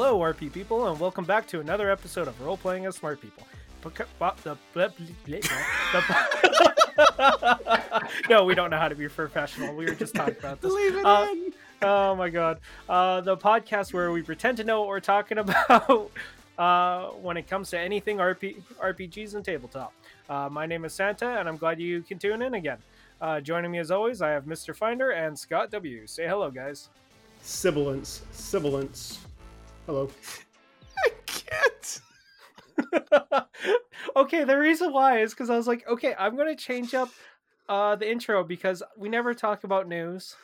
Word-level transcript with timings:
Hello, 0.00 0.20
RP 0.20 0.52
people, 0.52 0.86
and 0.86 1.00
welcome 1.00 1.24
back 1.24 1.44
to 1.48 1.58
another 1.58 1.90
episode 1.90 2.28
of 2.28 2.40
Role 2.40 2.56
Playing 2.56 2.86
as 2.86 2.94
Smart 2.94 3.20
People. 3.20 3.42
no, 8.30 8.44
we 8.44 8.54
don't 8.54 8.70
know 8.70 8.78
how 8.78 8.86
to 8.88 8.94
be 8.94 9.08
professional. 9.08 9.74
We 9.74 9.86
were 9.86 9.96
just 9.96 10.14
talking 10.14 10.36
about 10.38 10.60
this. 10.60 10.72
Leave 10.72 10.94
it 10.98 11.04
Uh, 11.04 11.26
in. 11.32 11.52
Oh 11.82 12.14
my 12.14 12.28
god. 12.28 12.60
Uh, 12.88 13.22
the 13.22 13.36
podcast 13.36 13.92
where 13.92 14.12
we 14.12 14.22
pretend 14.22 14.58
to 14.58 14.64
know 14.64 14.78
what 14.82 14.88
we're 14.88 15.00
talking 15.00 15.38
about 15.44 16.12
uh, 16.56 17.06
when 17.20 17.36
it 17.36 17.48
comes 17.48 17.70
to 17.70 17.78
anything 17.80 18.18
RP- 18.18 18.62
RPGs 18.80 19.34
and 19.34 19.44
tabletop. 19.44 19.92
Uh, 20.30 20.48
my 20.48 20.64
name 20.64 20.84
is 20.84 20.92
Santa, 20.94 21.40
and 21.40 21.48
I'm 21.48 21.56
glad 21.56 21.80
you 21.80 22.02
can 22.02 22.20
tune 22.20 22.40
in 22.42 22.54
again. 22.54 22.78
Uh, 23.20 23.40
joining 23.40 23.72
me 23.72 23.80
as 23.80 23.90
always, 23.90 24.22
I 24.22 24.28
have 24.30 24.44
Mr. 24.44 24.76
Finder 24.76 25.10
and 25.10 25.36
Scott 25.36 25.72
W. 25.72 26.06
Say 26.06 26.28
hello, 26.28 26.52
guys. 26.52 26.88
Sibilance. 27.42 28.22
Sibilance. 28.30 29.18
Hello. 29.88 30.10
I 31.06 31.10
can't. 31.24 32.00
okay, 34.16 34.44
the 34.44 34.58
reason 34.58 34.92
why 34.92 35.22
is 35.22 35.30
because 35.32 35.48
I 35.48 35.56
was 35.56 35.66
like, 35.66 35.88
okay, 35.88 36.14
I'm 36.18 36.36
to 36.54 36.62
change 36.62 36.92
up 36.92 37.08
uh, 37.70 37.96
the 37.96 38.06
intro 38.06 38.44
because 38.44 38.82
we 38.98 39.08
never 39.08 39.32
talk 39.32 39.64
about 39.64 39.88
news 39.88 40.36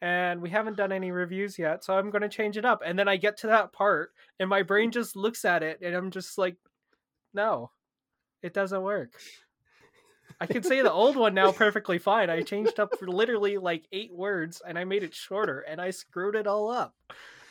and 0.00 0.40
we 0.40 0.48
haven't 0.48 0.78
done 0.78 0.90
any 0.90 1.10
reviews 1.10 1.58
yet. 1.58 1.84
So 1.84 1.92
I'm 1.92 2.10
to 2.22 2.30
change 2.30 2.56
it 2.56 2.64
up. 2.64 2.80
And 2.82 2.98
then 2.98 3.08
I 3.08 3.18
get 3.18 3.36
to 3.40 3.48
that 3.48 3.74
part 3.74 4.12
and 4.40 4.48
my 4.48 4.62
brain 4.62 4.90
just 4.90 5.16
looks 5.16 5.44
at 5.44 5.62
it 5.62 5.80
and 5.82 5.94
I'm 5.94 6.10
just 6.10 6.38
like, 6.38 6.56
no, 7.34 7.72
it 8.40 8.54
doesn't 8.54 8.82
work. 8.82 9.10
I 10.40 10.46
can 10.46 10.62
say 10.62 10.80
the 10.80 10.90
old 10.90 11.16
one 11.16 11.34
now 11.34 11.52
perfectly 11.52 11.98
fine. 11.98 12.30
I 12.30 12.40
changed 12.40 12.80
up 12.80 12.98
for 12.98 13.06
literally 13.06 13.58
like 13.58 13.84
eight 13.92 14.14
words 14.14 14.62
and 14.66 14.78
I 14.78 14.84
made 14.84 15.02
it 15.02 15.14
shorter 15.14 15.60
and 15.60 15.78
I 15.78 15.90
screwed 15.90 16.36
it 16.36 16.46
all 16.46 16.70
up. 16.70 16.94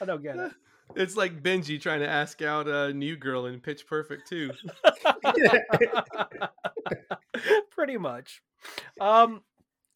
I 0.02 0.06
don't 0.06 0.24
get 0.24 0.38
it. 0.38 0.52
It's 0.96 1.16
like 1.16 1.42
Benji 1.42 1.80
trying 1.80 2.02
to 2.02 2.10
ask 2.10 2.42
out 2.42 2.68
a 2.68 2.94
new 2.94 3.16
girl 3.16 3.46
in 3.46 3.60
Pitch 3.60 3.88
Perfect 3.88 4.28
too. 4.28 4.52
Pretty 7.72 7.98
much. 7.98 8.42
Um 9.00 9.42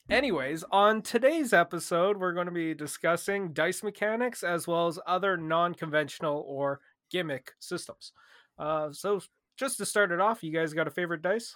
anyways, 0.10 0.64
on 0.72 1.02
today's 1.02 1.54
episode 1.54 2.18
we're 2.18 2.34
going 2.34 2.48
to 2.48 2.52
be 2.52 2.74
discussing 2.74 3.54
dice 3.54 3.84
mechanics 3.84 4.44
as 4.44 4.68
well 4.68 4.88
as 4.88 5.00
other 5.06 5.38
non-conventional 5.38 6.44
or 6.48 6.82
gimmick 7.10 7.54
systems. 7.60 8.12
Uh 8.58 8.92
so 8.92 9.22
just 9.58 9.78
to 9.78 9.86
start 9.86 10.12
it 10.12 10.20
off, 10.20 10.44
you 10.44 10.52
guys 10.52 10.74
got 10.74 10.88
a 10.88 10.92
favorite 10.92 11.22
dice? 11.22 11.56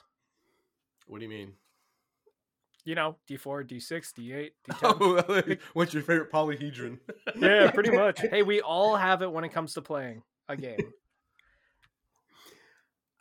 What 1.07 1.19
do 1.19 1.25
you 1.25 1.29
mean? 1.29 1.53
You 2.89 2.95
know, 2.95 3.17
D4, 3.27 3.63
D6, 3.63 4.13
D8, 4.13 4.49
D10. 4.65 4.97
Oh, 4.99 5.57
what's 5.73 5.93
your 5.93 6.01
favorite 6.01 6.31
polyhedron? 6.31 6.97
yeah, 7.35 7.69
pretty 7.71 7.91
much. 7.91 8.19
Hey, 8.19 8.41
we 8.41 8.61
all 8.61 8.95
have 8.95 9.21
it 9.21 9.31
when 9.31 9.43
it 9.43 9.49
comes 9.49 9.75
to 9.75 9.83
playing 9.83 10.23
a 10.47 10.57
game. 10.57 10.91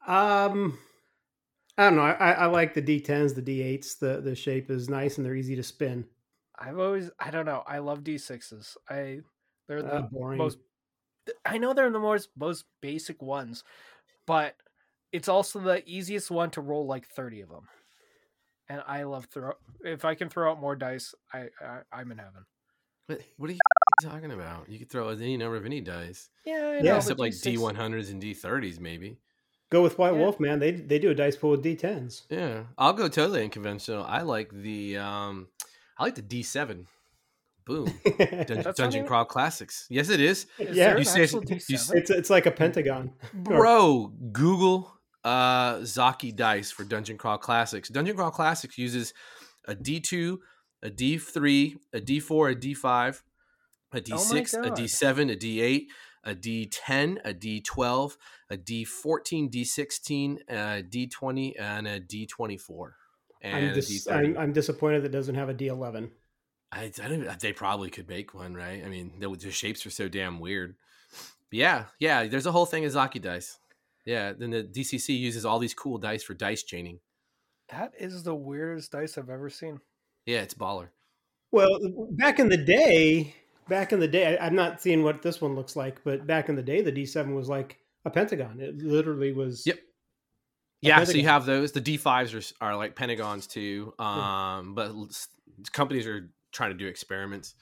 Um, 0.07 0.79
I 1.77 1.85
don't 1.85 1.97
know. 1.97 2.03
I, 2.03 2.33
I 2.33 2.47
like 2.47 2.73
the 2.73 2.81
D10s, 2.81 3.35
the 3.35 3.43
D8s. 3.43 3.99
The 3.99 4.23
the 4.23 4.35
shape 4.35 4.71
is 4.71 4.89
nice 4.89 5.19
and 5.19 5.27
they're 5.27 5.37
easy 5.37 5.57
to 5.57 5.63
spin. 5.63 6.09
I've 6.59 6.79
always 6.79 7.11
I 7.21 7.31
don't 7.31 7.47
know. 7.47 7.63
I 7.67 7.79
love 7.79 8.05
D6s. 8.05 8.77
I 8.89 9.21
they're 9.67 9.83
the 9.83 9.89
Uh, 9.89 10.03
boring. 10.03 10.39
most 10.39 10.59
I 11.45 11.59
know 11.59 11.75
they're 11.75 11.91
the 11.91 11.99
most 11.99 12.31
most 12.37 12.65
basic 12.81 13.23
ones, 13.23 13.65
but 14.27 14.57
it's 15.13 15.29
also 15.29 15.61
the 15.61 15.83
easiest 15.89 16.31
one 16.31 16.51
to 16.53 16.61
roll 16.61 16.87
like 16.87 17.07
30 17.07 17.43
of 17.43 17.51
them. 17.51 17.69
And 18.69 18.83
I 18.87 19.05
love 19.05 19.27
throw 19.27 19.53
if 19.85 20.05
I 20.05 20.15
can 20.15 20.29
throw 20.29 20.51
out 20.51 20.61
more 20.61 20.77
dice, 20.77 21.15
I, 21.33 21.49
I 21.65 21.81
I'm 21.93 22.11
in 22.13 22.19
heaven. 22.19 22.45
What, 23.07 23.21
what 23.39 23.49
are 23.51 23.53
you 23.55 23.59
talking 24.03 24.31
about? 24.33 24.69
You 24.69 24.79
could 24.79 24.91
throw 24.91 25.09
any 25.09 25.37
number 25.39 25.57
of 25.57 25.65
any 25.65 25.81
dice, 25.81 26.29
Yeah, 26.45 26.77
I 26.81 26.85
Yeah, 26.85 26.97
except 26.97 27.19
like 27.19 27.33
D6 27.33 27.43
D 27.43 27.59
one 27.59 27.75
hundreds 27.75 28.11
and 28.11 28.21
D 28.21 28.35
thirties, 28.35 28.79
maybe. 28.79 29.19
Go 29.71 29.83
with 29.83 29.99
White 29.99 30.13
Yeah. 30.15 30.19
Wolf, 30.21 30.39
man. 30.41 30.59
They 30.59 30.73
they 30.73 30.99
do 30.99 31.11
a 31.11 31.15
dice 31.15 31.37
pool 31.37 31.51
with 31.53 31.63
D10s. 31.65 32.23
Yeah, 32.31 32.65
I'll 32.77 32.93
go 32.93 33.09
totally 33.09 33.43
unconventional. 33.45 34.05
I 34.05 34.23
like 34.23 34.51
the 34.53 34.99
um, 34.99 35.49
I 35.99 36.05
like 36.05 36.15
the 36.15 36.23
D 36.23 36.43
seven. 36.43 36.87
Boom, 37.67 37.85
Dun- 38.19 38.47
Dungeon 38.63 38.93
even- 38.95 39.07
Crawl 39.07 39.27
Classics. 39.27 39.87
Yes, 39.91 40.09
it 40.09 40.21
is, 40.21 40.47
Is 40.59 40.75
yeah, 40.75 40.93
You 40.93 40.99
an 40.99 41.05
say- 41.05 41.23
actual 41.25 41.45
you 41.47 41.57
D7? 41.57 41.75
s- 41.75 41.93
it's 41.93 42.11
it's 42.11 42.31
like 42.31 42.47
a 42.47 42.51
pentagon. 42.51 43.13
bro. 43.35 44.11
Google 44.33 44.98
uh 45.25 45.77
Zocchi 45.79 46.35
dice 46.35 46.71
for 46.71 46.85
Dungeon 46.85 47.19
Crawl 47.19 47.39
Classics. 47.39 47.89
Dungeon 47.89 48.17
Crawl 48.17 48.31
Classics 48.31 48.79
uses 48.79 49.13
a 49.67 49.75
D 49.75 50.01
two, 50.01 50.41
a 50.83 50.91
D 50.91 51.19
three, 51.19 51.77
a 51.93 52.01
D 52.01 52.21
four, 52.21 52.49
a 52.49 52.55
D 52.55 52.75
five, 52.75 53.23
a 53.93 54.01
D 54.01 54.17
six, 54.19 54.55
a 54.55 54.63
God. 54.63 54.75
D 54.77 54.89
seven, 54.89 55.31
a 55.31 55.37
D 55.37 55.61
eight, 55.61 55.91
a 56.25 56.35
D 56.35 56.67
ten, 56.67 57.21
a 57.25 57.33
D 57.33 57.61
twelve, 57.61 58.17
a 58.51 58.57
D 58.57 58.85
fourteen, 58.85 59.49
D 59.49 59.65
sixteen, 59.65 60.39
a 60.49 60.83
D 60.83 61.07
twenty, 61.07 61.57
and 61.57 61.87
a 61.87 62.01
D 62.01 62.27
twenty 62.27 62.57
four. 62.57 62.97
And 63.41 63.69
I'm, 63.69 63.75
dis-. 63.75 64.09
I'm 64.09 64.37
I'm 64.37 64.53
disappointed 64.53 65.03
that 65.03 65.07
it 65.07 65.13
doesn't 65.13 65.35
have 65.35 65.49
a 65.49 65.55
D11. 65.55 66.11
I, 66.71 66.93
I 67.03 67.09
don't. 67.09 67.41
They 67.41 67.53
probably 67.53 67.91
could 67.91 68.09
make 68.09 68.35
one, 68.35 68.55
right? 68.55 68.83
I 68.85 68.89
mean, 68.89 69.13
the, 69.19 69.29
the 69.31 69.51
shapes 69.51 69.87
are 69.87 69.91
so 69.91 70.09
damn 70.09 70.39
weird. 70.39 70.75
But 71.51 71.59
yeah, 71.59 71.85
yeah. 71.99 72.27
There's 72.27 72.47
a 72.47 72.53
whole 72.53 72.67
thing 72.67 72.85
of 72.85 72.93
Zocchi 72.93 73.23
dice. 73.23 73.59
Yeah. 74.09 74.33
Then 74.33 74.51
the 74.51 74.65
DCC 74.65 75.19
uses 75.19 75.45
all 75.45 75.59
these 75.59 75.75
cool 75.75 75.99
dice 75.99 76.23
for 76.23 76.33
dice 76.33 76.63
chaining. 76.63 77.01
That 77.69 77.93
is 77.99 78.23
the 78.23 78.35
weirdest 78.35 78.93
dice 78.93 79.19
I've 79.19 79.29
ever 79.29 79.51
seen. 79.51 79.81
Yeah, 80.25 80.41
it's 80.41 80.55
baller. 80.55 80.89
Well, 81.53 81.79
back 82.13 82.39
in 82.39 82.49
the 82.49 82.57
day, 82.57 83.35
back 83.69 83.93
in 83.93 84.01
the 84.01 84.09
day, 84.09 84.39
I, 84.39 84.47
I'm 84.47 84.55
not 84.55 84.81
seeing 84.81 85.03
what 85.03 85.21
this 85.21 85.43
one 85.43 85.55
looks 85.55 85.77
like, 85.77 86.03
but 86.03 86.27
back 86.27 86.49
in 86.49 86.57
the 86.57 86.63
day, 86.63 86.81
the 86.81 86.91
D7 86.91 87.35
was 87.35 87.51
like 87.51 87.79
a 88.07 88.11
pentagon. 88.11 88.59
It 88.61 88.79
literally 88.79 89.33
was. 89.33 89.67
Yep. 89.67 89.79
Yeah, 90.81 91.05
so 91.05 91.13
you 91.13 91.27
have 91.27 91.45
those. 91.45 91.73
The 91.73 91.81
D5s 91.81 92.55
are, 92.63 92.67
are 92.67 92.77
like 92.77 92.95
pentagons 92.97 93.47
too. 93.47 93.93
Um, 93.99 94.75
but 94.75 94.93
companies 95.73 96.07
are 96.07 96.31
trying 96.53 96.71
to 96.71 96.77
do 96.77 96.87
experiments 96.87 97.55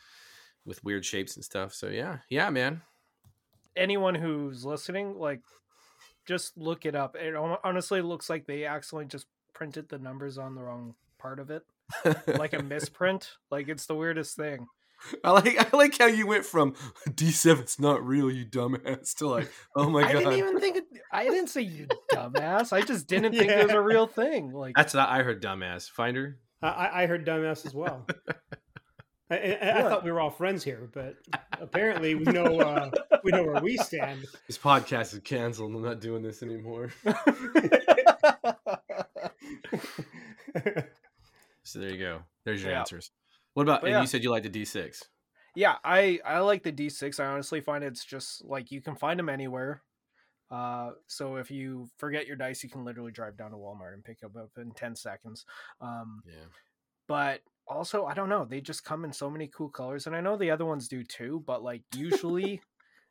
with 0.64 0.84
weird 0.84 1.04
shapes 1.04 1.34
and 1.34 1.44
stuff. 1.44 1.72
So 1.72 1.88
yeah, 1.88 2.18
yeah, 2.28 2.50
man. 2.50 2.82
anyone 3.76 4.14
who's 4.14 4.64
listening, 4.64 5.18
like, 5.18 5.40
just 6.26 6.56
look 6.56 6.84
it 6.86 6.94
up. 6.94 7.16
It 7.16 7.34
honestly 7.34 8.02
looks 8.02 8.28
like 8.28 8.46
they 8.46 8.64
accidentally 8.64 9.06
just 9.06 9.26
printed 9.54 9.88
the 9.88 9.98
numbers 9.98 10.38
on 10.38 10.54
the 10.54 10.62
wrong 10.62 10.94
part 11.18 11.38
of 11.40 11.50
it, 11.50 11.62
like 12.26 12.52
a 12.52 12.62
misprint. 12.62 13.30
Like 13.50 13.68
it's 13.68 13.86
the 13.86 13.94
weirdest 13.94 14.36
thing. 14.36 14.66
I 15.22 15.30
like 15.32 15.74
I 15.74 15.76
like 15.76 15.98
how 15.98 16.06
you 16.06 16.26
went 16.26 16.44
from 16.46 16.72
D7's 17.08 17.78
not 17.78 18.04
real, 18.04 18.30
you 18.30 18.46
dumbass, 18.46 19.14
to 19.16 19.28
like, 19.28 19.50
oh 19.76 19.90
my 19.90 20.00
I 20.08 20.12
god. 20.12 20.16
I 20.16 20.18
didn't 20.30 20.38
even 20.38 20.60
think. 20.60 20.76
It, 20.78 20.84
I 21.12 21.24
didn't 21.24 21.48
say 21.48 21.60
you 21.62 21.86
dumbass. 22.12 22.72
I 22.72 22.80
just 22.80 23.06
didn't 23.06 23.32
think 23.32 23.50
it 23.50 23.64
was 23.64 23.72
a 23.72 23.80
real 23.82 24.06
thing. 24.06 24.52
Like 24.52 24.74
That's 24.74 24.94
what 24.94 25.08
I 25.08 25.22
heard, 25.22 25.42
dumbass. 25.42 25.90
Finder. 25.90 26.38
I- 26.62 26.68
I, 26.68 27.02
I 27.02 27.06
heard 27.06 27.26
dumbass 27.26 27.66
as 27.66 27.74
well. 27.74 28.06
I, 29.30 29.34
I, 29.60 29.78
I 29.78 29.82
thought 29.82 30.04
we 30.04 30.10
were 30.12 30.20
all 30.20 30.30
friends 30.30 30.62
here, 30.62 30.88
but 30.92 31.16
apparently 31.60 32.14
we 32.14 32.24
know 32.24 32.60
uh, 32.60 32.90
we 33.24 33.32
know 33.32 33.42
where 33.42 33.60
we 33.60 33.76
stand. 33.76 34.24
This 34.46 34.56
podcast 34.58 35.12
is 35.14 35.20
canceled. 35.24 35.74
I'm 35.74 35.82
not 35.82 36.00
doing 36.00 36.22
this 36.22 36.42
anymore. 36.42 36.92
So 41.62 41.80
there 41.80 41.90
you 41.90 41.98
go. 41.98 42.22
There's 42.44 42.62
your 42.62 42.70
Yeah. 42.72 42.80
answers. 42.80 43.10
What 43.54 43.64
about? 43.64 43.80
But 43.80 43.88
and 43.88 43.94
yeah. 43.96 44.00
you 44.02 44.06
said 44.06 44.22
you 44.22 44.30
like 44.30 44.44
the 44.44 44.50
D6. 44.50 45.02
yeah, 45.56 45.76
I 45.84 46.20
I 46.24 46.38
like 46.38 46.62
the 46.62 46.70
D6. 46.72 47.18
I 47.18 47.26
honestly 47.26 47.60
find 47.60 47.82
it's 47.82 48.04
just 48.04 48.44
like 48.44 48.70
you 48.70 48.80
can 48.80 48.94
find 48.94 49.18
them 49.18 49.28
anywhere. 49.28 49.82
Uh, 50.48 50.90
so 51.08 51.36
if 51.36 51.50
you 51.50 51.90
forget 51.98 52.26
your 52.28 52.36
dice, 52.36 52.62
you 52.62 52.70
can 52.70 52.84
literally 52.84 53.10
drive 53.10 53.36
down 53.36 53.50
to 53.50 53.56
Walmart 53.56 53.94
and 53.94 54.04
pick 54.04 54.20
them 54.20 54.30
up 54.38 54.50
in 54.58 54.70
ten 54.72 54.94
seconds. 54.94 55.44
Um, 55.80 56.22
Yeah. 56.24 56.44
but 57.08 57.40
also 57.68 58.04
I 58.04 58.14
don't 58.14 58.28
know, 58.28 58.44
they 58.44 58.60
just 58.60 58.84
come 58.84 59.04
in 59.04 59.12
so 59.12 59.30
many 59.30 59.48
cool 59.48 59.68
colors, 59.68 60.06
and 60.06 60.16
I 60.16 60.20
know 60.20 60.36
the 60.36 60.50
other 60.50 60.64
ones 60.64 60.88
do 60.88 61.02
too. 61.02 61.42
But 61.46 61.62
like 61.62 61.82
usually, 61.94 62.60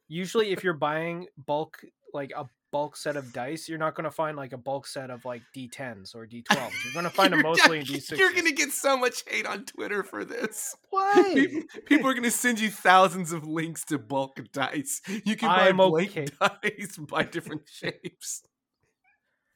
usually 0.07 0.51
if 0.51 0.63
you're 0.63 0.73
buying 0.73 1.27
bulk 1.45 1.83
like 2.13 2.31
a 2.35 2.47
bulk 2.75 2.97
set 2.97 3.15
of 3.15 3.31
dice, 3.31 3.69
you're 3.69 3.77
not 3.77 3.95
going 3.95 4.03
to 4.03 4.11
find 4.11 4.35
like 4.35 4.51
a 4.51 4.57
bulk 4.57 4.85
set 4.85 5.09
of 5.09 5.23
like 5.23 5.41
D10s 5.55 6.13
or 6.13 6.27
D12s. 6.27 6.71
You're 6.83 6.91
going 6.91 7.05
to 7.05 7.09
find 7.09 7.31
them 7.31 7.41
mostly 7.43 7.79
in 7.79 7.85
D6s. 7.85 8.17
You're 8.17 8.33
gonna 8.33 8.51
get 8.51 8.71
so 8.71 8.97
much 8.97 9.23
hate 9.29 9.45
on 9.45 9.63
Twitter 9.63 10.03
for 10.03 10.25
this. 10.25 10.75
Why? 10.89 11.31
People, 11.33 11.61
people 11.85 12.09
are 12.09 12.13
gonna 12.13 12.31
send 12.31 12.59
you 12.59 12.69
thousands 12.69 13.31
of 13.31 13.47
links 13.47 13.85
to 13.85 13.97
bulk 13.97 14.41
dice. 14.51 15.01
You 15.23 15.37
can 15.37 15.47
buy 15.47 15.69
I'm 15.69 15.77
blank 15.77 16.11
okay. 16.11 16.27
dice 16.63 16.97
by 16.97 17.23
different 17.23 17.61
shapes. 17.71 18.43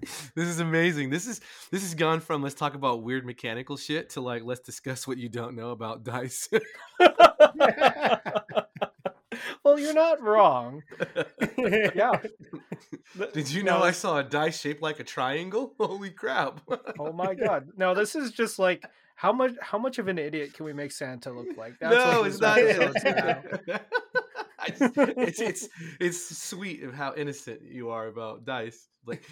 This 0.35 0.47
is 0.47 0.59
amazing. 0.59 1.09
This 1.09 1.27
is 1.27 1.41
this 1.71 1.81
has 1.81 1.93
gone 1.93 2.21
from 2.21 2.41
let's 2.41 2.55
talk 2.55 2.73
about 2.73 3.03
weird 3.03 3.25
mechanical 3.25 3.75
shit 3.75 4.11
to 4.11 4.21
like 4.21 4.43
let's 4.45 4.61
discuss 4.61 5.05
what 5.07 5.17
you 5.17 5.27
don't 5.27 5.55
know 5.55 5.71
about 5.71 6.03
dice. 6.03 6.47
well, 9.63 9.77
you're 9.77 9.93
not 9.93 10.21
wrong. 10.21 10.83
Yeah. 11.93 12.21
Did 13.33 13.49
you 13.51 13.63
know 13.63 13.79
No. 13.79 13.83
I 13.83 13.91
saw 13.91 14.19
a 14.19 14.23
dice 14.23 14.59
shaped 14.59 14.81
like 14.81 14.99
a 15.01 15.03
triangle? 15.03 15.73
Holy 15.77 16.11
crap! 16.11 16.61
Oh 16.97 17.11
my 17.11 17.33
god. 17.33 17.67
No, 17.75 17.93
this 17.93 18.15
is 18.15 18.31
just 18.31 18.59
like 18.59 18.85
how 19.15 19.33
much 19.33 19.51
how 19.61 19.77
much 19.77 19.99
of 19.99 20.07
an 20.07 20.17
idiot 20.17 20.53
can 20.53 20.65
we 20.65 20.71
make 20.71 20.93
Santa 20.93 21.31
look 21.31 21.57
like? 21.57 21.73
no, 21.81 22.23
it's 22.23 22.39
not. 22.39 22.57
it. 22.59 23.81
about. 24.67 25.13
it's 25.17 25.39
it's 25.39 25.69
it's 25.99 26.37
sweet 26.37 26.83
of 26.83 26.93
how 26.93 27.13
innocent 27.15 27.61
you 27.63 27.89
are 27.89 28.07
about 28.07 28.45
dice. 28.45 28.87
Like, 29.05 29.23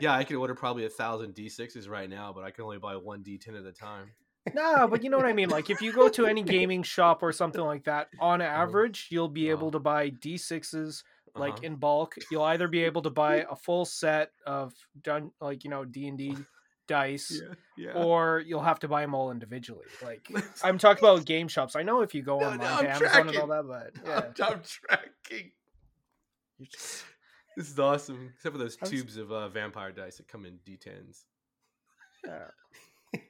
yeah, 0.00 0.12
I 0.14 0.24
can 0.24 0.36
order 0.36 0.54
probably 0.54 0.84
a 0.84 0.90
thousand 0.90 1.34
D 1.34 1.48
sixes 1.48 1.88
right 1.88 2.10
now, 2.10 2.32
but 2.34 2.44
I 2.44 2.50
can 2.50 2.64
only 2.64 2.78
buy 2.78 2.96
one 2.96 3.22
D 3.22 3.38
ten 3.38 3.54
at 3.54 3.64
a 3.64 3.72
time. 3.72 4.10
no, 4.54 4.86
but 4.88 5.02
you 5.02 5.08
know 5.10 5.16
what 5.16 5.26
I 5.26 5.32
mean. 5.32 5.48
Like 5.48 5.70
if 5.70 5.80
you 5.80 5.92
go 5.92 6.08
to 6.10 6.26
any 6.26 6.42
gaming 6.42 6.82
shop 6.82 7.22
or 7.22 7.32
something 7.32 7.62
like 7.62 7.84
that, 7.84 8.08
on 8.20 8.42
average, 8.62 9.08
you'll 9.10 9.28
be 9.28 9.50
able 9.50 9.68
Uh-huh. 9.68 9.78
to 9.78 9.80
buy 9.80 10.10
D6s 10.10 11.02
like 11.36 11.52
Uh-huh. 11.54 11.66
in 11.66 11.76
bulk. 11.76 12.16
You'll 12.30 12.42
either 12.42 12.68
be 12.68 12.84
able 12.84 13.02
to 13.02 13.10
buy 13.10 13.46
a 13.50 13.56
full 13.56 13.84
set 13.84 14.32
of 14.46 14.74
done 15.02 15.30
like 15.40 15.64
you 15.64 15.70
know 15.70 15.84
D 15.84 16.08
and 16.08 16.18
D 16.18 16.36
dice, 16.86 17.40
yeah, 17.76 17.92
or 17.92 18.42
you'll 18.46 18.62
have 18.62 18.78
to 18.80 18.88
buy 18.88 19.00
them 19.02 19.14
all 19.14 19.30
individually. 19.30 19.86
Like 20.02 20.28
I'm 20.64 20.78
talking 20.78 21.02
about 21.04 21.24
game 21.24 21.48
shops. 21.48 21.76
I 21.76 21.82
know 21.82 22.00
if 22.02 22.14
you 22.14 22.22
go 22.22 22.38
No, 22.40 22.46
online 22.50 22.58
no, 22.58 22.64
to 22.66 22.74
I'm 22.74 22.86
Amazon 22.86 23.28
and 23.28 23.36
all 23.38 23.46
tracking. 23.46 23.48
that, 23.48 23.92
but 23.94 24.06
yeah, 24.38 24.46
I'm, 24.46 24.52
I'm 24.54 24.62
tracking. 24.62 25.50
just- 26.70 27.04
This 27.56 27.70
is 27.70 27.78
awesome, 27.78 28.32
except 28.36 28.52
for 28.54 28.58
those 28.58 28.76
I 28.80 28.84
was- 28.84 28.90
tubes 28.90 29.16
of 29.16 29.30
uh, 29.32 29.48
vampire 29.48 29.92
dice 29.92 30.16
that 30.18 30.28
come 30.28 30.44
in 30.46 30.58
D10s. 30.66 31.24
yeah. 32.24 32.46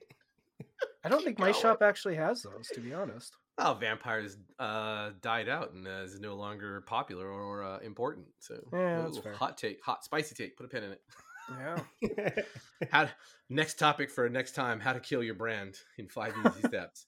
I 1.05 1.09
don't 1.11 1.23
think 1.23 1.39
my 1.39 1.53
shop 1.53 1.83
actually 1.83 2.15
has 2.17 2.43
those, 2.43 2.69
to 2.75 2.81
be 2.81 2.95
honest. 2.95 3.37
Oh, 3.59 3.75
vampires 3.79 4.39
uh, 4.59 5.11
died 5.21 5.49
out 5.51 5.73
and 5.73 5.87
uh, 5.87 6.03
is 6.03 6.19
no 6.19 6.35
longer 6.35 6.81
popular 6.81 7.29
or 7.31 7.63
uh, 7.63 7.79
important. 7.81 8.27
So, 8.39 8.55
Yeah, 8.73 9.03
that's 9.03 9.19
fair. 9.19 9.35
hot 9.35 9.59
take, 9.59 9.85
hot 9.85 10.03
spicy 10.03 10.35
take. 10.35 10.57
Put 10.57 10.65
a 10.67 10.69
pin 10.71 10.83
in 10.83 10.93
it. 10.93 11.03
Yeah. 11.51 11.79
How 12.91 13.09
next 13.49 13.79
topic 13.79 14.11
for 14.11 14.29
next 14.29 14.53
time: 14.53 14.81
how 14.81 14.93
to 14.93 15.01
kill 15.01 15.23
your 15.23 15.35
brand 15.35 15.79
in 15.99 16.09
five 16.09 16.35
easy 16.39 16.61
steps. 16.69 17.07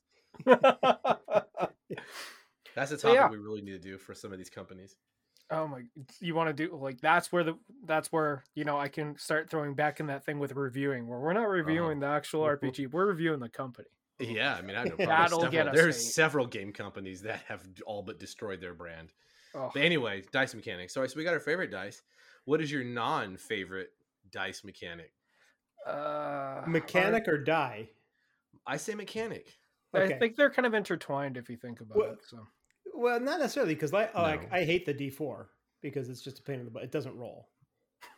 That's 2.75 2.91
a 2.93 2.97
topic 2.97 3.15
yeah. 3.15 3.31
we 3.31 3.39
really 3.39 3.63
need 3.63 3.73
to 3.73 3.79
do 3.79 3.97
for 3.99 4.15
some 4.15 4.33
of 4.33 4.39
these 4.39 4.51
companies. 4.51 4.97
Oh 5.51 5.67
my! 5.67 5.83
You 6.21 6.35
want 6.35 6.55
to 6.55 6.67
do 6.67 6.77
like 6.77 7.01
that's 7.01 7.33
where 7.33 7.45
the 7.45 7.55
that's 7.85 8.13
where 8.13 8.45
you 8.55 8.65
know 8.65 8.79
I 8.79 8.89
can 8.89 9.17
start 9.17 9.49
throwing 9.49 9.75
back 9.75 10.01
in 10.01 10.07
that 10.09 10.25
thing 10.25 10.39
with 10.39 10.53
reviewing 10.53 11.07
where 11.07 11.19
we're 11.21 11.33
not 11.33 11.49
reviewing 11.49 12.01
the 12.01 12.07
actual 12.07 12.43
Mhm. 12.43 12.61
RPG, 12.61 12.93
we're 12.93 13.07
reviewing 13.07 13.41
the 13.41 13.49
company. 13.49 13.89
Yeah, 14.19 14.55
I 14.55 14.63
mean, 14.63 14.77
I 14.77 14.85
know 14.85 14.97
That'll 14.99 15.41
several, 15.41 15.53
get 15.53 15.69
us 15.69 15.75
there's 15.75 16.15
several 16.15 16.47
game 16.47 16.73
companies 16.73 17.23
that 17.23 17.43
have 17.49 17.63
all 17.87 18.03
but 18.03 18.19
destroyed 18.19 18.61
their 18.61 18.75
brand. 18.75 19.13
Oh, 19.55 19.71
But 19.73 19.83
anyway, 19.83 20.25
dice 20.33 20.55
mechanics. 20.55 20.95
Sorry, 20.95 21.09
so 21.09 21.17
we 21.17 21.25
got 21.25 21.35
our 21.35 21.41
favorite 21.41 21.71
dice. 21.71 22.03
What 22.45 22.61
is 22.61 22.71
your 22.71 22.85
non-favorite 22.85 23.91
dice 24.31 24.65
mechanic? 24.65 25.13
uh, 25.87 26.63
Mechanic 26.67 27.29
or 27.29 27.39
die? 27.39 27.89
I 28.67 28.77
say 28.77 28.95
mechanic. 28.95 29.57
I, 29.95 29.99
Okay. 29.99 30.15
I 30.15 30.19
think 30.19 30.37
they're 30.37 30.51
kind 30.51 30.67
of 30.67 30.75
intertwined 30.75 31.37
if 31.37 31.49
you 31.49 31.57
think 31.57 31.81
about 31.81 31.97
Well, 31.97 32.13
it. 32.13 32.19
So 32.29 32.47
Well, 32.95 33.21
not 33.21 33.39
necessarily 33.41 33.75
because 33.75 33.93
like 33.93 34.13
No. 34.15 34.41
I 34.51 34.65
hate 34.65 34.85
the 34.85 34.93
D 34.93 35.11
four 35.11 35.51
because 35.81 36.09
it's 36.11 36.23
just 36.23 36.41
a 36.41 36.43
pain 36.43 36.59
in 36.59 36.65
the 36.65 36.71
butt. 36.71 36.83
It 36.83 36.91
doesn't 36.91 37.17
roll. 37.17 37.49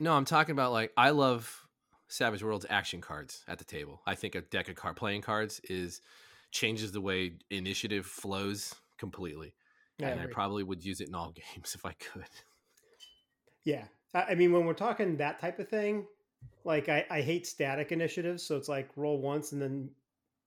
No, 0.00 0.14
I'm 0.14 0.24
talking 0.24 0.52
about 0.52 0.72
like 0.72 0.92
I 0.96 1.10
love 1.10 1.66
Savage 2.08 2.42
Worlds 2.42 2.64
action 2.70 3.00
cards 3.02 3.44
at 3.46 3.58
the 3.58 3.64
table. 3.64 4.00
I 4.06 4.14
think 4.14 4.34
a 4.34 4.40
deck 4.40 4.68
of 4.70 4.74
card 4.76 4.96
playing 4.96 5.20
cards 5.22 5.60
is 5.64 6.00
changes 6.50 6.90
the 6.92 7.00
way 7.02 7.34
initiative 7.50 8.06
flows 8.06 8.74
completely. 8.96 9.54
yeah, 9.98 10.08
and 10.08 10.20
I 10.20 10.26
probably 10.26 10.62
would 10.62 10.82
use 10.82 11.00
it 11.02 11.08
in 11.08 11.14
all 11.14 11.32
games 11.54 11.74
if 11.74 11.84
I 11.84 11.92
could. 11.92 12.24
Yeah, 13.64 13.84
I, 14.14 14.22
I 14.30 14.34
mean 14.34 14.52
when 14.52 14.64
we're 14.66 14.72
talking 14.74 15.16
that 15.18 15.40
type 15.40 15.58
of 15.58 15.68
thing, 15.68 16.06
like 16.64 16.88
I, 16.88 17.04
I 17.10 17.20
hate 17.20 17.46
static 17.46 17.92
initiatives. 17.92 18.42
So 18.42 18.56
it's 18.56 18.68
like 18.68 18.88
roll 18.96 19.20
once 19.20 19.52
and 19.52 19.60
then 19.60 19.90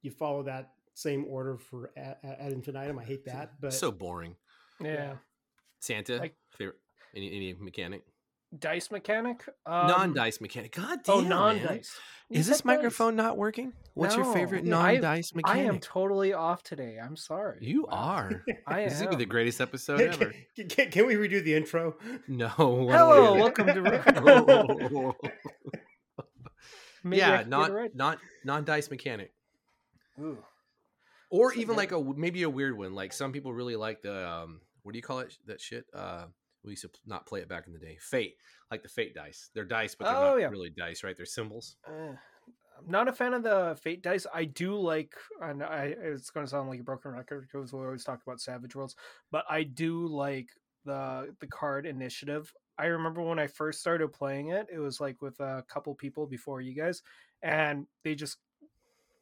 you 0.01 0.11
follow 0.11 0.43
that 0.43 0.71
same 0.93 1.25
order 1.27 1.57
for 1.57 1.91
ad, 1.97 2.17
ad 2.23 2.51
infinitum. 2.51 2.99
I 2.99 3.03
hate 3.03 3.25
that, 3.25 3.53
but 3.59 3.73
so 3.73 3.91
boring. 3.91 4.35
yeah. 4.81 5.15
Santa 5.79 6.17
Like- 6.17 6.35
favorite 6.55 6.77
any 7.15 7.27
any 7.35 7.53
mechanic? 7.59 8.03
Dice 8.57 8.91
mechanic, 8.91 9.47
um, 9.65 9.87
non-dice 9.87 10.41
mechanic. 10.41 10.75
God 10.75 10.99
damn. 11.03 11.15
Oh, 11.15 11.21
non-dice. 11.21 11.97
Is 12.29 12.47
this 12.47 12.57
said 12.57 12.63
dice. 12.63 12.65
microphone 12.65 13.15
not 13.15 13.37
working? 13.37 13.71
What's 13.93 14.15
your 14.17 14.25
favorite 14.33 14.65
non-dice 14.65 15.33
mechanic? 15.33 15.61
I 15.61 15.65
am 15.67 15.79
totally 15.79 16.33
off 16.33 16.61
today. 16.61 16.97
I'm 17.01 17.15
sorry. 17.15 17.59
you 17.61 17.83
Wow. 17.83 17.89
are. 17.91 18.43
I 18.67 18.83
This 18.83 18.93
is 18.95 18.99
gonna 18.99 19.11
be 19.11 19.15
the 19.23 19.25
greatest 19.25 19.61
episode 19.61 20.01
ever. 20.01 20.33
can, 20.69 20.91
can 20.91 21.07
we 21.07 21.15
redo 21.15 21.41
the 21.41 21.53
intro? 21.55 21.95
No. 22.27 22.47
I 22.57 22.57
don't 22.57 22.85
wanna 22.87 22.97
Hello, 22.97 23.33
hear 23.33 23.41
welcome 23.41 23.67
to. 23.67 23.81
that. 23.83 25.15
Maybe 27.03 27.17
yeah, 27.19 27.43
not 27.47 27.71
right. 27.71 27.95
not 27.95 28.19
non 28.43 28.63
dice 28.65 28.91
mechanic, 28.91 29.31
Ooh. 30.19 30.37
or 31.31 31.49
That's 31.49 31.57
even 31.61 31.75
good 31.75 31.77
like 31.77 31.91
a 31.93 31.99
maybe 31.99 32.43
a 32.43 32.49
weird 32.49 32.77
one. 32.77 32.93
Like 32.93 33.11
some 33.13 33.31
people 33.31 33.53
really 33.53 33.75
like 33.75 34.01
the 34.03 34.29
um, 34.29 34.61
what 34.83 34.91
do 34.91 34.97
you 34.99 35.03
call 35.03 35.19
it? 35.19 35.35
That 35.47 35.59
shit. 35.59 35.85
Uh, 35.95 36.25
we 36.63 36.71
used 36.71 36.83
to 36.83 36.89
not 37.05 37.25
play 37.25 37.41
it 37.41 37.49
back 37.49 37.67
in 37.67 37.73
the 37.73 37.79
day. 37.79 37.97
Fate, 37.99 38.35
like 38.69 38.83
the 38.83 38.89
fate 38.89 39.15
dice. 39.15 39.49
They're 39.53 39.65
dice, 39.65 39.95
but 39.95 40.07
they're 40.07 40.15
Oh, 40.17 40.35
not 40.35 40.39
yeah. 40.39 40.47
really 40.49 40.69
dice, 40.69 41.03
right? 41.03 41.15
They're 41.15 41.25
symbols. 41.25 41.77
Eh, 41.87 41.91
I'm 41.91 42.87
not 42.87 43.07
a 43.07 43.13
fan 43.13 43.33
of 43.33 43.43
the 43.43 43.77
fate 43.81 44.01
dice. 44.01 44.25
I 44.33 44.45
do 44.45 44.75
like, 44.75 45.13
and 45.41 45.63
I 45.63 45.95
it's 45.97 46.29
going 46.29 46.45
to 46.45 46.49
sound 46.49 46.69
like 46.69 46.79
a 46.79 46.83
broken 46.83 47.11
record 47.11 47.47
because 47.51 47.73
we 47.73 47.79
always 47.79 48.03
talk 48.03 48.21
about 48.25 48.39
Savage 48.41 48.75
Worlds, 48.75 48.95
but 49.31 49.45
I 49.49 49.63
do 49.63 50.07
like 50.07 50.49
the 50.85 51.35
the 51.39 51.47
card 51.47 51.85
initiative. 51.85 52.51
I 52.77 52.85
remember 52.85 53.21
when 53.21 53.37
I 53.39 53.47
first 53.47 53.79
started 53.79 54.11
playing 54.11 54.49
it, 54.49 54.67
it 54.73 54.79
was 54.79 54.99
like 54.99 55.21
with 55.21 55.39
a 55.39 55.63
couple 55.67 55.93
people 55.95 56.25
before 56.25 56.61
you 56.61 56.73
guys, 56.73 57.01
and 57.43 57.85
they 58.03 58.15
just 58.15 58.37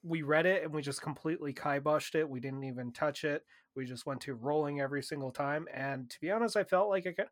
we 0.02 0.22
read 0.22 0.46
it 0.46 0.64
and 0.64 0.74
we 0.74 0.82
just 0.82 1.02
completely 1.02 1.54
kiboshed 1.54 2.16
it. 2.16 2.30
We 2.30 2.40
didn't 2.40 2.64
even 2.64 2.94
touch 2.94 3.24
it. 3.26 3.44
We 3.76 3.86
just 3.86 4.06
went 4.06 4.22
to 4.22 4.36
rolling 4.36 4.82
every 4.82 5.04
single 5.04 5.32
time. 5.32 5.68
And 5.74 6.10
to 6.10 6.20
be 6.20 6.32
honest, 6.32 6.58
I 6.58 6.64
felt 6.64 6.90
like 6.90 7.08
I 7.08 7.14
kind 7.14 7.30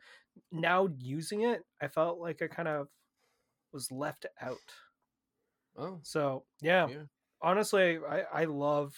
now 0.51 0.87
using 0.99 1.41
it, 1.43 1.65
I 1.81 1.87
felt 1.89 2.19
like 2.19 2.41
I 2.41 2.47
kind 2.47 2.67
of 2.69 2.89
was 3.73 3.91
left 3.91 4.25
out. 4.41 4.73
Oh, 5.77 6.03
So 6.03 6.45
yeah, 6.61 6.89
Yeah. 6.89 7.05
honestly, 7.41 7.97
I 7.97 8.21
I 8.21 8.45
love 8.45 8.95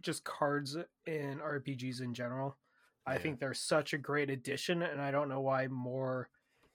just 0.00 0.24
cards 0.24 0.76
in 1.06 1.40
RPGs 1.40 2.00
in 2.00 2.14
general. 2.14 2.58
I 3.06 3.18
Yeah. 3.18 3.18
think 3.18 3.40
they're 3.40 3.54
such 3.54 3.94
a 3.94 3.98
great 3.98 4.30
addition, 4.30 4.82
and 4.82 5.00
I 5.00 5.10
don't 5.10 5.28
know 5.28 5.40
why 5.40 5.68
more 5.68 6.30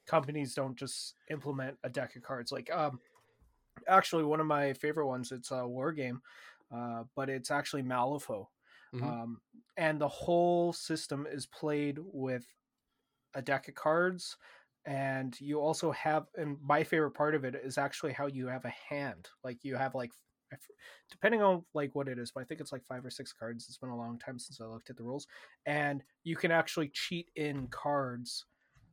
companies 0.08 0.56
don't 0.56 0.78
just 0.78 1.16
implement 1.30 1.80
a 1.84 1.90
deck 1.90 2.16
of 2.16 2.24
cards. 2.24 2.52
Like, 2.52 2.72
um, 2.72 3.02
actually, 3.88 4.26
one 4.26 4.40
of 4.42 4.48
my 4.48 4.74
favorite 4.74 5.08
ones. 5.08 5.32
It's 5.32 5.52
a 5.52 5.68
war 5.68 5.94
game, 5.94 6.22
uh, 6.72 7.06
but 7.16 7.30
it's 7.30 7.52
actually 7.52 7.84
Malifaux, 7.84 8.48
Mhm. 8.96 9.04
um, 9.04 9.42
and 9.78 10.00
the 10.00 10.08
whole 10.08 10.74
system 10.74 11.28
is 11.30 11.46
played 11.46 12.00
with 12.00 12.46
a 13.36 13.42
deck 13.42 13.68
of 13.68 13.76
cards 13.76 14.38
and 14.86 15.40
you 15.42 15.60
also 15.60 15.92
have 15.92 16.28
and 16.36 16.58
my 16.62 16.84
favorite 16.84 17.12
part 17.12 17.36
of 17.36 17.44
it 17.44 17.56
is 17.56 17.78
actually 17.78 18.14
how 18.14 18.28
you 18.28 18.48
have 18.48 18.66
a 18.66 18.74
hand. 18.90 19.28
Like 19.44 19.64
you 19.64 19.76
have 19.76 19.96
like 19.96 20.12
depending 21.12 21.42
on 21.42 21.66
like 21.74 21.94
what 21.96 22.08
it 22.08 22.18
is 22.20 22.32
but 22.32 22.42
i 22.42 22.44
think 22.46 22.62
it's 22.62 22.72
like 22.72 22.86
five 22.86 23.04
or 23.06 23.10
six 23.10 23.34
cards. 23.34 23.66
It's 23.68 23.78
been 23.78 23.90
a 23.90 23.98
long 23.98 24.20
time 24.20 24.40
since 24.40 24.62
i 24.62 24.66
looked 24.66 24.90
at 24.90 24.98
the 24.98 25.04
rules 25.04 25.28
and 25.66 26.04
you 26.24 26.36
can 26.36 26.52
actually 26.52 26.90
cheat 26.90 27.30
in 27.36 27.68
cards 27.68 28.46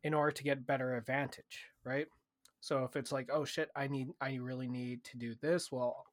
in 0.05 0.15
order 0.15 0.33
to 0.33 0.43
get 0.43 0.67
better 0.67 0.97
advantage 0.97 1.67
right? 1.85 2.07
So 2.61 2.85
if 2.85 2.97
it's 2.97 3.13
like 3.13 3.31
oh 3.33 3.45
shit 3.45 3.71
i 3.77 3.87
need 3.89 4.09
i 4.21 4.35
really 4.37 4.69
need 4.69 5.05
to 5.05 5.19
do 5.19 5.35
this 5.43 5.71
well 5.71 6.07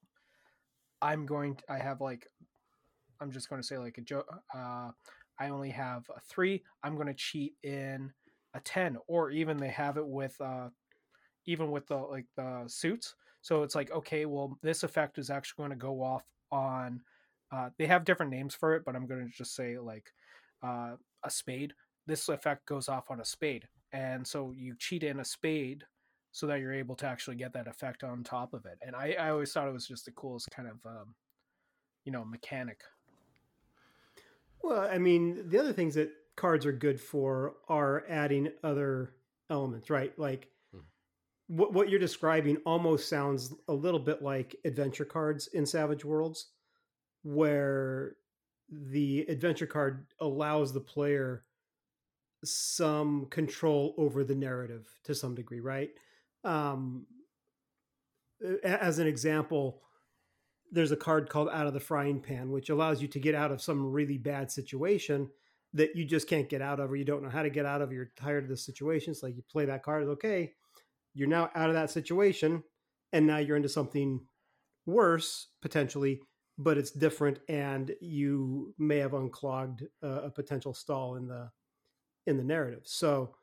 i'm 1.01 1.25
going 1.25 1.55
to, 1.55 1.63
i 1.69 1.79
have 1.79 2.01
like 2.01 2.27
i'm 3.21 3.31
just 3.31 3.49
going 3.49 3.61
to 3.61 3.67
say 3.67 3.77
like 3.77 3.97
a 3.97 4.01
joke 4.01 4.27
uh 4.55 4.91
i 5.39 5.49
only 5.49 5.69
have 5.69 6.03
a 6.15 6.19
three 6.21 6.63
i'm 6.83 6.95
going 6.95 7.07
to 7.07 7.13
cheat 7.13 7.53
in 7.63 8.11
a 8.53 8.59
10 8.59 8.97
or 9.07 9.29
even 9.31 9.57
they 9.57 9.69
have 9.69 9.97
it 9.97 10.07
with 10.07 10.39
uh 10.41 10.69
even 11.45 11.71
with 11.71 11.87
the 11.87 11.95
like 11.95 12.25
the 12.35 12.63
suits. 12.67 13.15
So 13.41 13.63
it's 13.63 13.75
like 13.75 13.91
okay 13.91 14.25
well 14.25 14.57
this 14.61 14.83
effect 14.83 15.17
is 15.17 15.29
actually 15.29 15.63
going 15.63 15.69
to 15.71 15.75
go 15.75 16.01
off 16.01 16.23
on 16.51 17.01
uh 17.51 17.69
they 17.77 17.85
have 17.85 18.05
different 18.05 18.31
names 18.31 18.53
for 18.55 18.75
it 18.75 18.83
but 18.85 18.95
i'm 18.95 19.07
going 19.07 19.25
to 19.25 19.37
just 19.37 19.55
say 19.55 19.77
like 19.77 20.11
uh 20.63 20.95
a 21.23 21.29
spade. 21.29 21.73
This 22.07 22.27
effect 22.29 22.65
goes 22.65 22.89
off 22.89 23.11
on 23.11 23.19
a 23.19 23.25
spade 23.25 23.67
and 23.91 24.25
so 24.25 24.53
you 24.55 24.75
cheat 24.77 25.03
in 25.03 25.19
a 25.19 25.25
spade 25.25 25.83
so 26.31 26.45
that 26.47 26.59
you're 26.59 26.73
able 26.73 26.95
to 26.95 27.07
actually 27.07 27.35
get 27.35 27.53
that 27.53 27.67
effect 27.67 28.03
on 28.03 28.23
top 28.23 28.53
of 28.53 28.65
it. 28.65 28.77
And 28.81 28.95
i 28.95 29.15
i 29.19 29.29
always 29.29 29.51
thought 29.51 29.67
it 29.67 29.73
was 29.73 29.87
just 29.87 30.05
the 30.05 30.11
coolest 30.11 30.49
kind 30.51 30.67
of 30.67 30.85
um 30.85 31.15
you 32.05 32.11
know 32.11 32.25
mechanic 32.25 32.81
Well, 34.61 34.89
I 34.89 34.97
mean, 34.97 35.49
the 35.49 35.59
other 35.59 35.73
things 35.73 35.95
that 35.95 36.11
cards 36.35 36.65
are 36.65 36.71
good 36.71 36.99
for 36.99 37.57
are 37.67 38.05
adding 38.07 38.51
other 38.63 39.15
elements, 39.49 39.89
right? 39.89 40.17
Like 40.17 40.51
Mhm. 40.71 40.89
what 41.47 41.73
what 41.73 41.89
you're 41.89 41.99
describing 41.99 42.57
almost 42.65 43.09
sounds 43.09 43.53
a 43.67 43.73
little 43.73 43.99
bit 43.99 44.21
like 44.21 44.55
adventure 44.65 45.05
cards 45.05 45.47
in 45.47 45.65
Savage 45.65 46.05
Worlds, 46.05 46.53
where 47.23 48.17
the 48.69 49.21
adventure 49.27 49.67
card 49.67 50.13
allows 50.19 50.73
the 50.73 50.81
player 50.81 51.45
some 52.43 53.25
control 53.27 53.93
over 53.97 54.23
the 54.23 54.35
narrative 54.35 54.99
to 55.03 55.13
some 55.15 55.35
degree, 55.35 55.59
right? 55.59 55.91
Um, 56.43 57.07
as 58.63 58.99
an 58.99 59.07
example, 59.07 59.83
there's 60.71 60.91
a 60.91 60.97
card 60.97 61.29
called 61.29 61.49
Out 61.51 61.67
of 61.67 61.73
the 61.73 61.79
Frying 61.79 62.21
Pan, 62.21 62.51
which 62.51 62.69
allows 62.69 63.01
you 63.01 63.07
to 63.09 63.19
get 63.19 63.35
out 63.35 63.51
of 63.51 63.61
some 63.61 63.91
really 63.91 64.17
bad 64.17 64.51
situation 64.51 65.29
that 65.73 65.95
you 65.95 66.03
just 66.05 66.27
can't 66.27 66.49
get 66.49 66.61
out 66.61 66.79
of 66.79 66.91
or 66.91 66.95
you 66.95 67.05
don't 67.05 67.23
know 67.23 67.29
how 67.29 67.43
to 67.43 67.49
get 67.49 67.65
out 67.65 67.81
of. 67.81 67.91
You're 67.91 68.11
tired 68.15 68.43
of 68.43 68.49
the 68.49 68.57
situation. 68.57 69.11
It's 69.11 69.23
like 69.23 69.35
you 69.35 69.43
play 69.51 69.65
that 69.65 69.83
card, 69.83 70.03
okay, 70.07 70.53
you're 71.13 71.27
now 71.27 71.49
out 71.55 71.69
of 71.69 71.75
that 71.75 71.91
situation 71.91 72.63
and 73.13 73.25
now 73.25 73.37
you're 73.37 73.57
into 73.57 73.69
something 73.69 74.21
worse 74.85 75.47
potentially, 75.61 76.21
but 76.57 76.77
it's 76.77 76.91
different 76.91 77.39
and 77.47 77.91
you 78.01 78.73
may 78.77 78.97
have 78.97 79.13
unclogged 79.13 79.83
uh, 80.03 80.23
a 80.23 80.29
potential 80.29 80.73
stall 80.73 81.15
in 81.15 81.27
the 81.27 81.49
in 82.27 82.37
the 82.37 82.43
narrative. 82.43 82.81
So 82.85 83.35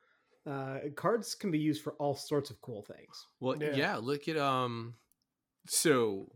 uh, 0.49 0.79
cards 0.95 1.35
can 1.35 1.51
be 1.51 1.59
used 1.59 1.83
for 1.83 1.95
all 1.95 2.15
sorts 2.15 2.51
of 2.51 2.61
cool 2.61 2.83
things. 2.83 3.27
Well, 3.41 3.57
Yeah. 3.61 3.75
yeah. 3.75 3.97
Look 3.97 4.29
at 4.29 4.37
um, 4.37 4.95
so 5.67 6.31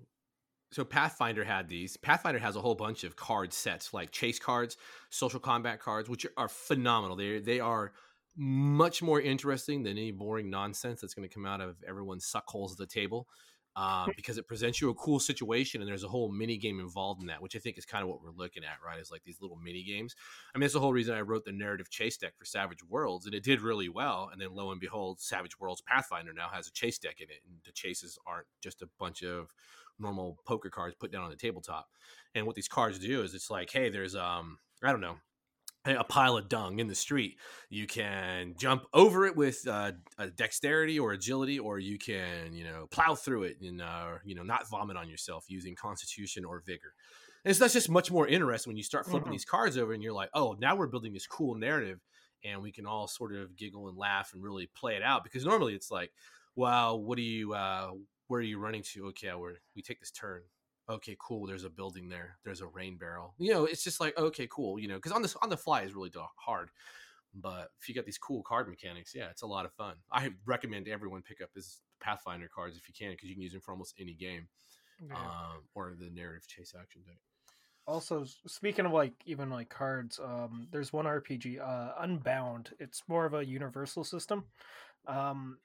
so 0.72 0.84
Pathfinder 0.84 1.44
had 1.44 1.68
these. 1.68 1.96
Pathfinder 1.96 2.38
has 2.38 2.56
a 2.56 2.60
whole 2.60 2.76
bunch 2.76 3.02
of 3.02 3.16
card 3.16 3.52
sets 3.52 3.92
like 3.92 4.12
chase 4.12 4.38
cards, 4.38 4.76
social 5.10 5.40
combat 5.40 5.80
cards, 5.80 6.08
which 6.08 6.26
are 6.36 6.48
phenomenal. 6.48 7.16
They 7.16 7.40
they 7.40 7.60
are 7.60 7.92
much 8.36 9.02
more 9.02 9.20
interesting 9.20 9.82
than 9.82 9.98
any 9.98 10.12
boring 10.12 10.48
nonsense 10.48 11.00
that's 11.00 11.14
going 11.14 11.28
to 11.28 11.34
come 11.34 11.46
out 11.46 11.60
of 11.60 11.76
everyone's 11.86 12.24
suck 12.24 12.48
holes 12.48 12.72
at 12.72 12.78
the 12.78 12.86
table. 12.86 13.26
Um, 13.76 14.10
because 14.16 14.36
it 14.36 14.48
presents 14.48 14.80
you 14.80 14.90
a 14.90 14.94
cool 14.94 15.20
situation 15.20 15.80
and 15.80 15.88
there's 15.88 16.02
a 16.02 16.08
whole 16.08 16.30
mini 16.30 16.56
game 16.56 16.80
involved 16.80 17.20
in 17.20 17.28
that, 17.28 17.40
which 17.40 17.54
I 17.54 17.60
think 17.60 17.78
is 17.78 17.84
kind 17.84 18.02
of 18.02 18.08
what 18.08 18.20
we're 18.20 18.32
looking 18.32 18.64
at, 18.64 18.78
right? 18.84 18.98
Is 18.98 19.10
like 19.12 19.22
these 19.24 19.40
little 19.40 19.56
mini 19.56 19.84
games. 19.84 20.14
I 20.54 20.58
mean, 20.58 20.62
that's 20.62 20.74
the 20.74 20.80
whole 20.80 20.92
reason 20.92 21.14
I 21.14 21.20
wrote 21.20 21.44
the 21.44 21.52
narrative 21.52 21.88
chase 21.88 22.16
deck 22.16 22.32
for 22.36 22.44
Savage 22.44 22.82
Worlds, 22.88 23.26
and 23.26 23.34
it 23.34 23.44
did 23.44 23.60
really 23.60 23.88
well. 23.88 24.28
And 24.32 24.40
then 24.40 24.54
lo 24.54 24.72
and 24.72 24.80
behold, 24.80 25.20
Savage 25.20 25.58
Worlds 25.58 25.82
Pathfinder 25.82 26.32
now 26.32 26.48
has 26.52 26.66
a 26.66 26.72
chase 26.72 26.98
deck 26.98 27.20
in 27.20 27.30
it, 27.30 27.42
and 27.46 27.58
the 27.64 27.72
chases 27.72 28.18
aren't 28.26 28.46
just 28.60 28.82
a 28.82 28.88
bunch 28.98 29.22
of 29.22 29.54
normal 30.00 30.38
poker 30.46 30.70
cards 30.70 30.96
put 30.98 31.12
down 31.12 31.24
on 31.24 31.30
the 31.30 31.36
tabletop. 31.36 31.88
And 32.34 32.46
what 32.46 32.56
these 32.56 32.68
cards 32.68 32.98
do 32.98 33.22
is 33.22 33.34
it's 33.34 33.50
like, 33.50 33.70
hey, 33.70 33.88
there's 33.90 34.14
um, 34.16 34.58
I 34.82 34.92
don't 34.92 35.00
know, 35.00 35.18
a 35.86 36.04
pile 36.04 36.36
of 36.36 36.48
dung 36.48 36.78
in 36.78 36.88
the 36.88 36.94
street. 36.94 37.38
You 37.70 37.86
can 37.86 38.54
jump 38.58 38.84
over 38.92 39.24
it 39.26 39.34
with 39.34 39.66
uh, 39.66 39.92
a 40.18 40.30
dexterity 40.30 40.98
or 40.98 41.12
agility, 41.12 41.58
or 41.58 41.78
you 41.78 41.98
can, 41.98 42.52
you 42.52 42.64
know, 42.64 42.86
plow 42.90 43.14
through 43.14 43.44
it 43.44 43.60
and, 43.62 43.80
uh, 43.80 44.18
you 44.24 44.34
know, 44.34 44.42
not 44.42 44.68
vomit 44.68 44.98
on 44.98 45.08
yourself 45.08 45.46
using 45.48 45.74
constitution 45.74 46.44
or 46.44 46.60
vigor. 46.60 46.94
And 47.46 47.56
so 47.56 47.64
that's 47.64 47.72
just 47.72 47.88
much 47.88 48.10
more 48.10 48.26
interesting 48.28 48.70
when 48.70 48.76
you 48.76 48.82
start 48.82 49.06
flipping 49.06 49.30
Mhm. 49.30 49.32
these 49.32 49.46
cards 49.46 49.78
over 49.78 49.94
and 49.94 50.02
you're 50.02 50.12
like, 50.12 50.28
oh, 50.34 50.54
now 50.58 50.76
we're 50.76 50.86
building 50.86 51.14
this 51.14 51.26
cool 51.26 51.54
narrative 51.54 52.00
and 52.44 52.60
we 52.60 52.72
can 52.72 52.84
all 52.84 53.06
sort 53.08 53.34
of 53.34 53.56
giggle 53.56 53.88
and 53.88 53.96
laugh 53.96 54.34
and 54.34 54.42
really 54.42 54.66
play 54.66 54.96
it 54.96 55.02
out. 55.02 55.24
Because 55.24 55.46
normally 55.46 55.74
it's 55.74 55.90
like, 55.90 56.12
well, 56.54 57.02
what 57.02 57.16
do 57.16 57.22
you, 57.22 57.54
uh, 57.54 57.92
where 58.30 58.40
are 58.40 58.44
you 58.44 58.58
running 58.58 58.82
to? 58.92 59.06
Okay, 59.08 59.32
we're, 59.34 59.56
we 59.76 59.82
take 59.82 60.00
this 60.00 60.10
turn 60.10 60.42
okay, 60.88 61.16
cool. 61.20 61.46
There's 61.46 61.62
a 61.62 61.70
building 61.70 62.08
there. 62.08 62.36
There's 62.44 62.62
a 62.62 62.66
rain 62.66 62.96
barrel. 62.98 63.34
You 63.38 63.52
know, 63.52 63.64
it's 63.64 63.84
just 63.84 64.00
like 64.00 64.18
okay, 64.18 64.48
cool. 64.50 64.78
You 64.78 64.88
know, 64.88 64.96
because 64.96 65.12
on 65.12 65.22
the 65.22 65.32
on 65.42 65.48
the 65.48 65.56
fly 65.56 65.82
is 65.82 65.94
really 65.94 66.10
hard. 66.36 66.70
But 67.32 67.68
if 67.80 67.88
you 67.88 67.94
got 67.94 68.06
these 68.06 68.18
cool 68.18 68.42
card 68.42 68.68
mechanics, 68.68 69.14
yeah, 69.14 69.28
it's 69.30 69.42
a 69.42 69.46
lot 69.46 69.64
of 69.64 69.72
fun. 69.74 69.94
I 70.10 70.30
recommend 70.46 70.88
everyone 70.88 71.22
pick 71.22 71.40
up 71.40 71.50
his 71.54 71.80
Pathfinder 72.00 72.48
cards 72.52 72.76
if 72.76 72.88
you 72.88 72.94
can, 72.98 73.12
because 73.12 73.28
you 73.28 73.36
can 73.36 73.42
use 73.42 73.52
them 73.52 73.60
for 73.60 73.70
almost 73.70 73.94
any 74.00 74.14
game, 74.14 74.48
Yeah. 75.06 75.14
um, 75.14 75.62
or 75.76 75.94
the 75.96 76.10
narrative 76.10 76.48
chase 76.48 76.74
action 76.76 77.02
deck. 77.06 77.18
also 77.86 78.24
speaking 78.46 78.84
of 78.86 78.92
like 78.92 79.12
even 79.26 79.48
like 79.50 79.68
cards 79.68 80.18
um 80.18 80.66
there's 80.72 80.92
one 80.92 81.06
rpg 81.06 81.60
uh 81.60 81.92
unbound 82.00 82.70
it's 82.78 83.02
more 83.08 83.24
of 83.26 83.34
a 83.34 83.44
universal 83.44 84.04
system 84.04 84.44
um 85.06 85.58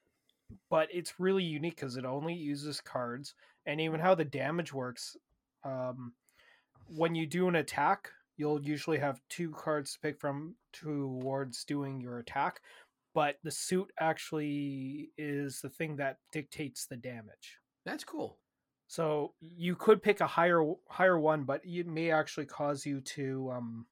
but 0.70 0.88
it's 0.92 1.20
really 1.20 1.44
unique 1.44 1.76
because 1.76 1.98
it 1.98 2.06
only 2.06 2.34
uses 2.34 2.82
cards 2.82 3.34
and 3.66 3.82
even 3.82 4.00
how 4.00 4.14
the 4.16 4.26
damage 4.26 4.74
works 4.74 5.16
um 5.64 6.14
when 6.88 7.16
you 7.16 7.26
do 7.26 7.48
an 7.48 7.56
attack 7.56 8.10
you'll 8.38 8.62
usually 8.62 8.98
have 8.98 9.22
two 9.30 9.50
cards 9.52 9.94
to 9.94 10.00
pick 10.00 10.20
from 10.20 10.56
towards 10.74 11.64
doing 11.64 12.00
your 12.00 12.20
attack 12.20 12.62
but 13.14 13.38
the 13.44 13.52
suit 13.52 13.92
actually 14.00 15.10
is 15.18 15.62
the 15.62 15.70
thing 15.70 15.96
that 15.96 16.18
dictates 16.32 16.86
the 16.86 16.98
damage 16.98 17.60
That's 17.86 18.04
cool. 18.04 18.38
so 18.88 19.34
you 19.40 19.76
could 19.76 20.04
pick 20.04 20.20
a 20.20 20.28
higher 20.28 20.64
higher 20.90 21.18
one, 21.18 21.44
but 21.44 21.62
it 21.64 21.88
may 21.88 22.12
actually 22.12 22.46
cause 22.46 22.86
you 22.86 23.02
to 23.02 23.52
um 23.52 23.86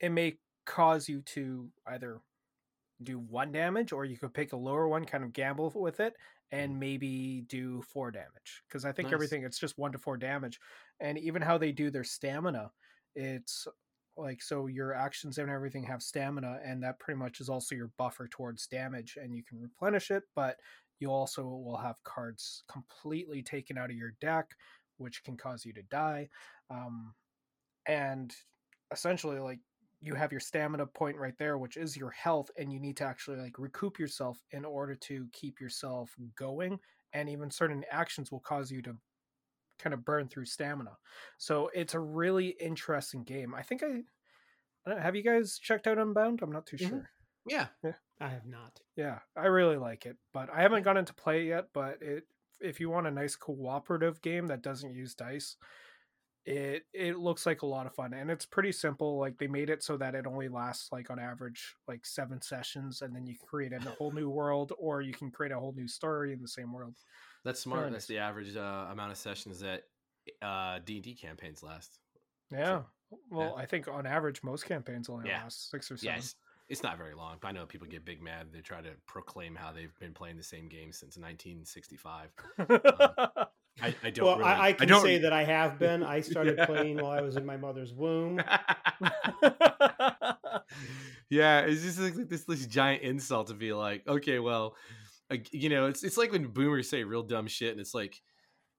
it 0.00 0.10
may 0.10 0.36
cause 0.66 1.08
you 1.08 1.22
to 1.22 1.68
either 1.86 2.20
do 3.02 3.18
one 3.18 3.52
damage 3.52 3.92
or 3.92 4.04
you 4.04 4.16
could 4.16 4.34
pick 4.34 4.52
a 4.52 4.56
lower 4.56 4.88
one, 4.88 5.04
kind 5.04 5.24
of 5.24 5.32
gamble 5.32 5.72
with 5.74 6.00
it, 6.00 6.14
and 6.52 6.78
maybe 6.78 7.44
do 7.48 7.82
four 7.82 8.10
damage. 8.10 8.62
Because 8.68 8.84
I 8.84 8.92
think 8.92 9.06
Nice. 9.06 9.14
everything 9.14 9.44
it's 9.44 9.58
just 9.58 9.78
one 9.78 9.92
to 9.92 9.98
four 9.98 10.16
damage. 10.16 10.60
And 11.00 11.18
even 11.18 11.42
how 11.42 11.58
they 11.58 11.72
do 11.72 11.90
their 11.90 12.04
stamina, 12.04 12.70
it's 13.14 13.66
like 14.16 14.40
so 14.40 14.66
your 14.68 14.94
actions 14.94 15.38
and 15.38 15.50
everything 15.50 15.82
have 15.84 16.02
stamina, 16.02 16.60
and 16.64 16.82
that 16.82 16.98
pretty 17.00 17.18
much 17.18 17.40
is 17.40 17.48
also 17.48 17.74
your 17.74 17.90
buffer 17.98 18.28
towards 18.28 18.66
damage, 18.68 19.18
and 19.20 19.34
you 19.34 19.42
can 19.42 19.60
replenish 19.60 20.10
it, 20.10 20.22
but 20.36 20.56
you 21.00 21.10
also 21.10 21.42
will 21.42 21.76
have 21.76 21.96
cards 22.04 22.62
completely 22.68 23.42
taken 23.42 23.76
out 23.76 23.90
of 23.90 23.96
your 23.96 24.14
deck, 24.20 24.46
which 24.98 25.24
can 25.24 25.36
cause 25.36 25.64
you 25.64 25.72
to 25.72 25.82
die. 25.82 26.28
Um, 26.70 27.12
and 27.86 28.32
essentially, 28.92 29.40
like 29.40 29.58
you 30.04 30.14
have 30.14 30.32
your 30.32 30.40
stamina 30.40 30.86
point 30.86 31.16
right 31.16 31.36
there, 31.38 31.58
which 31.58 31.76
is 31.76 31.96
your 31.96 32.10
health, 32.10 32.50
and 32.58 32.72
you 32.72 32.80
need 32.80 32.96
to 32.98 33.04
actually 33.04 33.38
like 33.38 33.58
recoup 33.58 33.98
yourself 33.98 34.42
in 34.50 34.64
order 34.64 34.94
to 34.96 35.28
keep 35.32 35.60
yourself 35.60 36.14
going. 36.36 36.78
And 37.12 37.28
even 37.28 37.50
certain 37.50 37.84
actions 37.90 38.30
will 38.32 38.40
cause 38.40 38.70
you 38.70 38.82
to 38.82 38.96
kind 39.78 39.94
of 39.94 40.04
burn 40.04 40.28
through 40.28 40.46
stamina. 40.46 40.98
So 41.38 41.68
it's 41.74 41.94
a 41.94 42.00
really 42.00 42.48
interesting 42.60 43.24
game. 43.24 43.54
I 43.54 43.62
think 43.62 43.82
I, 43.82 44.02
I 44.86 44.90
don't, 44.90 45.00
have 45.02 45.16
you 45.16 45.22
guys 45.22 45.58
checked 45.58 45.86
out 45.86 45.98
Unbound? 45.98 46.42
I'm 46.42 46.52
not 46.52 46.66
too 46.66 46.78
Mhm. 46.80 46.88
sure. 46.88 47.10
Yeah, 47.46 47.68
I 48.18 48.28
have 48.28 48.44
not. 48.46 48.80
Yeah, 48.96 49.20
I 49.36 49.46
really 49.46 49.76
like 49.76 50.06
it, 50.06 50.18
but 50.32 50.50
I 50.50 50.62
haven't 50.62 50.84
gone 50.84 50.96
into 50.96 51.14
play 51.14 51.42
it 51.42 51.48
yet. 51.48 51.72
But 51.72 52.00
it, 52.02 52.24
if 52.60 52.80
you 52.80 52.90
want 52.90 53.06
a 53.06 53.10
nice 53.10 53.34
cooperative 53.36 54.20
game 54.22 54.46
that 54.48 54.62
doesn't 54.62 54.94
use 54.94 55.14
dice, 55.14 55.56
it 56.46 56.84
it 56.92 57.18
looks 57.18 57.46
like 57.46 57.62
a 57.62 57.66
lot 57.66 57.86
of 57.86 57.94
fun, 57.94 58.12
and 58.12 58.30
it's 58.30 58.44
pretty 58.46 58.72
simple. 58.72 59.18
Like 59.18 59.38
they 59.38 59.46
made 59.46 59.70
it 59.70 59.82
so 59.82 59.96
that 59.96 60.14
it 60.14 60.26
only 60.26 60.48
lasts 60.48 60.90
like 60.92 61.10
on 61.10 61.18
average 61.18 61.74
like 61.88 62.04
seven 62.04 62.42
sessions, 62.42 63.00
and 63.02 63.14
then 63.14 63.26
you 63.26 63.34
can 63.38 63.46
create 63.46 63.72
a 63.72 63.80
whole 63.98 64.12
new 64.12 64.28
world, 64.28 64.72
or 64.78 65.00
you 65.00 65.14
can 65.14 65.30
create 65.30 65.52
a 65.52 65.58
whole 65.58 65.72
new 65.72 65.88
story 65.88 66.32
in 66.32 66.42
the 66.42 66.48
same 66.48 66.72
world. 66.72 66.94
that's 67.44 67.60
smart. 67.60 67.90
That's 67.92 68.06
the 68.06 68.18
average 68.18 68.56
uh, 68.56 68.86
amount 68.90 69.12
of 69.12 69.18
sessions 69.18 69.60
that 69.60 69.84
uh, 70.42 70.80
D 70.84 70.96
and 70.96 71.04
D 71.04 71.14
campaigns 71.14 71.62
last. 71.62 71.98
Yeah. 72.50 72.82
Well, 73.30 73.54
yeah. 73.56 73.62
I 73.62 73.66
think 73.66 73.88
on 73.88 74.06
average 74.06 74.42
most 74.42 74.66
campaigns 74.66 75.08
only 75.08 75.28
Yeah. 75.28 75.42
last 75.44 75.70
six 75.70 75.90
or 75.90 75.96
seven. 75.96 76.16
Yes, 76.16 76.34
it's 76.68 76.82
not 76.82 76.98
very 76.98 77.14
long. 77.14 77.36
I 77.42 77.52
know 77.52 77.64
people 77.64 77.86
get 77.86 78.04
big 78.04 78.20
mad. 78.22 78.48
They 78.52 78.60
try 78.60 78.80
to 78.82 78.90
proclaim 79.06 79.54
how 79.54 79.72
they've 79.72 79.96
been 79.98 80.12
playing 80.12 80.36
the 80.36 80.42
same 80.42 80.68
game 80.68 80.92
since 80.92 81.16
1965. 81.16 82.30
I, 83.82 83.94
I 84.04 84.10
don't. 84.10 84.24
well, 84.24 84.38
really, 84.38 84.48
I, 84.48 84.68
I 84.68 84.72
can 84.72 84.88
don't 84.88 85.02
say 85.02 85.18
that 85.18 85.32
I 85.32 85.44
have 85.44 85.78
been. 85.80 86.02
I 86.02 86.20
started 86.20 86.58
playing 86.66 86.98
while 86.98 87.12
I 87.12 87.20
was 87.20 87.36
in 87.36 87.44
my 87.44 87.56
mother's 87.56 87.92
womb. 87.92 88.38
yeah, 91.28 91.60
it's 91.60 91.82
just 91.82 91.98
like 91.98 92.14
this, 92.28 92.44
this 92.44 92.66
giant 92.66 93.02
insult 93.02 93.48
to 93.48 93.54
be 93.54 93.72
like, 93.72 94.06
okay, 94.06 94.38
well, 94.38 94.76
you 95.50 95.68
know, 95.68 95.86
it's 95.86 96.04
it's 96.04 96.16
like 96.16 96.30
when 96.30 96.46
boomers 96.46 96.88
say 96.88 97.02
real 97.02 97.24
dumb 97.24 97.48
shit, 97.48 97.72
and 97.72 97.80
it's 97.80 97.94
like, 97.94 98.22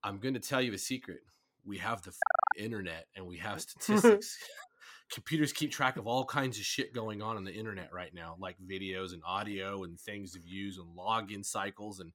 I'm 0.03 0.19
going 0.19 0.35
to 0.35 0.39
tell 0.39 0.61
you 0.61 0.73
a 0.73 0.77
secret. 0.77 1.19
We 1.65 1.77
have 1.79 2.01
the 2.03 2.11
f- 2.11 2.63
internet, 2.63 3.07
and 3.15 3.25
we 3.25 3.37
have 3.37 3.61
statistics. 3.61 4.37
Computers 5.11 5.53
keep 5.53 5.71
track 5.71 5.97
of 5.97 6.07
all 6.07 6.25
kinds 6.25 6.57
of 6.57 6.63
shit 6.63 6.91
going 6.93 7.21
on 7.21 7.37
on 7.37 7.43
the 7.43 7.53
internet 7.53 7.93
right 7.93 8.11
now, 8.13 8.37
like 8.39 8.55
videos 8.65 9.13
and 9.13 9.21
audio 9.25 9.83
and 9.83 9.99
things 9.99 10.35
of 10.35 10.47
use 10.47 10.77
and 10.77 10.87
login 10.97 11.43
cycles 11.45 11.99
and. 11.99 12.13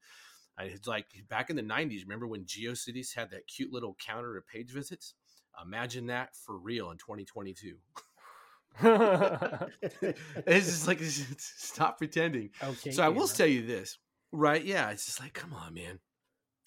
I, 0.60 0.64
it's 0.64 0.86
like 0.86 1.06
back 1.28 1.50
in 1.50 1.56
the 1.56 1.62
90s, 1.62 2.02
remember 2.02 2.26
when 2.26 2.44
GeoCities 2.44 3.14
had 3.14 3.30
that 3.30 3.46
cute 3.46 3.72
little 3.72 3.96
counter 4.04 4.36
of 4.36 4.46
page 4.46 4.70
visits? 4.70 5.14
Imagine 5.64 6.06
that 6.06 6.36
for 6.36 6.58
real 6.58 6.90
in 6.90 6.98
2022. 6.98 7.76
It's 10.46 10.66
just 10.66 10.86
like 10.86 11.00
stop 11.38 11.98
pretending. 11.98 12.50
okay. 12.62 12.92
so 12.92 13.02
I 13.02 13.08
will 13.08 13.26
tell 13.26 13.46
you 13.46 13.66
this, 13.66 13.98
right? 14.32 14.64
Yeah, 14.64 14.90
it's 14.90 15.06
just 15.06 15.20
like, 15.20 15.32
come 15.34 15.52
on, 15.52 15.74
man, 15.74 15.98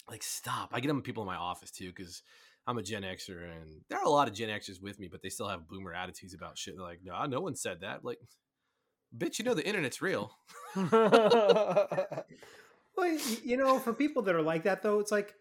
like 0.08 0.22
stop. 0.22 0.70
I 0.72 0.80
get 0.80 0.88
them 0.88 1.02
people 1.02 1.22
in 1.22 1.26
my 1.26 1.36
office 1.36 1.70
too 1.70 1.88
because 1.88 2.22
I'm 2.66 2.78
a 2.78 2.82
Gen 2.82 3.02
Xer, 3.02 3.50
and 3.50 3.80
there 3.88 3.98
are 3.98 4.04
a 4.04 4.10
lot 4.10 4.28
of 4.28 4.34
Gen 4.34 4.50
Xers 4.50 4.82
with 4.82 5.00
me, 5.00 5.08
but 5.10 5.22
they 5.22 5.30
still 5.30 5.48
have 5.48 5.66
boomer 5.66 5.94
attitudes 5.94 6.34
about 6.34 6.58
shit. 6.58 6.74
They're 6.76 6.84
like, 6.84 7.00
no, 7.02 7.24
no 7.24 7.40
one 7.40 7.56
said 7.56 7.80
that. 7.80 8.04
Like, 8.04 8.18
bitch, 9.16 9.38
you 9.38 9.44
know 9.44 9.54
the 9.54 9.66
internet's 9.66 10.02
real. 10.02 10.36
Well, 12.96 13.18
you 13.42 13.56
know, 13.56 13.78
for 13.78 13.92
people 13.92 14.22
that 14.22 14.34
are 14.34 14.42
like 14.42 14.64
that, 14.64 14.82
though, 14.82 15.00
it's 15.00 15.12
like 15.12 15.34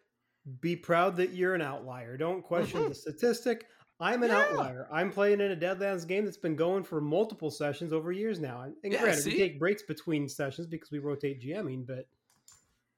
be 0.60 0.76
proud 0.76 1.18
that 1.18 1.32
you're 1.34 1.56
an 1.56 1.62
outlier. 1.62 2.18
Don't 2.18 2.44
question 2.44 2.82
mm-hmm. 2.82 2.90
the 2.90 2.96
statistic. 2.96 3.68
I'm 4.00 4.24
an 4.24 4.30
Yeah. 4.30 4.40
outlier. 4.40 4.88
I'm 4.92 5.12
playing 5.12 5.40
in 5.40 5.52
a 5.52 5.56
Deadlands 5.56 6.08
game 6.08 6.26
that's 6.26 6.38
been 6.38 6.56
going 6.56 6.84
for 6.84 7.00
multiple 7.00 7.52
sessions 7.52 7.94
over 7.94 8.12
years 8.12 8.40
now. 8.40 8.62
And, 8.62 8.76
and 8.84 8.92
Yeah, 8.92 9.02
granted, 9.02 9.26
we 9.26 9.38
take 9.38 9.60
breaks 9.60 9.84
between 9.84 10.28
sessions 10.28 10.68
because 10.68 10.92
we 10.92 11.00
rotate 11.00 11.42
GMing, 11.42 11.86
but, 11.88 12.08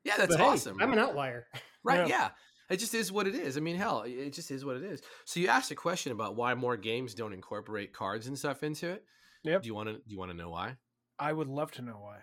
Yeah, 0.04 0.18
that's 0.18 0.36
but 0.36 0.40
hey, 0.40 0.46
awesome. 0.46 0.82
I'm 0.82 0.94
an 0.94 1.00
outlier. 1.00 1.48
Right? 1.84 2.08
Yeah. 2.08 2.18
Yeah. 2.18 2.30
It 2.72 2.78
just 2.78 2.96
is 2.96 3.12
what 3.12 3.28
it 3.28 3.36
is. 3.36 3.58
I 3.58 3.60
mean, 3.60 3.76
hell, 3.76 4.02
it 4.08 4.34
just 4.34 4.50
is 4.50 4.66
what 4.66 4.76
it 4.76 4.84
is. 4.84 5.04
So 5.26 5.40
you 5.40 5.50
asked 5.50 5.70
a 5.70 5.76
question 5.76 6.12
about 6.12 6.36
why 6.36 6.56
more 6.56 6.78
games 6.78 7.14
don't 7.14 7.32
incorporate 7.32 7.94
cards 7.94 8.26
and 8.26 8.36
stuff 8.36 8.64
into 8.64 8.90
it. 8.90 9.04
Yep. 9.44 9.62
Do 9.62 9.68
you 9.68 9.76
want 9.76 9.90
to? 9.90 9.94
Do 9.94 10.02
you 10.08 10.18
want 10.18 10.32
to 10.32 10.38
know 10.38 10.50
why? 10.50 10.78
I 11.20 11.32
would 11.32 11.48
love 11.48 11.72
to 11.74 11.84
know 11.84 12.00
why. 12.00 12.18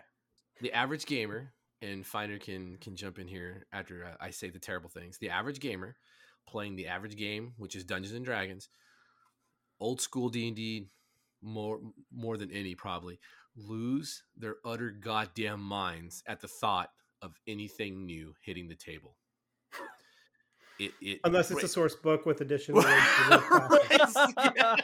The 0.59 0.73
average 0.73 1.05
gamer, 1.05 1.53
and 1.83 2.05
Finder 2.05 2.37
can 2.37 2.77
can 2.77 2.95
jump 2.95 3.19
in 3.19 3.27
here 3.27 3.65
after 3.71 4.05
uh, 4.05 4.15
I 4.19 4.31
say 4.31 4.49
the 4.49 4.59
terrible 4.59 4.89
things. 4.89 5.17
The 5.17 5.29
average 5.29 5.59
gamer 5.59 5.95
playing 6.47 6.75
the 6.75 6.87
average 6.87 7.15
game, 7.15 7.53
which 7.57 7.75
is 7.75 7.83
Dungeons 7.83 8.15
and 8.15 8.25
Dragons, 8.25 8.69
old 9.79 10.01
school 10.01 10.29
D 10.29 10.47
and 10.47 10.55
D, 10.55 10.87
more 11.41 11.79
more 12.11 12.37
than 12.37 12.51
any 12.51 12.75
probably 12.75 13.19
lose 13.55 14.23
their 14.35 14.55
utter 14.65 14.89
goddamn 14.89 15.59
minds 15.59 16.23
at 16.27 16.41
the 16.41 16.47
thought 16.47 16.89
of 17.21 17.39
anything 17.47 18.05
new 18.05 18.33
hitting 18.41 18.67
the 18.67 18.75
table. 18.75 19.15
It, 20.85 20.91
it 21.01 21.19
Unless 21.23 21.51
it's 21.51 21.63
a 21.63 21.67
source 21.67 21.95
book 21.95 22.25
with 22.25 22.41
additional 22.41 22.81
links 22.83 23.17
to 23.23 23.29
the 23.29 23.37
process. 23.39 24.15
yeah. 24.55 24.75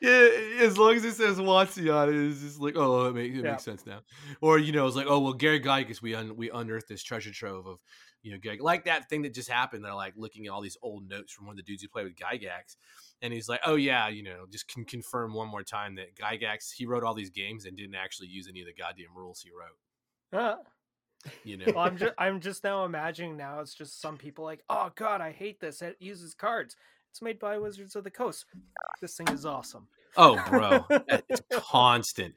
yeah, 0.00 0.64
as 0.66 0.76
long 0.78 0.94
as 0.94 1.04
it 1.04 1.14
says 1.14 1.38
WotC 1.38 1.94
on 1.94 2.08
it, 2.08 2.14
it's 2.30 2.40
just 2.40 2.60
like, 2.60 2.74
oh, 2.76 3.06
it, 3.06 3.14
makes, 3.14 3.36
it 3.38 3.44
Yeah. 3.44 3.50
makes 3.52 3.64
sense 3.64 3.86
now. 3.86 4.00
Or 4.40 4.58
you 4.58 4.72
know, 4.72 4.86
it's 4.86 4.96
like, 4.96 5.06
oh, 5.08 5.18
well, 5.20 5.32
Gary 5.32 5.60
Gygax, 5.60 6.00
we 6.02 6.14
un- 6.14 6.36
we 6.36 6.50
unearthed 6.50 6.88
this 6.88 7.02
treasure 7.02 7.32
trove 7.32 7.66
of, 7.66 7.78
you 8.22 8.32
know, 8.32 8.38
Gygax. 8.38 8.60
like 8.60 8.84
that 8.84 9.08
thing 9.08 9.22
that 9.22 9.34
just 9.34 9.48
happened. 9.48 9.84
They're 9.84 9.94
like 9.94 10.14
looking 10.16 10.46
at 10.46 10.52
all 10.52 10.60
these 10.60 10.76
old 10.82 11.08
notes 11.08 11.32
from 11.32 11.46
one 11.46 11.54
of 11.54 11.56
the 11.56 11.62
dudes 11.62 11.82
who 11.82 11.88
played 11.88 12.04
with 12.06 12.16
Gygax, 12.16 12.76
and 13.22 13.32
he's 13.32 13.48
like, 13.48 13.60
oh 13.64 13.76
yeah, 13.76 14.08
you 14.08 14.22
know, 14.22 14.44
just 14.50 14.68
can 14.68 14.84
confirm 14.84 15.34
one 15.34 15.48
more 15.48 15.62
time 15.62 15.94
that 15.96 16.14
Gygax 16.14 16.72
he 16.74 16.86
wrote 16.86 17.04
all 17.04 17.14
these 17.14 17.30
games 17.30 17.64
and 17.64 17.76
didn't 17.76 17.94
actually 17.96 18.28
use 18.28 18.48
any 18.48 18.60
of 18.60 18.66
the 18.66 18.74
goddamn 18.74 19.16
rules 19.16 19.40
he 19.40 19.50
wrote. 19.50 20.40
Uh, 20.40 20.56
You 21.44 21.56
know, 21.58 21.66
well, 21.74 21.78
I'm 21.84 21.96
just 21.96 22.14
I'm 22.18 22.40
just 22.40 22.64
now 22.64 22.84
imagining 22.84 23.36
now 23.36 23.60
it's 23.60 23.74
just 23.74 24.00
some 24.00 24.16
people 24.16 24.44
like, 24.44 24.62
oh 24.70 24.90
god, 24.94 25.20
I 25.20 25.32
hate 25.32 25.60
this. 25.60 25.82
It 25.82 25.96
uses 26.00 26.32
cards. 26.34 26.76
It's 27.10 27.20
made 27.22 27.38
by 27.38 27.58
Wizards 27.58 27.96
of 27.96 28.04
the 28.04 28.10
Coast. 28.10 28.44
This 29.00 29.16
thing 29.16 29.28
is 29.28 29.44
awesome. 29.46 29.88
oh, 30.16 30.42
bro, 30.48 30.84
it's 31.28 31.42
constant, 31.52 32.34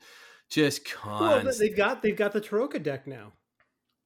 just 0.50 0.84
constant. 0.90 1.46
but 1.46 1.58
they've 1.60 1.76
got 1.78 2.02
they've 2.02 2.16
got 2.18 2.32
the 2.34 2.42
Tarokka 2.42 2.82
deck 2.82 3.06
now. 3.08 3.34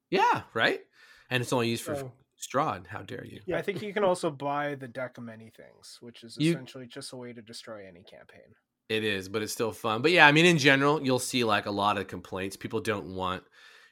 yeah, 0.10 0.42
right. 0.54 0.82
And 1.30 1.42
it's 1.42 1.54
only 1.54 1.70
used 1.70 1.84
for 1.84 1.96
So, 1.96 2.12
Strahd. 2.40 2.88
How 2.88 3.02
dare 3.02 3.26
you? 3.26 3.40
yeah. 3.46 3.58
I 3.58 3.62
think 3.62 3.82
you 3.82 3.94
can 3.94 4.04
also 4.04 4.30
buy 4.30 4.76
the 4.76 4.88
deck 4.88 5.18
of 5.18 5.24
many 5.24 5.50
things, 5.56 5.98
which 6.02 6.24
is 6.24 6.38
You- 6.38 6.52
essentially 6.52 6.86
just 6.86 7.14
a 7.14 7.16
way 7.16 7.34
to 7.34 7.42
destroy 7.42 7.88
any 7.88 8.04
campaign. 8.04 8.54
It 8.90 9.04
is, 9.04 9.30
but 9.30 9.42
it's 9.42 9.52
still 9.54 9.72
fun. 9.72 10.04
But 10.04 10.12
yeah, 10.12 10.28
I 10.28 10.32
mean, 10.32 10.46
in 10.46 10.60
general, 10.60 11.02
you'll 11.04 11.18
see 11.18 11.44
like 11.44 11.66
a 11.66 11.72
lot 11.72 11.98
of 11.98 12.08
complaints. 12.08 12.56
People 12.56 12.82
don't 12.82 13.16
want 13.16 13.44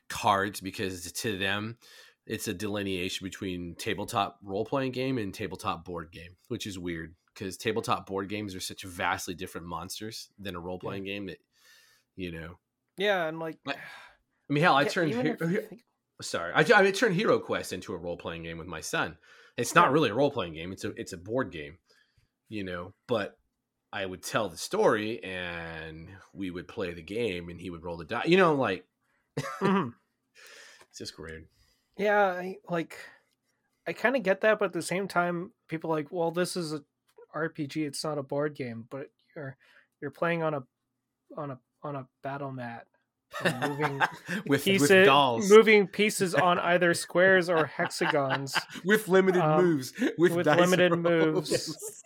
cards 0.10 0.60
because 0.62 1.12
to 1.12 1.38
them, 1.38 1.78
it's 2.26 2.48
a 2.48 2.54
delineation 2.54 3.26
between 3.26 3.76
tabletop 3.76 4.40
role 4.44 4.66
playing 4.66 4.92
game 4.94 5.18
and 5.18 5.34
tabletop 5.34 5.84
board 5.86 6.12
game, 6.12 6.36
which 6.48 6.66
is 6.68 6.80
weird 6.80 7.16
because 7.34 7.58
tabletop 7.58 8.06
board 8.06 8.30
games 8.30 8.56
are 8.56 8.60
such 8.60 8.84
vastly 8.84 9.34
different 9.34 9.68
monsters 9.68 10.30
than 10.40 10.56
a 10.56 10.60
role 10.60 10.80
playing 10.80 11.04
game 11.04 11.26
that, 11.28 11.40
you 12.16 12.32
know. 12.32 12.58
Yeah, 12.98 13.26
and 13.28 13.40
like, 13.40 13.58
Like, 13.66 13.78
I 13.78 14.54
mean, 14.54 14.64
hell, 14.64 14.76
I 14.76 14.84
yeah, 14.84 14.90
turned 14.90 15.12
even 15.12 15.26
Hero- 15.26 15.38
if 15.42 15.52
you 15.52 15.62
think- 15.62 15.82
sorry, 16.22 16.54
I, 16.54 16.60
I 16.60 16.92
turned 16.92 17.16
Hero 17.16 17.40
Quest 17.40 17.74
into 17.74 17.94
a 17.94 17.98
role 17.98 18.18
playing 18.18 18.44
game 18.44 18.58
with 18.58 18.68
my 18.68 18.82
son. 18.82 19.18
It's 19.58 19.76
not 19.76 19.92
really 19.92 20.10
a 20.10 20.14
role 20.14 20.32
playing 20.32 20.54
game; 20.54 20.72
it's 20.72 20.84
a 20.84 20.90
it's 20.92 21.14
a 21.14 21.18
board 21.18 21.52
game, 21.52 21.78
you 22.50 22.64
know. 22.64 22.94
But 23.08 23.38
I 23.92 24.06
would 24.06 24.24
tell 24.24 24.50
the 24.50 24.58
story, 24.58 25.24
and 25.24 26.08
we 26.34 26.50
would 26.52 26.68
play 26.68 26.94
the 26.94 27.02
game, 27.04 27.50
and 27.50 27.60
he 27.60 27.70
would 27.70 27.84
roll 27.84 27.98
the 27.98 28.06
die. 28.06 28.24
You 28.26 28.38
know, 28.38 28.56
like 28.56 28.86
Mhm. 29.62 29.94
it's 30.90 30.98
just 31.00 31.18
weird. 31.20 31.46
yeah, 31.98 32.26
I, 32.26 32.58
like, 32.70 32.98
I 33.88 33.94
kind 33.94 34.16
of 34.16 34.24
get 34.24 34.42
that, 34.42 34.60
but 34.60 34.66
at 34.66 34.74
the 34.74 34.82
same 34.82 35.08
time, 35.08 35.52
people 35.68 35.92
are 35.92 35.96
like, 35.96 36.12
well, 36.12 36.32
this 36.32 36.56
is 36.56 36.74
a 36.74 36.82
RPG. 37.36 37.78
It's 37.86 38.04
not 38.04 38.18
a 38.18 38.24
board 38.24 38.56
game, 38.56 38.86
but 38.90 39.10
you're 39.36 39.58
you're 40.02 40.12
playing 40.12 40.44
on 40.44 40.54
a 40.54 40.64
on 41.36 41.52
a 41.52 41.60
on 41.82 41.96
a 41.96 42.08
battle 42.22 42.52
mat, 42.52 42.86
moving 43.62 44.00
with 44.48 44.64
pieces, 44.64 44.90
with 44.90 45.06
dolls, 45.06 45.50
moving 45.50 45.88
pieces 45.88 46.34
on 46.50 46.60
either 46.60 46.94
squares 46.94 47.50
or 47.50 47.66
hexagons. 47.66 48.56
with 48.86 49.08
limited 49.08 49.42
um, 49.42 49.62
moves, 49.66 49.94
with, 50.18 50.34
with 50.34 50.46
limited 50.46 50.92
rolls. 50.92 51.50
moves. 51.52 52.04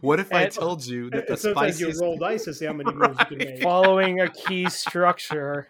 what 0.00 0.18
if 0.18 0.32
I 0.32 0.46
told 0.48 0.84
you 0.86 1.10
that 1.10 1.26
the 1.26 1.32
And 1.34 1.40
sometimes 1.40 1.80
you 1.80 1.92
roll 2.00 2.16
dice 2.16 2.44
to 2.46 2.54
see 2.54 2.64
how 2.64 2.72
many 2.72 2.92
moves 2.92 3.16
you 3.20 3.26
can 3.26 3.38
make. 3.38 3.62
following 3.62 4.20
a 4.20 4.28
key 4.30 4.68
structure 4.70 5.68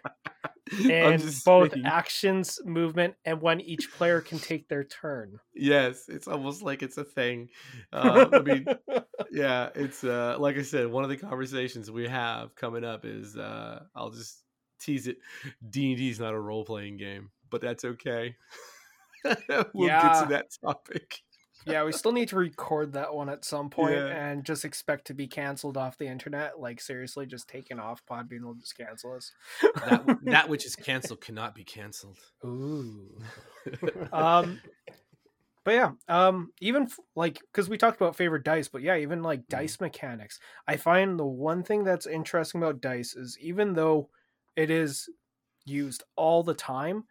Just 0.70 1.44
both 1.44 1.72
saying. 1.72 1.84
actions, 1.86 2.60
movement, 2.64 3.14
and 3.24 3.40
when 3.40 3.60
each 3.60 3.90
player 3.92 4.20
can 4.20 4.38
take 4.38 4.68
their 4.68 4.84
turn. 4.84 5.38
Yes, 5.54 6.08
it's 6.08 6.28
almost 6.28 6.62
like 6.62 6.82
it's 6.82 6.98
a 6.98 7.04
thing. 7.04 7.48
Uh, 7.92 8.26
I 8.32 8.40
mean, 8.40 8.64
yeah, 9.30 9.68
it's 9.74 10.02
uh, 10.02 10.36
like 10.38 10.56
I 10.56 10.62
said, 10.62 10.86
one 10.86 11.04
of 11.04 11.10
the 11.10 11.16
conversations 11.16 11.90
we 11.90 12.08
have 12.08 12.54
coming 12.54 12.84
up 12.84 13.04
is 13.04 13.36
uh, 13.36 13.82
I'll 13.94 14.10
just 14.10 14.42
tease 14.80 15.06
it. 15.06 15.18
D 15.68 15.90
and 15.90 15.98
D 15.98 16.08
is 16.08 16.18
not 16.18 16.32
a 16.32 16.40
role 16.40 16.64
playing 16.64 16.96
game, 16.96 17.30
but 17.50 17.60
that's 17.60 17.84
okay. 17.84 18.34
we'll 19.74 19.88
get 19.88 20.22
to 20.22 20.26
that 20.30 20.46
topic. 20.64 21.20
Yeah, 21.66 21.84
we 21.84 21.92
still 21.92 22.12
need 22.12 22.28
to 22.28 22.36
record 22.36 22.92
that 22.94 23.14
one 23.14 23.28
at 23.28 23.44
some 23.44 23.70
point 23.70 23.94
Yeah. 23.94 24.06
and 24.06 24.44
just 24.44 24.64
expect 24.64 25.06
to 25.08 25.14
be 25.14 25.26
canceled 25.26 25.76
off 25.76 25.98
the 25.98 26.06
internet. 26.06 26.58
Like 26.58 26.80
seriously, 26.80 27.26
just 27.26 27.48
taken 27.48 27.78
off. 27.78 28.02
Podbean 28.10 28.42
will 28.42 28.54
just 28.54 28.76
cancel 28.76 29.14
us. 29.14 29.32
That 29.86 30.18
that 30.24 30.48
which 30.48 30.66
is 30.66 30.76
canceled 30.76 31.20
cannot 31.20 31.54
be 31.54 31.64
canceled. 31.64 32.18
Ooh. 32.44 33.08
um 34.12 34.60
but 35.64 35.74
yeah 35.74 35.92
um 36.08 36.50
even 36.60 36.82
f- 36.82 36.98
like 37.14 37.38
because 37.52 37.68
we 37.68 37.78
talked 37.78 37.96
about 38.00 38.16
favorite 38.16 38.42
dice 38.44 38.66
but 38.66 38.82
yeah 38.82 38.96
even 38.96 39.22
like 39.22 39.46
dice 39.46 39.80
mechanics 39.80 40.40
i 40.66 40.76
find 40.76 41.16
the 41.16 41.24
one 41.24 41.62
thing 41.62 41.84
that's 41.84 42.06
interesting 42.08 42.60
about 42.60 42.80
dice 42.80 43.14
is 43.14 43.38
even 43.40 43.74
though 43.74 44.08
it 44.56 44.68
is 44.70 45.08
used 45.64 46.02
all 46.16 46.42
the 46.42 46.54
time 46.54 47.04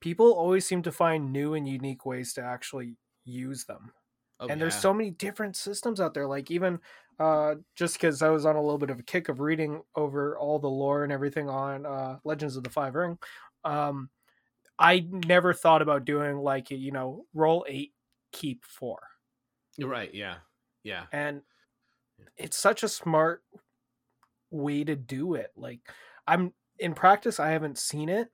people 0.00 0.32
always 0.32 0.66
seem 0.66 0.82
to 0.82 0.90
find 0.90 1.32
new 1.32 1.54
and 1.54 1.68
unique 1.68 2.04
ways 2.04 2.32
to 2.32 2.42
actually 2.42 2.96
use 3.24 3.64
them 3.64 3.92
Oh, 4.40 4.48
and 4.48 4.60
there's 4.60 4.74
so 4.74 4.92
many 4.92 5.10
different 5.10 5.54
systems 5.54 6.00
out 6.00 6.14
there 6.14 6.26
like 6.26 6.50
even 6.50 6.80
uh 7.20 7.54
just 7.76 7.94
because 7.94 8.22
i 8.22 8.28
was 8.28 8.44
on 8.44 8.56
a 8.56 8.60
little 8.60 8.78
bit 8.78 8.90
of 8.90 8.98
a 8.98 9.02
kick 9.04 9.28
of 9.28 9.38
reading 9.38 9.82
over 9.94 10.36
all 10.36 10.58
the 10.58 10.66
lore 10.68 11.04
and 11.04 11.12
everything 11.12 11.48
on 11.48 11.86
uh 11.86 12.18
legends 12.24 12.56
of 12.56 12.64
the 12.64 12.70
five 12.70 12.96
ring 12.96 13.16
um 13.64 14.10
i 14.80 15.06
never 15.10 15.52
thought 15.54 15.80
about 15.80 16.04
doing 16.04 16.38
like 16.38 16.72
you 16.72 16.90
know 16.90 17.24
roll 17.34 17.64
eight 17.68 17.92
keep 18.32 18.64
four 18.64 18.98
You're 19.76 19.88
right. 19.88 20.12
Yeah, 20.12 20.36
yeah. 20.82 21.04
and 21.12 21.42
it's 22.36 22.56
such 22.56 22.82
a 22.82 22.88
smart 22.88 23.44
way 24.50 24.82
to 24.82 24.96
do 24.96 25.34
it 25.34 25.52
like 25.56 25.80
i'm 26.26 26.52
in 26.80 26.94
practice 26.94 27.38
i 27.38 27.50
haven't 27.50 27.78
seen 27.78 28.08
it 28.08 28.28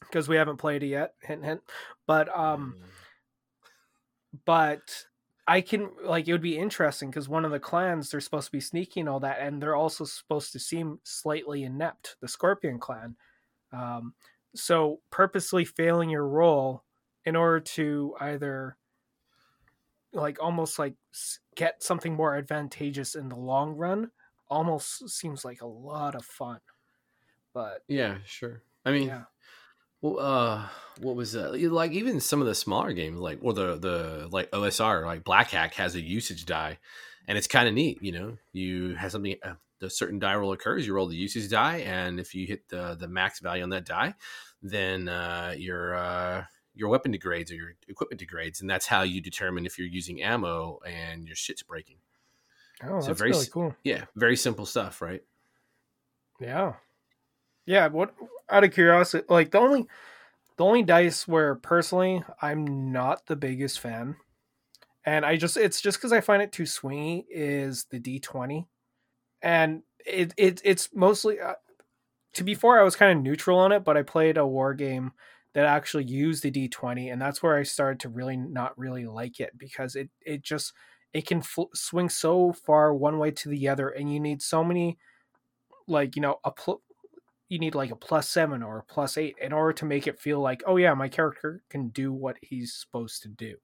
because 0.00 0.28
we 0.28 0.34
haven't 0.36 0.56
played 0.56 0.82
it 0.82 0.88
yet 0.88 1.14
hint 1.22 1.44
hint 1.44 1.60
but 2.08 2.28
um 2.36 2.74
Mm. 2.76 2.88
But 4.44 5.06
I 5.46 5.60
can 5.60 5.90
like 6.02 6.28
it 6.28 6.32
would 6.32 6.42
be 6.42 6.58
interesting 6.58 7.10
because 7.10 7.28
one 7.28 7.44
of 7.44 7.50
the 7.50 7.60
clans 7.60 8.10
they're 8.10 8.20
supposed 8.20 8.46
to 8.46 8.52
be 8.52 8.60
sneaky 8.60 9.00
and 9.00 9.08
all 9.08 9.20
that, 9.20 9.40
and 9.40 9.60
they're 9.62 9.76
also 9.76 10.04
supposed 10.04 10.52
to 10.52 10.58
seem 10.58 11.00
slightly 11.04 11.64
inept. 11.64 12.16
The 12.20 12.28
Scorpion 12.28 12.78
clan, 12.78 13.16
um, 13.72 14.14
so 14.54 15.00
purposely 15.10 15.64
failing 15.64 16.10
your 16.10 16.26
role 16.26 16.84
in 17.24 17.36
order 17.36 17.60
to 17.60 18.14
either 18.20 18.76
like 20.12 20.42
almost 20.42 20.78
like 20.78 20.94
get 21.56 21.82
something 21.82 22.14
more 22.14 22.36
advantageous 22.36 23.14
in 23.14 23.28
the 23.28 23.36
long 23.36 23.72
run 23.72 24.10
almost 24.48 25.08
seems 25.08 25.44
like 25.44 25.62
a 25.62 25.66
lot 25.66 26.14
of 26.14 26.24
fun. 26.24 26.60
But 27.54 27.82
yeah, 27.88 28.18
sure. 28.24 28.62
I 28.84 28.92
mean, 28.92 29.08
yeah, 29.08 29.24
Well, 30.02 30.18
uh, 30.18 30.66
what 31.00 31.16
was 31.16 31.32
that? 31.32 31.54
Like 31.72 31.92
even 31.92 32.20
some 32.20 32.40
of 32.40 32.46
the 32.46 32.54
smaller 32.54 32.92
games, 32.92 33.18
like 33.18 33.38
or 33.40 33.52
the 33.52 33.76
the 33.76 34.28
like 34.30 34.50
OSR, 34.50 35.06
like 35.06 35.24
Black 35.24 35.50
Hack 35.50 35.74
has 35.74 35.94
a 35.94 36.00
usage 36.00 36.44
die, 36.44 36.78
and 37.26 37.38
it's 37.38 37.46
kind 37.46 37.68
of 37.68 37.74
neat. 37.74 38.02
You 38.02 38.12
know, 38.12 38.38
you 38.52 38.96
have 38.96 39.12
something 39.12 39.36
uh, 39.42 39.54
the 39.78 39.88
certain 39.88 40.18
die 40.18 40.34
roll 40.34 40.52
occurs, 40.52 40.86
you 40.86 40.94
roll 40.94 41.06
the 41.06 41.16
usage 41.16 41.48
die, 41.48 41.78
and 41.78 42.20
if 42.20 42.34
you 42.34 42.46
hit 42.46 42.68
the 42.68 42.96
the 42.98 43.08
max 43.08 43.38
value 43.40 43.62
on 43.62 43.70
that 43.70 43.86
die, 43.86 44.14
then 44.60 45.08
uh, 45.08 45.54
your 45.56 45.94
uh, 45.94 46.44
your 46.74 46.88
weapon 46.88 47.12
degrades 47.12 47.52
or 47.52 47.54
your 47.54 47.74
equipment 47.88 48.18
degrades, 48.18 48.60
and 48.60 48.68
that's 48.68 48.86
how 48.86 49.02
you 49.02 49.20
determine 49.20 49.66
if 49.66 49.78
you're 49.78 49.88
using 49.88 50.20
ammo 50.20 50.80
and 50.84 51.26
your 51.26 51.36
shit's 51.36 51.62
breaking. 51.62 51.98
oh, 52.84 53.00
So 53.00 53.08
that's 53.08 53.20
very 53.20 53.30
really 53.30 53.46
cool. 53.46 53.76
Yeah, 53.84 54.04
very 54.16 54.36
simple 54.36 54.66
stuff, 54.66 55.00
right? 55.00 55.22
Yeah. 56.40 56.74
Yeah, 57.66 57.86
what 57.88 58.14
out 58.50 58.64
of 58.64 58.72
curiosity, 58.72 59.24
like 59.28 59.50
the 59.50 59.58
only 59.58 59.86
the 60.58 60.64
only 60.64 60.82
dice 60.82 61.28
where 61.28 61.56
personally 61.56 62.22
I'm 62.42 62.92
not 62.92 63.26
the 63.26 63.36
biggest 63.36 63.80
fan 63.80 64.16
and 65.06 65.26
I 65.26 65.36
just 65.36 65.56
it's 65.56 65.80
just 65.80 66.00
cuz 66.00 66.12
I 66.12 66.20
find 66.22 66.42
it 66.42 66.52
too 66.52 66.64
swingy 66.64 67.26
is 67.30 67.86
the 67.86 68.00
D20. 68.00 68.68
And 69.42 69.84
it 70.06 70.34
it 70.38 70.62
it's 70.64 70.90
mostly 70.94 71.40
uh, 71.40 71.54
to 72.34 72.44
before 72.44 72.80
I 72.80 72.84
was 72.84 72.96
kind 72.96 73.16
of 73.18 73.24
neutral 73.24 73.58
on 73.58 73.72
it, 73.72 73.84
but 73.84 73.96
I 73.98 74.02
played 74.02 74.38
a 74.38 74.46
war 74.46 74.74
game 74.74 75.12
that 75.54 75.66
actually 75.66 76.04
used 76.04 76.42
the 76.44 76.50
d20 76.52 77.10
and 77.10 77.20
that's 77.22 77.42
where 77.42 77.56
i 77.58 77.62
started 77.64 78.00
to 78.00 78.08
really 78.10 78.36
not 78.36 78.78
really 78.78 79.06
like 79.06 79.40
it 79.40 79.56
because 79.58 79.96
it 79.96 80.10
it 80.22 80.42
just 80.42 80.72
it 81.14 81.26
can 81.26 81.42
fl- 81.42 81.72
swing 81.74 82.08
so 82.08 82.52
far 82.52 82.94
one 82.94 83.18
way 83.18 83.30
to 83.32 83.48
the 83.50 83.68
other 83.68 83.88
and 83.90 84.12
you 84.12 84.20
need 84.20 84.42
so 84.42 84.64
many 84.64 84.98
like 85.86 86.16
you 86.16 86.22
know 86.22 86.38
a 86.44 86.50
pl- 86.50 86.82
you 87.52 87.58
need 87.58 87.74
like 87.74 87.90
a 87.90 87.96
plus 87.96 88.28
seven 88.28 88.62
or 88.62 88.78
a 88.78 88.82
plus 88.82 89.18
eight 89.18 89.36
in 89.40 89.52
order 89.52 89.72
to 89.72 89.84
make 89.84 90.06
it 90.06 90.18
feel 90.18 90.40
like 90.40 90.62
oh 90.66 90.76
yeah 90.76 90.94
my 90.94 91.08
character 91.08 91.62
can 91.68 91.88
do 91.88 92.12
what 92.12 92.36
he's 92.40 92.72
supposed 92.72 93.22
to 93.22 93.28
do 93.28 93.54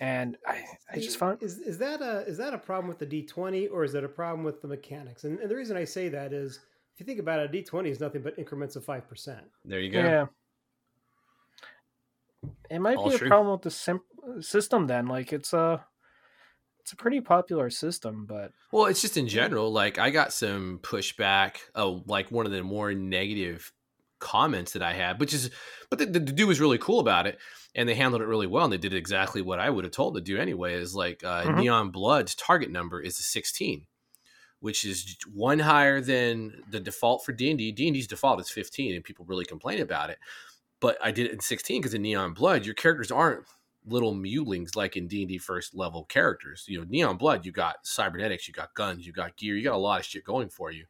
and 0.00 0.36
i 0.46 0.62
i 0.92 0.98
just 0.98 1.18
found 1.18 1.42
is, 1.42 1.58
is 1.58 1.78
that 1.78 2.00
a 2.00 2.20
is 2.26 2.38
that 2.38 2.54
a 2.54 2.58
problem 2.58 2.88
with 2.88 2.98
the 2.98 3.06
d20 3.06 3.68
or 3.72 3.82
is 3.82 3.92
that 3.92 4.04
a 4.04 4.08
problem 4.08 4.44
with 4.44 4.62
the 4.62 4.68
mechanics 4.68 5.24
and, 5.24 5.40
and 5.40 5.50
the 5.50 5.56
reason 5.56 5.76
i 5.76 5.84
say 5.84 6.08
that 6.08 6.32
is 6.32 6.60
if 6.94 7.02
you 7.02 7.06
think 7.06 7.20
about 7.20 7.38
it, 7.38 7.52
D20 7.52 7.86
is 7.86 8.00
nothing 8.00 8.22
but 8.22 8.36
increments 8.40 8.74
of 8.74 8.84
5%. 8.84 9.38
There 9.64 9.78
you 9.78 9.92
go. 9.92 10.00
yeah 10.00 10.26
it 12.70 12.80
might 12.80 12.96
All 12.96 13.08
be 13.08 13.14
a 13.14 13.18
problem 13.18 13.52
with 13.52 13.62
the 13.62 13.70
sim- 13.70 14.00
system 14.40 14.86
then 14.86 15.06
like 15.06 15.32
it's 15.32 15.52
a 15.52 15.84
it's 16.88 16.94
a 16.94 16.96
pretty 16.96 17.20
popular 17.20 17.68
system 17.68 18.24
but 18.26 18.52
Well, 18.72 18.86
it's 18.86 19.02
just 19.02 19.18
in 19.18 19.28
general. 19.28 19.70
Like 19.70 19.98
I 19.98 20.08
got 20.08 20.32
some 20.32 20.80
pushback. 20.82 21.56
Oh, 21.74 22.02
like 22.06 22.30
one 22.30 22.46
of 22.46 22.52
the 22.52 22.62
more 22.62 22.94
negative 22.94 23.70
comments 24.20 24.72
that 24.72 24.82
I 24.82 24.94
had, 24.94 25.20
which 25.20 25.34
is, 25.34 25.50
but 25.90 25.98
the, 25.98 26.06
the, 26.06 26.18
the 26.18 26.32
dude 26.32 26.48
was 26.48 26.60
really 26.60 26.78
cool 26.78 26.98
about 26.98 27.26
it, 27.26 27.38
and 27.74 27.86
they 27.86 27.94
handled 27.94 28.22
it 28.22 28.26
really 28.26 28.46
well, 28.46 28.64
and 28.64 28.72
they 28.72 28.78
did 28.78 28.94
exactly 28.94 29.42
what 29.42 29.58
I 29.60 29.68
would 29.68 29.84
have 29.84 29.92
told 29.92 30.14
to 30.14 30.22
do 30.22 30.38
anyway. 30.38 30.74
Is 30.74 30.94
like 30.94 31.22
uh, 31.22 31.44
Mhm. 31.44 31.58
Neon 31.58 31.90
Blood's 31.90 32.34
target 32.34 32.70
number 32.70 33.02
is 33.02 33.18
a 33.18 33.22
sixteen, 33.22 33.86
which 34.60 34.86
is 34.86 35.14
one 35.32 35.58
higher 35.58 36.00
than 36.00 36.62
the 36.70 36.80
default 36.80 37.22
for 37.22 37.32
D 37.32 37.50
and 37.50 37.58
D. 37.58 37.70
D 37.70 37.88
and 37.88 37.94
D's 37.94 38.06
default 38.06 38.40
is 38.40 38.48
fifteen, 38.48 38.94
and 38.94 39.04
people 39.04 39.26
really 39.28 39.44
complain 39.44 39.80
about 39.82 40.08
it. 40.08 40.18
But 40.80 40.96
I 41.04 41.10
did 41.10 41.26
it 41.26 41.32
in 41.32 41.40
sixteen 41.40 41.82
because 41.82 41.92
in 41.92 42.00
Neon 42.00 42.32
Blood, 42.32 42.64
your 42.64 42.74
characters 42.74 43.10
aren't 43.12 43.44
little 43.88 44.14
mewlings 44.14 44.76
like 44.76 44.96
in 44.96 45.08
D&D 45.08 45.38
first 45.38 45.74
level 45.74 46.04
characters. 46.04 46.64
You 46.68 46.78
know, 46.78 46.86
Neon 46.88 47.16
Blood, 47.16 47.44
you 47.46 47.52
got 47.52 47.76
cybernetics, 47.84 48.46
you 48.48 48.54
got 48.54 48.74
guns, 48.74 49.06
you 49.06 49.12
got 49.12 49.36
gear, 49.36 49.56
you 49.56 49.64
got 49.64 49.74
a 49.74 49.78
lot 49.78 50.00
of 50.00 50.06
shit 50.06 50.24
going 50.24 50.48
for 50.48 50.70
you. 50.70 50.84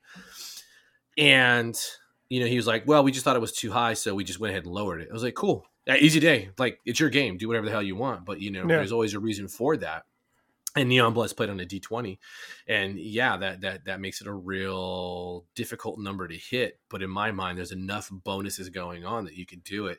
And 1.16 1.78
you 2.28 2.40
know, 2.40 2.46
he 2.46 2.56
was 2.56 2.66
like, 2.66 2.86
"Well, 2.86 3.02
we 3.02 3.10
just 3.12 3.24
thought 3.24 3.36
it 3.36 3.40
was 3.40 3.52
too 3.52 3.70
high, 3.72 3.94
so 3.94 4.14
we 4.14 4.22
just 4.24 4.38
went 4.38 4.50
ahead 4.50 4.64
and 4.64 4.72
lowered 4.74 5.00
it." 5.00 5.08
I 5.10 5.12
was 5.12 5.22
like, 5.22 5.34
"Cool, 5.34 5.66
yeah, 5.86 5.96
easy 5.96 6.20
day. 6.20 6.50
Like 6.58 6.78
it's 6.84 7.00
your 7.00 7.08
game. 7.08 7.38
Do 7.38 7.48
whatever 7.48 7.66
the 7.66 7.72
hell 7.72 7.82
you 7.82 7.96
want." 7.96 8.24
But 8.26 8.40
you 8.40 8.50
know, 8.50 8.60
Yeah. 8.60 8.76
there's 8.76 8.92
always 8.92 9.14
a 9.14 9.18
reason 9.20 9.48
for 9.48 9.76
that. 9.78 10.04
And 10.76 10.90
Neon 10.90 11.14
Blood's 11.14 11.32
played 11.32 11.48
on 11.48 11.58
a 11.58 11.64
D20, 11.64 12.18
and 12.68 12.98
yeah, 12.98 13.38
that 13.38 13.62
that 13.62 13.86
that 13.86 14.00
makes 14.00 14.20
it 14.20 14.26
a 14.26 14.32
real 14.32 15.46
difficult 15.54 15.98
number 15.98 16.28
to 16.28 16.36
hit. 16.36 16.78
But 16.90 17.02
in 17.02 17.08
my 17.10 17.32
mind, 17.32 17.56
there's 17.56 17.72
enough 17.72 18.10
bonuses 18.12 18.68
going 18.68 19.04
on 19.06 19.24
that 19.24 19.34
you 19.34 19.46
can 19.46 19.60
do 19.60 19.86
it. 19.86 19.98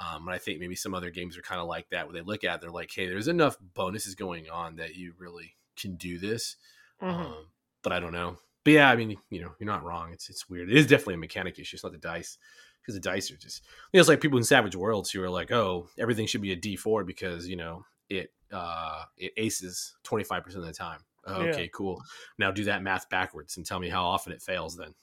Um, 0.00 0.26
and 0.26 0.34
I 0.34 0.38
think 0.38 0.58
maybe 0.60 0.74
some 0.76 0.94
other 0.94 1.10
games 1.10 1.36
are 1.36 1.42
kind 1.42 1.60
of 1.60 1.66
like 1.66 1.90
that, 1.90 2.06
where 2.06 2.14
they 2.14 2.22
look 2.22 2.42
at 2.44 2.54
it, 2.56 2.60
they're 2.62 2.70
like, 2.70 2.90
"Hey, 2.90 3.06
there's 3.06 3.28
enough 3.28 3.56
bonuses 3.74 4.14
going 4.14 4.48
on 4.48 4.76
that 4.76 4.94
you 4.96 5.12
really 5.18 5.56
can 5.76 5.96
do 5.96 6.18
this." 6.18 6.56
Mm-hmm. 7.02 7.20
Um, 7.20 7.34
but 7.82 7.92
I 7.92 8.00
don't 8.00 8.12
know. 8.12 8.38
But 8.64 8.72
yeah, 8.72 8.90
I 8.90 8.96
mean, 8.96 9.16
you 9.30 9.40
know, 9.40 9.52
you're 9.58 9.66
not 9.66 9.84
wrong. 9.84 10.12
It's 10.12 10.30
it's 10.30 10.48
weird. 10.48 10.70
It 10.70 10.76
is 10.76 10.86
definitely 10.86 11.14
a 11.14 11.18
mechanic 11.18 11.58
issue. 11.58 11.76
It's 11.76 11.84
not 11.84 11.92
the 11.92 11.98
dice 11.98 12.38
because 12.80 12.94
the 12.94 13.00
dice 13.00 13.30
are 13.30 13.36
just. 13.36 13.62
You 13.92 13.98
know, 13.98 14.00
it's 14.00 14.08
like 14.08 14.20
people 14.20 14.38
in 14.38 14.44
Savage 14.44 14.76
Worlds 14.76 15.10
who 15.10 15.22
are 15.22 15.30
like, 15.30 15.52
"Oh, 15.52 15.88
everything 15.98 16.26
should 16.26 16.42
be 16.42 16.52
a 16.52 16.56
D4 16.56 17.04
because 17.06 17.46
you 17.48 17.56
know 17.56 17.84
it 18.08 18.32
uh 18.52 19.02
it 19.18 19.32
aces 19.36 19.94
25 20.04 20.44
percent 20.44 20.62
of 20.62 20.66
the 20.66 20.72
time." 20.74 21.00
Oh, 21.26 21.44
Yeah. 21.44 21.50
Okay, 21.50 21.70
cool. 21.74 22.00
Now 22.38 22.50
do 22.50 22.64
that 22.64 22.82
math 22.82 23.10
backwards 23.10 23.58
and 23.58 23.66
tell 23.66 23.78
me 23.78 23.90
how 23.90 24.04
often 24.04 24.32
it 24.32 24.40
fails. 24.40 24.76
Then 24.76 24.94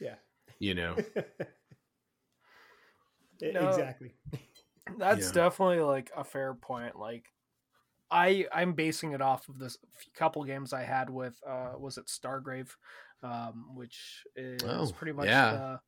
Yeah. 0.00 0.16
you 0.58 0.74
know. 0.74 0.96
No. 3.42 3.68
Exactly. 3.68 4.14
That's 4.98 5.26
Yeah. 5.26 5.32
definitely 5.32 5.80
like 5.80 6.10
a 6.16 6.24
fair 6.24 6.54
point. 6.54 6.98
Like 6.98 7.32
I 8.10 8.46
I'm 8.52 8.72
basing 8.74 9.12
it 9.12 9.20
off 9.20 9.48
of 9.48 9.58
this 9.58 9.78
couple 10.14 10.44
games 10.44 10.72
I 10.72 10.82
had 10.84 11.10
with 11.10 11.40
uh 11.46 11.72
was 11.78 11.98
it 11.98 12.06
Stargrave, 12.06 12.70
um, 13.22 13.74
which 13.74 14.24
is 14.36 14.62
Oh, 14.64 14.92
pretty 14.96 15.12
much 15.12 15.26
yeah. 15.26 15.50
the 15.52 15.80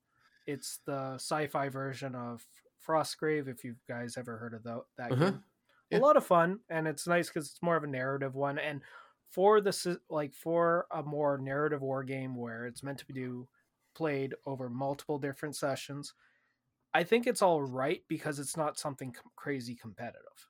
it's 0.52 0.78
the 0.86 1.14
sci-fi 1.14 1.68
version 1.68 2.14
of 2.14 2.44
Frostgrave. 2.86 3.48
If 3.48 3.64
you 3.64 3.76
guys 3.86 4.16
ever 4.16 4.36
heard 4.38 4.54
of 4.54 4.62
tho- 4.64 4.86
that 4.96 5.12
Uh-huh. 5.12 5.30
game, 5.32 5.44
Yeah. 5.90 5.98
a 5.98 6.00
lot 6.00 6.16
of 6.16 6.26
fun, 6.26 6.60
and 6.68 6.88
it's 6.88 7.06
nice 7.06 7.28
because 7.28 7.50
it's 7.50 7.62
more 7.62 7.76
of 7.76 7.84
a 7.84 7.88
narrative 7.88 8.34
one. 8.34 8.58
And 8.58 8.82
for 9.30 9.60
this 9.60 9.86
like 10.08 10.34
for 10.34 10.86
a 10.90 11.02
more 11.02 11.38
narrative 11.38 11.82
war 11.82 12.02
game 12.02 12.34
where 12.34 12.66
it's 12.66 12.82
meant 12.82 12.98
to 12.98 13.06
be 13.06 13.12
do 13.14 13.46
played 13.94 14.34
over 14.46 14.68
multiple 14.70 15.18
different 15.18 15.54
sessions, 15.54 16.14
I 16.94 17.04
think 17.04 17.26
it's 17.26 17.42
all 17.42 17.62
right 17.62 18.02
because 18.08 18.38
it's 18.38 18.56
not 18.56 18.78
something 18.78 19.12
com- 19.12 19.30
crazy 19.36 19.74
competitive. 19.74 20.48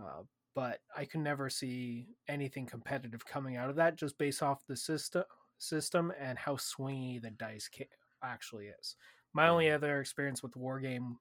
Uh, 0.00 0.22
but 0.54 0.80
I 0.96 1.04
can 1.04 1.22
never 1.22 1.50
see 1.50 2.16
anything 2.28 2.66
competitive 2.66 3.26
coming 3.26 3.56
out 3.56 3.68
of 3.68 3.76
that 3.76 3.96
just 3.96 4.16
based 4.18 4.42
off 4.42 4.66
the 4.66 4.76
system 4.76 5.24
system 5.58 6.12
and 6.18 6.38
how 6.38 6.54
swingy 6.56 7.20
the 7.20 7.30
dice 7.30 7.68
ca- 7.74 7.88
actually 8.22 8.66
is. 8.66 8.96
My 9.32 9.48
only 9.48 9.70
other 9.70 10.00
experience 10.00 10.42
with 10.42 10.56
war 10.56 10.80
game 10.80 11.18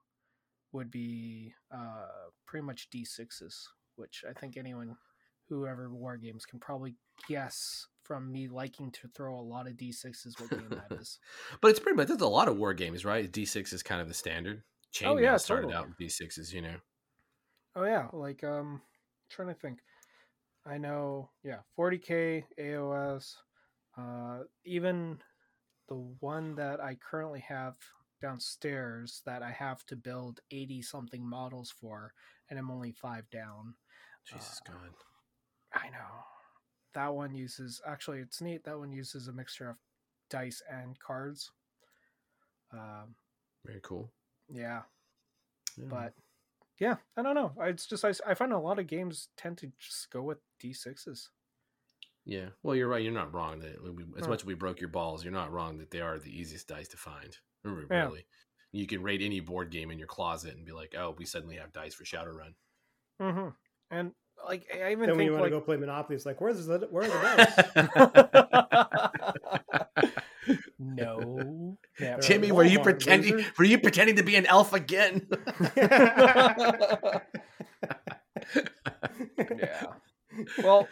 would 0.74 0.92
be 0.92 1.54
uh, 1.74 2.08
pretty 2.46 2.66
much 2.66 2.90
d6s, 2.90 3.68
which 3.96 4.24
I 4.30 4.34
think 4.34 4.58
anyone 4.58 4.96
whoever 5.50 5.90
war 5.94 6.18
games 6.18 6.46
can 6.46 6.60
probably 6.60 6.96
guess 7.28 7.88
from 8.04 8.32
me 8.32 8.48
liking 8.48 8.92
to 8.92 9.08
throw 9.16 9.40
a 9.40 9.42
lot 9.42 9.68
of 9.68 9.78
d6s 9.78 10.40
what 10.40 10.52
game 10.52 10.70
that 10.76 10.92
is. 11.00 11.20
But 11.62 11.72
it's 11.72 11.80
pretty 11.80 11.96
much 11.96 12.08
there's 12.08 12.22
a 12.22 12.28
lot 12.28 12.48
of 12.48 12.58
war 12.58 12.74
games, 12.74 13.04
right? 13.06 13.32
D6 13.32 13.74
is 13.74 13.84
kind 13.84 14.02
of 14.02 14.08
the 14.08 14.14
standard. 14.14 14.64
Chainmail 14.94 15.12
Oh, 15.12 15.18
yeah, 15.18 15.38
started 15.38 15.66
totally. 15.68 15.74
out 15.76 15.88
with 15.90 15.98
D6s, 15.98 16.54
you 16.54 16.62
know. 16.62 16.76
Oh 17.76 17.84
yeah, 17.84 18.08
like 18.14 18.44
um 18.44 18.82
trying 19.30 19.50
to 19.50 19.54
think. 19.54 19.80
I 20.66 20.78
know, 20.78 21.32
yeah, 21.44 21.60
40k 21.78 22.46
AOS 22.60 23.36
uh 23.98 24.44
even 24.66 25.20
the 25.90 25.96
one 26.20 26.56
that 26.56 26.82
I 26.82 26.96
currently 26.96 27.42
have 27.42 27.76
downstairs 28.22 29.22
that 29.26 29.44
I 29.44 29.52
have 29.52 29.86
to 29.88 29.96
build 29.96 30.40
80 30.52 30.82
something 30.82 31.28
models 31.28 31.72
for 31.72 32.14
and 32.50 32.58
I'm 32.60 32.72
only 32.72 32.92
5 32.94 33.30
down. 33.30 33.76
Jesus 34.26 34.60
Uh, 34.60 34.72
God. 34.72 34.94
I 35.76 35.90
know. 35.90 36.24
That 36.94 37.14
one 37.14 37.36
uses 37.36 37.82
actually 37.86 38.20
it's 38.20 38.42
neat 38.42 38.64
that 38.64 38.80
one 38.80 38.92
uses 38.94 39.28
a 39.28 39.34
mixture 39.34 39.70
of 39.70 39.76
dice 40.30 40.62
and 40.72 40.98
cards. 41.00 41.52
Um 42.72 43.16
Very 43.66 43.82
cool. 43.84 44.12
yeah, 44.50 44.82
Yeah. 45.78 45.86
but 45.90 46.14
yeah 46.78 46.96
i 47.16 47.22
don't 47.22 47.36
know 47.36 47.54
I- 47.60 47.70
it's 47.70 47.86
just 47.88 48.04
I, 48.04 48.12
I 48.28 48.34
find 48.34 48.52
a 48.52 48.60
lot 48.60 48.80
of 48.80 48.88
games 48.88 49.30
tend 49.38 49.58
to 49.60 49.72
just 49.80 50.10
go 50.12 50.22
with 50.24 50.40
d6s 50.62 51.30
Yeah, 52.26 52.50
well, 52.64 52.76
you're 52.76 52.88
right. 52.90 53.04
You're 53.04 53.14
not 53.14 53.34
wrong. 53.34 53.60
That 53.60 53.82
we, 53.84 54.04
as 54.18 54.26
Huh. 54.26 54.32
much 54.32 54.42
as 54.42 54.46
we 54.46 54.56
broke 54.56 54.80
your 54.82 54.90
balls, 54.90 55.24
you're 55.24 55.32
not 55.32 55.52
wrong 55.52 55.78
that 55.78 55.92
they 55.92 56.02
are 56.02 56.18
the 56.20 56.36
easiest 56.36 56.68
dice 56.68 56.88
to 56.90 56.98
find. 56.98 57.38
Really, 57.64 57.86
Yeah. 57.90 58.10
you 58.82 58.88
can 58.88 59.04
rate 59.04 59.22
any 59.22 59.40
board 59.42 59.70
game 59.70 59.92
in 59.92 60.00
your 60.00 60.08
closet 60.08 60.56
and 60.56 60.66
be 60.66 60.72
like, 60.72 60.96
"Oh, 60.98 61.12
we 61.18 61.26
suddenly 61.26 61.58
have 61.58 61.72
dice 61.72 61.94
for 61.94 62.04
Shadowrun." 62.04 62.56
mm-hmm. 63.22 63.50
and 63.92 64.14
like 64.46 64.66
i 64.74 64.92
even 64.92 65.08
Then 65.08 65.10
when 65.10 65.18
think 65.18 65.28
you 65.28 65.32
want 65.32 65.44
like 65.44 65.52
to 65.52 65.60
go 65.60 65.62
play 65.62 65.78
Monopoly, 65.78 66.16
it's 66.16 66.26
like, 66.26 66.42
where's 66.42 66.66
the 66.66 66.88
where 66.90 67.04
are 67.06 67.08
the 67.08 67.20
dice? 70.46 70.60
no 70.80 71.78
They're 72.00 72.20
Jimmy, 72.20 72.52
were 72.52 72.64
you 72.64 72.80
pretending? 72.80 73.36
loser. 73.38 73.52
Were 73.58 73.66
you 73.66 73.80
pretending 73.80 74.16
to 74.18 74.24
be 74.24 74.36
an 74.36 74.46
elf 74.46 74.74
again? 74.74 75.28
yeah 79.38 79.86
well 80.64 80.88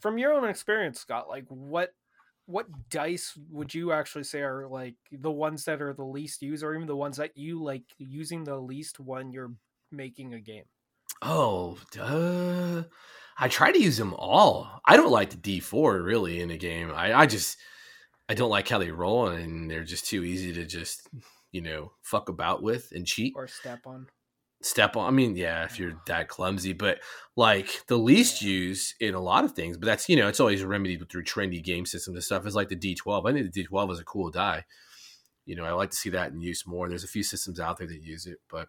from 0.00 0.18
your 0.18 0.32
own 0.32 0.48
experience 0.48 1.00
scott 1.00 1.28
like 1.28 1.44
what 1.48 1.92
what 2.46 2.66
dice 2.90 3.36
would 3.50 3.74
you 3.74 3.92
actually 3.92 4.24
say 4.24 4.40
are 4.40 4.68
like 4.68 4.94
the 5.10 5.30
ones 5.30 5.64
that 5.64 5.82
are 5.82 5.92
the 5.92 6.04
least 6.04 6.42
used 6.42 6.62
or 6.62 6.74
even 6.74 6.86
the 6.86 6.96
ones 6.96 7.16
that 7.16 7.36
you 7.36 7.62
like 7.62 7.84
using 7.98 8.44
the 8.44 8.56
least 8.56 9.00
when 9.00 9.32
you're 9.32 9.52
making 9.90 10.34
a 10.34 10.40
game 10.40 10.64
Oh, 11.22 11.78
duh. 11.92 12.84
I 13.38 13.48
try 13.48 13.72
to 13.72 13.82
use 13.82 13.96
them 13.96 14.14
all. 14.14 14.80
I 14.84 14.96
don't 14.96 15.10
like 15.10 15.30
the 15.30 15.36
D 15.36 15.60
four 15.60 16.00
really 16.02 16.40
in 16.40 16.50
a 16.50 16.56
game. 16.56 16.90
I, 16.94 17.12
I 17.14 17.26
just 17.26 17.58
I 18.28 18.34
don't 18.34 18.50
like 18.50 18.68
how 18.68 18.78
they 18.78 18.90
roll 18.90 19.28
and 19.28 19.70
they're 19.70 19.84
just 19.84 20.06
too 20.06 20.24
easy 20.24 20.52
to 20.54 20.64
just 20.64 21.08
you 21.52 21.60
know 21.60 21.92
fuck 22.02 22.28
about 22.28 22.62
with 22.62 22.92
and 22.92 23.06
cheat. 23.06 23.34
or 23.36 23.46
step 23.48 23.80
on 23.86 24.06
Step 24.62 24.96
on. 24.96 25.06
I 25.06 25.10
mean, 25.10 25.36
yeah, 25.36 25.64
if 25.64 25.78
you're 25.78 26.00
that 26.06 26.28
clumsy, 26.28 26.72
but 26.72 26.98
like 27.36 27.86
the 27.88 27.98
least 27.98 28.40
use 28.40 28.94
in 29.00 29.14
a 29.14 29.20
lot 29.20 29.44
of 29.44 29.52
things. 29.52 29.76
But 29.76 29.84
that's 29.84 30.08
you 30.08 30.16
know 30.16 30.28
it's 30.28 30.40
always 30.40 30.64
remedied 30.64 31.06
through 31.10 31.24
trendy 31.24 31.62
game 31.62 31.84
systems 31.84 32.16
and 32.16 32.24
stuff. 32.24 32.46
Is 32.46 32.54
like 32.56 32.68
the 32.70 32.74
D 32.74 32.94
twelve. 32.94 33.26
I 33.26 33.32
think 33.32 33.44
the 33.44 33.62
D 33.62 33.66
twelve 33.66 33.90
is 33.90 34.00
a 34.00 34.04
cool 34.04 34.30
die. 34.30 34.64
You 35.44 35.56
know, 35.56 35.64
I 35.64 35.72
like 35.72 35.90
to 35.90 35.96
see 35.96 36.10
that 36.10 36.32
in 36.32 36.40
use 36.40 36.66
more. 36.66 36.88
There's 36.88 37.04
a 37.04 37.08
few 37.08 37.22
systems 37.22 37.60
out 37.60 37.76
there 37.76 37.86
that 37.86 38.02
use 38.02 38.26
it, 38.26 38.38
but 38.48 38.68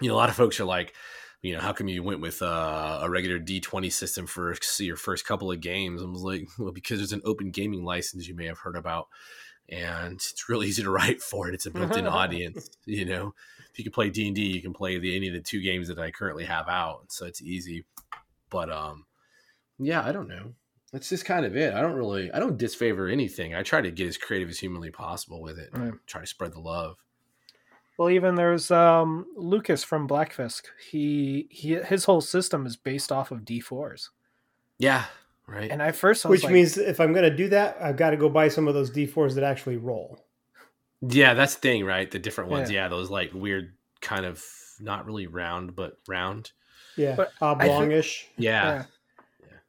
you 0.00 0.08
know, 0.08 0.14
a 0.14 0.16
lot 0.16 0.30
of 0.30 0.34
folks 0.34 0.58
are 0.58 0.64
like, 0.64 0.94
you 1.42 1.52
know, 1.54 1.60
how 1.60 1.72
come 1.72 1.88
you 1.88 2.02
went 2.02 2.20
with 2.20 2.40
uh, 2.40 3.00
a 3.02 3.10
regular 3.10 3.38
D20 3.38 3.92
system 3.92 4.26
for 4.26 4.54
your 4.78 4.96
first 4.96 5.26
couple 5.26 5.50
of 5.50 5.60
games? 5.60 6.02
I 6.02 6.06
was 6.06 6.22
like, 6.22 6.48
well, 6.58 6.72
because 6.72 6.98
there's 6.98 7.12
an 7.12 7.22
open 7.24 7.50
gaming 7.50 7.84
license 7.84 8.28
you 8.28 8.34
may 8.34 8.46
have 8.46 8.58
heard 8.58 8.76
about 8.76 9.08
and 9.68 10.14
it's 10.14 10.48
really 10.48 10.68
easy 10.68 10.82
to 10.82 10.90
write 10.98 11.20
for 11.20 11.48
it. 11.48 11.54
It's 11.54 11.66
a 11.66 11.70
built-in 11.70 12.06
audience. 12.08 12.70
You 12.84 13.04
know, 13.04 13.34
if 13.70 13.78
you 13.78 13.84
can 13.84 13.92
play 13.92 14.10
D 14.10 14.26
and 14.26 14.36
D, 14.36 14.42
you 14.42 14.62
can 14.62 14.72
play 14.72 14.98
the 14.98 15.16
any 15.16 15.28
of 15.28 15.34
the 15.34 15.40
two 15.40 15.60
games 15.60 15.88
that 15.88 15.98
I 15.98 16.10
currently 16.10 16.44
have 16.44 16.68
out, 16.68 17.06
so 17.08 17.26
it's 17.26 17.42
easy. 17.42 17.84
But 18.50 18.70
um, 18.70 19.06
yeah, 19.78 20.02
I 20.02 20.12
don't 20.12 20.28
know. 20.28 20.52
That's 20.92 21.08
just 21.08 21.24
kind 21.24 21.46
of 21.46 21.56
it. 21.56 21.72
I 21.72 21.80
don't 21.80 21.94
really, 21.94 22.30
I 22.32 22.38
don't 22.38 22.58
disfavor 22.58 23.08
anything. 23.08 23.54
I 23.54 23.62
try 23.62 23.80
to 23.80 23.90
get 23.90 24.08
as 24.08 24.18
creative 24.18 24.50
as 24.50 24.58
humanly 24.58 24.90
possible 24.90 25.40
with 25.40 25.58
it. 25.58 25.70
Right. 25.72 25.94
Try 26.06 26.20
to 26.20 26.26
spread 26.26 26.52
the 26.52 26.60
love. 26.60 26.96
Well, 27.98 28.10
even 28.10 28.34
there's 28.34 28.70
um, 28.70 29.26
Lucas 29.36 29.84
from 29.84 30.08
Blackfisk. 30.08 30.62
He 30.90 31.46
he 31.50 31.74
his 31.74 32.04
whole 32.04 32.20
system 32.20 32.66
is 32.66 32.76
based 32.76 33.12
off 33.12 33.30
of 33.30 33.40
D4s. 33.40 34.08
Yeah, 34.78 35.04
right. 35.46 35.70
And 35.70 35.82
I 35.82 35.92
first, 35.92 36.24
I 36.26 36.28
Which 36.30 36.42
like, 36.44 36.52
means 36.52 36.76
if 36.78 36.98
I'm 37.00 37.12
going 37.12 37.30
to 37.30 37.36
do 37.36 37.48
that, 37.50 37.76
I've 37.80 37.96
got 37.96 38.10
to 38.10 38.16
go 38.16 38.28
buy 38.28 38.48
some 38.48 38.66
of 38.66 38.74
those 38.74 38.90
D4s 38.90 39.34
that 39.34 39.44
actually 39.44 39.76
roll. 39.76 40.18
yeah, 41.00 41.34
that's 41.34 41.54
the 41.54 41.60
thing, 41.60 41.84
right? 41.84 42.10
The 42.10 42.18
different 42.18 42.50
ones. 42.50 42.70
Yeah. 42.70 42.84
Yeah, 42.84 42.88
those 42.88 43.10
like 43.10 43.32
weird 43.34 43.74
kind 44.00 44.24
of 44.26 44.42
not 44.80 45.06
really 45.06 45.26
round, 45.28 45.76
but 45.76 45.98
round. 46.08 46.50
Yeah, 46.96 47.14
But 47.14 47.30
I 47.40 47.54
think- 47.54 47.72
oblongish. 47.72 48.24
Yeah. 48.36 48.64
Yeah. 48.74 48.84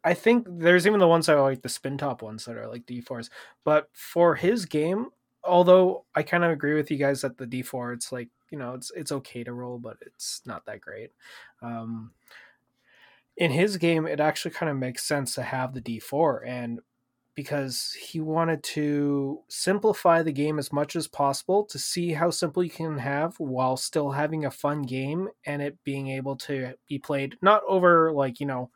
I 0.05 0.13
think 0.15 0.45
there's 0.49 0.85
even 0.87 0.99
the 0.99 1.07
ones 1.07 1.27
that 1.27 1.37
are 1.37 1.41
like 1.41 1.61
the 1.61 1.69
spin 1.69 1.97
top 1.97 2.21
ones 2.21 2.43
that 2.45 2.57
are 2.57 2.67
like 2.67 2.85
D4s. 2.85 3.29
But 3.63 3.89
for 3.93 4.35
his 4.35 4.65
game, 4.65 5.07
although 5.43 6.05
I 6.15 6.23
kind 6.23 6.43
of 6.43 6.51
agree 6.51 6.75
with 6.75 6.91
you 6.91 6.97
guys 6.97 7.21
that 7.21 7.37
the 7.37 7.47
D4, 7.47 7.93
it's 7.93 8.11
like, 8.11 8.29
you 8.49 8.57
know, 8.57 8.73
it's 8.73 8.91
it's 8.95 9.11
okay 9.11 9.43
to 9.43 9.53
roll, 9.53 9.79
but 9.79 9.97
it's 10.01 10.41
not 10.45 10.65
that 10.65 10.81
great. 10.81 11.11
Um, 11.61 12.11
in 13.37 13.51
his 13.51 13.77
game, 13.77 14.05
it 14.05 14.19
actually 14.19 14.51
kind 14.51 14.69
of 14.69 14.77
makes 14.77 15.03
sense 15.03 15.35
to 15.35 15.43
have 15.43 15.73
the 15.73 15.81
D4 15.81 16.41
and 16.45 16.79
because 17.35 17.93
he 17.93 18.19
wanted 18.19 18.61
to 18.61 19.39
simplify 19.47 20.21
the 20.21 20.31
game 20.31 20.59
as 20.59 20.71
much 20.71 20.95
as 20.95 21.07
possible 21.07 21.63
to 21.63 21.79
see 21.79 22.13
how 22.13 22.29
simple 22.29 22.63
you 22.63 22.69
can 22.69 22.99
have 22.99 23.35
while 23.39 23.75
still 23.75 24.11
having 24.11 24.45
a 24.45 24.51
fun 24.51 24.83
game 24.83 25.27
and 25.47 25.59
it 25.59 25.75
being 25.83 26.09
able 26.09 26.35
to 26.35 26.73
be 26.87 26.99
played 26.99 27.35
not 27.41 27.63
over 27.67 28.11
like, 28.11 28.39
you 28.39 28.45
know, 28.45 28.69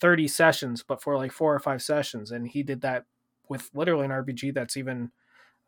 30 0.00 0.26
sessions, 0.26 0.82
but 0.82 1.00
for 1.00 1.16
like 1.16 1.30
four 1.30 1.54
or 1.54 1.60
five 1.60 1.80
sessions. 1.80 2.32
And 2.32 2.48
he 2.48 2.64
did 2.64 2.80
that 2.80 3.04
with 3.48 3.70
literally 3.72 4.06
an 4.06 4.10
RPG 4.10 4.52
that's 4.52 4.76
even, 4.76 5.12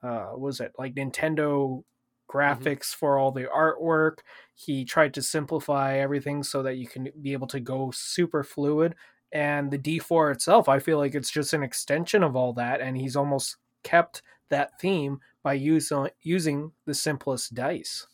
uh, 0.05 0.33
was 0.37 0.61
it 0.61 0.73
like 0.79 0.95
Nintendo 0.95 1.83
graphics 2.31 2.95
for 2.95 3.19
all 3.19 3.31
the 3.31 3.45
artwork. 3.45 4.19
He 4.55 4.85
tried 4.85 5.15
to 5.15 5.23
simplify 5.23 5.99
everything 5.99 6.43
so 6.43 6.63
that 6.63 6.77
you 6.77 6.87
can 6.87 7.09
be 7.21 7.33
able 7.33 7.47
to 7.49 7.61
go 7.61 7.91
super 7.93 8.43
fluid. 8.43 8.95
And 9.33 9.71
the 9.71 9.79
D4 9.79 10.33
itself, 10.33 10.69
I 10.69 10.79
feel 10.79 10.99
like 10.99 11.15
it's 11.15 11.31
just 11.31 11.53
an 11.53 11.63
extension 11.63 12.23
of 12.23 12.37
all 12.37 12.53
that. 12.55 12.81
And 12.81 12.97
he's 12.97 13.17
almost 13.17 13.57
kept 13.83 14.23
that 14.49 14.79
theme 14.81 15.21
by 15.43 15.55
using 15.55 16.09
using 16.23 16.73
the 16.87 16.95
simplest 16.95 17.55
dice. 17.55 18.07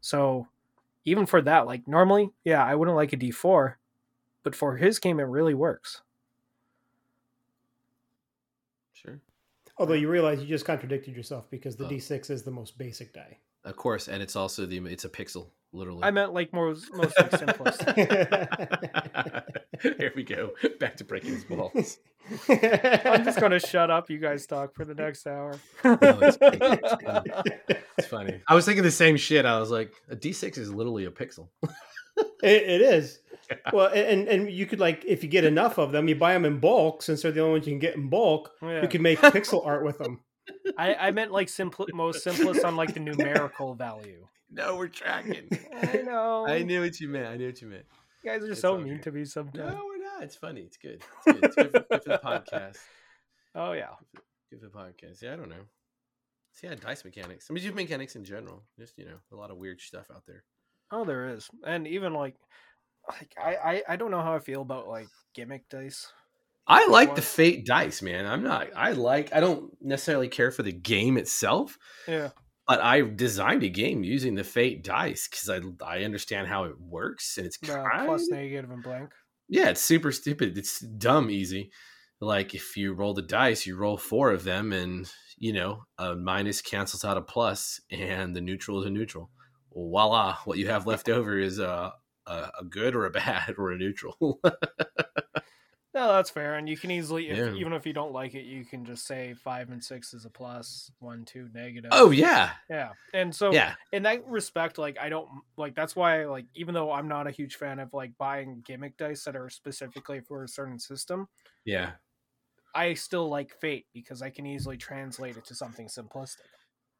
So 0.00 0.46
even 1.04 1.26
for 1.26 1.42
that, 1.42 1.66
like 1.66 1.86
normally, 1.88 2.30
yeah, 2.44 2.64
I 2.64 2.74
wouldn't 2.74 2.96
like 2.96 3.12
a 3.12 3.16
D4, 3.16 3.74
but 4.42 4.54
for 4.54 4.76
his 4.76 4.98
game, 4.98 5.20
it 5.20 5.24
really 5.24 5.54
works. 5.54 6.02
Sure. 8.92 9.20
Although 9.78 9.94
you 9.94 10.08
realize 10.08 10.40
you 10.40 10.46
just 10.46 10.64
contradicted 10.64 11.14
yourself 11.16 11.48
because 11.50 11.76
the 11.76 11.84
Oh. 11.84 11.88
D6 11.88 12.30
is 12.30 12.42
the 12.42 12.50
most 12.50 12.76
basic 12.78 13.12
die. 13.14 13.38
Of 13.64 13.76
course, 13.76 14.08
and 14.08 14.22
it's 14.22 14.36
also 14.36 14.66
the 14.66 14.78
it's 14.86 15.04
a 15.04 15.08
pixel, 15.08 15.48
literally. 15.72 16.02
I 16.02 16.10
meant 16.10 16.32
like 16.32 16.52
more 16.52 16.74
most 16.92 17.18
like 17.18 17.36
simplest. 17.36 17.82
Here 19.80 20.12
we 20.16 20.22
go. 20.24 20.50
Back 20.80 20.96
to 20.96 21.04
breaking 21.04 21.34
his 21.34 21.44
balls. 21.44 21.98
I'm 22.48 23.24
just 23.24 23.40
gonna 23.40 23.60
shut 23.60 23.90
up. 23.90 24.10
You 24.10 24.18
guys 24.18 24.46
talk 24.46 24.74
for 24.74 24.84
the 24.84 24.94
next 24.94 25.26
hour. 25.26 25.58
it's 25.84 26.36
great. 26.38 26.58
It's 26.60 27.82
It's 27.98 28.06
funny. 28.08 28.40
I 28.48 28.54
was 28.54 28.64
thinking 28.64 28.82
the 28.84 28.90
same 28.90 29.16
shit. 29.16 29.44
I 29.44 29.58
was 29.60 29.70
like, 29.70 29.92
a 30.08 30.16
D6 30.16 30.58
is 30.58 30.72
literally 30.72 31.04
a 31.06 31.10
pixel. 31.10 31.48
It, 32.42 32.62
it 32.62 32.80
is. 32.80 33.20
Well, 33.72 33.88
and 33.88 34.28
and 34.28 34.50
you 34.50 34.66
could 34.66 34.80
like 34.80 35.04
if 35.06 35.22
you 35.22 35.28
get 35.28 35.44
enough 35.44 35.78
of 35.78 35.92
them, 35.92 36.08
you 36.08 36.14
buy 36.16 36.32
them 36.34 36.44
in 36.44 36.58
bulk. 36.58 37.02
Since 37.02 37.22
they're 37.22 37.32
the 37.32 37.40
only 37.40 37.52
ones 37.52 37.66
you 37.66 37.72
can 37.72 37.78
get 37.78 37.96
in 37.96 38.08
bulk, 38.08 38.50
Yeah. 38.62 38.82
you 38.82 38.88
can 38.88 39.02
make 39.02 39.18
pixel 39.20 39.64
art 39.66 39.84
with 39.84 39.98
them. 39.98 40.20
I, 40.78 40.94
I 40.94 41.10
meant 41.10 41.30
like 41.32 41.48
simple, 41.48 41.86
most 41.92 42.22
simplest 42.22 42.64
on 42.64 42.76
like 42.76 42.94
the 42.94 43.00
numerical 43.00 43.74
value. 43.74 44.26
No, 44.50 44.76
we're 44.76 44.88
tracking. 44.88 45.46
I 45.76 45.98
know. 45.98 46.46
I 46.46 46.62
knew 46.62 46.80
what 46.80 46.98
you 47.00 47.08
meant. 47.08 47.26
I 47.26 47.36
knew 47.36 47.48
what 47.48 47.60
you 47.60 47.68
meant. 47.68 47.84
You 48.24 48.30
guys 48.30 48.42
are 48.42 48.52
It's 48.52 48.62
so 48.62 48.78
mean 48.78 48.94
good. 48.94 49.02
to 49.02 49.12
me 49.12 49.26
sometimes. 49.26 49.74
No, 49.74 49.82
we're 49.84 50.02
not. 50.02 50.22
It's 50.22 50.36
funny. 50.36 50.62
It's 50.62 50.78
good. 50.78 51.02
It's 51.26 51.26
good. 51.26 51.44
It's 51.44 51.54
good 51.54 51.70
for, 51.72 51.80
good 51.90 52.02
for 52.02 52.08
the 52.08 52.18
podcast. 52.24 52.78
Oh 53.54 53.72
yeah. 53.72 53.90
Good 54.50 54.60
for 54.60 54.68
the 54.68 54.72
podcast. 54.72 55.20
Yeah, 55.20 55.34
I 55.34 55.36
don't 55.36 55.50
know. 55.50 55.66
See, 56.54 56.66
yeah, 56.66 56.76
dice 56.76 57.04
mechanics. 57.04 57.48
I 57.50 57.52
mean, 57.52 57.62
just 57.62 57.74
mechanics 57.74 58.16
in 58.16 58.24
general. 58.24 58.62
Just 58.78 58.96
you 58.96 59.04
know, 59.04 59.18
a 59.32 59.36
lot 59.36 59.50
of 59.50 59.58
weird 59.58 59.82
stuff 59.82 60.06
out 60.10 60.22
there. 60.26 60.44
Oh, 60.90 61.04
there 61.04 61.28
is, 61.28 61.50
and 61.66 61.86
even 61.86 62.14
like, 62.14 62.34
like 63.08 63.34
I, 63.42 63.56
I, 63.56 63.82
I 63.90 63.96
don't 63.96 64.10
know 64.10 64.22
how 64.22 64.34
I 64.34 64.38
feel 64.38 64.62
about 64.62 64.88
like 64.88 65.08
gimmick 65.34 65.68
dice. 65.68 66.12
I 66.66 66.86
like 66.88 67.14
the 67.14 67.22
fate 67.22 67.64
dice, 67.64 68.02
man. 68.02 68.26
I'm 68.26 68.42
not. 68.42 68.68
I 68.76 68.92
like. 68.92 69.32
I 69.34 69.40
don't 69.40 69.72
necessarily 69.80 70.28
care 70.28 70.50
for 70.50 70.62
the 70.62 70.72
game 70.72 71.16
itself, 71.16 71.78
Yeah. 72.06 72.28
but 72.66 72.82
I 72.82 73.00
designed 73.00 73.62
a 73.62 73.70
game 73.70 74.04
using 74.04 74.34
the 74.34 74.44
fate 74.44 74.84
dice 74.84 75.28
because 75.28 75.48
I 75.48 75.60
I 75.84 76.04
understand 76.04 76.46
how 76.48 76.64
it 76.64 76.78
works, 76.78 77.38
and 77.38 77.46
it's 77.46 77.56
kind 77.56 78.06
plus 78.06 78.28
negative 78.28 78.70
and 78.70 78.82
blank. 78.82 79.10
yeah, 79.48 79.70
it's 79.70 79.80
super 79.80 80.12
stupid. 80.12 80.58
It's 80.58 80.80
dumb 80.80 81.30
easy. 81.30 81.70
Like 82.20 82.54
if 82.54 82.76
you 82.76 82.92
roll 82.92 83.14
the 83.14 83.22
dice, 83.22 83.64
you 83.66 83.76
roll 83.76 83.96
four 83.96 84.32
of 84.32 84.44
them, 84.44 84.72
and 84.74 85.10
you 85.38 85.54
know 85.54 85.84
a 85.96 86.16
minus 86.16 86.60
cancels 86.60 87.02
out 87.02 87.16
a 87.16 87.22
plus, 87.22 87.80
and 87.90 88.36
the 88.36 88.42
neutral 88.42 88.80
is 88.80 88.86
a 88.86 88.90
neutral. 88.90 89.30
Voila! 89.72 90.36
What 90.44 90.58
you 90.58 90.68
have 90.68 90.86
left 90.86 91.08
over 91.08 91.38
is 91.38 91.58
a 91.60 91.94
a, 92.28 92.50
a 92.60 92.64
good 92.64 92.94
or 92.94 93.06
a 93.06 93.10
bad 93.22 93.54
or 93.58 93.72
a 93.72 93.78
neutral. 93.78 94.40
No, 95.94 96.12
that's 96.12 96.30
fair, 96.30 96.54
and 96.56 96.68
you 96.68 96.76
can 96.76 96.90
easily, 96.92 97.28
if, 97.30 97.36
Yeah. 97.38 97.54
even 97.54 97.72
if 97.72 97.84
you 97.86 97.92
don't 97.94 98.12
like 98.12 98.34
it, 98.34 98.44
you 98.44 98.64
can 98.64 98.84
just 98.84 99.04
say 99.06 99.34
five 99.34 99.70
and 99.70 99.82
six 99.82 100.12
is 100.14 100.26
a 100.26 100.30
plus, 100.30 100.92
one, 101.00 101.24
two 101.24 101.48
negative. 101.54 101.90
oh 101.92 102.10
yeah, 102.10 102.50
yeah, 102.70 102.90
and 103.14 103.34
so 103.34 103.52
yeah. 103.52 103.74
in 103.90 104.02
that 104.04 104.24
respect, 104.26 104.76
like 104.78 104.96
I 105.00 105.08
don't 105.08 105.28
like 105.56 105.74
that's 105.74 105.96
why 105.96 106.26
like 106.26 106.44
even 106.54 106.74
though 106.74 106.92
I'm 106.92 107.08
not 107.08 107.26
a 107.26 107.32
huge 107.32 107.56
fan 107.56 107.80
of 107.80 107.94
like 107.94 108.12
buying 108.18 108.62
gimmick 108.64 108.96
dice 108.98 109.24
that 109.24 109.34
are 109.34 109.48
specifically 109.48 110.20
for 110.20 110.44
a 110.44 110.48
certain 110.48 110.78
system, 110.78 111.26
Yeah. 111.64 111.92
I 112.74 112.94
still 112.94 113.28
like 113.28 113.58
Fate 113.58 113.86
because 113.94 114.20
I 114.22 114.28
can 114.30 114.46
easily 114.46 114.76
translate 114.76 115.36
it 115.38 115.46
to 115.46 115.54
something 115.54 115.88
simplistic. 115.88 116.42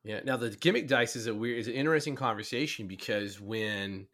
Yeah. 0.03 0.21
Now 0.25 0.39
the 0.39 0.51
gimmick 0.51 0.89
dice 0.89 1.15
is 1.15 1.27
a 1.29 1.35
weird, 1.35 1.59
is 1.59 1.69
an 1.69 1.75
interesting 1.75 2.17
conversation 2.17 2.89
because 2.89 3.39
when 3.39 4.09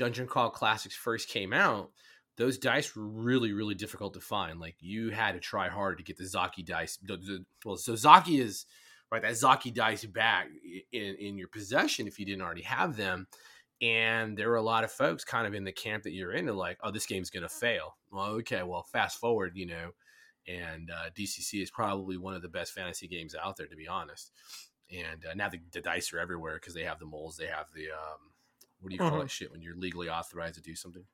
Dungeon 0.00 0.26
Crawl 0.26 0.48
Classics 0.48 0.96
first 0.96 1.28
came 1.28 1.52
out, 1.52 1.90
those 2.38 2.56
dice 2.56 2.96
were 2.96 3.06
really, 3.06 3.52
really 3.52 3.74
difficult 3.74 4.14
to 4.14 4.20
find. 4.20 4.58
Like 4.58 4.76
you 4.80 5.10
had 5.10 5.32
to 5.32 5.40
try 5.40 5.68
hard 5.68 5.98
to 5.98 6.02
get 6.02 6.16
the 6.16 6.24
Zocchi 6.24 6.64
dice. 6.64 6.98
Well, 7.66 7.76
so 7.76 7.92
Zocchi 7.92 8.40
is 8.40 8.64
right 9.12 9.20
that 9.20 9.32
Zocchi 9.32 9.74
dice 9.74 10.06
back 10.06 10.46
in 10.90 11.16
in 11.16 11.36
your 11.36 11.48
possession 11.48 12.06
if 12.06 12.18
you 12.18 12.24
didn't 12.24 12.40
already 12.40 12.62
have 12.62 12.96
them. 12.96 13.26
And 13.82 14.38
there 14.38 14.48
were 14.48 14.56
a 14.56 14.62
lot 14.62 14.84
of 14.84 14.90
folks 14.90 15.22
kind 15.22 15.46
of 15.46 15.52
in 15.52 15.64
the 15.64 15.72
camp 15.72 16.04
that 16.04 16.12
you're 16.12 16.32
in, 16.32 16.46
they're 16.46 16.54
like, 16.54 16.78
"Oh, 16.82 16.90
this 16.90 17.04
game's 17.04 17.28
gonna 17.28 17.50
fail." 17.50 17.98
Well, 18.10 18.24
okay, 18.38 18.62
well, 18.62 18.82
fast 18.82 19.18
forward, 19.18 19.52
you 19.54 19.66
know, 19.66 19.90
and 20.48 20.90
uh, 20.90 21.10
DCC 21.14 21.62
is 21.62 21.70
probably 21.70 22.16
one 22.16 22.32
of 22.32 22.40
the 22.40 22.48
best 22.48 22.72
fantasy 22.72 23.06
games 23.06 23.34
out 23.34 23.58
there, 23.58 23.66
to 23.66 23.76
be 23.76 23.86
honest 23.86 24.32
and 24.90 25.24
uh, 25.24 25.34
now 25.34 25.48
the, 25.48 25.60
the 25.72 25.80
dice 25.80 26.12
are 26.12 26.18
everywhere 26.18 26.54
because 26.54 26.74
they 26.74 26.82
have 26.82 26.98
the 26.98 27.06
moles 27.06 27.36
they 27.36 27.46
have 27.46 27.66
the 27.74 27.90
um 27.90 28.32
what 28.80 28.90
do 28.90 28.94
you 28.94 28.98
call 28.98 29.12
Mhm. 29.18 29.22
that 29.22 29.30
shit 29.30 29.50
when 29.52 29.62
you're 29.62 29.76
legally 29.76 30.08
authorized 30.08 30.56
to 30.56 30.60
do 30.60 30.74
something? 30.74 31.04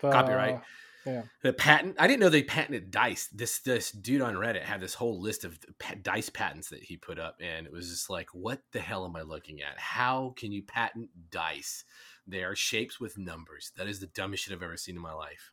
But, 0.00 0.12
Copyright. 0.12 0.60
yeah. 1.06 1.22
the 1.42 1.52
patent 1.52 1.96
i 1.98 2.06
didn't 2.06 2.20
know 2.20 2.28
they 2.28 2.42
patented 2.42 2.90
dice. 2.90 3.26
This 3.28 3.58
this 3.60 3.90
dude 3.90 4.20
on 4.22 4.34
reddit 4.34 4.62
had 4.62 4.80
this 4.80 4.94
whole 4.94 5.20
list 5.20 5.44
of 5.44 5.58
dice 6.02 6.30
patents 6.30 6.68
that 6.70 6.82
he 6.82 6.96
put 6.96 7.18
up 7.18 7.36
and 7.40 7.66
it 7.66 7.72
was 7.72 7.90
just 7.90 8.08
like 8.08 8.28
what 8.34 8.60
the 8.72 8.80
hell 8.80 9.04
am 9.04 9.16
i 9.16 9.22
looking 9.22 9.60
at? 9.62 9.78
How 9.78 10.32
can 10.36 10.52
you 10.52 10.62
patent 10.62 11.10
dice? 11.30 11.84
They 12.26 12.42
are 12.44 12.56
shapes 12.56 12.98
with 13.00 13.18
numbers. 13.18 13.72
That 13.76 13.86
is 13.88 14.00
the 14.00 14.06
dumbest 14.06 14.44
shit 14.44 14.54
i've 14.54 14.62
ever 14.62 14.76
seen 14.76 14.96
in 14.96 15.02
my 15.02 15.12
life. 15.12 15.52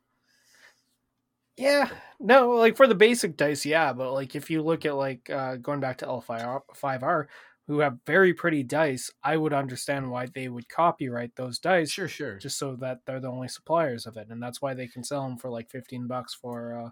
Yeah, 1.57 1.89
no, 2.19 2.51
like 2.51 2.77
for 2.77 2.87
the 2.87 2.95
basic 2.95 3.35
dice, 3.37 3.65
yeah, 3.65 3.93
but 3.93 4.13
like 4.13 4.35
if 4.35 4.49
you 4.49 4.61
look 4.63 4.85
at 4.85 4.95
like 4.95 5.29
uh, 5.29 5.57
going 5.57 5.79
back 5.81 5.97
to 5.99 6.05
L5R, 6.05 7.27
who 7.71 7.79
have 7.79 7.99
very 8.05 8.34
pretty 8.34 8.63
dice, 8.63 9.10
I 9.23 9.38
would 9.38 9.53
understand 9.53 10.12
why 10.12 10.25
they 10.25 10.49
would 10.49 10.67
copyright 10.67 11.38
those 11.38 11.57
dice 11.57 11.89
sure 11.89 12.10
sure 12.10 12.38
just 12.38 12.57
so 12.57 12.75
that 12.75 12.99
they're 13.05 13.21
the 13.21 13.29
only 13.29 13.47
suppliers 13.47 14.05
of 14.05 14.17
it, 14.17 14.27
and 14.29 14.43
that's 14.43 14.62
why 14.62 14.73
they 14.73 14.88
can 14.88 15.05
sell 15.05 15.23
them 15.23 15.38
for 15.38 15.49
like 15.49 15.69
fifteen 15.69 16.05
bucks 16.05 16.34
for 16.34 16.77
uh, 16.77 16.89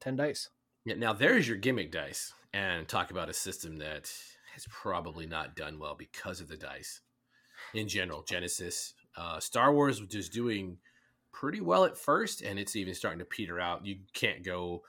ten 0.00 0.16
dice. 0.16 0.48
Yeah, 0.86 0.94
now 0.94 1.12
there's 1.12 1.46
your 1.46 1.58
gimmick 1.58 1.92
dice, 1.92 2.32
and 2.54 2.88
talk 2.88 3.10
about 3.10 3.28
a 3.28 3.34
system 3.34 3.76
that 3.76 4.10
has 4.54 4.66
probably 4.70 5.26
not 5.26 5.54
done 5.54 5.78
well 5.78 5.94
because 5.94 6.40
of 6.40 6.48
the 6.48 6.56
dice. 6.56 7.02
In 7.74 7.86
general, 7.86 8.22
Genesys, 8.22 8.94
uh, 9.16 9.38
Star 9.38 9.74
Wars 9.74 10.00
was 10.00 10.08
just 10.08 10.32
doing 10.32 10.78
pretty 11.30 11.60
well 11.60 11.84
at 11.84 11.98
first, 11.98 12.40
and 12.40 12.58
it's 12.58 12.74
even 12.74 12.94
starting 12.94 13.18
to 13.18 13.26
peter 13.26 13.60
out. 13.60 13.84
You 13.84 13.96
can't 14.14 14.42
go, 14.42 14.82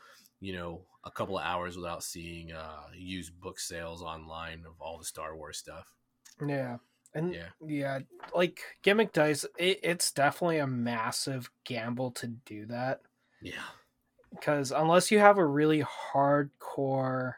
you 0.44 0.54
know 0.54 0.86
a 1.04 1.12
couple 1.12 1.38
of 1.38 1.46
hours 1.46 1.76
without 1.78 2.04
seeing 2.04 2.52
uh 2.54 2.88
used 2.94 3.40
book 3.40 3.60
sales 3.60 4.02
online 4.02 4.66
of 4.66 4.80
all 4.82 4.98
the 4.98 5.06
Star 5.06 5.36
Wars 5.38 5.58
stuff. 5.58 5.96
Yeah. 6.46 6.78
And 7.14 7.38
Yeah. 7.38 7.52
yeah, 7.62 8.00
like 8.34 8.78
gimmick 8.82 9.14
dice, 9.14 9.44
it, 9.58 9.80
it's 9.84 10.12
definitely 10.12 10.58
a 10.58 10.68
massive 10.68 11.52
gamble 11.64 12.12
to 12.14 12.28
do 12.28 12.66
that 12.68 13.02
Yeah. 13.42 13.70
because 14.32 14.72
unless 14.72 15.12
you 15.12 15.20
have 15.20 15.38
a 15.38 15.46
really 15.46 15.84
hardcore 15.84 17.36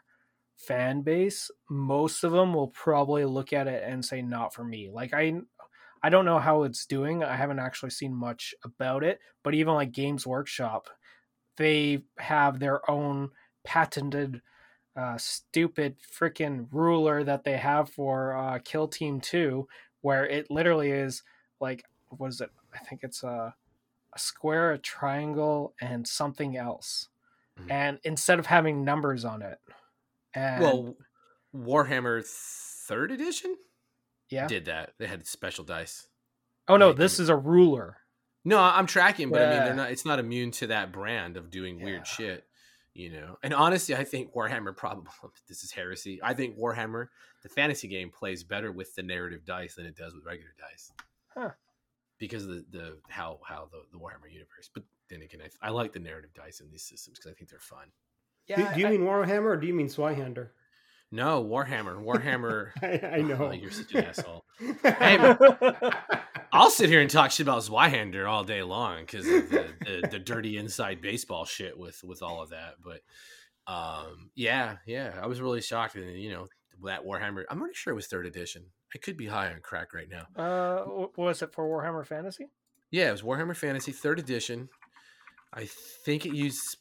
fan 0.56 1.02
base, 1.02 1.50
most 1.70 2.24
of 2.24 2.32
them 2.32 2.54
will 2.54 2.68
probably 2.68 3.24
look 3.24 3.52
at 3.52 3.68
it 3.68 3.82
and 3.84 4.04
say 4.04 4.22
not 4.22 4.54
for 4.54 4.64
me. 4.64 4.90
Like 4.90 5.12
I 5.14 5.40
I 6.02 6.10
don't 6.10 6.26
know 6.26 6.38
how 6.38 6.64
it's 6.64 6.86
doing. 6.86 7.24
I 7.24 7.36
haven't 7.36 7.60
actually 7.60 7.90
seen 7.90 8.14
much 8.14 8.54
about 8.64 9.04
it, 9.04 9.20
but 9.44 9.54
even 9.54 9.74
like 9.74 9.92
Games 9.92 10.26
Workshop, 10.26 10.88
they 11.56 12.02
have 12.18 12.58
their 12.58 12.88
own 12.90 13.30
patented 13.64 14.42
uh, 14.96 15.18
stupid 15.18 15.96
freaking 16.00 16.68
ruler 16.70 17.22
that 17.22 17.44
they 17.44 17.56
have 17.58 17.90
for 17.90 18.34
uh, 18.34 18.58
Kill 18.64 18.88
Team 18.88 19.20
2 19.20 19.66
where 20.00 20.26
it 20.26 20.50
literally 20.50 20.90
is 20.90 21.22
like 21.60 21.84
what 22.10 22.28
is 22.28 22.40
it? 22.40 22.50
I 22.74 22.78
think 22.78 23.02
it's 23.02 23.22
a 23.22 23.54
a 24.12 24.18
square, 24.18 24.72
a 24.72 24.78
triangle, 24.78 25.74
and 25.80 26.06
something 26.06 26.56
else. 26.56 27.08
Mhm. 27.60 27.70
And 27.70 28.00
instead 28.04 28.38
of 28.38 28.46
having 28.46 28.84
numbers 28.84 29.24
on 29.24 29.42
it, 29.42 29.58
and 30.32 30.62
Well, 30.62 30.96
Warhammer 31.54 32.24
Third 32.24 33.10
Edition 33.10 33.56
yeah. 34.28 34.46
did 34.46 34.66
that. 34.66 34.94
They 34.98 35.06
had 35.06 35.26
special 35.26 35.64
dice. 35.64 36.08
Oh 36.68 36.76
no, 36.76 36.92
this 36.92 37.18
is 37.18 37.28
a 37.28 37.36
ruler. 37.36 37.98
No, 38.46 38.58
I'm 38.60 38.86
tracking, 38.86 39.28
but 39.30 39.42
I 39.42 39.50
mean, 39.50 39.64
they're 39.64 39.74
not. 39.74 39.90
It's 39.90 40.04
not 40.04 40.18
immune 40.20 40.52
to 40.52 40.68
that 40.68 40.92
brand 40.92 41.36
of 41.36 41.50
doing 41.50 41.78
Yeah. 41.78 41.84
weird 41.84 42.06
shit, 42.06 42.44
you 42.94 43.10
know. 43.10 43.36
And 43.42 43.52
honestly, 43.52 43.94
I 43.96 44.04
think 44.04 44.32
Warhammer 44.34 44.74
probably 44.76 45.10
this 45.48 45.64
is 45.64 45.72
heresy. 45.72 46.20
I 46.22 46.32
think 46.32 46.56
Warhammer, 46.56 47.08
the 47.42 47.48
fantasy 47.48 47.88
game, 47.88 48.10
plays 48.10 48.44
better 48.44 48.70
with 48.70 48.94
the 48.94 49.02
narrative 49.02 49.44
dice 49.44 49.74
than 49.74 49.84
it 49.84 49.96
does 49.96 50.14
with 50.14 50.24
regular 50.24 50.52
dice, 50.58 50.92
Huh. 51.36 51.50
because 52.18 52.44
of 52.44 52.50
the 52.50 52.64
the 52.70 52.98
how 53.08 53.40
how 53.44 53.68
the, 53.72 53.82
the 53.90 53.98
Warhammer 53.98 54.32
universe. 54.32 54.70
But 54.72 54.84
then 55.10 55.22
again, 55.22 55.40
I, 55.42 55.66
I 55.66 55.70
like 55.70 55.92
the 55.92 55.98
narrative 55.98 56.30
dice 56.32 56.60
in 56.60 56.70
these 56.70 56.84
systems 56.84 57.18
because 57.18 57.32
I 57.32 57.34
think 57.34 57.50
they're 57.50 57.58
fun. 57.58 57.88
Yeah, 58.46 58.68
do, 58.68 58.74
do 58.74 58.80
you 58.80 58.86
I- 58.86 58.90
mean 58.90 59.00
Warhammer 59.00 59.46
or 59.46 59.56
do 59.56 59.66
you 59.66 59.74
mean 59.74 59.88
Zweihander? 59.88 60.50
No, 61.12 61.44
Warhammer, 61.44 62.02
Warhammer. 62.04 62.70
I, 62.82 63.16
I 63.16 63.18
oh, 63.18 63.22
know. 63.22 63.48
Oh, 63.48 63.52
you're 63.52 63.70
such 63.70 63.92
an 63.94 64.04
asshole. 64.04 64.44
Hey, 64.82 65.16
man. 65.18 65.36
I'll 66.52 66.70
sit 66.70 66.88
here 66.88 67.00
and 67.00 67.10
talk 67.10 67.30
shit 67.30 67.46
about 67.46 67.62
Zweihander 67.62 68.28
all 68.28 68.44
day 68.44 68.62
long 68.62 69.00
because 69.00 69.26
of 69.26 69.50
the, 69.50 69.66
the, 69.84 70.08
the 70.12 70.18
dirty 70.18 70.56
inside 70.56 71.00
baseball 71.00 71.44
shit 71.44 71.78
with 71.78 72.02
with 72.04 72.22
all 72.22 72.42
of 72.42 72.50
that. 72.50 72.74
But 72.82 73.00
um, 73.72 74.30
yeah, 74.34 74.76
yeah, 74.86 75.18
I 75.20 75.26
was 75.26 75.40
really 75.40 75.60
shocked, 75.60 75.96
and 75.96 76.18
you 76.18 76.30
know 76.32 76.46
that 76.84 77.04
Warhammer. 77.04 77.44
I'm 77.50 77.58
pretty 77.58 77.74
sure 77.74 77.92
it 77.92 77.96
was 77.96 78.06
third 78.06 78.26
edition. 78.26 78.64
I 78.94 78.98
could 78.98 79.16
be 79.16 79.26
high 79.26 79.48
on 79.52 79.60
crack 79.62 79.92
right 79.92 80.08
now. 80.08 80.26
uh, 80.42 80.84
what 80.84 81.16
was 81.18 81.42
it 81.42 81.52
for 81.52 81.66
Warhammer 81.66 82.06
Fantasy? 82.06 82.46
Yeah, 82.90 83.08
it 83.08 83.12
was 83.12 83.22
Warhammer 83.22 83.56
Fantasy 83.56 83.92
third 83.92 84.18
edition. 84.18 84.68
I 85.52 85.68
think 86.04 86.26
it 86.26 86.32
used 86.34 86.76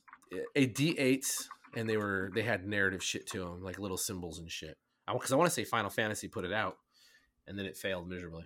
a 0.55 0.67
D8s, 0.67 1.45
and 1.75 1.89
they 1.89 1.97
were 1.97 2.31
they 2.33 2.43
had 2.43 2.65
narrative 2.67 3.03
shit 3.03 3.27
to 3.27 3.39
them, 3.39 3.63
like 3.63 3.79
little 3.79 3.97
symbols 3.97 4.39
and 4.39 4.51
shit. 4.51 4.77
Because 5.11 5.31
I 5.31 5.35
want 5.35 5.47
to 5.49 5.53
say 5.53 5.63
Final 5.63 5.89
Fantasy 5.89 6.27
put 6.27 6.45
it 6.45 6.53
out, 6.53 6.77
and 7.47 7.57
then 7.57 7.65
it 7.65 7.77
failed 7.77 8.07
miserably. 8.09 8.43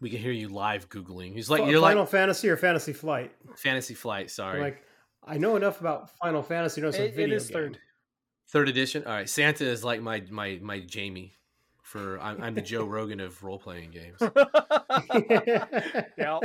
We 0.00 0.08
can 0.10 0.18
hear 0.18 0.32
you 0.32 0.48
live 0.48 0.88
googling. 0.88 1.34
He's 1.34 1.50
like, 1.50 1.62
Fi- 1.62 1.70
you're 1.70 1.80
Final 1.80 2.02
like 2.04 2.10
Fantasy 2.10 2.48
or 2.48 2.56
Fantasy 2.56 2.92
Flight? 2.92 3.32
Fantasy 3.56 3.94
Flight. 3.94 4.30
Sorry, 4.30 4.56
I'm 4.56 4.62
like, 4.62 4.82
I 5.24 5.36
know 5.38 5.56
enough 5.56 5.80
about 5.80 6.10
Final 6.18 6.42
Fantasy. 6.42 6.80
to 6.80 6.86
know 6.86 6.88
it's 6.88 6.98
a 6.98 7.04
It- 7.04 7.08
it 7.08 7.14
video 7.16 7.36
is 7.36 7.46
game. 7.48 7.54
third. 7.54 7.78
third 8.48 8.68
edition. 8.68 9.04
All 9.04 9.12
right, 9.12 9.28
Santa 9.28 9.64
is 9.66 9.84
like 9.84 10.00
my 10.00 10.22
my 10.30 10.58
my 10.62 10.80
Jamie. 10.80 11.34
For 11.82 12.20
I'm, 12.20 12.40
I'm 12.40 12.54
the 12.54 12.62
Joe 12.62 12.84
Rogan 12.84 13.18
of 13.18 13.42
role 13.42 13.58
playing 13.58 13.90
games. 13.90 14.16
yeah. 15.20 15.66
Oh 16.20 16.40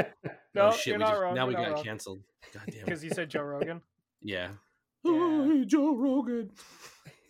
No, 0.56 0.72
shit! 0.72 0.88
you're 0.88 0.98
we 0.98 1.04
not 1.04 1.10
just, 1.12 1.22
wrong. 1.22 1.36
now 1.36 1.46
we 1.48 1.54
you're 1.54 1.62
not 1.62 1.68
got 1.70 1.76
wrong. 1.76 1.84
canceled. 1.84 2.22
God 2.54 2.64
damn 2.68 2.76
it. 2.80 2.86
because 2.86 3.04
you 3.04 3.10
said 3.12 3.30
Joe 3.30 3.42
Rogan. 3.44 3.82
Yeah. 4.22 4.50
Yeah. 5.04 5.46
Hey, 5.48 5.66
Joe 5.66 5.96
Rogan. 5.96 6.50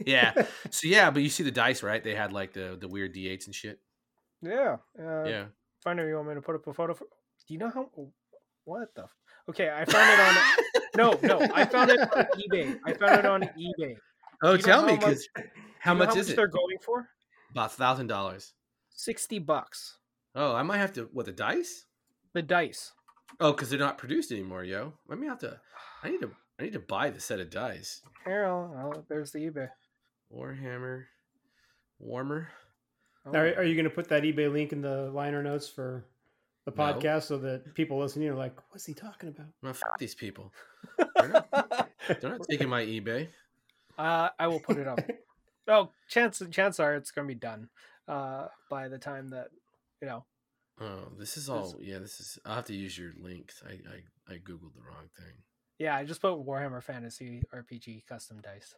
Yeah. 0.06 0.34
So 0.70 0.88
yeah, 0.88 1.12
but 1.12 1.24
you 1.24 1.30
see 1.30 1.44
the 1.44 1.52
dice, 1.52 1.84
right? 1.84 2.02
They 2.04 2.16
had 2.16 2.32
like 2.32 2.54
the 2.54 2.78
the 2.80 2.88
weird 2.88 3.14
d8s 3.14 3.48
and 3.48 3.56
shit. 3.56 3.80
Yeah. 4.42 4.78
Uh, 4.98 5.24
yeah. 5.26 5.46
Find 5.86 6.00
out 6.02 6.08
you 6.08 6.16
want 6.16 6.28
me 6.28 6.34
to 6.36 6.42
put 6.42 6.56
up 6.56 6.68
a 6.68 6.74
photo. 6.74 6.94
For... 6.96 7.06
Do 7.48 7.54
you 7.54 7.60
know 7.60 7.70
how? 7.70 7.90
What 8.66 8.94
the? 8.96 9.06
Okay, 9.50 9.70
I 9.70 9.86
found 9.86 10.10
it 10.12 10.20
on. 10.20 10.82
no, 10.98 11.20
no, 11.40 11.48
I 11.54 11.64
found 11.66 11.92
it 11.92 12.00
on 12.02 12.26
eBay. 12.42 12.78
I 12.86 12.94
found 12.94 13.20
it 13.20 13.26
on 13.26 13.42
eBay. 13.44 13.96
Oh, 14.44 14.58
Do 14.58 14.62
you 14.62 14.68
know 14.68 14.74
tell 14.74 14.82
how 14.82 14.88
me, 14.88 14.94
much- 14.94 15.02
because 15.02 15.28
how 15.80 15.94
Do 15.94 16.00
you 16.02 16.06
much 16.08 16.18
is 16.18 16.30
it? 16.32 16.36
They're 16.36 16.48
going 16.48 16.78
for 16.84 17.08
About 17.52 17.72
thousand 17.74 18.08
dollars. 18.08 18.54
sixty 18.90 19.38
bucks. 19.40 20.00
Oh, 20.34 20.54
I 20.56 20.64
might 20.64 20.80
have 20.80 20.92
to. 20.94 21.08
What 21.14 21.28
the 21.28 21.32
dice? 21.32 21.86
The 22.34 22.42
dice. 22.42 22.92
Oh, 23.40 23.52
because 23.54 23.70
they're 23.70 23.80
not 23.80 23.98
produced 24.00 24.32
anymore, 24.32 24.64
yo. 24.64 24.94
Let 25.08 25.20
me 25.20 25.28
have 25.28 25.40
to. 25.40 25.60
I 26.04 26.10
need 26.10 26.22
to. 26.22 26.32
I 26.60 26.64
need 26.64 26.74
to 26.74 26.80
buy 26.80 27.10
the 27.12 27.20
set 27.20 27.40
of 27.40 27.50
dice. 27.52 28.02
Here, 28.26 28.46
I'll, 28.46 28.74
I'll- 28.78 29.06
there's 29.08 29.32
the 29.32 29.40
eBay. 29.40 29.70
Warhammer, 30.36 31.04
Warmer. 32.00 32.50
Oh, 33.26 33.32
Are, 33.34 33.46
are 33.56 33.64
you 33.64 33.74
going 33.76 33.86
to 33.86 33.90
put 33.90 34.10
that 34.10 34.24
eBay 34.24 34.52
link 34.52 34.72
in 34.72 34.82
the 34.82 35.10
liner 35.12 35.42
notes 35.42 35.68
for 35.68 36.06
the 36.66 36.72
No. 36.72 36.84
podcast 36.84 37.24
so 37.24 37.38
that 37.40 37.74
people 37.74 37.98
listening 38.00 38.30
are 38.30 38.36
like, 38.36 38.56
"What's 38.72 38.86
he 38.86 38.94
talking 38.94 39.30
about?" 39.30 39.48
Well, 39.62 39.74
fuck 39.74 39.98
these 39.98 40.16
people. 40.16 40.54
They're 41.16 41.28
not, 41.30 41.50
they're 42.22 42.30
not 42.32 42.42
taking 42.50 42.70
my 42.70 42.84
eBay. 42.84 43.28
uh, 43.98 44.30
I 44.38 44.48
will 44.48 44.60
put 44.60 44.78
it 44.78 44.88
up. 44.88 45.00
oh, 45.68 45.90
chance 46.10 46.42
chance 46.52 46.80
are 46.80 46.96
it's 46.96 47.12
gonna 47.12 47.28
be 47.28 47.36
done 47.36 47.70
uh, 48.08 48.48
by 48.70 48.88
the 48.90 48.98
time 49.00 49.30
that 49.30 49.48
you 50.02 50.08
know. 50.08 50.26
Oh, 50.80 51.08
this 51.18 51.38
is 51.38 51.50
all. 51.50 51.76
Yeah, 51.80 52.00
this 52.00 52.20
is. 52.20 52.38
I'll 52.46 52.56
have 52.56 52.66
to 52.66 52.76
use 52.76 52.98
your 52.98 53.14
links. 53.20 53.64
I 53.66 53.72
I, 53.74 54.34
I 54.34 54.38
googled 54.38 54.74
the 54.76 54.82
wrong 54.88 55.10
thing. 55.18 55.34
Yeah, 55.80 55.96
I 55.96 56.04
just 56.06 56.22
put 56.22 56.34
Warhammer 56.34 56.82
Fantasy 56.84 57.44
RPG 57.54 58.06
custom 58.08 58.40
dice. 58.42 58.76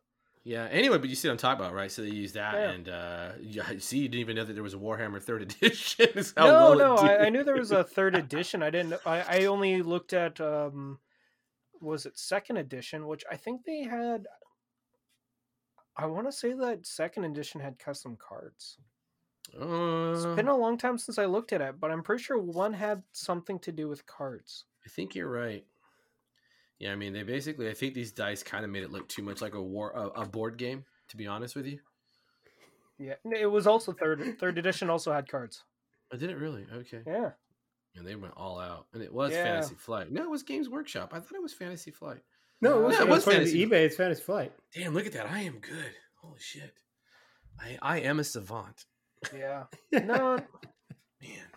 Yeah. 0.48 0.66
Anyway, 0.72 0.98
but 0.98 1.10
you 1.10 1.16
see 1.16 1.28
what 1.28 1.34
I'm 1.34 1.38
talking 1.38 1.60
about, 1.66 1.74
right? 1.76 1.92
So 1.92 2.02
they 2.04 2.10
use 2.10 2.32
that, 2.34 2.54
Yeah. 2.54 2.70
and 2.70 2.88
uh, 2.90 3.30
you 3.42 3.62
see, 3.80 4.00
you 4.00 4.08
didn't 4.08 4.22
even 4.22 4.36
know 4.38 4.46
that 4.46 4.54
there 4.54 4.64
was 4.64 4.74
a 4.74 4.78
Warhammer 4.78 5.22
Third 5.22 5.42
Edition. 5.62 6.08
No, 6.38 6.74
no, 6.74 6.96
I, 6.96 7.26
I 7.26 7.30
knew 7.30 7.44
there 7.44 7.56
was 7.58 7.72
a 7.72 7.84
third 7.84 8.16
edition. 8.24 8.64
I 8.64 8.70
didn't. 8.70 8.94
I, 9.06 9.42
I 9.42 9.46
only 9.46 9.82
looked 9.82 10.14
at 10.14 10.40
um, 10.40 11.00
was 11.82 12.06
it 12.06 12.18
second 12.18 12.58
edition, 12.58 13.08
which 13.08 13.24
I 13.30 13.36
think 13.36 13.66
they 13.66 13.84
had. 13.84 14.26
I 15.98 16.06
want 16.06 16.28
to 16.28 16.32
say 16.32 16.54
that 16.54 16.86
second 16.86 17.26
edition 17.26 17.60
had 17.60 17.78
custom 17.78 18.16
cards. 18.18 18.78
It's 19.52 20.26
been 20.36 20.48
a 20.48 20.56
long 20.56 20.78
time 20.78 20.98
since 20.98 21.18
I 21.18 21.26
looked 21.26 21.54
at 21.54 21.62
it, 21.62 21.80
but 21.80 21.90
I'm 21.90 22.04
pretty 22.04 22.22
sure 22.24 22.38
one 22.40 22.74
had 22.74 23.02
something 23.14 23.60
to 23.60 23.72
do 23.72 23.88
with 23.88 24.06
cards. 24.06 24.66
I 24.86 24.90
think 24.90 25.16
you're 25.16 25.30
right. 25.30 25.66
Yeah, 26.80 26.92
I 26.92 26.96
mean, 26.96 27.14
they 27.14 27.24
basically. 27.24 27.70
I 27.70 27.74
think 27.74 27.94
these 27.94 28.12
dice 28.12 28.44
kind 28.44 28.64
of 28.64 28.70
made 28.72 28.84
it 28.84 28.92
look 28.92 29.08
too 29.10 29.24
much 29.24 29.42
like 29.42 29.56
a 29.56 29.62
war 29.62 29.92
a, 29.92 30.22
a 30.22 30.26
board 30.26 30.58
game. 30.58 30.86
To 31.10 31.18
be 31.18 31.26
honest 31.26 31.56
with 31.56 31.66
you, 31.66 31.80
Yeah, 33.00 33.14
it 33.32 33.46
was 33.50 33.66
also 33.66 33.94
third 33.94 34.38
third 34.40 34.58
edition 34.58 34.90
also 34.90 35.12
had 35.14 35.28
cards. 35.30 35.64
I 36.14 36.18
did 36.18 36.30
it 36.30 36.38
really 36.38 36.66
okay. 36.72 37.02
Yeah, 37.08 37.32
And 37.96 38.06
they 38.06 38.16
went 38.16 38.34
all 38.38 38.60
out, 38.60 38.88
and 38.94 39.02
it 39.02 39.14
was 39.14 39.32
Yeah. 39.32 39.44
Fantasy 39.44 39.76
Flight. 39.76 40.12
No, 40.12 40.24
it 40.24 40.30
was 40.30 40.44
Games 40.44 40.70
Workshop. 40.70 41.12
I 41.14 41.20
thought 41.20 41.36
it 41.36 41.42
was 41.42 41.54
Fantasy 41.54 41.92
Flight. 41.92 42.20
No, 42.62 42.80
it 42.80 42.84
was, 42.88 42.96
Yeah, 42.96 43.02
it 43.02 43.08
it 43.08 43.10
was 43.10 43.18
was 43.18 43.26
to 43.26 43.32
Fantasy- 43.32 43.66
eBay. 43.66 43.86
It's 43.86 43.96
Fantasy 43.96 44.22
Flight. 44.24 44.52
Damn, 44.74 44.94
look 44.94 45.06
at 45.06 45.14
that! 45.14 45.30
I 45.32 45.40
am 45.42 45.60
good. 45.60 45.94
Holy 46.22 46.40
shit! 46.40 46.74
I 47.60 47.78
I 47.82 48.00
am 48.02 48.20
a 48.20 48.24
savant, 48.24 48.86
yeah. 49.36 49.64
No, 49.92 50.38
man. 51.22 51.48